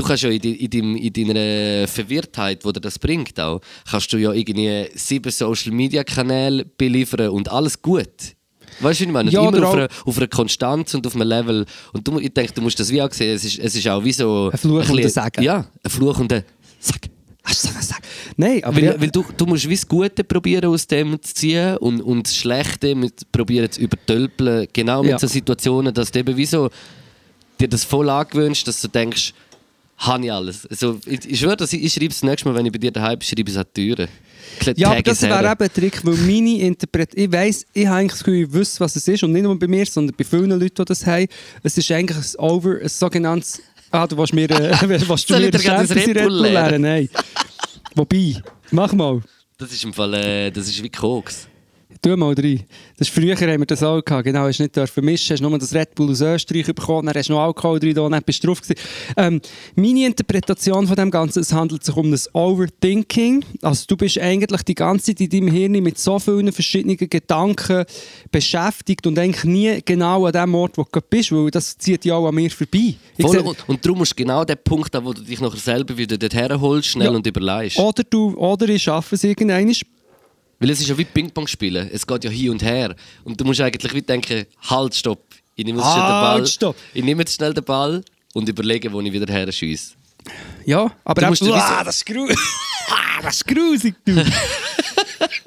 du 0.00 0.06
kannst 0.06 0.22
ja 0.22 0.30
in, 0.30 0.40
die- 0.40 0.64
in, 0.64 0.70
deinem, 0.70 0.96
in 0.96 1.12
deiner 1.12 1.86
Verwirrtheit, 1.88 2.64
wo 2.64 2.72
dir 2.72 2.80
das 2.80 2.98
bringt 2.98 3.38
auch, 3.38 3.60
kannst 3.90 4.12
du 4.12 4.16
ja 4.18 4.32
irgendwie 4.32 4.86
sieben 4.94 5.30
Social 5.30 5.72
Media 5.72 6.04
Kanäle 6.04 6.64
beliefern 6.64 7.28
und 7.30 7.50
alles 7.50 7.80
gut. 7.80 8.08
Weißt 8.80 9.00
du, 9.00 9.04
ich 9.04 9.10
meine? 9.10 9.30
Ja, 9.30 9.46
immer 9.48 9.66
auf 9.66 9.74
einer, 9.74 9.88
auf 10.06 10.16
einer 10.16 10.28
Konstanz 10.28 10.94
und 10.94 11.06
auf 11.06 11.14
einem 11.14 11.28
Level. 11.28 11.66
Und 11.92 12.06
du, 12.06 12.18
ich 12.18 12.32
denke, 12.32 12.52
du 12.54 12.62
musst 12.62 12.78
das 12.80 12.90
wie 12.90 13.02
auch 13.02 13.12
sehen. 13.12 13.34
Es 13.34 13.44
ist, 13.44 13.58
es 13.58 13.74
ist 13.74 13.86
auch 13.88 14.02
wie 14.04 14.12
so. 14.12 14.48
Ein 14.52 14.58
Fluch 14.58 14.76
und 14.80 14.90
ein 14.90 14.96
bisschen- 14.96 15.10
Sagen. 15.10 15.42
Ja, 15.42 15.66
ein 15.82 15.90
Fluch 15.90 16.18
und 16.18 16.32
ein 16.32 16.44
Sag. 16.78 17.00
Hast 17.42 17.64
du 17.64 17.68
das 17.68 17.78
gesagt? 17.78 18.06
Nein, 18.36 18.62
aber 18.64 18.76
Weil, 18.76 18.84
ja, 18.84 19.00
weil 19.00 19.10
du, 19.10 19.24
du 19.36 19.46
musst 19.46 19.68
wie 19.68 19.74
das 19.74 19.86
Gute 19.88 20.22
probieren 20.24 20.66
aus 20.66 20.86
dem 20.86 21.20
zu 21.22 21.34
ziehen 21.34 21.76
und, 21.78 22.00
und 22.00 22.26
das 22.26 22.36
Schlechte 22.36 22.94
mit 22.94 23.30
probieren 23.32 23.70
zu 23.70 23.80
übertölpeln. 23.80 24.68
Genau 24.72 25.02
mit 25.02 25.10
Ja. 25.12 25.18
so 25.18 25.26
Situationen, 25.26 25.92
dass 25.92 26.10
du 26.12 26.18
eben 26.20 26.36
wie 26.36 26.46
so 26.46 26.70
dir 27.60 27.68
das 27.68 27.82
voll 27.84 28.08
angewöhnst, 28.08 28.66
dass 28.68 28.80
du 28.80 28.88
denkst, 28.88 29.34
habe 30.00 30.24
ich 30.24 30.32
alles. 30.32 30.66
Also, 30.66 30.98
ich, 31.06 31.24
ich 31.26 31.38
schwöre, 31.38 31.56
dass 31.56 31.72
ich, 31.72 31.84
ich 31.84 31.92
schreibe 31.92 32.08
das 32.08 32.22
nächste 32.22 32.48
Mal, 32.48 32.54
wenn 32.56 32.66
ich 32.66 32.72
bei 32.72 32.78
dir 32.78 32.90
daheim 32.90 33.18
bin, 33.18 33.26
schreibe 33.26 33.42
ich 33.42 33.54
es 33.54 33.56
an 33.56 33.66
die 33.76 33.88
Türen. 33.88 34.08
Ja, 34.76 34.90
aber 34.90 35.02
das 35.02 35.22
wäre 35.22 35.52
eben 35.52 35.62
ein 35.62 35.72
Trick, 35.72 36.04
weil 36.04 36.14
meine 36.14 36.58
Interpretation, 36.58 37.24
ich 37.24 37.32
weiss, 37.32 37.66
ich 37.72 37.86
habe 37.86 37.98
eigentlich 37.98 38.12
das 38.12 38.24
Gefühl, 38.24 38.44
ich 38.44 38.52
wüsste, 38.52 38.80
was 38.80 38.96
es 38.96 39.06
ist 39.06 39.22
und 39.22 39.32
nicht 39.32 39.42
nur 39.42 39.58
bei 39.58 39.68
mir, 39.68 39.86
sondern 39.86 40.14
bei 40.16 40.24
vielen 40.24 40.50
Leuten, 40.50 40.74
die 40.74 40.84
das 40.84 41.06
haben. 41.06 41.26
Es 41.62 41.78
ist 41.78 41.90
eigentlich 41.90 42.18
ein 42.18 42.40
Over, 42.40 42.80
ein 42.82 42.88
sogenanntes, 42.88 43.62
ah, 43.90 44.06
du 44.06 44.16
willst 44.16 44.32
mir, 44.32 44.50
äh, 44.50 44.76
willst 44.88 45.30
du 45.30 45.34
mir 45.34 45.52
ein 45.52 45.86
Red 45.86 46.14
Bull 46.14 46.40
lernen? 46.40 46.82
Nein. 46.82 47.08
Wobei, 47.94 48.42
mach 48.70 48.92
mal. 48.92 49.20
Das 49.58 49.72
ist 49.72 49.84
im 49.84 49.92
Fall, 49.92 50.14
äh, 50.14 50.50
das 50.50 50.66
ist 50.66 50.82
wie 50.82 50.88
Koks. 50.88 51.46
Tu 52.02 52.16
mal 52.16 52.32
rein. 52.32 52.64
Das 52.96 53.08
ist, 53.08 53.14
früher 53.14 53.36
haben 53.36 53.60
wir 53.60 53.66
das 53.66 53.82
auch 53.82 54.02
gehabt. 54.02 54.24
Genau, 54.24 54.40
hast 54.46 54.58
nicht 54.58 54.74
dürfen 54.74 55.04
mischen, 55.04 55.34
hast 55.34 55.42
nur 55.42 55.58
das 55.58 55.74
Red 55.74 55.94
Bull 55.94 56.10
aus 56.10 56.22
Österreich 56.22 56.66
bekommen, 56.66 57.06
dann 57.06 57.14
hast 57.14 57.28
du 57.28 57.34
noch 57.34 57.40
Alkohol 57.40 57.78
drin, 57.78 57.94
da, 57.94 58.08
dann 58.08 58.22
bist 58.22 58.42
du 58.42 58.46
drauf 58.48 58.62
gewesen. 58.62 58.78
Ähm, 59.18 59.40
meine 59.74 60.06
Interpretation 60.06 60.86
von 60.86 60.96
dem 60.96 61.10
Ganzen, 61.10 61.40
es 61.40 61.52
handelt 61.52 61.84
sich 61.84 61.94
um 61.94 62.10
das 62.10 62.34
Overthinking. 62.34 63.44
Also 63.60 63.84
du 63.86 63.96
bist 63.98 64.18
eigentlich 64.18 64.62
die 64.62 64.74
ganze 64.74 65.14
Zeit 65.14 65.20
in 65.20 65.28
deinem 65.28 65.48
Hirn 65.54 65.72
mit 65.72 65.98
so 65.98 66.18
vielen 66.18 66.50
verschiedenen 66.52 66.96
Gedanken 66.96 67.84
beschäftigt 68.30 69.06
und 69.06 69.18
eigentlich 69.18 69.44
nie 69.44 69.80
genau 69.84 70.24
an 70.26 70.32
dem 70.32 70.54
Ort, 70.54 70.78
wo 70.78 70.86
du 70.90 71.00
bist, 71.02 71.32
weil 71.32 71.50
das 71.50 71.76
zieht 71.76 72.04
ja 72.06 72.14
auch 72.14 72.26
an 72.28 72.34
mir 72.34 72.50
vorbei. 72.50 72.94
Voll, 73.20 73.30
sehe- 73.30 73.42
und, 73.42 73.68
und 73.68 73.84
darum 73.84 73.98
musst 73.98 74.12
du 74.12 74.16
genau 74.16 74.44
den 74.44 74.56
Punkt 74.64 74.94
haben, 74.94 75.04
wo 75.04 75.12
du 75.12 75.22
dich 75.22 75.40
nachher 75.40 75.58
selber 75.58 75.96
wieder 75.98 76.16
dorthin 76.16 76.60
holst, 76.60 76.88
schnell 76.88 77.08
Ja. 77.08 77.12
und 77.12 77.26
überlegst. 77.26 77.78
oder, 77.78 78.02
du, 78.04 78.34
oder 78.36 78.68
ich 78.68 78.82
schaffe 78.82 79.14
es 79.16 79.24
irgendwann. 79.24 79.70
Weil 80.60 80.70
es 80.70 80.80
ist 80.80 80.88
ja 80.88 80.96
wie 80.98 81.04
Ping-Pong 81.04 81.46
spielen. 81.46 81.88
Es 81.92 82.06
geht 82.06 82.22
ja 82.22 82.30
hin 82.30 82.50
und 82.50 82.62
her. 82.62 82.94
Und 83.24 83.40
du 83.40 83.44
musst 83.44 83.60
eigentlich 83.60 83.92
wie 83.94 84.02
denken, 84.02 84.44
halt, 84.68 84.94
stopp. 84.94 85.22
Ich 85.56 85.64
nehme 85.64 85.78
jetzt 85.80 85.90
schnell 85.90 86.02
den 86.02 86.10
Ball. 86.10 86.34
Halt, 86.34 86.48
stopp. 86.48 86.76
Ich 86.94 87.02
nehme 87.04 87.22
jetzt 87.22 87.34
schnell 87.34 87.54
den 87.54 87.64
Ball 87.64 88.04
und 88.34 88.48
überlege, 88.48 88.92
wo 88.92 89.00
ich 89.00 89.12
wieder 89.12 89.32
her 89.32 89.50
schieße. 89.50 89.94
Ja, 90.66 90.90
aber 91.02 91.22
Du 91.22 91.28
musst 91.28 91.42
so- 91.42 91.52
Ah, 91.54 91.82
das 91.82 91.96
ist 91.96 92.06
grusig. 92.06 92.38
Ah, 92.92 93.22
das 93.22 93.36
ist 93.36 93.46
grusig, 93.46 93.94
du. 94.04 94.12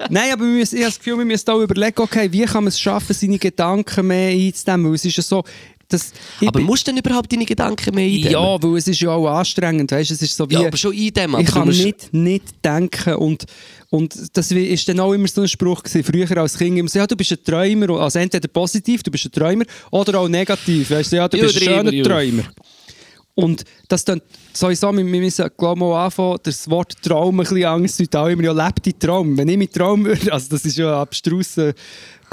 Nein, 0.08 0.32
aber 0.32 0.44
wir 0.44 0.52
müssen, 0.52 0.76
ich 0.76 0.82
habe 0.82 0.90
das 0.92 0.98
Gefühl, 0.98 1.18
wir 1.18 1.24
müssen 1.26 1.50
auch 1.50 1.60
überlegen, 1.60 2.00
okay, 2.00 2.30
wie 2.32 2.42
kann 2.44 2.64
man 2.64 2.68
es 2.68 2.80
schaffen, 2.80 3.12
seine 3.14 3.38
Gedanken 3.38 4.06
mehr 4.06 4.30
einzudämmen. 4.30 4.86
Weil 4.88 4.94
es 4.94 5.04
ist 5.04 5.16
ja 5.16 5.22
so, 5.22 5.44
das, 5.88 6.12
Aber 6.46 6.60
musst 6.60 6.86
du 6.86 6.92
denn 6.92 6.98
überhaupt 7.04 7.30
deine 7.32 7.44
Gedanken 7.44 7.94
mehr 7.94 8.06
eindämmen? 8.06 8.30
Ja, 8.32 8.62
weil 8.62 8.76
es 8.78 8.88
ist 8.88 9.00
ja 9.00 9.10
auch 9.10 9.26
anstrengend, 9.28 9.92
weißt 9.92 10.10
es 10.10 10.22
ist 10.22 10.36
so 10.36 10.48
wie... 10.48 10.54
Ja, 10.54 10.66
aber 10.68 10.76
schon 10.76 10.92
eindämmen. 10.96 11.40
ich 11.42 11.46
kann 11.48 11.68
du 11.68 11.74
nicht, 11.74 12.12
nicht 12.14 12.44
denken 12.64 13.14
und, 13.16 13.44
und 13.94 14.36
das 14.36 14.50
ist 14.50 14.88
dann 14.88 14.98
auch 14.98 15.12
immer 15.12 15.28
so 15.28 15.42
ein 15.42 15.46
Spruch 15.46 15.80
gewesen, 15.80 16.02
früher 16.02 16.36
als 16.38 16.58
Kind 16.58 16.76
immer 16.76 16.88
so, 16.88 16.98
ja, 16.98 17.06
du 17.06 17.14
bist 17.14 17.30
ein 17.30 17.44
Träumer, 17.44 17.90
also 18.00 18.18
entweder 18.18 18.48
positiv, 18.48 19.04
du 19.04 19.10
bist 19.12 19.26
ein 19.26 19.30
Träumer, 19.30 19.64
oder 19.92 20.18
auch 20.18 20.28
negativ, 20.28 20.90
weißt 20.90 21.12
du, 21.12 21.16
ja, 21.16 21.28
du 21.28 21.38
bist 21.38 21.56
ein 21.56 21.62
Träumer, 21.62 21.76
schöner 21.76 21.92
ja. 21.92 22.02
Träumer. 22.02 22.42
Und 23.36 23.62
das 23.86 24.04
dann 24.04 24.20
sowieso, 24.52 24.92
wir 24.92 25.04
müssen 25.04 25.48
glaube 25.56 25.78
ich, 25.78 25.80
mal 25.80 26.06
anfangen, 26.06 26.38
das 26.42 26.68
Wort 26.68 27.00
Traum 27.02 27.38
ein 27.38 27.46
bisschen 27.46 27.64
Angst 27.66 27.96
zu 27.98 28.18
auch 28.18 28.26
immer, 28.26 28.42
ja, 28.42 28.52
lebt 28.52 28.84
die 28.84 28.94
Traum. 28.94 29.36
Wenn 29.36 29.48
ich 29.48 29.58
mit 29.58 29.72
Traum 29.72 30.04
würde, 30.04 30.32
also 30.32 30.48
das 30.50 30.64
ist 30.64 30.76
ja 30.76 30.88
ein 30.88 31.00
abstruser 31.02 31.72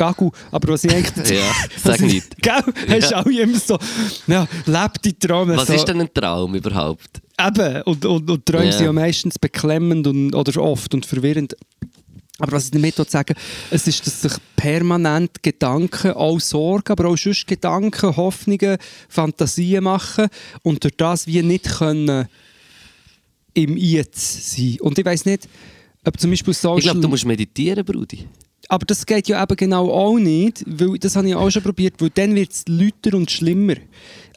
Gagu, 0.01 0.31
aber 0.51 0.73
was 0.73 0.83
ich 0.83 0.91
eigentlich... 0.93 1.29
Ja, 1.39 1.51
sag 1.83 1.99
ich- 2.01 2.13
nicht. 2.13 2.41
Gell? 2.41 2.63
Hast 2.89 3.11
du 3.11 3.17
auch 3.17 3.25
immer 3.27 3.59
so, 3.59 3.77
ja, 4.25 4.47
lebt 4.65 5.05
die 5.05 5.13
Traum. 5.13 5.49
Was 5.49 5.67
so. 5.67 5.73
ist 5.73 5.85
denn 5.85 6.01
ein 6.01 6.11
Traum 6.11 6.55
überhaupt? 6.55 7.21
Eben, 7.39 7.81
und, 7.83 8.03
und, 8.05 8.29
und 8.29 8.45
Träume 8.45 8.65
Ja. 8.65 8.71
sind 8.71 8.85
ja 8.85 8.93
meistens 8.93 9.37
beklemmend 9.37 10.07
und, 10.07 10.33
oder 10.33 10.61
oft 10.61 10.91
und 10.95 11.05
verwirrend. 11.05 11.55
Aber 12.39 12.53
was 12.53 12.65
ich 12.65 12.71
damit 12.71 12.95
sagen 13.11 13.35
es 13.69 13.85
ist, 13.85 14.07
dass 14.07 14.21
sich 14.23 14.33
permanent 14.55 15.43
Gedanken, 15.43 16.13
auch 16.13 16.39
Sorgen, 16.39 16.91
aber 16.91 17.09
auch 17.09 17.17
sonst 17.17 17.45
Gedanken, 17.45 18.17
Hoffnungen, 18.17 18.77
Fantasien 19.07 19.83
machen 19.83 20.27
und 20.63 20.83
durch 20.83 20.97
das 20.97 21.27
wie 21.27 21.43
nicht 21.43 21.65
können 21.77 22.27
im 23.53 23.77
Jetzt 23.77 24.55
sein. 24.55 24.77
Und 24.79 24.97
ich 24.97 25.05
weiß 25.05 25.25
nicht, 25.25 25.47
ob 26.03 26.19
zum 26.19 26.31
Beispiel 26.31 26.55
Social... 26.55 26.79
Ich 26.79 26.85
glaube, 26.85 27.01
du 27.01 27.07
musst 27.07 27.25
meditieren, 27.25 27.85
Brudi. 27.85 28.27
Aber 28.71 28.85
das 28.85 29.05
geht 29.05 29.27
ja 29.27 29.43
eben 29.43 29.55
genau 29.57 29.91
auch 29.91 30.17
nicht, 30.17 30.63
weil 30.65 30.97
das 30.97 31.17
habe 31.17 31.27
ich 31.27 31.35
auch 31.35 31.49
schon 31.49 31.61
probiert, 31.61 31.95
weil 31.99 32.09
dann 32.09 32.33
wird 32.33 32.53
es 32.53 32.63
lauter 32.69 33.17
und 33.17 33.29
schlimmer. 33.29 33.75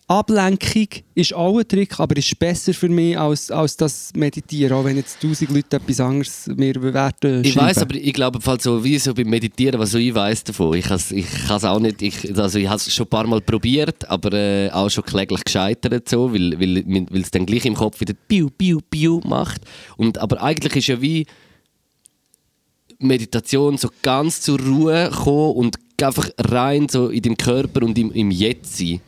Ablenkung 0.09 0.89
ist 1.15 1.33
auch 1.33 1.57
ein 1.57 1.69
Trick, 1.69 2.01
aber 2.01 2.17
ist 2.17 2.37
besser 2.37 2.75
für 2.75 2.89
mich 2.89 3.17
als, 3.17 3.53
als 3.53 3.77
das 3.77 4.11
Meditieren, 4.17 4.77
auch 4.77 4.85
wenn 4.85 4.97
jetzt 4.97 5.21
tausend 5.21 5.53
Leute 5.53 5.77
etwas 5.77 6.01
anderes 6.01 6.51
mir 6.57 6.75
bewerten 6.75 7.45
Ich 7.45 7.57
weiß, 7.57 7.79
aber 7.79 7.95
ich 7.95 8.13
glaube, 8.13 8.41
so 8.59 8.83
wie 8.83 8.99
so 8.99 9.15
beim 9.15 9.29
Meditieren, 9.31 9.79
was 9.79 9.93
so 9.93 9.99
ich 9.99 10.13
weiß 10.13 10.43
davon. 10.43 10.77
Ich 10.77 10.87
habe 10.87 10.97
es 10.97 11.13
ich 11.13 11.27
has 11.49 11.65
auch 11.65 11.79
nicht, 11.79 12.03
ich, 12.03 12.37
also 12.37 12.59
ich 12.59 12.67
habe 12.67 12.77
es 12.77 12.93
schon 12.93 13.07
ein 13.07 13.11
paar 13.11 13.29
Mal 13.29 13.41
probiert, 13.41 14.11
aber 14.11 14.33
äh, 14.33 14.69
auch 14.73 14.91
schon 14.91 15.05
kläglich 15.05 15.45
gescheitert 15.45 16.09
so, 16.09 16.35
weil 16.35 16.59
weil 16.59 16.85
weil 16.85 17.23
es 17.23 17.31
dann 17.31 17.47
gleich 17.47 17.65
im 17.67 17.75
Kopf 17.75 18.01
wieder 18.01 18.15
piu 18.27 18.51
piu 18.51 18.81
piu 18.91 19.21
macht. 19.25 19.63
Und 19.97 20.19
aber 20.19 20.43
eigentlich 20.43 20.75
ist 20.75 20.89
ja 20.89 21.01
wie 21.01 21.25
Meditation 22.99 23.77
so 23.79 23.89
ganz 24.03 24.41
zur 24.41 24.61
Ruhe 24.61 25.11
kommen 25.11 25.53
und 25.57 25.77
einfach 26.03 26.29
rein 26.39 26.89
so 26.89 27.09
in 27.09 27.23
dem 27.23 27.37
Körper 27.37 27.83
und 27.85 27.99
im, 27.99 28.13
im 28.13 28.31
Jetzt 28.31 28.77
sein. 28.79 29.01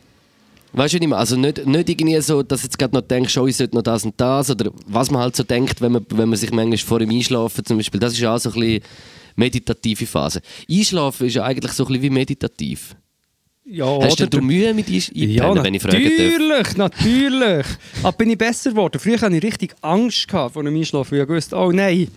Weißt 0.72 0.93
du, 0.95 0.99
ich 0.99 1.03
meine? 1.05 1.16
Also 1.16 1.37
nicht, 1.37 1.66
nicht 1.66 1.89
irgendwie 1.89 2.20
so, 2.20 2.43
dass 2.43 2.61
du 2.61 2.66
jetzt 2.66 2.78
gerade 2.78 2.95
noch 2.95 3.01
denkst, 3.03 3.37
oh, 3.39 3.47
ich 3.47 3.57
sollte 3.57 3.74
noch 3.76 3.82
das 3.82 4.05
und 4.05 4.14
das, 4.18 4.51
oder 4.51 4.70
was 4.87 5.11
man 5.11 5.22
halt 5.22 5.34
so 5.37 5.43
denkt, 5.43 5.80
wenn 5.80 5.93
man, 5.93 6.07
wenn 6.11 6.28
man 6.28 6.37
sich 6.39 6.51
manchmal 6.53 6.76
vor 6.78 6.99
dem 6.99 7.11
Einschlafen 7.11 7.64
zum 7.64 7.78
Beispiel, 7.78 7.99
das 8.01 8.12
ist 8.12 8.20
ja 8.20 8.34
auch 8.34 8.39
so 8.39 8.51
ein 8.51 8.61
bisschen 8.61 8.82
meditative 9.37 10.07
Phase. 10.07 10.41
Einschlafen 10.70 11.26
ist 11.26 11.34
ja 11.34 11.45
eigentlich 11.45 11.72
so 11.72 11.84
ein 11.84 11.89
bisschen 11.89 12.03
wie 12.03 12.11
meditativ. 12.11 12.95
ja, 13.64 13.87
Hast 14.03 14.20
du 14.20 14.41
Mühe 14.43 14.74
mit 14.74 14.87
Einsch- 14.89 15.11
Einpennen, 15.14 15.64
wenn 15.64 15.74
ich 15.74 15.82
fragen 15.82 16.03
darf? 16.05 16.12
natürlich, 16.12 16.76
natürlich. 16.76 17.66
Aber 18.03 18.16
bin 18.16 18.30
ich 18.30 18.39
besser 18.39 18.70
geworden. 18.70 18.99
Früher 18.99 19.20
hatte 19.20 19.37
ich 19.37 19.43
richtig 19.43 19.74
Angst 19.80 20.30
vor 20.30 20.51
einem 20.57 20.76
Einschlafen, 20.76 21.18
ich 21.20 21.28
wusste, 21.28 21.57
oh 21.57 21.72
nein, 21.72 22.09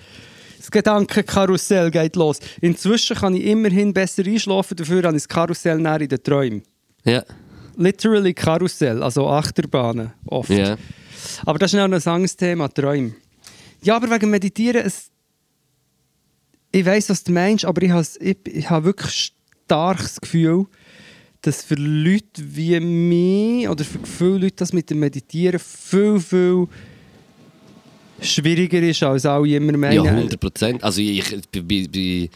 das 0.69 0.71
Gedankenkarussell 0.71 1.89
geht 1.91 2.15
los. 2.15 2.39
Inzwischen 2.61 3.17
kann 3.17 3.35
ich 3.35 3.45
immerhin 3.45 3.93
besser 3.93 4.25
einschlafen, 4.25 4.77
dafür 4.77 5.03
habe 5.03 5.17
ich 5.17 5.23
das 5.23 5.27
Karussell 5.27 5.79
näher 5.79 6.01
in 6.01 6.09
den 6.09 6.23
Träumen. 6.23 6.63
Ja, 7.03 7.23
Literally 7.75 8.33
Karussell, 8.33 9.01
also 9.01 9.27
Achterbahnen 9.27 10.11
oft. 10.25 10.49
ja. 10.49 10.77
Aber 11.45 11.59
das 11.59 11.73
ist 11.73 11.77
noch 11.77 11.85
ein 11.85 11.93
anderes 11.93 12.35
Thema, 12.35 12.67
Träume. 12.67 13.13
Ja, 13.81 13.95
aber 13.95 14.09
wegen 14.09 14.29
Meditieren, 14.29 14.85
es, 14.85 15.09
ich 16.71 16.85
weiß, 16.85 17.09
was 17.09 17.23
du 17.23 17.31
meinst, 17.31 17.65
aber 17.65 17.81
ich 17.81 17.91
habe, 17.91 18.05
ich, 18.19 18.37
ich 18.45 18.69
habe 18.69 18.85
wirklich 18.87 19.33
starkes 19.65 20.19
Gefühl, 20.19 20.65
dass 21.41 21.63
für 21.63 21.75
Leute 21.75 22.25
wie 22.37 22.79
mich 22.81 23.69
oder 23.69 23.85
für 23.85 23.99
viele 24.05 24.37
Leute 24.39 24.55
das 24.57 24.73
mit 24.73 24.89
dem 24.89 24.99
Meditieren 24.99 25.59
viel, 25.59 26.19
viel 26.19 26.67
schwieriger 28.21 28.81
ist, 28.81 29.03
als 29.03 29.25
alle 29.25 29.55
immer 29.55 29.77
meinen. 29.77 30.03
Ja, 30.03 30.11
100 30.11 30.39
Prozent. 30.39 30.83
Also 30.83 31.01
ich, 31.01 31.19
ich, 31.19 31.31
ich, 31.53 31.95
ich, 31.95 32.29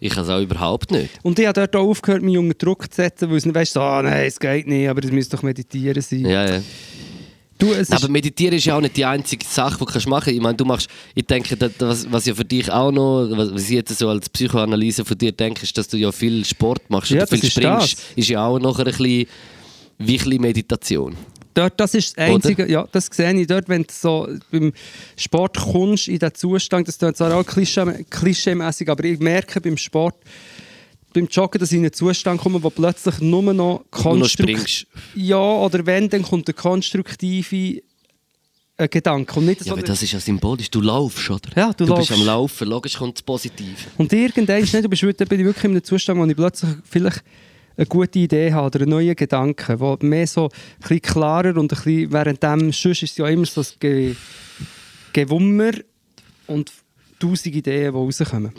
ich 0.00 0.12
kann 0.12 0.24
es 0.24 0.30
auch 0.30 0.40
überhaupt 0.40 0.90
nicht. 0.90 1.10
Und 1.22 1.38
ich 1.38 1.46
habe 1.46 1.60
dort 1.60 1.76
auch 1.76 1.88
aufgehört, 1.88 2.22
mich 2.22 2.36
unter 2.36 2.54
Druck 2.54 2.92
zu 2.92 2.96
setzen, 2.96 3.30
weil 3.30 3.36
es 3.36 3.46
nicht 3.46 3.54
weißt, 3.54 3.72
so, 3.74 3.80
ah, 3.80 4.02
nein, 4.02 4.26
es 4.26 4.40
geht 4.40 4.66
nicht, 4.66 4.88
aber 4.88 5.02
es 5.04 5.12
müsste 5.12 5.36
doch 5.36 5.42
meditieren 5.42 6.02
sein. 6.02 6.26
Ja, 6.26 6.44
ja. 6.44 6.62
Du, 7.62 7.72
Aber 7.90 8.08
meditieren 8.08 8.56
ist 8.56 8.64
ja 8.64 8.76
auch 8.76 8.80
nicht 8.80 8.96
die 8.96 9.04
einzige 9.04 9.44
Sache, 9.44 9.78
die 9.78 9.84
du 9.84 10.08
machen 10.08 10.24
kannst. 10.24 10.26
Ich 10.26 10.40
meine, 10.40 10.56
du 10.56 10.64
machst, 10.64 10.88
ich 11.14 11.24
denke, 11.24 11.56
das, 11.56 11.70
was, 11.78 12.10
was 12.10 12.26
ja 12.26 12.34
für 12.34 12.44
dich 12.44 12.68
auch 12.72 12.90
noch, 12.90 13.28
was, 13.30 13.62
ich 13.62 13.70
jetzt 13.70 13.96
so 13.96 14.08
als 14.08 14.28
Psychoanalyse 14.28 15.04
von 15.04 15.16
dir 15.16 15.30
denke, 15.30 15.62
ist, 15.62 15.78
dass 15.78 15.86
du 15.86 15.96
ja 15.96 16.10
viel 16.10 16.44
Sport 16.44 16.90
machst 16.90 17.12
Ja, 17.12 17.18
oder 17.18 17.28
viel 17.28 17.44
ist 17.44 17.52
springst, 17.52 17.92
das. 17.92 18.04
ist 18.16 18.28
ja 18.28 18.44
auch 18.44 18.58
noch 18.58 18.80
ein 18.80 18.84
bisschen 18.86 19.04
wie 19.06 19.26
ein 19.98 20.06
bisschen 20.06 20.40
Meditation. 20.40 21.16
Dort, 21.54 21.78
das 21.78 21.94
ist 21.94 22.16
das 22.16 22.28
Einzige, 22.28 22.70
ja, 22.70 22.86
das 22.92 23.06
sehe 23.12 23.32
ich 23.38 23.46
dort, 23.46 23.68
wenn 23.68 23.82
du 23.82 23.88
so 23.92 24.28
beim 24.50 24.72
Sport 25.16 25.58
kommst, 25.58 26.08
in 26.08 26.18
diesen 26.18 26.34
Zustand, 26.34 26.88
das 26.88 26.98
klingt 26.98 27.16
zwar 27.16 27.34
auch 27.34 27.44
klischee- 27.44 28.04
klischeemässig, 28.08 28.88
aber 28.88 29.04
ich 29.04 29.18
merke 29.18 29.60
beim 29.60 29.76
Sport, 29.76 30.16
beim 31.12 31.26
Joggen, 31.26 31.58
dass 31.58 31.70
ich 31.72 31.78
in 31.78 31.84
einen 31.84 31.92
Zustand 31.92 32.40
komme, 32.40 32.62
wo 32.62 32.70
plötzlich 32.70 33.20
nur 33.20 33.42
noch 33.42 33.52
noch 33.52 33.84
konstruktiv... 33.90 34.86
Ja, 35.14 35.36
oder 35.36 35.84
wenn, 35.84 36.08
dann 36.08 36.22
kommt 36.22 36.48
der 36.48 36.54
konstruktive 36.54 37.82
äh, 38.78 38.88
Gedanke. 38.88 39.38
Und, 39.38 39.46
nicht 39.46 39.66
Ja, 39.66 39.72
aber 39.72 39.82
das 39.82 40.02
ist 40.02 40.12
ja 40.12 40.20
symbolisch. 40.20 40.70
Du 40.70 40.80
laufst, 40.80 41.30
oder? 41.30 41.50
Ja, 41.54 41.72
du 41.72 41.84
du 41.84 41.94
bist 41.96 42.08
laufst. 42.08 42.12
am 42.12 42.26
Laufen. 42.26 42.68
Logisch 42.68 42.96
kommt 42.96 43.16
das 43.18 43.22
Positive. 43.22 43.76
und 43.98 44.12
irgendwann, 44.12 44.60
nicht, 44.60 44.72
du 44.74 44.88
bist 44.88 45.02
wirklich, 45.02 45.28
bin 45.28 45.40
ich 45.40 45.46
wirklich 45.46 45.64
in 45.64 45.70
einem 45.72 45.84
Zustand, 45.84 46.18
wo 46.18 46.24
ich 46.24 46.36
plötzlich 46.36 46.70
vielleicht 46.88 47.22
eine 47.76 47.86
gute 47.86 48.18
Idee 48.18 48.52
habe 48.52 48.66
oder 48.66 48.80
einen 48.80 48.90
neuen 48.90 49.16
Gedanken, 49.16 49.80
wo 49.80 49.96
mehr 50.00 50.26
so 50.26 50.44
ein 50.44 50.50
bisschen 50.80 51.02
klarer 51.02 51.56
und 51.56 51.72
ein 51.72 51.76
bisschen, 51.76 52.12
währenddem, 52.12 52.72
sonst 52.72 53.02
ist 53.02 53.12
es 53.12 53.16
ja 53.16 53.28
immer 53.28 53.46
so 53.46 53.60
ein 53.60 53.66
Ge 53.80 54.14
Gewummer 55.12 55.72
und 56.46 56.72
tausend 57.18 57.54
Ideen, 57.54 57.92
die 57.92 57.98
rauskommen. 57.98 58.52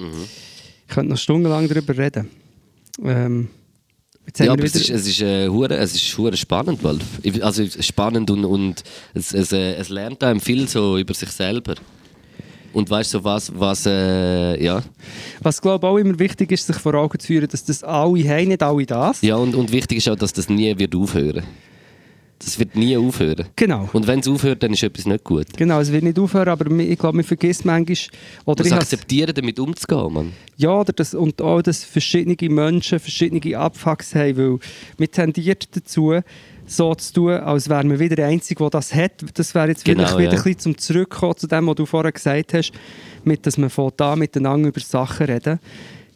Ich 0.88 0.94
könnte 0.94 1.12
noch 1.12 1.18
stundenlang 1.18 1.68
darüber 1.68 1.98
reden. 1.98 2.30
Ähm, 3.04 3.50
haben 4.40 4.46
Ja, 4.46 4.54
aber 4.54 4.64
es 4.64 4.76
ist, 4.76 4.90
es 4.90 5.08
ist, 5.08 5.22
äh, 5.22 5.48
hure, 5.48 5.76
es 5.76 5.96
ist 5.96 6.18
hure 6.18 6.38
spannend, 6.38 6.84
weil, 6.84 7.00
also 7.42 7.66
spannend 7.82 8.30
und, 8.32 8.46
und 8.46 8.84
es, 9.14 9.34
es, 9.34 9.52
äh, 9.52 9.76
es 9.76 9.90
lernt 9.90 10.24
einem 10.24 10.40
viel 10.40 10.68
so 10.68 10.98
über 10.98 11.14
sich 11.14 11.30
selber. 11.30 11.76
Und 12.74 12.90
weißt 12.90 13.14
du, 13.14 13.24
was, 13.24 13.52
was 13.56 13.86
äh, 13.86 14.62
ja. 14.64 14.82
Was 15.42 15.62
glaube 15.62 15.88
auch 15.88 15.98
immer 15.98 16.18
wichtig 16.18 16.52
ist, 16.52 16.66
sich 16.66 16.78
vor 16.78 16.96
Augen 16.96 17.20
zu 17.20 17.28
führen, 17.28 17.48
dass 17.48 17.64
das 17.64 17.84
alle 17.84 18.28
haben, 18.28 18.48
nicht 18.48 18.64
alle 18.64 18.86
das. 18.86 19.22
Ja, 19.22 19.36
und, 19.36 19.56
und 19.56 19.72
wichtig 19.72 20.00
ist 20.00 20.10
auch, 20.10 20.16
dass 20.16 20.34
das 20.34 20.50
nie 20.50 20.78
wird 20.78 20.96
aufhören. 20.96 21.44
Das 22.40 22.60
wird 22.60 22.76
nie 22.76 22.98
aufhören. 22.98 23.46
Genau. 23.56 23.90
Und 23.94 24.06
wenn 24.06 24.20
es 24.20 24.28
aufhört, 24.28 24.64
dann 24.64 24.74
ist 24.74 24.84
etwas 24.84 25.06
nicht 25.06 25.24
gut. 25.24 25.48
Genau, 25.56 25.80
es 25.80 25.92
wird 25.92 26.04
nicht 26.04 26.20
aufhören, 26.20 26.50
aber 26.50 26.70
ich 26.80 27.00
glaube, 27.00 27.16
man 27.18 27.24
vergisst 27.24 27.64
manchmal... 27.64 27.98
Oder 28.46 28.64
Das 28.64 28.74
akzeptieren, 28.74 29.34
damit 29.34 29.60
umzugehen, 29.60 30.14
Mann. 30.14 30.34
Ja, 30.58 30.72
oder 30.82 30.92
das, 30.92 31.14
und 31.14 31.42
auch, 31.42 31.62
dass 31.62 31.84
verschiedene 31.84 32.36
Menschen 32.50 33.00
verschiedene 33.00 33.58
Abfucks 33.58 34.14
haben, 34.14 34.38
weil 34.38 34.60
man 34.98 35.12
tendiert 35.12 35.68
dazu, 35.76 36.20
so 36.66 36.96
zu 36.96 37.14
tun, 37.14 37.32
als 37.32 37.70
wäre 37.70 37.84
man 37.86 38.00
wieder 38.00 38.16
der 38.16 38.28
Einzige, 38.28 38.64
der 38.64 38.70
das 38.70 38.94
hat. 38.94 39.12
Das 39.34 39.54
wäre 39.56 39.70
jetzt 39.70 39.86
Genau, 39.86 40.04
wieder 40.18 40.24
ja. 40.24 40.30
ein 40.30 40.36
bisschen 40.36 40.60
zum 40.60 40.78
Zurückkommen 40.78 41.38
zu 41.38 41.48
dem, 41.48 41.68
was 41.68 41.76
du 41.76 41.86
vorher 41.86 42.12
gesagt 42.12 42.54
hast, 42.54 42.72
mit, 43.24 43.46
dass 43.46 43.58
man 43.58 43.70
von 43.70 43.92
da 43.96 44.16
miteinander 44.16 44.70
über 44.70 44.80
Sachen 44.80 45.28
reden. 45.28 45.60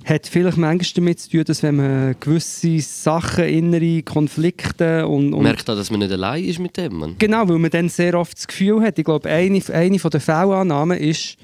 Hat 0.08 0.26
vielleicht 0.26 0.58
manchmal 0.58 0.89
damit 0.95 1.20
zu 1.20 1.30
tun, 1.30 1.43
dass 1.43 1.64
wenn 1.64 1.76
man 1.76 2.16
gewisse 2.20 2.80
Sachen, 2.80 3.43
innere 3.43 4.04
Konflikte 4.04 5.05
und, 5.05 5.34
und 5.34 5.43
Merkt 5.43 5.70
auch, 5.70 5.75
dass 5.75 5.92
man 5.92 6.00
nicht 6.00 6.13
allein 6.13 6.46
ist 6.46 6.59
mit 6.59 6.78
dem, 6.78 6.93
Mann. 6.93 7.16
Genau, 7.20 7.47
weil 7.50 7.58
man 7.58 7.70
dann 7.71 7.89
sehr 7.89 8.13
oft 8.13 8.38
das 8.38 8.47
Gefühl 8.47 8.82
hat, 8.82 8.97
ich 8.97 9.04
glaube, 9.04 9.28
eine, 9.29 9.62
eine 9.74 9.97
der 9.97 10.21
Fehlannahmen 10.21 10.97
ist, 10.97 11.36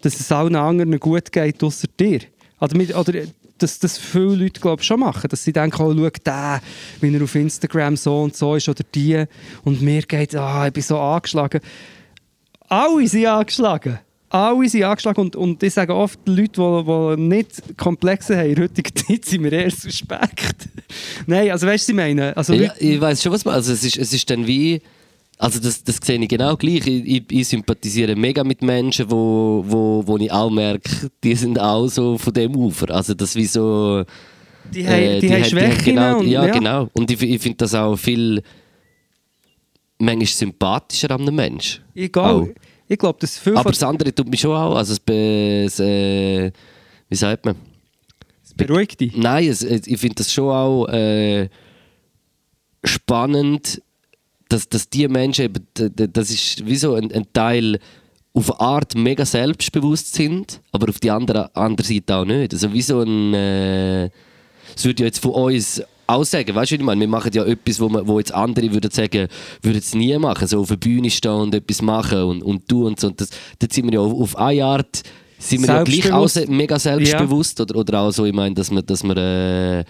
dass 0.00 0.18
es 0.18 0.32
allen 0.32 0.56
anderen 0.56 0.98
gut 0.98 1.30
geht, 1.30 1.62
außer 1.62 1.88
dir. 2.00 2.20
Oder, 2.60 2.76
mit, 2.76 2.96
oder 2.96 3.12
dass 3.58 3.78
das 3.78 3.98
viele 3.98 4.34
Leute 4.34 4.60
glaub, 4.60 4.82
schon 4.82 5.00
machen, 5.00 5.28
dass 5.28 5.44
sie 5.44 5.52
denken, 5.52 5.82
oh, 5.82 5.94
schau, 5.94 6.10
der, 6.24 6.62
wenn 7.00 7.14
er 7.14 7.22
auf 7.22 7.34
Instagram 7.34 7.96
so 7.96 8.22
und 8.22 8.36
so 8.36 8.54
ist, 8.54 8.68
oder 8.68 8.84
die, 8.94 9.24
und 9.64 9.82
mir 9.82 10.02
geht, 10.02 10.34
ah, 10.34 10.66
ich 10.66 10.72
bin 10.72 10.82
so 10.82 10.98
angeschlagen. 10.98 11.60
Alle 12.68 13.06
sind 13.06 13.26
angeschlagen. 13.26 13.98
Alle 14.36 14.68
sind 14.68 14.82
angeschlagen 14.84 15.20
und, 15.20 15.36
und 15.36 15.62
ich 15.62 15.72
sage 15.72 15.94
oft, 15.94 16.18
die 16.26 16.32
Leute, 16.32 16.60
die, 16.60 17.16
die 17.16 17.22
nicht 17.22 17.76
Komplexe 17.78 18.36
haben, 18.36 18.48
in 18.50 18.54
der 18.56 18.64
heutigen 18.64 18.94
Zeit 18.94 19.24
sind 19.24 19.42
mir 19.42 19.52
eher 19.52 19.70
suspekt. 19.70 20.68
Nein, 21.26 21.50
also 21.50 21.66
weißt 21.66 21.88
du, 21.88 21.92
was 21.92 21.98
ich 22.00 22.08
meine? 22.14 22.36
Also, 22.36 22.52
Ja, 22.54 22.72
ich 22.78 23.00
weiß 23.00 23.22
schon, 23.22 23.32
was 23.32 23.44
man. 23.44 23.54
Also 23.54 23.72
es 23.72 23.82
ist, 23.84 23.96
es 23.96 24.12
ist 24.12 24.28
dann 24.30 24.46
wie. 24.46 24.80
Also 25.38 25.60
das, 25.60 25.84
das 25.84 25.98
sehe 26.02 26.18
ich 26.18 26.28
genau 26.28 26.56
gleich. 26.56 26.86
Ich, 26.86 27.06
ich, 27.06 27.22
ich 27.30 27.48
sympathisiere 27.48 28.16
mega 28.16 28.42
mit 28.42 28.62
Menschen, 28.62 29.10
wo, 29.10 29.62
wo, 29.66 30.02
wo 30.06 30.16
ich 30.16 30.32
auch 30.32 30.50
merke, 30.50 31.10
die 31.22 31.34
sind 31.34 31.58
auch 31.60 31.88
so 31.88 32.16
von 32.16 32.32
dem 32.32 32.56
Ufer. 32.56 32.90
Also 32.90 33.12
das 33.14 33.36
wie 33.36 33.44
so. 33.46 34.02
Die 34.74 34.86
haben- 34.86 35.20
die 35.20 35.32
haben 35.32 35.44
Schwächen 35.44 35.84
genau, 35.84 36.18
und- 36.18 36.26
ja, 36.26 36.46
ja. 36.46 36.52
genau. 36.52 36.88
Und 36.94 37.10
ich, 37.10 37.22
ich 37.22 37.40
finde 37.42 37.58
das 37.58 37.74
auch 37.74 37.96
viel 37.96 38.42
manchmal 39.98 40.26
sympathischer 40.26 41.10
an 41.10 41.22
einem 41.22 41.34
Menschen. 41.36 41.82
Ich, 41.94 42.14
Auch. 42.16 42.48
Ich 42.88 42.98
glaube, 42.98 43.18
das 43.20 43.38
viel 43.38 43.56
Aber 43.56 43.70
das 43.70 43.82
andere 43.82 44.14
tut 44.14 44.28
mich 44.28 44.40
schon 44.40 44.56
auch. 44.56 44.76
Also 44.76 44.94
es, 44.94 45.00
es, 45.00 45.80
äh, 45.80 46.50
wie 47.08 47.16
sagt 47.16 47.44
man? 47.44 47.56
beruhigt 48.56 49.00
dich. 49.00 49.16
Nein, 49.16 49.48
es, 49.48 49.62
es, 49.62 49.86
ich 49.86 49.98
finde 49.98 50.16
das 50.16 50.32
schon 50.32 50.50
auch 50.50 50.88
äh, 50.88 51.48
spannend, 52.84 53.82
dass, 54.48 54.68
dass 54.68 54.88
die 54.88 55.06
Menschen, 55.08 55.44
eben, 55.46 55.66
das 56.12 56.30
ist 56.30 56.66
wie 56.66 56.76
so 56.76 56.94
ein, 56.94 57.12
ein 57.12 57.26
Teil, 57.32 57.78
auf 58.32 58.50
eine 58.58 58.68
Art 58.68 58.94
mega 58.94 59.24
selbstbewusst 59.24 60.14
sind, 60.14 60.60
aber 60.70 60.90
auf 60.90 61.00
die 61.00 61.10
andere, 61.10 61.54
andere 61.56 61.86
Seite 61.86 62.16
auch 62.16 62.24
nicht. 62.24 62.52
Also 62.52 62.72
wie 62.72 62.82
so 62.82 63.00
ein... 63.00 63.34
Äh, 63.34 64.10
das 64.74 64.84
würde 64.84 65.02
ja 65.02 65.06
jetzt 65.06 65.20
von 65.20 65.30
uns 65.30 65.82
auch 66.06 66.24
sagen, 66.24 66.54
weißt 66.54 66.70
du, 66.72 66.74
ich 66.76 66.82
meine? 66.82 67.00
Wir 67.00 67.08
machen 67.08 67.30
ja 67.34 67.44
etwas, 67.44 67.80
wo, 67.80 67.88
man, 67.88 68.06
wo 68.06 68.18
jetzt 68.18 68.32
andere 68.32 68.72
würden 68.72 68.90
sagen, 68.90 69.28
würden 69.62 69.78
es 69.78 69.94
nie 69.94 70.16
machen, 70.18 70.46
so 70.46 70.60
auf 70.60 70.68
der 70.68 70.76
Bühne 70.76 71.10
stehen 71.10 71.30
und 71.32 71.54
etwas 71.54 71.82
machen 71.82 72.22
und, 72.22 72.42
und 72.42 72.68
tun 72.68 72.86
und 72.86 73.00
so. 73.00 73.08
Und 73.08 73.20
das, 73.20 73.30
da 73.58 73.66
sind 73.70 73.86
wir 73.86 73.94
ja 73.94 74.00
auf, 74.00 74.12
auf 74.12 74.36
eine 74.38 74.64
Art, 74.64 75.02
sind 75.38 75.62
wir 75.62 75.68
ja 75.68 75.82
gleich 75.82 76.12
auch 76.12 76.28
mega 76.48 76.78
selbstbewusst 76.78 77.60
oder, 77.60 77.76
oder 77.76 78.00
auch 78.00 78.10
so, 78.10 78.24
ich 78.24 78.32
meine, 78.32 78.54
dass 78.54 78.70
man, 78.70 78.84
dass 78.86 79.02
man 79.02 79.16
äh, 79.16 79.84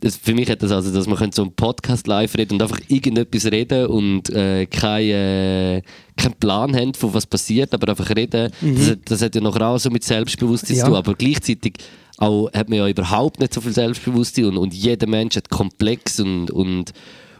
das, 0.00 0.16
für 0.16 0.34
mich 0.34 0.50
hat 0.50 0.62
das 0.62 0.70
also, 0.72 0.92
dass 0.92 1.06
man 1.06 1.16
könnte 1.16 1.36
so 1.36 1.42
einen 1.42 1.52
Podcast 1.52 2.06
live 2.06 2.36
reden 2.36 2.54
und 2.54 2.62
einfach 2.62 2.80
irgendetwas 2.88 3.46
reden 3.46 3.86
und 3.86 4.28
äh, 4.30 4.66
kein, 4.66 5.04
äh, 5.08 5.82
keinen 6.16 6.34
Plan 6.34 6.76
haben, 6.76 6.92
von 6.92 7.14
was 7.14 7.26
passiert, 7.26 7.72
aber 7.72 7.88
einfach 7.88 8.10
reden. 8.14 8.50
Das, 8.60 8.90
hat- 8.90 8.98
das 9.06 9.22
hat 9.22 9.34
ja 9.34 9.40
nachher 9.40 9.66
auch 9.68 9.78
so 9.78 9.88
mit 9.90 10.04
Selbstbewusstsein 10.04 10.76
Ja. 10.76 10.84
zu 10.84 10.90
tun, 10.90 10.96
aber 10.98 11.14
gleichzeitig 11.14 11.74
auch, 12.18 12.52
hat 12.52 12.68
man 12.68 12.78
ja 12.78 12.88
überhaupt 12.88 13.40
nicht 13.40 13.54
so 13.54 13.60
viel 13.60 13.72
Selbstbewusstsein 13.72 14.46
und, 14.46 14.58
und 14.58 14.74
jeder 14.74 15.06
Mensch 15.06 15.36
hat 15.36 15.50
komplex 15.50 16.20
und, 16.20 16.50
und 16.50 16.92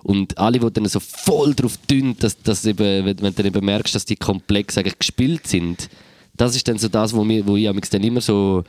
und 0.05 0.37
alle, 0.37 0.59
die 0.59 0.71
dann 0.71 0.85
so 0.85 1.01
voll 1.01 1.55
drauf 1.55 1.79
tun, 1.89 2.15
dass, 2.19 2.41
dass 2.43 2.67
eben, 2.67 3.07
wenn, 3.07 3.23
wenn 3.23 3.35
du 3.35 3.43
dann 3.43 3.47
eben 3.47 3.65
merkst, 3.65 3.95
dass 3.95 4.05
die 4.05 4.17
komplex 4.17 4.77
eigentlich 4.77 4.99
gespielt 4.99 5.47
sind, 5.47 5.89
das 6.37 6.55
ist 6.55 6.69
dann 6.69 6.77
so 6.77 6.89
das, 6.89 7.15
wo, 7.15 7.25
mir, 7.25 7.47
wo 7.47 7.57
ich 7.57 7.89
dann 7.89 8.05
immer 8.05 8.21
so 8.21 8.65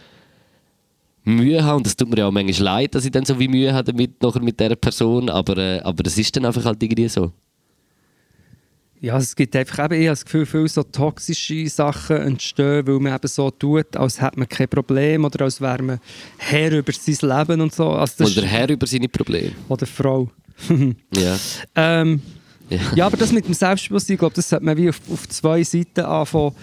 Mühe 1.26 1.64
habe. 1.64 1.78
Und 1.78 1.86
das 1.86 1.96
tut 1.96 2.10
mir 2.10 2.20
ja 2.20 2.28
auch 2.28 2.32
manchmal 2.32 2.64
leid, 2.64 2.96
dass 2.96 3.06
ich 3.06 3.12
dann 3.12 3.26
so 3.26 3.38
wie 3.40 3.48
Mühe 3.48 3.74
habe 3.74 3.92
damit, 3.92 4.22
nachher 4.22 4.42
mit 4.42 4.60
dieser 4.60 4.76
Person. 4.76 5.30
Aber, 5.30 5.58
äh, 5.58 5.80
aber 5.82 6.04
das 6.04 6.18
ist 6.18 6.36
dann 6.36 6.46
einfach 6.46 6.64
halt 6.64 6.82
irgendwie 6.82 7.10
so. 7.10 7.32
Ja, 9.02 9.18
es 9.18 9.36
gibt 9.36 9.56
einfach 9.56 9.86
eben, 9.86 9.94
ich 10.02 10.08
habe 10.08 10.14
das 10.14 10.26
Gefühl, 10.26 10.46
viele 10.46 10.68
so 10.68 10.82
toxische 10.84 11.68
Sachen 11.70 12.18
entstehen, 12.18 12.88
weil 12.88 13.00
man 13.00 13.14
eben 13.16 13.28
so 13.28 13.52
tut, 13.52 13.96
als 13.96 14.20
hätte 14.22 14.40
man 14.40 14.48
kein 14.50 14.68
Problem 14.68 15.26
oder 15.26 15.46
als 15.46 15.60
wäre 15.62 15.84
man 15.84 16.00
Herr 16.38 16.72
über 16.72 16.92
sein 16.94 17.30
Leben 17.30 17.62
und 17.62 17.74
so. 17.74 17.90
Also 17.92 18.24
Oder 18.24 18.48
Herr 18.48 18.70
über 18.70 18.88
seine 18.88 19.10
Probleme. 19.10 19.52
oder 19.70 19.86
Frau. 19.86 20.30
Ja. 21.14 21.38
Ähm, 21.76 22.22
Ja. 22.70 22.80
ja, 22.96 23.06
aber 23.06 23.18
das 23.18 23.32
mit 23.32 23.46
dem 23.46 23.54
Selbstbewusstsein, 23.54 24.16
ich 24.16 24.20
glaube, 24.20 24.34
das 24.36 24.50
sollte 24.50 24.66
man 24.66 24.76
wie 24.78 24.90
auf, 24.90 25.00
auf 25.12 25.28
zwei 25.30 25.64
Seiten 25.64 26.00
anfangen 26.02 26.54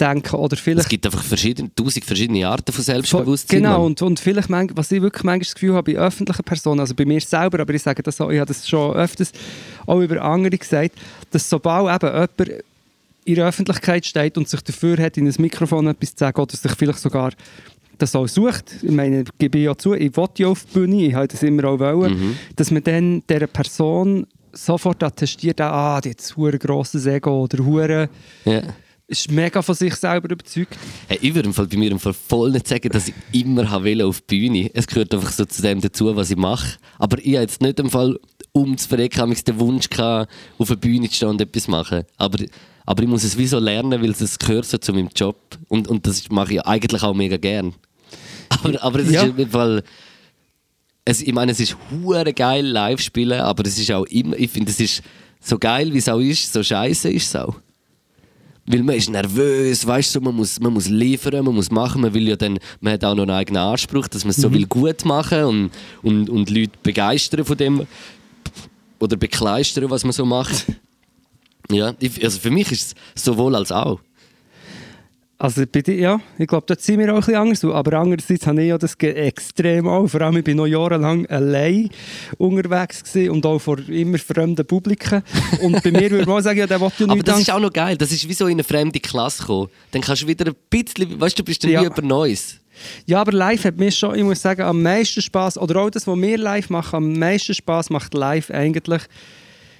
denken 0.00 0.36
oder 0.36 0.54
Es 0.54 0.60
vielleicht 0.60 0.88
gibt 0.88 1.04
einfach 1.06 1.22
verschiedene, 1.22 1.70
tausend 1.74 2.04
verschiedene 2.04 2.46
Arten 2.48 2.72
von 2.72 2.84
Selbstbewusstsein. 2.84 3.62
Genau, 3.62 3.84
und, 3.84 4.00
und 4.02 4.20
vielleicht, 4.20 4.48
manch- 4.48 4.70
was 4.74 4.92
ich 4.92 5.02
wirklich 5.02 5.24
manchmal 5.24 5.40
das 5.44 5.54
Gefühl 5.54 5.74
habe 5.74 5.92
bei 5.92 5.98
öffentlichen 5.98 6.44
Personen, 6.44 6.80
also 6.80 6.94
bei 6.94 7.04
mir 7.04 7.20
selber, 7.20 7.60
aber 7.60 7.74
ich 7.74 7.82
sage 7.82 8.02
das 8.02 8.20
auch, 8.20 8.30
ich 8.30 8.38
habe 8.38 8.48
das 8.48 8.68
schon 8.68 8.94
öfters 8.94 9.32
auch 9.86 10.00
über 10.00 10.22
andere 10.22 10.56
gesagt, 10.56 10.92
dass 11.30 11.48
sobald 11.48 12.02
eben 12.02 12.12
jemand 12.14 12.64
in 13.24 13.34
der 13.34 13.46
Öffentlichkeit 13.46 14.06
steht 14.06 14.38
und 14.38 14.48
sich 14.48 14.60
dafür 14.62 14.96
hat, 14.98 15.16
in 15.16 15.26
ein 15.26 15.34
Mikrofon 15.38 15.86
etwas 15.88 16.10
zu 16.14 16.18
sagen 16.20 16.40
oder 16.40 16.56
sich 16.56 16.72
vielleicht 16.72 16.98
sogar 17.00 17.32
das 17.98 18.14
auch 18.14 18.28
sucht, 18.28 18.76
ich 18.82 18.90
meine, 18.92 19.22
ich 19.22 19.28
gebe 19.38 19.58
ja 19.58 19.76
zu, 19.76 19.92
ich 19.94 20.16
wollte 20.16 20.42
ja 20.44 20.48
auf 20.48 20.64
die 20.64 20.72
Bühne, 20.78 21.02
ich 21.06 21.14
habe 21.14 21.26
das 21.26 21.42
immer 21.42 21.64
auch 21.64 21.78
wollen, 21.80 22.38
dass 22.54 22.70
man 22.70 22.82
dann 22.84 23.22
dieser 23.28 23.48
Person 23.48 24.26
sofort 24.52 25.02
attestiert, 25.02 25.60
ah, 25.60 26.00
die 26.00 26.10
hat 26.10 26.34
ein 26.36 26.58
grosses 26.60 27.06
Ego 27.06 27.42
oder 27.42 27.64
hure 27.64 28.08
Ja. 28.44 28.62
Ist 29.08 29.30
mega 29.30 29.62
von 29.62 29.74
sich 29.74 29.94
selber 29.96 30.30
überzeugt. 30.30 30.76
Hey, 31.08 31.18
ich 31.22 31.34
würde 31.34 31.48
bei 31.50 31.76
mir 31.76 31.90
im 31.90 31.98
Fall 31.98 32.12
voll 32.12 32.50
nicht 32.50 32.68
sagen, 32.68 32.90
dass 32.90 33.08
ich 33.08 33.14
immer 33.32 33.82
will 33.82 34.02
auf 34.02 34.20
die 34.20 34.38
Bühne. 34.38 34.70
Es 34.74 34.86
gehört 34.86 35.14
einfach 35.14 35.32
so 35.32 35.46
zu 35.46 35.62
dem 35.62 35.80
dazu, 35.80 36.14
was 36.14 36.30
ich 36.30 36.36
mache. 36.36 36.76
Aber 36.98 37.18
ich 37.18 37.32
habe 37.34 37.40
jetzt 37.42 37.62
nicht 37.62 37.80
im 37.80 37.90
Fall 37.90 38.20
um 38.52 38.76
zu 38.76 38.86
verrecken, 38.86 39.20
habe 39.20 39.32
ich 39.32 39.42
den 39.42 39.58
Wunsch 39.58 39.88
gehabt, 39.88 40.30
auf 40.58 40.68
der 40.68 40.76
Bühne 40.76 41.08
zu 41.08 41.14
stehen 41.16 41.28
und 41.28 41.40
etwas 41.40 41.64
zu 41.64 41.70
machen. 41.70 42.04
Aber, 42.18 42.38
aber 42.84 43.02
ich 43.02 43.08
muss 43.08 43.24
es 43.24 43.38
wie 43.38 43.46
so 43.46 43.58
lernen, 43.58 44.02
weil 44.02 44.10
es 44.10 44.38
gehört 44.38 44.66
so 44.66 44.76
zu 44.76 44.92
meinem 44.92 45.08
Job. 45.16 45.36
Und, 45.68 45.88
und 45.88 46.06
das 46.06 46.28
mache 46.28 46.54
ich 46.54 46.60
eigentlich 46.60 47.02
auch 47.02 47.14
mega 47.14 47.38
gern. 47.38 47.74
Aber, 48.50 48.82
aber 48.82 49.00
es 49.00 49.10
Ja. 49.10 49.24
ist 49.24 49.38
im 49.38 49.50
Fall... 49.50 49.82
Es, 51.04 51.22
ich 51.22 51.32
meine, 51.32 51.52
es 51.52 51.60
ist 51.60 51.76
hure 51.90 52.32
geil 52.34 52.66
live 52.66 53.00
spielen, 53.00 53.40
aber 53.40 53.64
es 53.66 53.78
ist 53.78 53.90
auch 53.92 54.04
immer... 54.06 54.36
Ich 54.38 54.50
finde, 54.50 54.70
es 54.70 54.80
ist 54.80 55.02
so 55.40 55.58
geil, 55.58 55.92
wie 55.92 55.98
es 55.98 56.08
auch 56.08 56.18
ist, 56.18 56.50
so 56.52 56.62
scheiße 56.62 57.10
ist 57.10 57.28
es 57.28 57.36
auch. 57.36 57.54
Weil 58.70 58.82
man 58.82 58.96
ist 58.96 59.08
nervös, 59.08 59.86
weißt 59.86 60.14
du, 60.14 60.20
man 60.20 60.36
muss, 60.36 60.60
man 60.60 60.74
muss 60.74 60.88
liefern, 60.88 61.42
man 61.42 61.54
muss 61.54 61.70
machen, 61.70 62.02
man 62.02 62.12
will 62.12 62.28
ja 62.28 62.36
dann, 62.36 62.58
man 62.80 62.92
hat 62.92 63.04
auch 63.04 63.14
noch 63.14 63.22
einen 63.22 63.30
eigenen 63.30 63.62
Anspruch, 63.62 64.08
dass 64.08 64.24
man 64.24 64.30
es 64.30 64.36
so 64.36 64.52
will 64.52 64.66
gut 64.66 65.06
machen 65.06 65.44
und, 65.44 65.70
und, 66.02 66.28
und 66.28 66.50
Leute 66.50 66.72
begeistern 66.82 67.46
von 67.46 67.56
dem 67.56 67.86
oder 68.98 69.16
bekleistern, 69.16 69.88
was 69.88 70.04
man 70.04 70.12
so 70.12 70.24
macht. 70.24 70.66
Ja, 71.70 71.94
also 72.22 72.40
für 72.40 72.50
mich 72.50 72.72
ist 72.72 72.96
es 73.14 73.24
sowohl 73.24 73.54
als 73.54 73.70
auch. 73.70 74.00
Also 75.40 75.64
dir, 75.64 75.94
ja, 75.94 76.20
ich 76.36 76.48
glaube, 76.48 76.64
dort 76.66 76.80
sind 76.80 76.98
wir 76.98 77.10
auch 77.12 77.18
ein 77.18 77.20
bisschen 77.20 77.36
anders. 77.36 77.64
Aber 77.64 77.92
andererseits 77.96 78.44
habe 78.48 78.60
ich 78.60 78.68
ja 78.70 78.76
das 78.78 78.94
extrem 78.94 79.86
auch. 79.86 80.08
Vor 80.08 80.20
allem, 80.20 80.38
ich 80.38 80.44
bin 80.44 80.56
noch 80.56 80.66
jahrelang 80.66 81.26
allein 81.26 81.90
unterwegs 82.38 83.04
gewesen 83.04 83.30
und 83.30 83.46
auch 83.46 83.60
vor 83.60 83.78
immer 83.88 84.18
fremden 84.18 84.66
Publiken. 84.66 85.22
Und 85.62 85.80
bei 85.84 85.92
mir 85.92 86.10
würde 86.10 86.26
man 86.26 86.38
auch 86.38 86.40
sagen, 86.40 86.58
ja, 86.58 86.66
der 86.66 86.80
will 86.80 86.90
ja 86.98 87.04
Aber 87.04 87.14
nicht 87.14 87.28
das 87.28 87.38
ist 87.38 87.52
auch 87.52 87.60
noch 87.60 87.72
geil, 87.72 87.96
das 87.96 88.10
ist 88.10 88.28
wie 88.28 88.32
so 88.34 88.46
in 88.46 88.54
eine 88.54 88.64
fremde 88.64 88.98
Klasse 88.98 89.44
kommen. 89.44 89.68
Dann 89.92 90.02
kannst 90.02 90.22
du 90.22 90.26
wieder 90.26 90.46
ein 90.46 90.56
bisschen, 90.68 91.20
weißt 91.20 91.38
du, 91.38 91.42
du 91.42 91.46
bist 91.46 91.62
dann 91.62 91.70
Ja. 91.70 91.84
über 91.84 92.02
Neues. 92.02 92.56
Ja, 93.06 93.20
aber 93.20 93.32
live 93.32 93.64
hat 93.64 93.76
mir 93.76 93.92
schon, 93.92 94.16
ich 94.16 94.24
muss 94.24 94.42
sagen, 94.42 94.62
am 94.62 94.82
meisten 94.82 95.22
Spaß 95.22 95.58
oder 95.58 95.80
auch 95.82 95.90
das, 95.90 96.06
was 96.06 96.16
wir 96.20 96.38
live 96.38 96.68
machen, 96.70 96.96
am 96.96 97.12
meisten 97.18 97.54
Spaß 97.54 97.90
macht 97.90 98.14
live 98.14 98.50
eigentlich, 98.50 99.02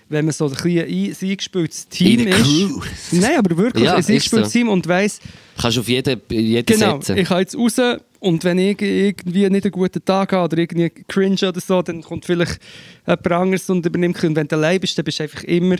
wenn 0.08 0.24
man 0.24 0.32
so 0.32 0.46
ein, 0.46 0.52
ein, 0.52 0.78
ein 0.78 1.16
eingespieltes 1.22 1.88
Team 1.88 2.26
ist. 2.26 2.42
Crew. 2.42 2.80
Nein, 3.12 3.38
aber 3.38 3.56
wirklich 3.56 3.84
Ja, 3.84 3.94
ein 3.94 4.04
eingespieltes 4.04 4.52
so. 4.52 4.58
Team 4.58 4.68
und 4.68 4.86
weiss, 4.88 5.20
Kannst 5.60 5.76
du 5.76 5.80
auf 5.80 5.88
jeden, 5.88 6.20
jeden 6.30 6.66
Genau, 6.66 6.96
setzen. 7.00 7.18
ich 7.18 7.28
kann 7.28 7.40
jetzt 7.40 7.56
raus 7.56 7.76
und 8.20 8.42
wenn 8.44 8.58
ich 8.58 8.80
irgendwie 8.80 9.48
nicht 9.50 9.64
einen 9.64 9.72
guten 9.72 10.04
Tag 10.04 10.32
habe 10.32 10.44
oder 10.44 10.58
irgendwie 10.58 10.90
cringe 11.06 11.36
oder 11.48 11.60
so, 11.60 11.82
dann 11.82 12.02
kommt 12.02 12.24
vielleicht 12.24 12.58
jemand 13.06 13.32
anderes 13.32 13.68
und 13.70 13.84
übernimmt 13.86 14.22
Und 14.24 14.36
wenn 14.36 14.48
du 14.48 14.56
allein 14.56 14.80
bist, 14.80 14.96
dann 14.98 15.04
bist 15.04 15.18
du 15.18 15.24
einfach 15.24 15.44
immer, 15.44 15.76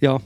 ja, 0.00 0.18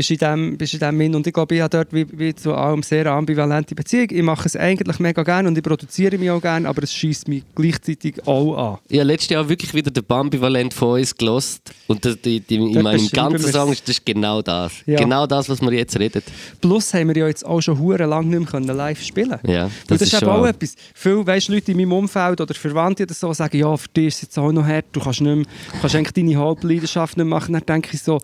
bist 0.00 0.10
in 0.10 0.16
dem, 0.16 0.56
bist 0.56 0.72
in 0.72 0.80
dem 0.80 0.98
hin. 0.98 1.14
Und 1.14 1.26
ich 1.26 1.32
glaube, 1.34 1.54
ich 1.54 1.60
habe 1.60 1.76
dort 1.76 1.92
wie, 1.92 2.06
wie 2.18 2.34
zu 2.34 2.54
allem 2.54 2.82
sehr 2.82 3.04
ambivalente 3.06 3.74
Beziehung. 3.74 4.08
Ich 4.10 4.22
mache 4.22 4.46
es 4.46 4.56
eigentlich 4.56 4.98
mega 4.98 5.22
gerne 5.22 5.48
und 5.48 5.58
ich 5.58 5.62
produziere 5.62 6.16
mich 6.16 6.30
auch 6.30 6.40
gerne, 6.40 6.66
aber 6.66 6.82
es 6.82 6.94
schießt 6.94 7.28
mich 7.28 7.42
gleichzeitig 7.54 8.26
auch 8.26 8.56
an. 8.56 8.78
Ich 8.88 8.98
habe 8.98 9.08
letztes 9.08 9.30
Jahr 9.30 9.46
wirklich 9.46 9.74
wieder 9.74 9.90
den 9.90 10.02
Bambivalent 10.04 10.72
von 10.72 10.98
uns 10.98 11.14
gelost. 11.14 11.70
Und 11.86 12.02
das, 12.02 12.18
die, 12.22 12.40
die, 12.40 12.54
in 12.54 12.82
meinem 12.82 13.06
ganzen. 13.08 13.52
Song 13.52 13.72
ist 13.72 13.86
das 13.86 14.02
genau 14.02 14.40
das. 14.40 14.72
Ja. 14.86 14.98
Genau 14.98 15.26
das, 15.26 15.50
was 15.50 15.60
wir 15.60 15.72
jetzt 15.72 15.98
reden. 15.98 16.22
Plus 16.62 16.94
haben 16.94 17.08
wir 17.08 17.16
ja 17.16 17.26
jetzt 17.26 17.44
auch 17.44 17.60
schon 17.60 17.78
hure 17.78 18.06
lang 18.06 18.28
nicht 18.28 18.38
mehr 18.38 18.48
können 18.48 18.74
live 18.74 19.02
spielen 19.02 19.38
Ja, 19.46 19.64
das, 19.64 19.72
das 19.86 19.98
das 19.98 20.02
ist 20.08 20.14
ist 20.14 20.24
auch 20.24 20.46
etwas. 20.46 20.76
Viele 20.94 21.26
weißt, 21.26 21.48
Leute 21.48 21.72
in 21.72 21.76
meinem 21.76 21.92
Umfeld 21.92 22.40
oder 22.40 22.54
Verwandte 22.54 23.02
oder 23.02 23.14
so 23.14 23.34
sagen, 23.34 23.58
ja, 23.58 23.76
für 23.76 23.88
dich 23.88 24.06
ist 24.06 24.14
es 24.14 24.22
jetzt 24.22 24.38
auch 24.38 24.50
noch 24.50 24.64
hart, 24.64 24.86
du 24.92 25.00
kannst, 25.00 25.20
nicht 25.20 25.36
mehr, 25.36 25.46
kannst 25.80 25.94
eigentlich 25.94 26.12
deine 26.12 26.36
Hauptleidenschaft 26.36 27.18
nicht 27.18 27.26
machen. 27.26 27.52
Dann 27.52 27.66
denke 27.66 27.90
ich 27.92 28.02
so, 28.02 28.18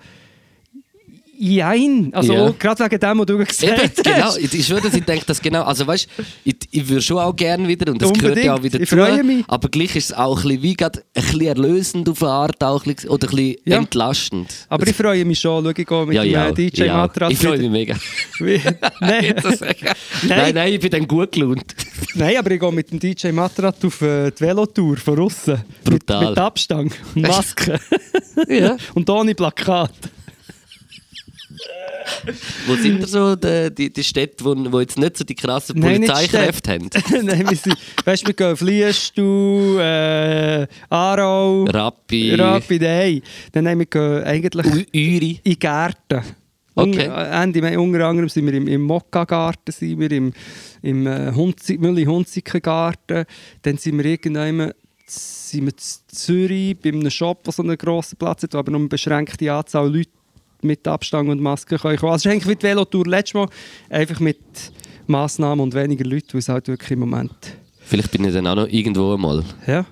jein. 1.39 2.11
Also 2.13 2.33
Ja. 2.33 2.47
auch 2.49 2.59
gerade 2.59 2.85
wegen 2.85 2.99
dem, 3.01 3.19
was 3.19 3.27
du 3.27 3.39
gesagt 3.39 3.83
hast. 3.83 4.05
genau. 4.05 4.37
Ich, 4.37 4.67
schwöre, 4.67 4.87
ich 4.87 5.05
denke 5.05 5.25
das 5.27 5.41
genau. 5.41 5.63
Also 5.65 5.87
weißt, 5.87 6.09
ich, 6.45 6.57
ich 6.71 6.89
würde 6.89 7.03
schon 7.03 7.19
auch 7.19 7.35
gerne 7.35 7.67
wieder 7.69 7.91
und 7.93 8.01
das 8.03 8.13
gehört 8.13 8.39
ja 8.39 8.53
auch 8.53 8.57
Unbedingt. 8.57 8.75
wieder 8.75 8.83
Ich 8.83 8.89
zu. 8.89 8.97
freue 8.97 9.23
mich. 9.25 9.45
Aber 9.49 9.69
gleich 9.69 9.97
ist 9.97 10.11
es 10.11 10.13
auch 10.17 10.37
ein 10.39 10.43
bisschen, 10.43 10.63
wie 10.63 10.75
grad 10.75 10.97
ein 10.99 11.03
bisschen 11.15 11.41
erlösend 11.43 12.09
auf 12.09 12.23
eine 12.23 12.33
Art 12.33 12.63
auch 12.65 12.85
ein 12.85 12.95
bisschen, 12.95 13.11
oder 13.11 13.29
ein 13.29 13.37
bisschen 13.37 13.57
Ja. 13.65 13.77
entlastend. 13.79 14.49
Aber 14.69 14.87
ich 14.87 14.97
freue 14.97 15.25
mich 15.25 15.39
schon. 15.41 15.65
Schau, 15.65 15.71
ich 15.71 15.87
gehe 15.87 16.07
mit 16.07 16.15
ja, 16.17 16.23
dem 16.23 16.33
ja, 16.33 16.53
DJ 16.53 16.85
ja. 16.85 16.97
Matrat 16.97 17.33
Ich 17.33 17.39
freue 17.39 17.59
mich 17.59 17.71
mega. 17.71 17.97
Nein. 19.01 19.35
nein, 20.29 20.55
nein, 20.55 20.73
ich 20.73 20.81
bin 20.81 20.91
dann 20.91 21.07
gut 21.09 21.33
gelaunt. 21.33 21.75
nein, 22.15 22.37
aber 22.37 22.51
ich 22.51 22.61
gehe 22.61 22.73
mit 22.73 22.91
dem 22.91 22.99
DJ 23.01 23.29
Matrat 23.33 23.85
auf 23.85 24.01
äh, 24.03 24.31
die 24.31 24.41
Velotour 24.41 24.97
von 24.97 25.19
außen. 25.21 25.55
Mit, 25.55 25.85
Brutal. 26.07 26.29
mit 26.31 26.39
Abstand 26.39 26.93
und 27.15 27.23
Maske. 27.23 27.79
ja. 28.49 28.77
und 28.95 29.09
ohne 29.11 29.35
Plakat. 29.35 29.93
Wo 32.67 32.75
sind 32.77 33.03
da 33.03 33.07
so 33.07 33.37
die, 33.37 33.75
die, 33.75 33.93
die 33.93 34.05
Städte, 34.05 34.45
wo, 34.45 34.55
wo 34.73 34.81
jetzt 34.81 34.99
nicht 34.99 35.17
so 35.17 35.25
die 35.25 35.35
krassen 35.35 35.79
Nein, 35.79 36.01
nicht 36.01 36.13
Polizeikräfte 36.13 36.73
haben? 36.73 36.91
Nein, 37.27 37.49
wir 37.51 37.57
sind, 37.57 37.77
weißt 38.05 38.23
du, 38.23 38.27
wir 38.29 38.35
gehen 38.35 38.53
auf 38.53 38.61
Liestal, 38.61 39.79
äh, 39.81 40.67
Aarau, 40.89 41.65
Rappi, 41.65 42.35
Rapid, 42.35 42.83
hey. 42.83 43.23
Dann 43.53 43.65
wir 43.79 43.87
gehen 43.87 44.25
eigentlich 44.25 44.67
U- 44.67 44.97
Uri. 44.99 45.41
in 45.43 45.59
Gärten. 45.59 46.23
Okay. 46.79 47.09
Unter, 47.09 47.43
Ende 47.43 47.63
Mai, 47.63 47.79
unter 47.79 48.07
anderem 48.07 48.29
sind 48.29 48.47
wir 48.47 48.55
im, 48.55 48.69
im 48.69 48.83
Mokka-Garten, 48.83 49.73
sind 49.73 49.99
wir 49.99 50.13
im, 50.13 50.33
im 50.83 51.07
äh, 51.07 51.31
Hunzi- 51.35 51.79
Mülli-Hunziken-Garten. 51.79 53.25
Dann 53.63 53.79
sind 53.79 53.97
wir 53.99 54.05
irgendwann 54.05 54.73
sind 55.09 55.65
wir 55.67 55.73
in 55.73 55.79
Zürich 56.09 56.77
bei 56.81 56.91
einem 56.91 57.09
Shop, 57.11 57.45
der 57.45 57.53
so 57.53 57.63
einen 57.63 57.79
grossen 57.79 58.17
Platz 58.19 58.43
hat, 58.43 58.53
wo 58.55 58.59
aber 58.59 58.73
nur 58.73 58.81
eine 58.81 58.89
beschränkte 58.89 59.51
Anzahl 59.53 59.89
Leute 59.91 60.11
mit 60.63 60.87
Abstand 60.89 61.29
und 61.29 61.41
Maske 61.41 61.79
können 61.79 61.97
kommen. 61.99 62.13
Also 62.13 62.29
es 62.29 62.33
ist 62.33 62.33
eigentlich 62.33 62.49
wie 62.49 62.57
die 62.57 62.63
Velotour 62.67 63.07
letztes 63.07 63.35
Mal, 63.35 63.49
einfach 63.91 64.21
mit 64.21 64.39
Massnahmen 65.07 65.61
und 65.63 65.75
weniger 65.75 66.05
Leute, 66.05 66.35
weil 66.35 66.39
es 66.41 66.49
halt 66.49 66.69
wirklich 66.69 66.91
im 66.93 67.01
Moment... 67.01 67.33
Vielleicht 67.85 68.11
bin 68.11 68.25
ich 68.25 68.35
dann 68.35 68.47
auch 68.49 68.57
noch 68.57 68.67
irgendwo 68.69 69.15
einmal. 69.15 69.45
Ja. 69.67 69.87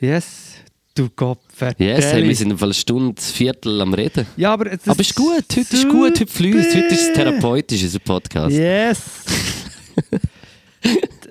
Yes, 0.00 0.52
du 0.94 1.08
Gott, 1.14 1.40
Yes, 1.78 2.12
hey, 2.12 2.24
wir 2.26 2.34
sind 2.36 2.62
eine 2.62 2.72
Stunde, 2.74 3.20
Viertel 3.20 3.80
am 3.80 3.92
Reden. 3.92 4.26
Ja, 4.36 4.52
aber... 4.52 4.66
Das 4.66 4.88
Aber 4.88 5.00
ist 5.00 5.14
gut, 5.14 5.34
heute 5.36 5.60
ist 5.60 5.88
gut, 5.88 6.10
heute 6.20 6.26
fließt, 6.26 6.74
heute 6.74 6.86
ist 6.86 7.08
es 7.08 7.12
therapeutisch, 7.12 7.82
unser 7.82 7.98
Podcast. 7.98 8.56
Yes! 8.56 8.98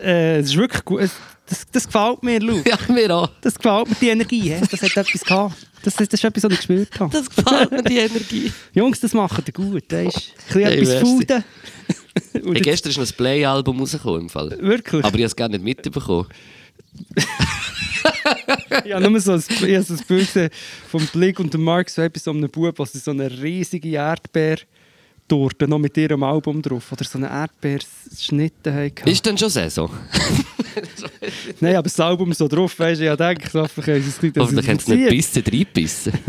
äh, 0.02 0.38
das 0.42 0.48
ist 0.50 0.58
wirklich 0.58 0.84
gut. 0.86 1.02
Es- 1.02 1.16
Das, 1.50 1.66
das 1.72 1.86
gefällt 1.86 2.24
mir, 2.24 2.40
Luke. 2.42 2.70
Ja, 2.70 2.78
mir 2.94 3.10
auch. 3.16 3.30
Das 3.42 3.56
gefällt 3.56 3.88
mir, 3.88 3.96
die 4.02 4.10
Energie. 4.10 4.54
Das 4.70 4.82
hat 4.82 4.98
etwas 4.98 5.22
gehabt. 5.24 5.67
Das, 5.84 5.96
das, 5.96 6.10
das 6.10 6.20
ist 6.20 6.24
etwas, 6.24 6.44
was 6.44 6.52
ich 6.52 6.58
gespürt 6.58 7.00
habe. 7.00 7.12
Das 7.12 7.30
gefällt 7.30 7.72
mir, 7.72 7.84
die 7.84 7.98
Energie. 7.98 8.52
Jungs, 8.74 9.00
das 9.00 9.14
machen 9.14 9.44
ihr 9.46 9.54
gut. 9.54 9.84
Ist 9.92 9.94
ein 9.94 10.06
bisschen 10.06 10.34
Hey, 10.64 10.82
etwas. 10.82 11.00
Fuden. 11.02 11.44
Und 12.44 12.54
Hey, 12.56 12.62
gestern 12.62 12.90
ist 12.90 12.98
noch 12.98 13.04
das 13.04 13.14
Play-Album 13.14 13.80
rausgekommen 13.80 14.22
im 14.22 14.30
Fall. 14.30 14.58
Wirklich? 14.60 15.04
Aber 15.04 15.16
ich 15.16 15.22
habe 15.22 15.26
es 15.26 15.36
gar 15.36 15.50
nicht 15.50 15.64
mitbekommen. 15.64 16.28
Ich 18.86 18.94
habe 18.94 19.10
nur 19.10 19.20
so 19.20 19.34
ein, 19.34 19.40
ich 19.50 19.62
habe 19.62 19.84
so 19.84 19.94
ein 19.94 20.00
Bild 20.08 20.52
vom 20.90 21.06
Blick 21.08 21.40
und 21.40 21.54
dem 21.54 21.64
Mark 21.64 21.90
so 21.90 22.02
etwas 22.02 22.24
so 22.24 22.32
einem 22.32 22.50
Bub, 22.50 22.78
was 22.80 22.94
so 22.94 23.12
eine 23.12 23.30
riesige 23.42 23.90
Erdbeertorte 25.28 25.68
noch 25.68 25.80
mit 25.80 25.98
ihrem 25.98 26.24
Album 26.24 26.62
drauf 26.62 26.92
oder 26.92 27.04
so 27.04 27.18
eine 27.18 27.28
Erdbeerschnitte 27.28 28.74
hatten. 28.74 29.10
Ist 29.10 29.26
dann 29.26 29.38
schon 29.38 29.50
Saison? 29.50 29.90
Nein, 31.60 31.76
aber 31.76 31.84
das 31.84 32.00
Album 32.00 32.34
so 32.34 32.48
drauf, 32.48 32.78
weißt 32.80 33.02
du, 33.02 33.12
ich 33.12 33.18
denke, 33.18 33.62
einfach 33.62 33.88
haben 33.88 34.02
sie 34.02 34.10
es 34.10 34.18
bisschen 34.18 34.42
Hoffentlich 34.42 34.68
haben 34.70 34.80
sie 34.80 34.96
nicht 34.96 35.10
bissen, 35.10 35.44
reinbissen. 35.44 36.14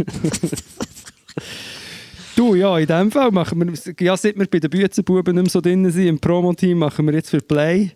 Du, 2.34 2.54
ja, 2.54 2.78
in 2.78 2.86
dem 2.86 3.10
Fall 3.10 3.32
machen 3.32 3.58
wir, 3.58 3.94
ja, 3.98 4.16
seit 4.16 4.38
wir 4.38 4.46
bei 4.46 4.60
den 4.60 4.70
Büzenbuben 4.70 5.34
nicht 5.34 5.42
mehr 5.42 5.50
so 5.50 5.60
drin 5.60 5.90
sind, 5.90 6.06
im 6.06 6.20
Promo-Team 6.20 6.78
machen 6.78 7.04
wir 7.06 7.14
jetzt 7.14 7.30
für 7.30 7.40
Play. 7.40 7.90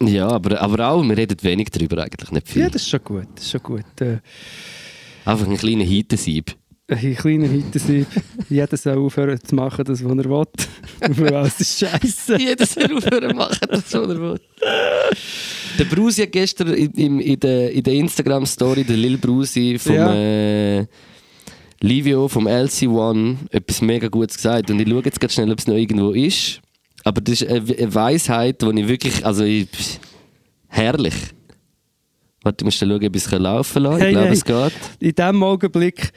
Ja, 0.00 0.26
aber, 0.26 0.58
aber 0.58 0.88
auch, 0.88 1.02
wir 1.02 1.14
reden 1.14 1.36
wenig 1.42 1.68
darüber 1.68 2.02
eigentlich, 2.02 2.32
nicht 2.32 2.48
viel. 2.48 2.62
Ja, 2.62 2.70
das 2.70 2.80
ist 2.80 2.88
schon 2.88 3.04
gut, 3.04 3.26
das 3.34 3.44
ist 3.44 3.50
schon 3.50 3.62
gut. 3.62 4.00
Äh, 4.00 4.20
Einfach 5.26 5.46
ein 5.46 5.58
kleiner 5.58 5.84
Heitensieb. 5.84 6.56
Ein 6.88 7.14
kleiner 7.16 7.48
Hintersieb. 7.48 8.06
Jeder 8.50 8.76
soll 8.76 8.98
aufhören 8.98 9.38
zu 9.42 9.54
machen, 9.54 9.84
das, 9.84 10.04
was 10.04 10.10
er 10.18 10.24
will. 10.24 10.44
Weil 11.18 11.34
alles 11.34 11.60
ist 11.60 11.78
scheiße. 11.78 12.36
Jeder 12.38 12.66
soll 12.66 12.94
aufhören 12.96 13.36
machen, 13.36 13.58
das 13.70 13.84
was 13.84 13.94
er 13.94 14.20
will. 14.20 14.40
Der 15.78 15.84
Brusi 15.86 16.22
hat 16.22 16.32
gestern 16.32 16.74
in, 16.74 16.90
in, 16.92 17.20
in 17.20 17.40
der, 17.40 17.72
in 17.72 17.82
der 17.82 17.94
Instagram-Story, 17.94 18.84
der 18.84 18.96
Lil 18.96 19.18
Brusi 19.18 19.78
vom 19.78 19.94
Ja. 19.94 20.14
äh, 20.14 20.86
Livio 21.80 22.28
vom 22.28 22.46
LC1 22.46 23.36
etwas 23.50 23.80
mega 23.82 24.08
Gutes 24.08 24.36
gesagt. 24.36 24.70
Und 24.70 24.80
ich 24.80 24.88
schaue 24.88 25.02
jetzt 25.04 25.20
ganz 25.20 25.34
schnell, 25.34 25.50
ob 25.52 25.58
es 25.58 25.66
noch 25.66 25.74
irgendwo 25.74 26.10
ist. 26.12 26.60
Aber 27.02 27.20
das 27.20 27.40
ist 27.42 27.48
eine, 27.50 27.60
eine 27.76 27.94
Weisheit, 27.94 28.62
die 28.62 28.80
ich 28.80 28.88
wirklich. 28.88 29.24
Also, 29.26 29.44
ich, 29.44 29.68
herrlich. 30.68 31.14
Warte, 32.42 32.62
ich 32.62 32.64
muss 32.64 32.76
schauen, 32.76 32.92
ob 32.92 33.02
ich 33.16 33.24
es 33.24 33.30
laufen 33.30 33.82
lassen 33.82 33.98
kann. 33.98 33.98
Ich 33.98 34.02
Hey, 34.04 34.12
glaube, 34.12 34.26
hey. 34.28 34.32
es 34.34 34.44
geht. 34.44 34.72
In 35.00 35.14
diesem 35.14 35.42
Augenblick 35.42 36.12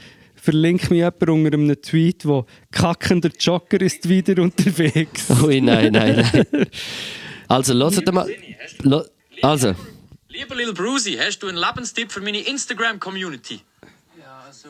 verlinkt 0.48 0.90
mich 0.90 1.00
jemand 1.00 1.30
unter 1.30 1.54
einem 1.54 1.82
Tweet, 1.82 2.26
wo 2.26 2.46
«Kackender 2.72 3.30
Jogger 3.38 3.82
ist 3.82 4.08
wieder 4.08 4.42
unterwegs». 4.42 5.30
Ui, 5.44 5.60
nein, 5.60 5.92
nein, 5.92 6.26
nein. 6.32 6.68
Also, 7.50 7.74
hört 7.74 8.14
mal. 8.14 8.34
Also. 9.42 9.76
Lieber 10.30 10.56
Lil 10.56 10.74
Brucey, 10.74 11.18
hast 11.18 11.40
du 11.40 11.48
einen 11.48 11.58
Lebenstipp 11.58 12.14
für 12.14 12.22
meine 12.22 12.40
Instagram-Community? 12.40 13.60
Ja, 14.18 14.44
also 14.46 14.70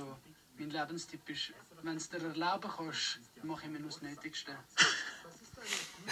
mein 0.57 0.71
Lebenstipp 0.71 1.29
ist, 1.29 1.53
wenn 1.83 1.93
du 1.93 1.97
es 1.97 2.09
dir 2.09 2.23
erlauben 2.23 2.71
kannst, 2.75 3.19
mache 3.43 3.65
ich 3.65 3.71
mir 3.71 3.79
nur 3.79 3.89
das 3.89 4.01
Nötigste. 4.01 4.53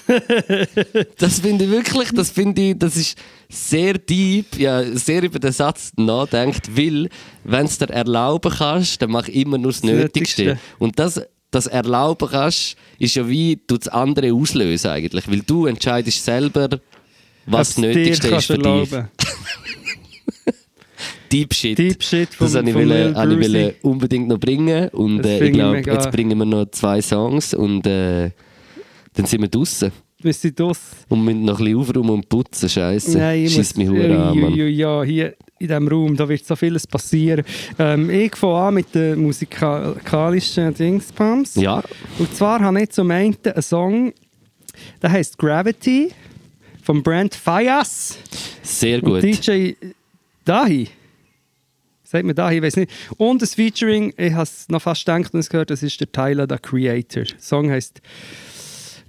Das 1.18 1.40
finde 1.40 1.66
ich 1.66 1.72
wirklich, 1.72 2.12
das 2.12 2.30
finde 2.32 2.62
ich, 2.62 2.78
das 2.78 2.96
ist 2.96 3.18
sehr 3.50 3.94
deep, 3.98 4.58
ja, 4.58 4.84
sehr 4.96 5.24
über 5.24 5.40
den 5.40 5.52
Satz 5.52 5.92
nachdenkt, 5.98 6.76
weil, 6.78 7.10
wenn 7.44 7.66
es 7.66 7.78
dir 7.78 7.90
erlauben 7.90 8.52
kannst, 8.52 9.02
dann 9.02 9.12
mach 9.12 9.28
immer 9.28 9.58
nur 9.58 9.72
das 9.72 9.82
Das 9.82 9.90
Nötigste. 9.90 10.44
Nötigste. 10.44 10.66
Und 10.80 11.00
das, 11.00 11.22
das 11.52 11.68
erlauben 11.68 12.28
kannst, 12.30 12.76
ist 13.00 13.16
ja 13.16 13.28
wie, 13.28 13.60
du 13.68 13.78
das 13.78 13.88
andere 13.88 14.34
auslösen 14.34 14.92
eigentlich, 14.92 15.28
weil 15.30 15.42
du 15.42 15.66
entscheidest 15.68 16.24
selber, 16.24 16.80
was 17.46 17.70
das 17.70 17.78
Nötigste 17.78 18.28
ist 18.30 18.46
für 18.46 18.58
dich. 18.58 18.66
erlauben. 18.66 19.08
Deep 21.32 21.54
Shit. 21.54 21.78
Deep 21.78 22.04
Shit 22.04 22.34
vom, 22.34 22.46
Das 22.46 22.54
wollte 22.56 22.70
ich, 22.70 22.76
Brucey. 22.76 23.54
wollte 23.54 23.76
unbedingt 23.82 24.28
noch 24.28 24.40
bringen. 24.40 24.90
Und 24.90 25.26
äh, 25.26 25.46
ich 25.46 25.54
glaube, 25.54 25.82
jetzt 25.86 26.12
bringen 26.12 26.38
wir 26.38 26.46
noch 26.46 26.66
zwei 26.72 27.02
Songs 27.02 27.54
und 27.54 27.86
äh, 27.88 28.32
dann 29.16 29.26
sind 29.26 29.42
wir 29.42 29.48
draußen. 29.48 29.92
Wir 30.20 30.34
sind 30.34 30.60
das. 30.60 30.80
Und 31.10 31.24
müssen 31.24 31.44
noch 31.46 31.60
ein 31.60 31.66
bisschen 31.66 31.80
aufräumen 31.80 32.10
und 32.10 32.30
putzen. 32.30 32.70
Scheiße. 32.70 33.18
Nein, 33.18 33.48
Schießt 33.48 33.78
mich 33.78 33.90
hure 33.90 34.18
an, 34.18 34.40
Mann. 34.40 34.56
Ja, 34.56 35.04
hier 35.04 35.36
in 35.60 35.68
diesem 35.68 35.88
Raum, 35.88 36.16
da 36.16 36.28
wird 36.28 36.46
so 36.46 36.56
vieles 36.56 36.88
passieren. 36.88 37.46
Ähm, 37.78 38.10
ich 38.10 38.36
fange 38.36 38.56
an 38.56 38.74
mit 38.74 38.94
den 38.96 39.22
musikalischen 39.22 40.74
Dingspams. 40.74 41.56
Ja, 41.56 41.84
Und 42.18 42.34
zwar 42.36 42.60
habe 42.62 42.82
ich 42.82 42.90
zum 42.90 43.12
einen 43.12 43.38
einen 43.44 43.62
Song, 43.62 44.14
der 45.02 45.12
heißt 45.12 45.38
Gravity 45.38 46.12
von 46.82 47.04
Brent 47.04 47.36
Fayas 47.36 48.18
sehr 48.66 49.02
gut. 49.02 49.24
DJ 49.24 49.74
Dahi. 50.44 50.90
Sagt 52.04 52.26
mir 52.26 52.34
Dahi, 52.34 52.58
ich 52.58 52.64
weiß 52.64 52.76
nicht. 52.78 52.92
Und 53.18 53.42
das 53.42 53.56
Featuring, 53.56 54.14
ich 54.18 54.34
habe 54.34 54.44
es 54.44 54.68
noch 54.70 54.82
fast 54.82 55.06
gedacht 55.06 55.34
und 55.34 55.40
es 55.40 55.50
gehört, 55.50 55.70
das 55.70 55.84
ist 55.84 56.00
der 56.00 56.12
Tyler, 56.12 56.48
der 56.48 56.60
Creator. 56.60 57.24
Der 57.24 57.40
Song 57.40 57.70
heißt 57.70 58.02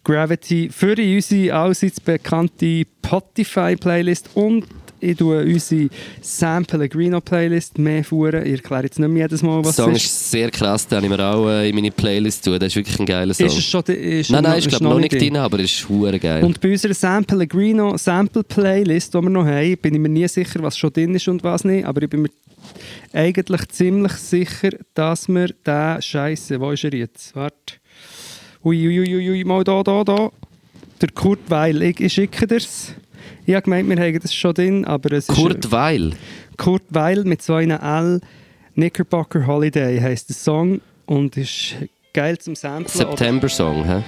Gravity 0.07 0.69
für 0.73 0.95
unsere 0.97 1.53
allseits 1.55 2.01
bekannte 2.01 2.85
Spotify-Playlist 3.05 4.31
und 4.35 4.65
ich 5.01 5.17
tue 5.19 5.43
unsere 5.45 5.89
Sam 6.23 6.65
Pellegrino-Playlist 6.65 7.77
mehr 7.79 8.03
fuhren. 8.03 8.47
Ich 8.47 8.53
erkläre 8.53 8.85
jetzt 8.85 8.99
nicht 8.99 9.09
mehr 9.09 9.25
jedes 9.25 9.43
Mal, 9.43 9.57
Der 9.61 9.65
was 9.69 9.77
Song 9.77 9.91
es 9.91 10.05
ist 10.05 10.11
ist. 10.11 10.31
sehr 10.31 10.51
krass, 10.51 10.87
den 10.87 10.97
habe 10.97 11.07
ich 11.07 11.11
mir 11.13 11.23
auch 11.23 11.49
äh, 11.49 11.69
in 11.69 11.75
meine 11.75 11.91
Playlist 11.91 12.45
tun. 12.45 12.55
Das 12.59 12.69
ist 12.69 12.77
wirklich 12.77 12.99
ein 13.01 13.05
geiler 13.05 13.35
Song. 13.35 13.47
Ist 13.47 13.59
es 13.59 13.65
schon, 13.65 13.83
ist 13.83 14.31
nein, 14.31 14.45
nein, 14.45 14.59
ist 14.59 14.69
glaube 14.69 14.85
noch 14.85 14.99
nicht 14.99 15.13
drin? 15.13 15.35
drin, 15.35 15.37
aber 15.37 15.59
ist 15.59 15.87
hure 15.89 16.19
geil. 16.19 16.43
Und 16.43 16.61
bei 16.61 16.71
unserer 16.71 16.95
Sam 16.95 17.25
Pellegrino 17.25 17.97
Sample 17.99 18.43
Playlist, 18.45 19.13
die 19.13 19.21
wir 19.21 19.29
noch 19.31 19.45
haben, 19.45 19.77
bin 19.79 19.95
ich 19.95 20.01
mir 20.01 20.09
nie 20.09 20.29
sicher, 20.29 20.63
was 20.63 20.79
schon 20.79 20.93
drin 20.93 21.15
ist 21.15 21.29
und 21.29 21.45
was 21.45 21.65
nicht. 21.65 21.85
Aber 21.85 22.01
ich 22.03 22.09
bin 22.09 22.23
mir 22.23 22.31
eigentlich 23.13 23.69
ziemlich 23.69 24.13
sicher, 24.13 24.71
dass 24.95 25.29
wir 25.29 25.49
den 25.67 26.01
Scheiße, 26.01 26.59
wo 26.61 26.71
ist 26.71 26.85
er 26.85 26.95
jetzt? 26.95 27.35
Warte. 27.37 27.75
Ui, 28.67 28.85
ui, 28.85 28.99
ui, 28.99 29.15
ui, 29.15 29.31
ui, 29.31 29.45
mal 29.45 29.63
da, 29.63 29.81
da, 29.85 30.03
da. 30.03 30.33
Der 31.01 31.09
Kurt 31.15 31.39
Weil, 31.47 31.83
ich, 31.83 32.01
ich 32.01 32.13
schicke 32.13 32.49
dir's. 32.49 32.95
Ich 33.45 33.55
habe 33.55 33.63
gemeint, 33.63 33.89
wir 33.89 33.97
haben 33.97 34.19
das 34.19 34.35
schon 34.35 34.55
drin, 34.55 34.85
aber 34.85 35.13
es 35.13 35.29
Kurt 35.29 35.67
ist... 35.67 35.71
Weil. 35.71 36.15
Kurt 36.57 36.83
Weil 36.91 37.23
mit 37.23 37.43
so 37.43 37.55
einer 37.55 37.81
L. 37.81 38.21
Knickerbocker 38.75 39.47
Holiday 39.47 40.01
heisst 40.01 40.31
der 40.31 40.35
Song 40.35 40.81
und 41.05 41.37
ist 41.37 41.77
geil 42.13 42.39
zum 42.39 42.57
Samplen 42.57 42.89
September 42.89 43.49
Song, 43.49 43.85
hä? 43.85 44.03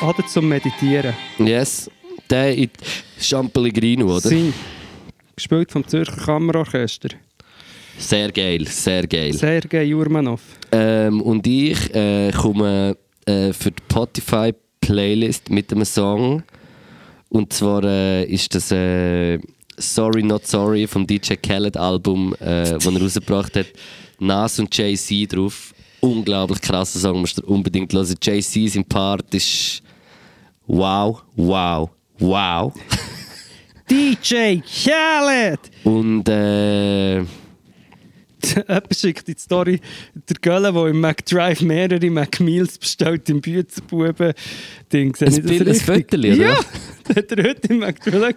oder, 0.00 0.10
oder 0.10 0.26
zum 0.28 0.48
Meditieren. 0.48 1.14
Yes. 1.38 1.90
Der 2.30 2.56
in 2.56 2.70
Jean 3.18 3.50
Pellegrino, 3.50 4.06
oder? 4.06 4.28
Sing. 4.28 4.54
Gespielt 5.34 5.72
vom 5.72 5.84
Zürcher 5.88 6.14
Kammerorchester. 6.24 7.08
Sehr 8.02 8.32
geil, 8.32 8.66
sehr 8.66 9.06
geil. 9.06 9.32
Sergei 9.32 9.84
Jurmanov. 9.84 10.40
Ähm, 10.72 11.22
und 11.22 11.46
ich 11.46 11.94
äh, 11.94 12.32
komme 12.32 12.96
äh, 13.24 13.52
für 13.52 13.70
die 13.70 13.82
Spotify-Playlist 13.82 15.50
mit 15.50 15.72
einem 15.72 15.84
Song. 15.84 16.42
Und 17.28 17.52
zwar 17.52 17.84
äh, 17.84 18.24
ist 18.24 18.54
das 18.54 18.72
äh, 18.72 19.38
Sorry 19.78 20.22
Not 20.22 20.46
Sorry 20.46 20.86
vom 20.86 21.06
DJ 21.06 21.34
Khaled 21.34 21.76
Album, 21.76 22.34
äh, 22.40 22.72
das 22.72 22.86
er 22.86 23.00
rausgebracht 23.00 23.56
hat. 23.56 23.66
Nas 24.18 24.58
und 24.58 24.76
Jay-Z 24.76 25.32
drauf. 25.32 25.72
Unglaublich 26.00 26.60
krasser 26.60 26.98
Song, 26.98 27.20
musst 27.20 27.38
du 27.38 27.46
unbedingt 27.46 27.92
hören. 27.92 28.16
Jay-Z 28.20 28.72
sein 28.72 28.84
Part 28.84 29.32
ist 29.32 29.80
wow, 30.66 31.22
wow, 31.36 31.88
wow. 32.18 32.72
DJ 33.88 34.60
Khaled! 34.60 35.60
Und 35.84 36.28
äh, 36.28 37.24
Jemand 38.44 38.94
schickt 38.96 39.28
die 39.28 39.34
Story, 39.38 39.80
der 40.14 40.36
Gölle, 40.40 40.72
der 40.72 40.86
im 40.86 41.00
McDrive 41.00 41.60
mehrere 41.62 42.10
McMeals 42.10 42.78
bestellt 42.78 43.28
im 43.30 43.40
Büzenbuben. 43.40 44.32
Ding, 44.92 45.14
sehe 45.14 45.28
ich 45.28 45.34
das 45.36 45.44
Bild- 45.44 45.60
ein 45.62 45.68
richtig? 45.68 45.82
Fötterli, 45.86 46.32
oder? 46.34 46.42
Ja! 46.52 46.56
Das 47.08 47.16
hat 47.16 47.32
er 47.32 47.44
heute 47.48 47.68
im 47.68 47.78
McDrive. 47.78 48.34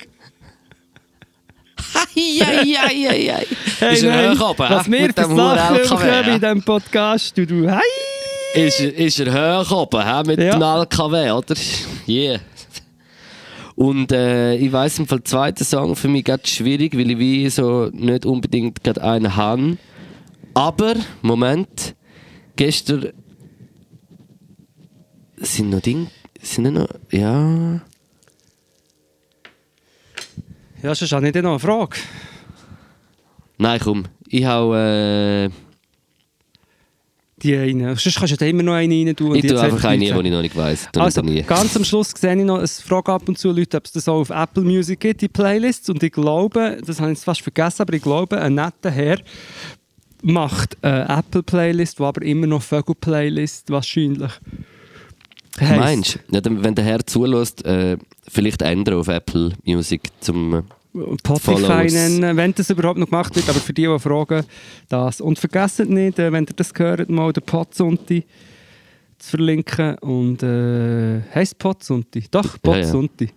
Eieieiei. 2.16 3.46
Hey, 3.80 3.94
Ist 3.94 4.04
er 4.04 4.32
hoch 4.40 4.52
oben, 4.52 4.70
was 4.70 4.90
wir 4.90 5.00
ja. 5.02 6.22
in 6.22 6.40
diesem 6.40 6.64
Podcast, 6.64 7.38
du, 7.38 7.46
du, 7.46 7.70
hey! 7.70 7.82
ist, 8.68 8.80
er- 8.80 8.96
ist 8.96 9.20
er 9.20 9.34
hoch 9.68 9.72
oben, 9.84 10.02
hä, 10.02 10.24
mit 10.26 10.40
Ja. 10.40 10.52
dem 10.58 10.62
LKW, 10.62 11.32
oder? 11.32 11.56
Yeah. 12.08 12.40
Und 13.76 14.14
äh, 14.14 14.56
ich 14.56 14.72
weiss 14.72 14.98
im 15.00 15.08
Fall, 15.08 15.20
der 15.20 15.26
zweite 15.26 15.66
Song 15.66 15.98
für 15.98 16.08
mich 16.08 16.24
gerade 16.24 16.48
schwierig, 16.48 16.98
weil 16.98 17.12
ich 17.12 17.20
wie 17.20 17.50
so 17.50 17.90
nicht 17.92 18.26
unbedingt 18.26 18.82
gerade 18.82 19.04
einen 19.04 19.36
habe. 19.36 19.78
Aber, 20.56 20.96
Moment, 21.22 21.96
gestern 22.56 23.12
sind 25.36 25.70
noch 25.70 25.82
Dinge, 25.82 26.08
sind 26.42 26.74
noch, 26.74 26.88
ja... 27.12 27.82
Ja, 30.82 30.96
sonst 30.96 31.12
habe 31.12 31.28
ich 31.28 31.34
dir 31.34 31.42
noch 31.42 31.52
eine 31.52 31.60
Frage. 31.60 31.98
Nein, 33.58 33.80
komm, 33.84 34.06
ich 34.28 34.46
hau, 34.46 34.74
äh, 34.76 35.50
Die 37.42 37.56
eine. 37.58 37.98
Sonst 37.98 38.18
kannst 38.18 38.34
du 38.34 38.38
da 38.38 38.46
immer 38.46 38.64
noch 38.64 38.74
eine 38.74 38.96
rein 38.96 39.14
tun. 39.14 39.36
ich 39.36 39.42
die 39.42 39.50
tue 39.50 39.60
einfach 39.60 39.84
eine, 39.84 40.06
die 40.06 40.12
nicht 40.12 40.26
ich 40.26 40.32
noch 40.32 40.42
nicht 40.42 40.56
weiss. 40.56 40.88
Also, 40.96 41.22
nie. 41.22 41.42
ganz 41.42 41.76
am 41.76 41.84
Schluss 41.84 42.14
sehe 42.16 42.38
ich 42.38 42.46
noch, 42.46 42.60
es 42.60 42.80
frage 42.82 43.12
ab 43.12 43.28
und 43.28 43.38
zu 43.38 43.52
Leute, 43.52 43.76
ob 43.76 43.86
es 43.86 43.92
das 43.92 44.08
auch 44.08 44.22
auf 44.22 44.30
Apple 44.30 44.64
Music 44.64 45.02
gibt, 45.02 45.22
die 45.22 45.28
Playlists. 45.28 45.90
Und 45.90 46.02
ich 46.02 46.14
glaube, 46.14 46.78
das 46.86 47.02
habe 47.02 47.12
ich 47.12 47.20
fast 47.20 47.42
vergessen, 47.42 47.82
aber 47.82 47.94
ich 47.94 48.02
glaube, 48.02 48.40
ein 48.40 48.54
netter 48.54 48.90
Herr 48.90 49.20
macht 50.26 50.84
eine 50.84 51.08
Apple-Playlist, 51.08 52.00
die 52.00 52.04
aber 52.04 52.22
immer 52.24 52.48
noch 52.48 52.64
Vögel-Playlist 52.64 53.70
wahrscheinlich 53.70 54.32
heisst. 55.60 55.80
Meinst 55.80 56.20
du? 56.30 56.36
Ja, 56.36 56.64
wenn 56.64 56.76
der 56.76 56.84
Herr 56.84 57.06
zulässt, 57.06 57.64
äh, 57.66 57.98
vielleicht 58.28 58.62
ändern 58.62 58.96
auf 58.96 59.08
Apple 59.08 59.54
Music 59.64 60.02
zum. 60.20 60.54
Äh, 60.56 60.62
Spotify 61.20 61.92
nennen, 61.92 62.38
wenn 62.38 62.56
das 62.56 62.70
überhaupt 62.70 62.98
noch 62.98 63.10
gemacht 63.10 63.36
wird. 63.36 63.50
Aber 63.50 63.60
für 63.60 63.74
die, 63.74 63.86
die 63.86 64.00
fragen, 64.00 64.46
das. 64.88 65.20
Und 65.20 65.38
vergesst 65.38 65.80
nicht, 65.80 66.18
äh, 66.20 66.32
wenn 66.32 66.46
ihr 66.46 66.56
das 66.56 66.72
hört, 66.76 67.10
mal 67.10 67.34
den 67.34 67.44
Podzunti 67.44 68.24
zu 69.20 69.30
verlinken. 69.32 69.96
Und 70.00 70.42
äh, 70.42 71.22
heisst 71.36 71.60
Podzunti? 71.60 72.26
Doch, 72.32 72.58
Ja, 72.64 72.78
ja. 72.78 72.82
Podzunti. 72.82 73.30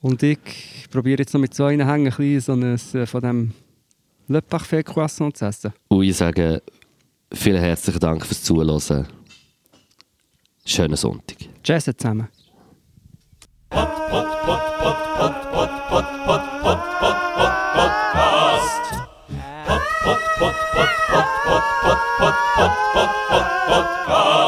Und 0.00 0.22
ich 0.22 0.38
probiere 0.90 1.20
jetzt 1.22 1.32
noch 1.34 1.40
mit 1.40 1.54
zwei 1.54 1.72
Hängen 1.72 1.88
ein 1.88 2.04
bisschen 2.04 2.40
so 2.40 2.52
eines, 2.52 2.94
äh, 2.94 3.06
von 3.06 3.22
dem 3.22 3.52
Le 4.28 4.40
Parfait 4.42 4.82
Croissant 4.84 5.30
zu 5.34 5.46
essen. 5.46 5.72
Und 5.88 6.02
ich 6.02 6.16
sage 6.16 6.62
vielen 7.32 7.60
herzlichen 7.62 8.00
Dank 8.00 8.26
fürs 8.26 8.42
Zuhören. 8.42 9.06
Schönen 10.66 10.96
Sonntag. 10.96 11.38
Tschüss 11.62 11.84
zusammen. 11.84 12.28
Pod, 13.70 13.88
pod, 14.10 14.26
pod, 14.44 14.60
pod, 14.78 15.34
pod, 15.50 15.70
pod, 15.88 16.04
pod, 16.24 16.42
podcast. 17.74 18.84
Pod, 19.66 19.82
pod, 20.04 20.20
pod, 20.38 20.56
pod, 20.74 20.92
pod, 21.08 21.26
pod, 21.46 21.64
pod, 21.80 21.98
pod, 22.18 22.76
pod, 22.92 23.10
pod, 23.32 23.48
podcast. 23.68 24.47